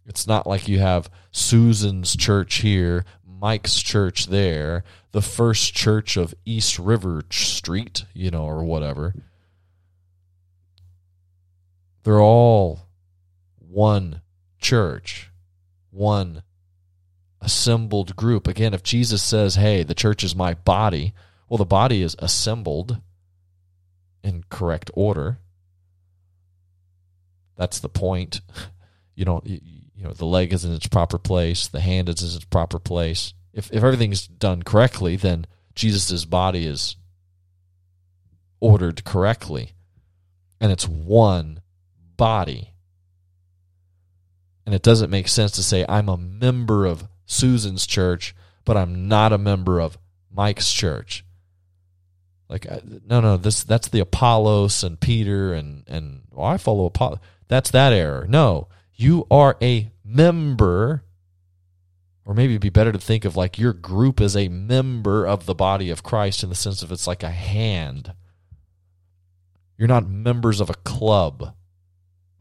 It's 0.05 0.27
not 0.27 0.45
like 0.45 0.67
you 0.67 0.77
have 0.77 1.09
Susan's 1.31 2.15
church 2.15 2.57
here, 2.57 3.03
Mike's 3.25 3.81
church 3.81 4.27
there, 4.27 4.83
the 5.11 5.23
first 5.23 5.73
church 5.73 6.17
of 6.17 6.35
East 6.45 6.77
River 6.77 7.23
Street, 7.31 8.05
you 8.13 8.29
know, 8.29 8.45
or 8.45 8.63
whatever. 8.63 9.15
They're 12.03 12.21
all 12.21 12.81
one 13.57 14.21
church 14.59 15.31
one 15.93 16.43
assembled 17.41 18.15
group. 18.15 18.47
Again, 18.47 18.73
if 18.73 18.83
Jesus 18.83 19.21
says, 19.21 19.55
hey, 19.55 19.83
the 19.83 19.93
church 19.93 20.23
is 20.23 20.35
my 20.35 20.53
body, 20.53 21.13
well, 21.47 21.57
the 21.57 21.65
body 21.65 22.01
is 22.01 22.15
assembled 22.19 22.99
in 24.23 24.43
correct 24.49 24.89
order. 24.93 25.39
That's 27.57 27.79
the 27.79 27.89
point. 27.89 28.41
You 29.15 29.25
don't, 29.25 29.45
you, 29.45 29.59
know, 30.03 30.11
the 30.11 30.25
leg 30.25 30.53
is 30.53 30.65
in 30.65 30.73
its 30.73 30.87
proper 30.87 31.19
place, 31.19 31.67
the 31.67 31.81
hand 31.81 32.09
is 32.09 32.23
in 32.23 32.35
its 32.35 32.45
proper 32.45 32.79
place. 32.79 33.35
If, 33.53 33.71
if 33.71 33.83
everything's 33.83 34.27
done 34.27 34.63
correctly, 34.63 35.15
then 35.15 35.45
Jesus' 35.75 36.25
body 36.25 36.65
is 36.65 36.95
ordered 38.59 39.03
correctly. 39.03 39.73
And 40.59 40.71
it's 40.71 40.87
one 40.87 41.61
body. 42.17 42.72
And 44.65 44.73
it 44.73 44.81
doesn't 44.81 45.09
make 45.09 45.27
sense 45.27 45.51
to 45.53 45.63
say, 45.63 45.85
I'm 45.87 46.07
a 46.07 46.17
member 46.17 46.85
of 46.85 47.07
Susan's 47.25 47.85
church, 47.85 48.35
but 48.65 48.77
I'm 48.77 49.07
not 49.07 49.33
a 49.33 49.37
member 49.37 49.79
of 49.79 49.97
Mike's 50.31 50.71
church. 50.71 51.25
Like, 52.49 52.67
no, 53.05 53.19
no, 53.19 53.37
this 53.37 53.63
that's 53.63 53.87
the 53.87 53.99
Apollos 53.99 54.83
and 54.83 54.99
Peter 54.99 55.53
and 55.53 55.83
and 55.87 56.21
well, 56.31 56.45
I 56.45 56.57
follow 56.57 56.85
Apollo. 56.85 57.19
That's 57.47 57.71
that 57.71 57.93
error. 57.93 58.25
No, 58.29 58.67
you 58.93 59.25
are 59.31 59.57
a 59.61 59.91
member, 60.03 61.03
or 62.25 62.33
maybe 62.33 62.53
it'd 62.53 62.61
be 62.61 62.69
better 62.69 62.91
to 62.91 62.99
think 62.99 63.25
of 63.25 63.35
like 63.35 63.57
your 63.57 63.73
group 63.73 64.21
as 64.21 64.37
a 64.37 64.49
member 64.49 65.25
of 65.25 65.45
the 65.45 65.55
body 65.55 65.89
of 65.89 66.03
Christ 66.03 66.43
in 66.43 66.49
the 66.49 66.55
sense 66.55 66.83
of 66.83 66.91
it's 66.91 67.07
like 67.07 67.23
a 67.23 67.31
hand. 67.31 68.13
You're 69.77 69.87
not 69.87 70.07
members 70.07 70.59
of 70.59 70.69
a 70.69 70.75
club 70.75 71.55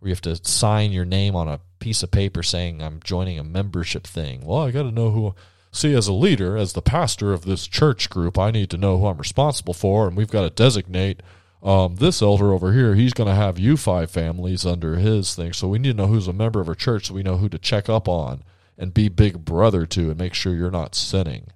where 0.02 0.08
you 0.08 0.14
have 0.14 0.20
to 0.20 0.34
sign 0.44 0.90
your 0.90 1.04
name 1.04 1.36
on 1.36 1.46
a 1.46 1.60
piece 1.78 2.02
of 2.02 2.10
paper 2.10 2.42
saying 2.42 2.82
I'm 2.82 2.98
joining 3.04 3.38
a 3.38 3.44
membership 3.44 4.04
thing. 4.04 4.44
Well, 4.44 4.58
I 4.58 4.72
got 4.72 4.82
to 4.82 4.90
know 4.90 5.10
who. 5.10 5.36
See, 5.70 5.94
as 5.94 6.08
a 6.08 6.12
leader, 6.12 6.56
as 6.56 6.72
the 6.72 6.82
pastor 6.82 7.32
of 7.32 7.44
this 7.44 7.68
church 7.68 8.10
group, 8.10 8.36
I 8.36 8.50
need 8.50 8.68
to 8.70 8.76
know 8.76 8.98
who 8.98 9.06
I'm 9.06 9.16
responsible 9.16 9.74
for, 9.74 10.08
and 10.08 10.16
we've 10.16 10.28
got 10.30 10.42
to 10.42 10.50
designate 10.50 11.22
um, 11.62 11.94
this 11.96 12.20
elder 12.20 12.52
over 12.52 12.72
here. 12.72 12.96
He's 12.96 13.12
going 13.12 13.28
to 13.28 13.34
have 13.34 13.60
you 13.60 13.76
five 13.76 14.10
families 14.10 14.66
under 14.66 14.96
his 14.96 15.36
thing, 15.36 15.52
so 15.52 15.68
we 15.68 15.78
need 15.78 15.96
to 15.96 16.02
know 16.02 16.08
who's 16.08 16.26
a 16.26 16.32
member 16.32 16.60
of 16.60 16.68
our 16.68 16.74
church, 16.74 17.06
so 17.06 17.14
we 17.14 17.22
know 17.22 17.36
who 17.36 17.48
to 17.48 17.58
check 17.58 17.88
up 17.88 18.08
on 18.08 18.42
and 18.76 18.92
be 18.92 19.08
big 19.08 19.44
brother 19.44 19.86
to, 19.86 20.10
and 20.10 20.18
make 20.18 20.34
sure 20.34 20.52
you're 20.52 20.72
not 20.72 20.96
sinning. 20.96 21.46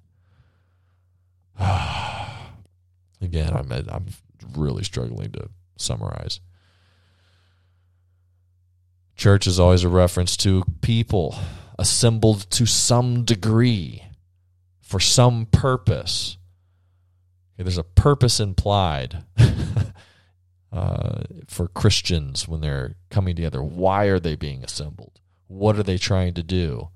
Again, 1.59 3.53
I'm 3.53 3.71
I'm 3.71 4.05
really 4.55 4.85
struggling 4.85 5.33
to 5.33 5.49
summarize. 5.75 6.39
Church 9.17 9.47
is 9.47 9.59
always 9.59 9.83
a 9.83 9.89
reference 9.89 10.37
to 10.37 10.63
people 10.81 11.35
assembled 11.79 12.47
to 12.51 12.67
some 12.67 13.23
degree 13.25 14.03
for 14.79 14.99
some 14.99 15.47
purpose. 15.47 16.37
Okay, 17.55 17.63
there's 17.63 17.79
a 17.79 17.83
purpose 17.83 18.39
implied 18.39 19.23
uh, 20.71 21.23
for 21.47 21.67
Christians 21.67 22.47
when 22.47 22.61
they're 22.61 22.95
coming 23.09 23.35
together. 23.35 23.63
Why 23.63 24.05
are 24.05 24.19
they 24.19 24.35
being 24.35 24.63
assembled? 24.63 25.19
What 25.47 25.77
are 25.77 25.83
they 25.83 25.97
trying 25.97 26.35
to 26.35 26.43
do? 26.43 26.89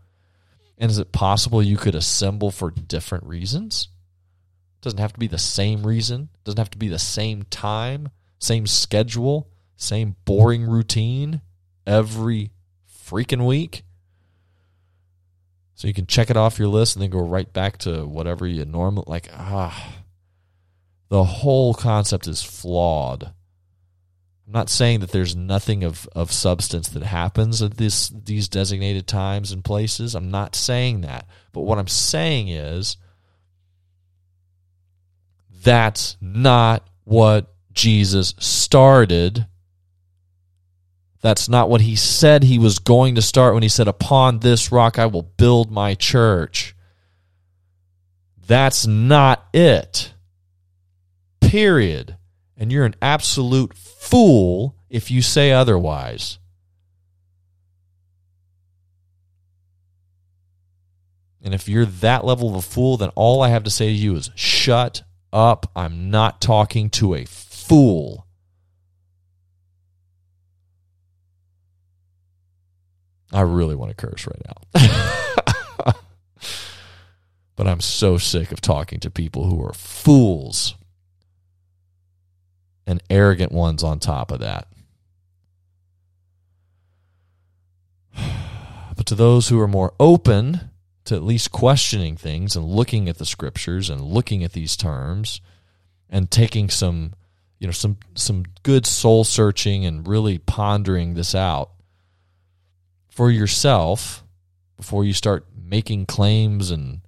And 0.78 0.92
is 0.92 1.00
it 1.00 1.12
possible 1.12 1.64
you 1.64 1.78
could 1.78 1.96
assemble 1.96 2.52
for 2.52 2.70
different 2.70 3.24
reasons? 3.26 3.88
It 4.78 4.84
doesn't 4.84 5.00
have 5.00 5.14
to 5.14 5.20
be 5.20 5.28
the 5.28 5.40
same 5.40 5.88
reason. 5.88 6.30
It 6.36 6.44
doesn't 6.44 6.60
have 6.60 6.72
to 6.72 6.78
be 6.78 6.88
the 6.88 7.00
same 7.00 7.44
time, 7.50 8.10
same 8.38 8.68
schedule, 8.68 9.50
same 9.76 10.16
boring 10.26 10.64
routine 10.66 11.42
every 11.92 12.52
freaking 13.08 13.46
week. 13.46 13.84
So 15.76 15.88
you 15.88 15.94
can 15.94 16.06
check 16.06 16.30
it 16.30 16.38
off 16.38 16.60
your 16.60 16.68
list 16.68 16.96
and 16.96 17.04
then 17.04 17.10
go 17.10 17.20
right 17.20 17.52
back 17.52 17.80
to 17.80 18.06
whatever 18.06 18.46
you 18.46 18.66
normally 18.66 19.06
like. 19.08 19.30
Ah, 19.34 19.96
the 21.10 21.24
whole 21.24 21.74
concept 21.74 22.28
is 22.28 22.44
flawed 22.44 23.34
I'm 24.52 24.60
not 24.60 24.70
saying 24.70 25.00
that 25.00 25.12
there's 25.12 25.34
nothing 25.34 25.86
of, 25.86 26.10
of 26.14 26.30
substance 26.30 26.90
that 26.90 27.04
happens 27.04 27.62
at 27.62 27.78
this 27.78 28.10
these 28.10 28.50
designated 28.50 29.08
times 29.08 29.54
and 29.54 29.64
places. 29.64 30.14
I'm 30.14 30.30
not 30.30 30.56
saying 30.56 31.02
that. 31.02 31.26
But 31.54 31.62
what 31.62 31.80
I'm 31.80 31.88
saying 31.88 32.50
is 32.50 32.98
that's 35.64 36.18
not 36.20 36.86
what 37.06 37.54
Jesus 37.72 38.34
started. 38.40 39.48
That's 41.22 41.48
not 41.48 41.70
what 41.70 41.82
he 41.82 41.96
said 41.96 42.44
he 42.44 42.58
was 42.58 42.80
going 42.80 43.16
to 43.16 43.22
start 43.22 43.54
when 43.54 43.64
he 43.64 43.70
said, 43.70 43.88
Upon 43.88 44.40
this 44.40 44.72
rock 44.72 44.98
I 44.98 45.06
will 45.06 45.22
build 45.22 45.72
my 45.72 45.94
church. 45.94 46.76
That's 48.48 48.88
not 48.88 49.48
it. 49.54 50.14
Period. 51.40 52.18
And 52.58 52.72
you're 52.72 52.86
an 52.86 52.96
absolute 53.02 53.76
fool 53.76 54.76
if 54.90 55.12
you 55.12 55.22
say 55.22 55.52
otherwise. 55.52 56.40
And 61.44 61.54
if 61.54 61.68
you're 61.68 61.86
that 61.86 62.26
level 62.26 62.50
of 62.50 62.56
a 62.56 62.62
fool, 62.62 62.98
then 62.98 63.10
all 63.16 63.42
I 63.42 63.50
have 63.50 63.64
to 63.64 63.72
say 63.72 63.88
to 63.88 63.94
you 63.94 64.16
is 64.16 64.30
shut 64.36 65.04
up. 65.34 65.72
I'm 65.76 66.12
not 66.12 66.42
talking 66.42 66.90
to 66.92 67.16
a 67.16 67.26
fool. 67.26 68.28
I 73.34 73.42
really 73.42 73.76
want 73.76 73.96
to 73.96 73.96
curse 73.96 74.28
right 74.28 74.42
now. 74.46 75.94
but 77.56 77.68
I'm 77.68 77.80
so 77.80 78.18
sick 78.18 78.52
of 78.52 78.62
talking 78.62 79.00
to 79.00 79.10
people 79.10 79.46
who 79.46 79.64
are 79.64 79.74
fools 79.74 80.76
and 82.86 83.02
arrogant 83.10 83.52
ones 83.52 83.84
on 83.84 84.00
top 84.00 84.32
of 84.32 84.40
that. 84.40 84.68
But 88.94 89.06
to 89.08 89.16
those 89.16 89.48
who 89.48 89.60
are 89.60 89.70
more 89.70 89.94
open 90.00 90.70
to 91.06 91.16
at 91.16 91.24
least 91.24 91.52
questioning 91.52 92.16
things 92.18 92.56
and 92.56 92.66
looking 92.66 93.10
at 93.10 93.18
the 93.18 93.26
scriptures 93.26 93.90
and 93.90 94.02
looking 94.02 94.44
at 94.44 94.54
these 94.54 94.78
terms 94.78 95.42
and 96.10 96.30
taking 96.30 96.70
some 96.70 97.14
you 97.60 97.68
know 97.68 97.72
some 97.72 97.98
some 98.16 98.44
good 98.64 98.86
soul 98.86 99.24
searching 99.24 99.86
and 99.86 100.08
really 100.08 100.38
pondering 100.38 101.14
this 101.14 101.34
out 101.34 101.72
for 103.12 103.30
yourself 103.30 104.24
before 104.76 105.06
you 105.06 105.14
start 105.14 105.46
making 105.56 106.08
claims 106.08 106.72
and 106.72 107.02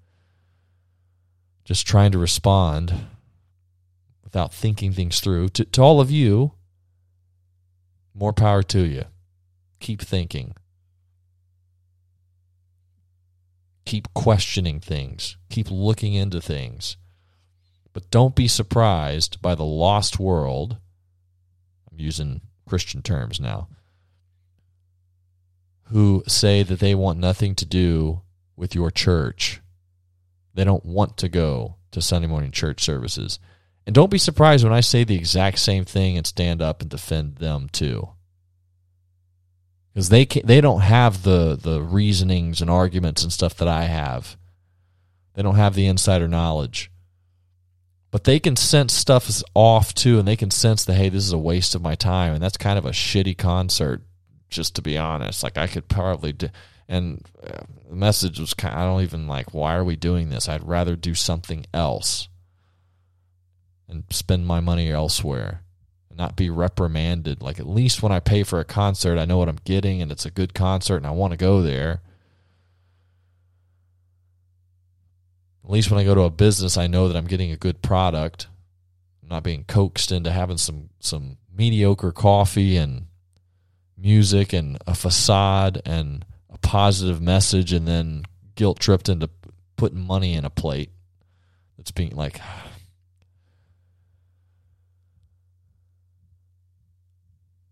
just 1.66 1.88
trying 1.88 2.12
to 2.12 2.20
respond 2.20 2.94
without 4.24 4.54
thinking 4.54 4.92
things 4.92 5.20
through 5.20 5.50
to, 5.50 5.66
to 5.66 5.82
all 5.82 6.00
of 6.00 6.12
you 6.12 6.52
more 8.14 8.34
power 8.34 8.62
to 8.62 8.82
you 8.82 9.06
keep 9.80 10.00
thinking 10.00 10.54
Keep 13.86 14.14
questioning 14.14 14.80
things, 14.80 15.38
keep 15.50 15.70
looking 15.70 16.14
into 16.14 16.40
things. 16.40 16.98
But 17.92 18.10
don't 18.10 18.36
be 18.36 18.48
surprised 18.48 19.42
by 19.42 19.56
the 19.56 19.66
lost 19.66 20.20
world. 20.20 20.78
I'm 21.92 22.00
using 22.00 22.42
Christian 22.68 23.02
terms 23.02 23.40
now. 23.40 23.68
Who 25.86 26.24
say 26.28 26.64
that 26.64 26.80
they 26.80 26.96
want 26.96 27.20
nothing 27.20 27.56
to 27.56 27.66
do 27.66 28.22
with 28.56 28.74
your 28.74 28.92
church. 28.92 29.62
They 30.54 30.64
don't 30.64 30.86
want 30.86 31.18
to 31.18 31.30
go 31.30 31.76
to 31.92 32.02
Sunday 32.02 32.28
morning 32.28 32.52
church 32.52 32.84
services. 32.84 33.40
And 33.86 33.94
don't 33.94 34.12
be 34.12 34.18
surprised 34.18 34.64
when 34.64 34.74
I 34.74 34.80
say 34.80 35.04
the 35.04 35.16
exact 35.16 35.60
same 35.60 35.86
thing 35.86 36.18
and 36.18 36.26
stand 36.26 36.62
up 36.62 36.82
and 36.82 36.90
defend 36.90 37.36
them 37.36 37.70
too 37.72 38.10
because 39.94 40.10
they 40.10 40.26
they 40.26 40.62
don't 40.62 40.82
have 40.82 41.24
the 41.24 41.56
the 41.56 41.82
reasonings 41.82 42.62
and 42.62 42.70
arguments 42.70 43.24
and 43.24 43.32
stuff 43.32 43.56
that 43.58 43.68
I 43.68 43.84
have. 43.84 44.38
They 45.34 45.42
don't 45.42 45.56
have 45.56 45.76
the 45.76 45.88
insider 45.88 46.28
knowledge, 46.28 46.92
but 48.12 48.24
they 48.24 48.40
can 48.40 48.56
sense 48.56 48.94
stuff 48.94 49.30
is 49.30 49.44
off 49.54 49.94
too, 49.94 50.20
and 50.20 50.28
they 50.28 50.36
can 50.36 50.52
sense 50.52 50.86
that 50.86 50.96
hey, 50.96 51.10
this 51.10 51.24
is 51.24 51.34
a 51.34 51.38
waste 51.38 51.76
of 51.76 51.82
my 51.82 51.96
time, 51.96 52.34
and 52.34 52.44
that's 52.44 52.58
kind 52.58 52.78
of 52.78 52.86
a 52.86 52.92
shitty 52.92 53.38
concert. 53.38 54.02
Just 54.54 54.76
to 54.76 54.82
be 54.82 54.98
honest, 54.98 55.44
like 55.44 55.58
I 55.58 55.68
could 55.68 55.88
probably 55.88 56.34
do, 56.34 56.50
and 56.88 57.26
uh, 57.46 57.64
the 57.90 57.96
message 57.96 58.40
was 58.40 58.54
kind. 58.54 58.74
Of, 58.74 58.80
I 58.80 58.84
don't 58.86 59.02
even 59.02 59.28
like. 59.28 59.54
Why 59.54 59.76
are 59.76 59.84
we 59.84 59.96
doing 59.96 60.30
this? 60.30 60.48
I'd 60.48 60.68
rather 60.68 60.96
do 60.96 61.16
something 61.16 61.66
else 61.74 62.28
and 63.88 64.04
spend 64.10 64.46
my 64.46 64.60
money 64.60 64.92
elsewhere 64.92 65.62
and 66.10 66.18
not 66.18 66.36
be 66.36 66.50
reprimanded. 66.50 67.42
Like 67.42 67.60
at 67.60 67.68
least 67.68 68.02
when 68.04 68.12
I 68.12 68.20
pay 68.20 68.44
for 68.44 68.60
a 68.60 68.66
concert, 68.66 69.18
I 69.18 69.26
know 69.26 69.38
what 69.38 69.50
I'm 69.50 69.60
getting 69.66 70.02
and 70.02 70.12
it's 70.12 70.26
a 70.26 70.32
good 70.32 70.54
concert 70.54 70.98
and 70.98 71.08
I 71.08 71.12
want 71.12 71.32
to 71.32 71.38
go 71.38 71.62
there. 71.62 72.02
At 75.64 75.70
least 75.70 75.90
when 75.90 76.00
I 76.00 76.04
go 76.04 76.14
to 76.16 76.22
a 76.22 76.30
business, 76.30 76.78
I 76.78 76.88
know 76.88 77.08
that 77.08 77.18
I'm 77.18 77.28
getting 77.28 77.52
a 77.52 77.58
good 77.58 77.82
product. 77.82 78.48
I'm 79.22 79.30
not 79.30 79.44
being 79.44 79.64
coaxed 79.64 80.12
into 80.12 80.32
having 80.32 80.58
some 80.58 80.90
some 81.00 81.38
mediocre 81.56 82.12
coffee 82.12 82.76
and 82.78 83.06
music 84.04 84.54
and 84.54 84.78
a 84.86 84.94
facade 84.94 85.82
and 85.86 86.26
a 86.50 86.58
positive 86.60 87.22
message 87.22 87.72
and 87.72 87.88
then 87.88 88.26
guilt 88.56 88.80
tripped 88.80 89.10
into 89.10 89.30
putting 89.78 90.06
money 90.06 90.34
in 90.34 90.46
a 90.46 90.50
plate. 90.50 90.92
That's 91.78 91.92
being 91.92 92.16
like 92.16 92.40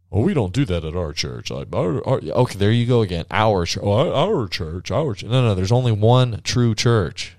Well, 0.09 0.23
we 0.23 0.33
don't 0.33 0.51
do 0.51 0.65
that 0.65 0.83
at 0.83 0.93
our 0.93 1.13
church. 1.13 1.51
Our, 1.51 1.65
our, 1.73 2.19
okay, 2.19 2.57
there 2.57 2.71
you 2.71 2.85
go 2.85 3.01
again. 3.01 3.23
Our 3.31 3.65
church. 3.65 3.81
Oh, 3.81 4.13
our 4.13 4.45
church. 4.49 4.91
Our 4.91 5.13
church. 5.13 5.29
No, 5.29 5.41
no, 5.41 5.55
there's 5.55 5.71
only 5.71 5.93
one 5.93 6.41
true 6.43 6.75
church. 6.75 7.37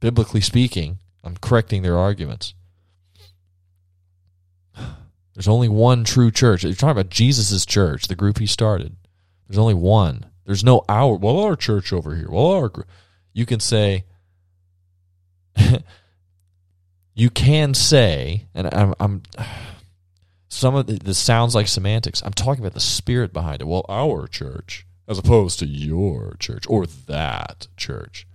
Biblically 0.00 0.40
speaking, 0.40 0.98
I'm 1.22 1.36
correcting 1.36 1.82
their 1.82 1.96
arguments. 1.96 2.54
There's 5.34 5.48
only 5.48 5.68
one 5.68 6.04
true 6.04 6.30
church. 6.30 6.62
You're 6.62 6.74
talking 6.74 6.90
about 6.90 7.10
Jesus' 7.10 7.64
church, 7.64 8.08
the 8.08 8.14
group 8.14 8.38
he 8.38 8.46
started. 8.46 8.96
There's 9.48 9.58
only 9.58 9.74
one. 9.74 10.26
There's 10.44 10.64
no 10.64 10.84
our. 10.88 11.16
Well, 11.16 11.38
our 11.40 11.56
church 11.56 11.92
over 11.92 12.14
here. 12.14 12.28
Well, 12.30 12.52
our. 12.52 12.68
group. 12.68 12.88
You 13.32 13.46
can 13.46 13.60
say. 13.60 14.04
you 17.14 17.30
can 17.30 17.74
say, 17.74 18.46
and 18.54 18.72
I'm. 18.74 18.94
I'm 19.00 19.22
some 20.48 20.74
of 20.74 20.86
the, 20.86 20.98
this 20.98 21.18
sounds 21.18 21.54
like 21.54 21.68
semantics. 21.68 22.22
I'm 22.22 22.32
talking 22.32 22.62
about 22.62 22.74
the 22.74 22.80
spirit 22.80 23.32
behind 23.32 23.62
it. 23.62 23.66
Well, 23.66 23.86
our 23.88 24.26
church, 24.26 24.86
as 25.08 25.18
opposed 25.18 25.58
to 25.60 25.66
your 25.66 26.36
church 26.38 26.64
or 26.68 26.86
that 26.86 27.68
church. 27.76 28.26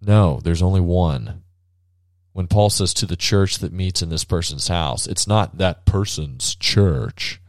No, 0.00 0.40
there's 0.42 0.62
only 0.62 0.80
one. 0.80 1.41
When 2.32 2.46
Paul 2.46 2.70
says 2.70 2.94
to 2.94 3.06
the 3.06 3.16
church 3.16 3.58
that 3.58 3.72
meets 3.72 4.00
in 4.02 4.08
this 4.08 4.24
person's 4.24 4.68
house, 4.68 5.06
it's 5.06 5.26
not 5.26 5.58
that 5.58 5.84
person's 5.84 6.54
church. 6.54 7.40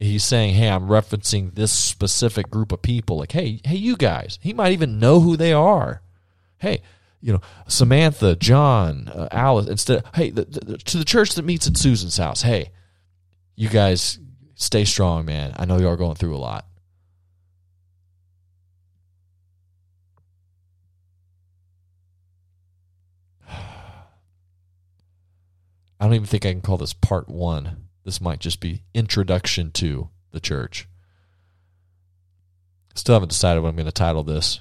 He's 0.00 0.24
saying, 0.24 0.54
"Hey, 0.54 0.68
I'm 0.68 0.88
referencing 0.88 1.54
this 1.54 1.72
specific 1.72 2.50
group 2.50 2.72
of 2.72 2.82
people. 2.82 3.18
Like, 3.18 3.32
hey, 3.32 3.60
hey, 3.64 3.76
you 3.76 3.96
guys. 3.96 4.38
He 4.42 4.52
might 4.52 4.72
even 4.72 4.98
know 4.98 5.20
who 5.20 5.36
they 5.36 5.52
are. 5.52 6.02
Hey, 6.58 6.80
you 7.20 7.32
know, 7.32 7.40
Samantha, 7.68 8.36
John, 8.36 9.08
uh, 9.08 9.28
Alice, 9.30 9.66
instead, 9.66 10.04
hey, 10.14 10.28
the, 10.30 10.44
the, 10.44 10.78
to 10.78 10.98
the 10.98 11.04
church 11.04 11.34
that 11.34 11.44
meets 11.44 11.66
at 11.66 11.76
Susan's 11.76 12.18
house, 12.18 12.42
hey, 12.42 12.70
you 13.56 13.70
guys 13.70 14.18
stay 14.56 14.84
strong, 14.84 15.24
man. 15.24 15.54
I 15.56 15.64
know 15.64 15.78
you 15.78 15.88
are 15.88 15.96
going 15.96 16.16
through 16.16 16.36
a 16.36 16.38
lot. 16.38 16.66
Don't 26.00 26.14
even 26.14 26.26
think 26.26 26.44
I 26.44 26.52
can 26.52 26.60
call 26.60 26.76
this 26.76 26.92
part 26.92 27.28
one. 27.28 27.88
This 28.04 28.20
might 28.20 28.40
just 28.40 28.60
be 28.60 28.82
introduction 28.92 29.70
to 29.72 30.10
the 30.32 30.40
church. 30.40 30.88
Still 32.94 33.14
haven't 33.14 33.30
decided 33.30 33.62
what 33.62 33.70
I'm 33.70 33.76
going 33.76 33.86
to 33.86 33.92
title 33.92 34.24
this 34.24 34.60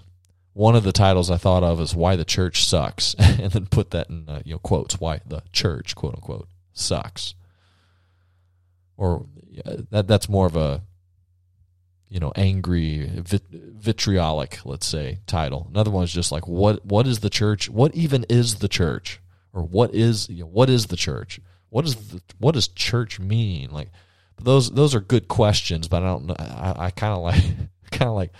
one 0.53 0.75
of 0.75 0.83
the 0.83 0.91
titles 0.91 1.31
I 1.31 1.37
thought 1.37 1.63
of 1.63 1.81
is 1.81 1.95
"Why 1.95 2.15
the 2.15 2.25
Church 2.25 2.65
Sucks," 2.65 3.15
and 3.19 3.51
then 3.51 3.65
put 3.65 3.91
that 3.91 4.09
in 4.09 4.29
uh, 4.29 4.41
you 4.45 4.53
know 4.53 4.59
quotes. 4.59 4.99
Why 4.99 5.19
the 5.25 5.43
church, 5.51 5.95
quote 5.95 6.15
unquote, 6.15 6.47
sucks. 6.73 7.35
Or 8.95 9.25
that 9.89 10.07
that's 10.07 10.29
more 10.29 10.45
of 10.45 10.55
a 10.55 10.83
you 12.07 12.19
know 12.19 12.31
angry, 12.35 13.09
vit- 13.15 13.49
vitriolic, 13.51 14.59
let's 14.63 14.85
say, 14.85 15.19
title. 15.25 15.67
Another 15.71 15.91
one 15.91 16.03
is 16.03 16.13
just 16.13 16.31
like 16.31 16.47
what 16.47 16.85
what 16.85 17.07
is 17.07 17.19
the 17.19 17.29
church? 17.29 17.69
What 17.69 17.95
even 17.95 18.23
is 18.29 18.55
the 18.55 18.67
church? 18.67 19.19
Or 19.53 19.63
what 19.63 19.93
is 19.93 20.27
you 20.29 20.43
know, 20.43 20.49
what 20.49 20.69
is 20.69 20.87
the 20.87 20.97
church? 20.97 21.39
What 21.69 21.85
is 21.85 21.95
the, 22.09 22.21
what 22.39 22.55
does 22.55 22.67
church 22.67 23.19
mean? 23.19 23.69
Like 23.71 23.89
those 24.41 24.71
those 24.71 24.95
are 24.95 24.99
good 24.99 25.27
questions, 25.27 25.87
but 25.87 26.03
I 26.03 26.07
don't 26.07 26.25
know. 26.25 26.35
I, 26.37 26.85
I 26.85 26.91
kind 26.91 27.13
of 27.13 27.21
like 27.21 27.43
kind 27.91 28.09
of 28.09 28.15
like 28.15 28.31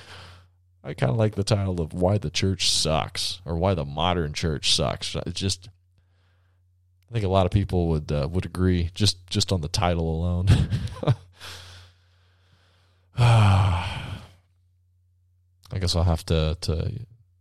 I 0.84 0.94
kind 0.94 1.12
of 1.12 1.18
like 1.18 1.36
the 1.36 1.44
title 1.44 1.80
of 1.80 1.94
Why 1.94 2.18
the 2.18 2.30
Church 2.30 2.70
Sucks 2.70 3.42
or 3.46 3.56
Why 3.56 3.74
the 3.74 3.86
Modern 3.86 4.34
Church 4.34 4.76
Sucks. 4.76 5.16
It's 5.26 5.40
just 5.40 5.70
I 7.10 7.14
think 7.14 7.26
a 7.26 7.30
lot 7.30 7.46
of 7.46 7.52
people 7.52 7.90
would 7.90 8.12
uh, 8.12 8.28
would 8.32 8.46
agree 8.46 8.90
just 8.96 9.26
just 9.28 9.52
on 9.52 9.62
the 9.62 9.68
title 9.68 10.10
alone. 10.10 10.48
I 13.18 14.10
guess 15.80 15.96
I'll 15.96 16.04
have 16.04 16.26
to 16.26 16.58
to 16.62 16.92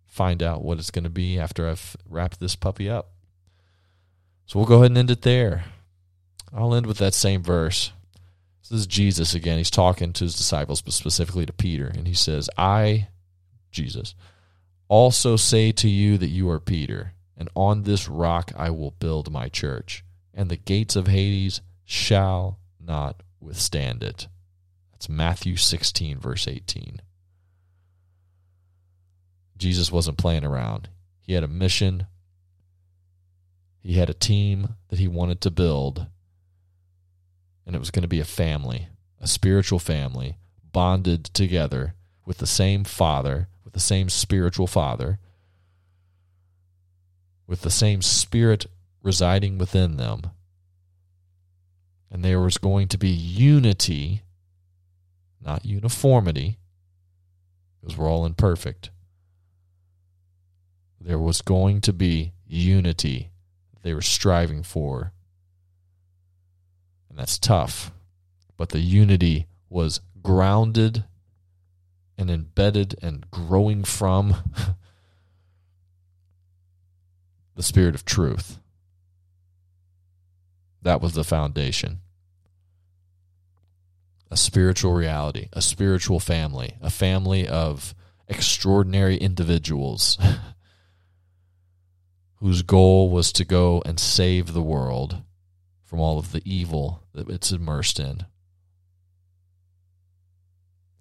find 0.07 0.43
out 0.43 0.63
what 0.63 0.79
it's 0.79 0.91
going 0.91 1.05
to 1.05 1.11
be 1.11 1.39
after 1.39 1.67
I've 1.67 1.97
wrapped 2.07 2.39
this 2.39 2.55
puppy 2.55 2.91
up. 2.91 3.12
So 4.53 4.59
we'll 4.59 4.69
go 4.69 4.81
ahead 4.81 4.91
and 4.91 4.99
end 4.99 5.11
it 5.11 5.23
there. 5.23 5.65
I'll 6.53 6.75
end 6.75 6.85
with 6.85 6.99
that 6.99 7.15
same 7.15 7.43
verse. 7.43 7.91
This 8.61 8.81
is 8.81 8.87
Jesus 8.87 9.35
again. 9.35 9.57
He's 9.57 9.71
talking 9.71 10.13
to 10.13 10.25
his 10.25 10.37
disciples, 10.37 10.83
but 10.83 10.93
specifically 10.93 11.47
to 11.47 11.55
Peter, 11.55 11.87
and 11.87 12.07
he 12.07 12.13
says, 12.13 12.51
"I, 12.59 13.09
Jesus, 13.71 14.15
also 14.89 15.37
say 15.37 15.73
to 15.73 15.89
you 15.89 16.19
that 16.19 16.29
you 16.29 16.51
are 16.51 16.61
Peter." 16.61 17.15
and 17.35 17.49
on 17.57 17.85
this 17.85 18.11
rock 18.11 18.53
I 18.55 18.69
will 18.69 18.91
build 18.91 19.33
my 19.33 19.49
church, 19.49 20.05
and 20.35 20.51
the 20.51 20.57
gates 20.57 20.97
of 20.97 21.07
Hades 21.07 21.63
shall 21.87 22.59
not 22.79 23.23
withstand 23.41 24.03
it. 24.03 24.29
That's 24.91 25.09
Matthew 25.09 25.57
16, 25.57 26.19
verse 26.19 26.47
18. 26.47 27.01
Jesus 29.57 29.91
wasn't 29.91 30.19
playing 30.19 30.45
around. 30.45 30.91
He 31.23 31.33
had 31.33 31.43
a 31.43 31.49
mission, 31.49 32.07
he 33.83 33.95
had 33.95 34.09
a 34.09 34.15
team 34.15 34.77
that 34.89 34.99
he 34.99 35.09
wanted 35.09 35.41
to 35.43 35.51
build, 35.51 36.07
and 37.67 37.77
it 37.77 37.79
was 37.79 37.91
going 37.91 38.03
to 38.03 38.09
be 38.09 38.21
a 38.21 38.25
family, 38.25 38.89
a 39.21 39.27
spiritual 39.27 39.79
family, 39.79 40.39
bonded 40.73 41.25
together 41.25 41.95
with 42.25 42.39
the 42.39 42.47
same 42.47 42.85
Father, 42.85 43.49
with 43.65 43.75
the 43.75 43.81
same 43.81 44.09
spiritual 44.09 44.67
Father 44.67 45.19
with 47.53 47.61
the 47.61 47.71
same 47.71 48.01
spirit 48.01 48.65
residing 49.03 49.59
within 49.59 49.99
them. 49.99 50.23
And 52.11 52.25
there 52.25 52.41
was 52.41 52.57
going 52.57 52.89
to 52.89 52.97
be 52.97 53.11
unity, 53.11 54.23
not 55.39 55.65
uniformity, 55.65 56.59
because 57.79 57.97
we're 57.97 58.09
all 58.09 58.25
imperfect. 58.25 58.89
There 60.99 61.19
was 61.19 61.43
going 61.43 61.83
to 61.83 61.93
be 61.93 62.33
unity 62.47 63.32
they 63.83 63.95
were 63.95 64.03
striving 64.03 64.63
for. 64.63 65.13
And 67.11 67.19
that's 67.19 67.39
tough. 67.39 67.93
But 68.57 68.71
the 68.71 68.81
unity 68.81 69.47
was 69.69 70.01
grounded 70.23 71.05
and 72.17 72.31
embedded 72.31 72.97
and 73.03 73.31
growing 73.31 73.85
from 73.85 74.37
the 77.57 77.63
spirit 77.63 77.95
of 77.95 78.05
truth. 78.05 78.59
That 80.81 81.01
was 81.01 81.13
the 81.15 81.25
foundation. 81.25 82.01
A 84.31 84.37
spiritual 84.37 84.93
reality, 84.95 85.49
a 85.53 85.61
spiritual 85.61 86.19
family, 86.19 86.77
a 86.81 86.91
family 86.91 87.47
of 87.47 87.95
extraordinary 88.29 89.17
individuals 89.17 90.17
whose 92.43 92.63
goal 92.63 93.09
was 93.09 93.33
to 93.33 93.45
go 93.45 93.81
and 93.87 94.01
save 94.01 94.53
the 94.53 94.61
world 94.61 95.23
from 95.85 96.01
all 96.01 96.19
of 96.19 96.33
the 96.33 96.43
evil 96.45 97.05
that 97.15 97.29
it's 97.29 97.53
immersed 97.53 98.01
in 98.01 98.27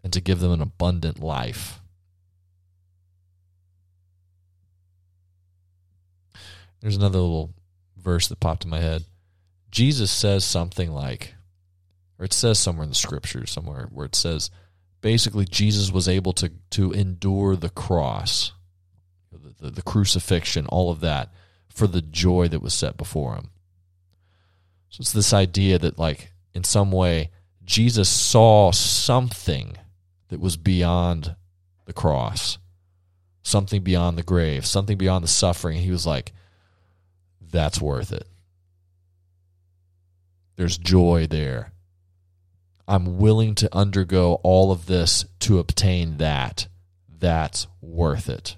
and 0.03 0.13
to 0.13 0.22
give 0.22 0.39
them 0.39 0.51
an 0.51 0.61
abundant 0.61 1.19
life. 1.19 1.80
There's 6.80 6.95
another 6.95 7.18
little 7.18 7.55
verse 7.97 8.27
that 8.27 8.39
popped 8.39 8.63
in 8.63 8.69
my 8.69 8.80
head. 8.80 9.05
Jesus 9.72 10.11
says 10.11 10.45
something 10.45 10.91
like, 10.91 11.34
or 12.19 12.26
it 12.26 12.34
says 12.34 12.59
somewhere 12.59 12.84
in 12.84 12.89
the 12.89 12.95
scripture, 12.95 13.47
somewhere 13.47 13.88
where 13.91 14.05
it 14.05 14.15
says, 14.15 14.51
basically, 15.01 15.45
Jesus 15.45 15.91
was 15.91 16.07
able 16.07 16.34
to 16.34 16.51
to 16.72 16.91
endure 16.91 17.55
the 17.55 17.69
cross, 17.69 18.51
the, 19.62 19.70
the 19.70 19.82
crucifixion, 19.82 20.66
all 20.68 20.92
of 20.92 21.00
that, 21.00 21.32
for 21.70 21.88
the 21.88 22.02
joy 22.02 22.50
that 22.50 22.62
was 22.62 22.74
set 22.74 22.98
before 22.98 23.36
him. 23.36 23.52
So 24.90 25.02
it's 25.02 25.14
this 25.14 25.34
idea 25.34 25.80
that, 25.80 25.98
like, 25.98 26.34
in 26.54 26.66
some 26.66 26.92
way, 26.92 27.30
Jesus 27.64 28.10
saw 28.10 28.72
something 28.72 29.78
that 30.28 30.42
was 30.42 30.58
beyond 30.58 31.36
the 31.86 31.94
cross, 31.94 32.58
something 33.42 33.84
beyond 33.84 34.18
the 34.18 34.24
grave, 34.24 34.66
something 34.66 34.98
beyond 34.98 35.24
the 35.24 35.30
suffering. 35.30 35.78
He 35.78 35.92
was 35.92 36.06
like, 36.06 36.34
that's 37.40 37.80
worth 37.80 38.12
it. 38.12 38.28
There's 40.58 40.78
joy 40.78 41.28
there. 41.28 41.72
I'm 42.88 43.18
willing 43.18 43.56
to 43.56 43.74
undergo 43.76 44.42
all 44.44 44.72
of 44.72 44.86
this 44.86 45.24
to 45.42 45.60
obtain 45.60 46.18
that. 46.18 46.68
That's 47.08 47.68
worth 47.82 48.28
it. 48.28 48.58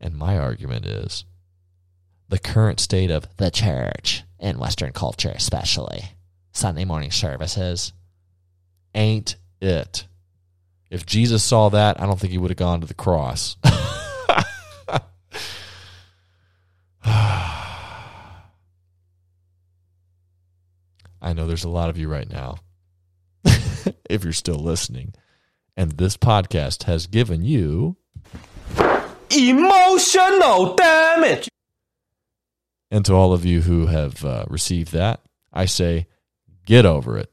And 0.00 0.16
my 0.16 0.38
argument 0.38 0.86
is 0.86 1.24
the 2.28 2.38
current 2.38 2.80
state 2.80 3.10
of 3.10 3.26
the 3.36 3.50
church 3.50 4.22
in 4.38 4.58
Western 4.58 4.92
culture, 4.92 5.32
especially 5.34 6.04
Sunday 6.52 6.84
morning 6.84 7.10
services, 7.10 7.92
ain't 8.94 9.36
it. 9.60 10.06
If 10.90 11.04
Jesus 11.04 11.42
saw 11.42 11.68
that, 11.70 12.00
I 12.00 12.06
don't 12.06 12.18
think 12.18 12.32
he 12.32 12.38
would 12.38 12.50
have 12.50 12.56
gone 12.56 12.80
to 12.80 12.86
the 12.86 12.94
cross. 12.94 13.56
I 21.20 21.32
know 21.32 21.46
there's 21.46 21.64
a 21.64 21.68
lot 21.68 21.90
of 21.90 21.98
you 21.98 22.08
right 22.08 22.30
now, 22.30 22.58
if 23.44 24.24
you're 24.24 24.32
still 24.32 24.58
listening, 24.58 25.14
and 25.76 25.92
this 25.92 26.16
podcast 26.16 26.84
has 26.84 27.06
given 27.06 27.42
you 27.42 27.96
emotional 29.32 30.74
damage. 30.74 31.48
And 32.90 33.04
to 33.04 33.14
all 33.14 33.32
of 33.32 33.44
you 33.44 33.60
who 33.62 33.86
have 33.86 34.24
uh, 34.24 34.44
received 34.48 34.92
that, 34.92 35.20
I 35.52 35.66
say, 35.66 36.06
get 36.64 36.86
over 36.86 37.18
it. 37.18 37.30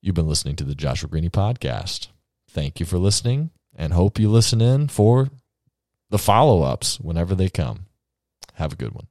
You've 0.00 0.14
been 0.14 0.28
listening 0.28 0.56
to 0.56 0.64
the 0.64 0.74
Joshua 0.74 1.08
Greaney 1.08 1.30
podcast. 1.30 2.08
Thank 2.50 2.80
you 2.80 2.86
for 2.86 2.98
listening 2.98 3.50
and 3.74 3.92
hope 3.92 4.18
you 4.18 4.28
listen 4.28 4.60
in 4.60 4.88
for 4.88 5.28
the 6.10 6.18
follow 6.18 6.62
ups 6.62 6.98
whenever 6.98 7.34
they 7.34 7.48
come. 7.48 7.86
Have 8.54 8.72
a 8.72 8.76
good 8.76 8.94
one. 8.94 9.06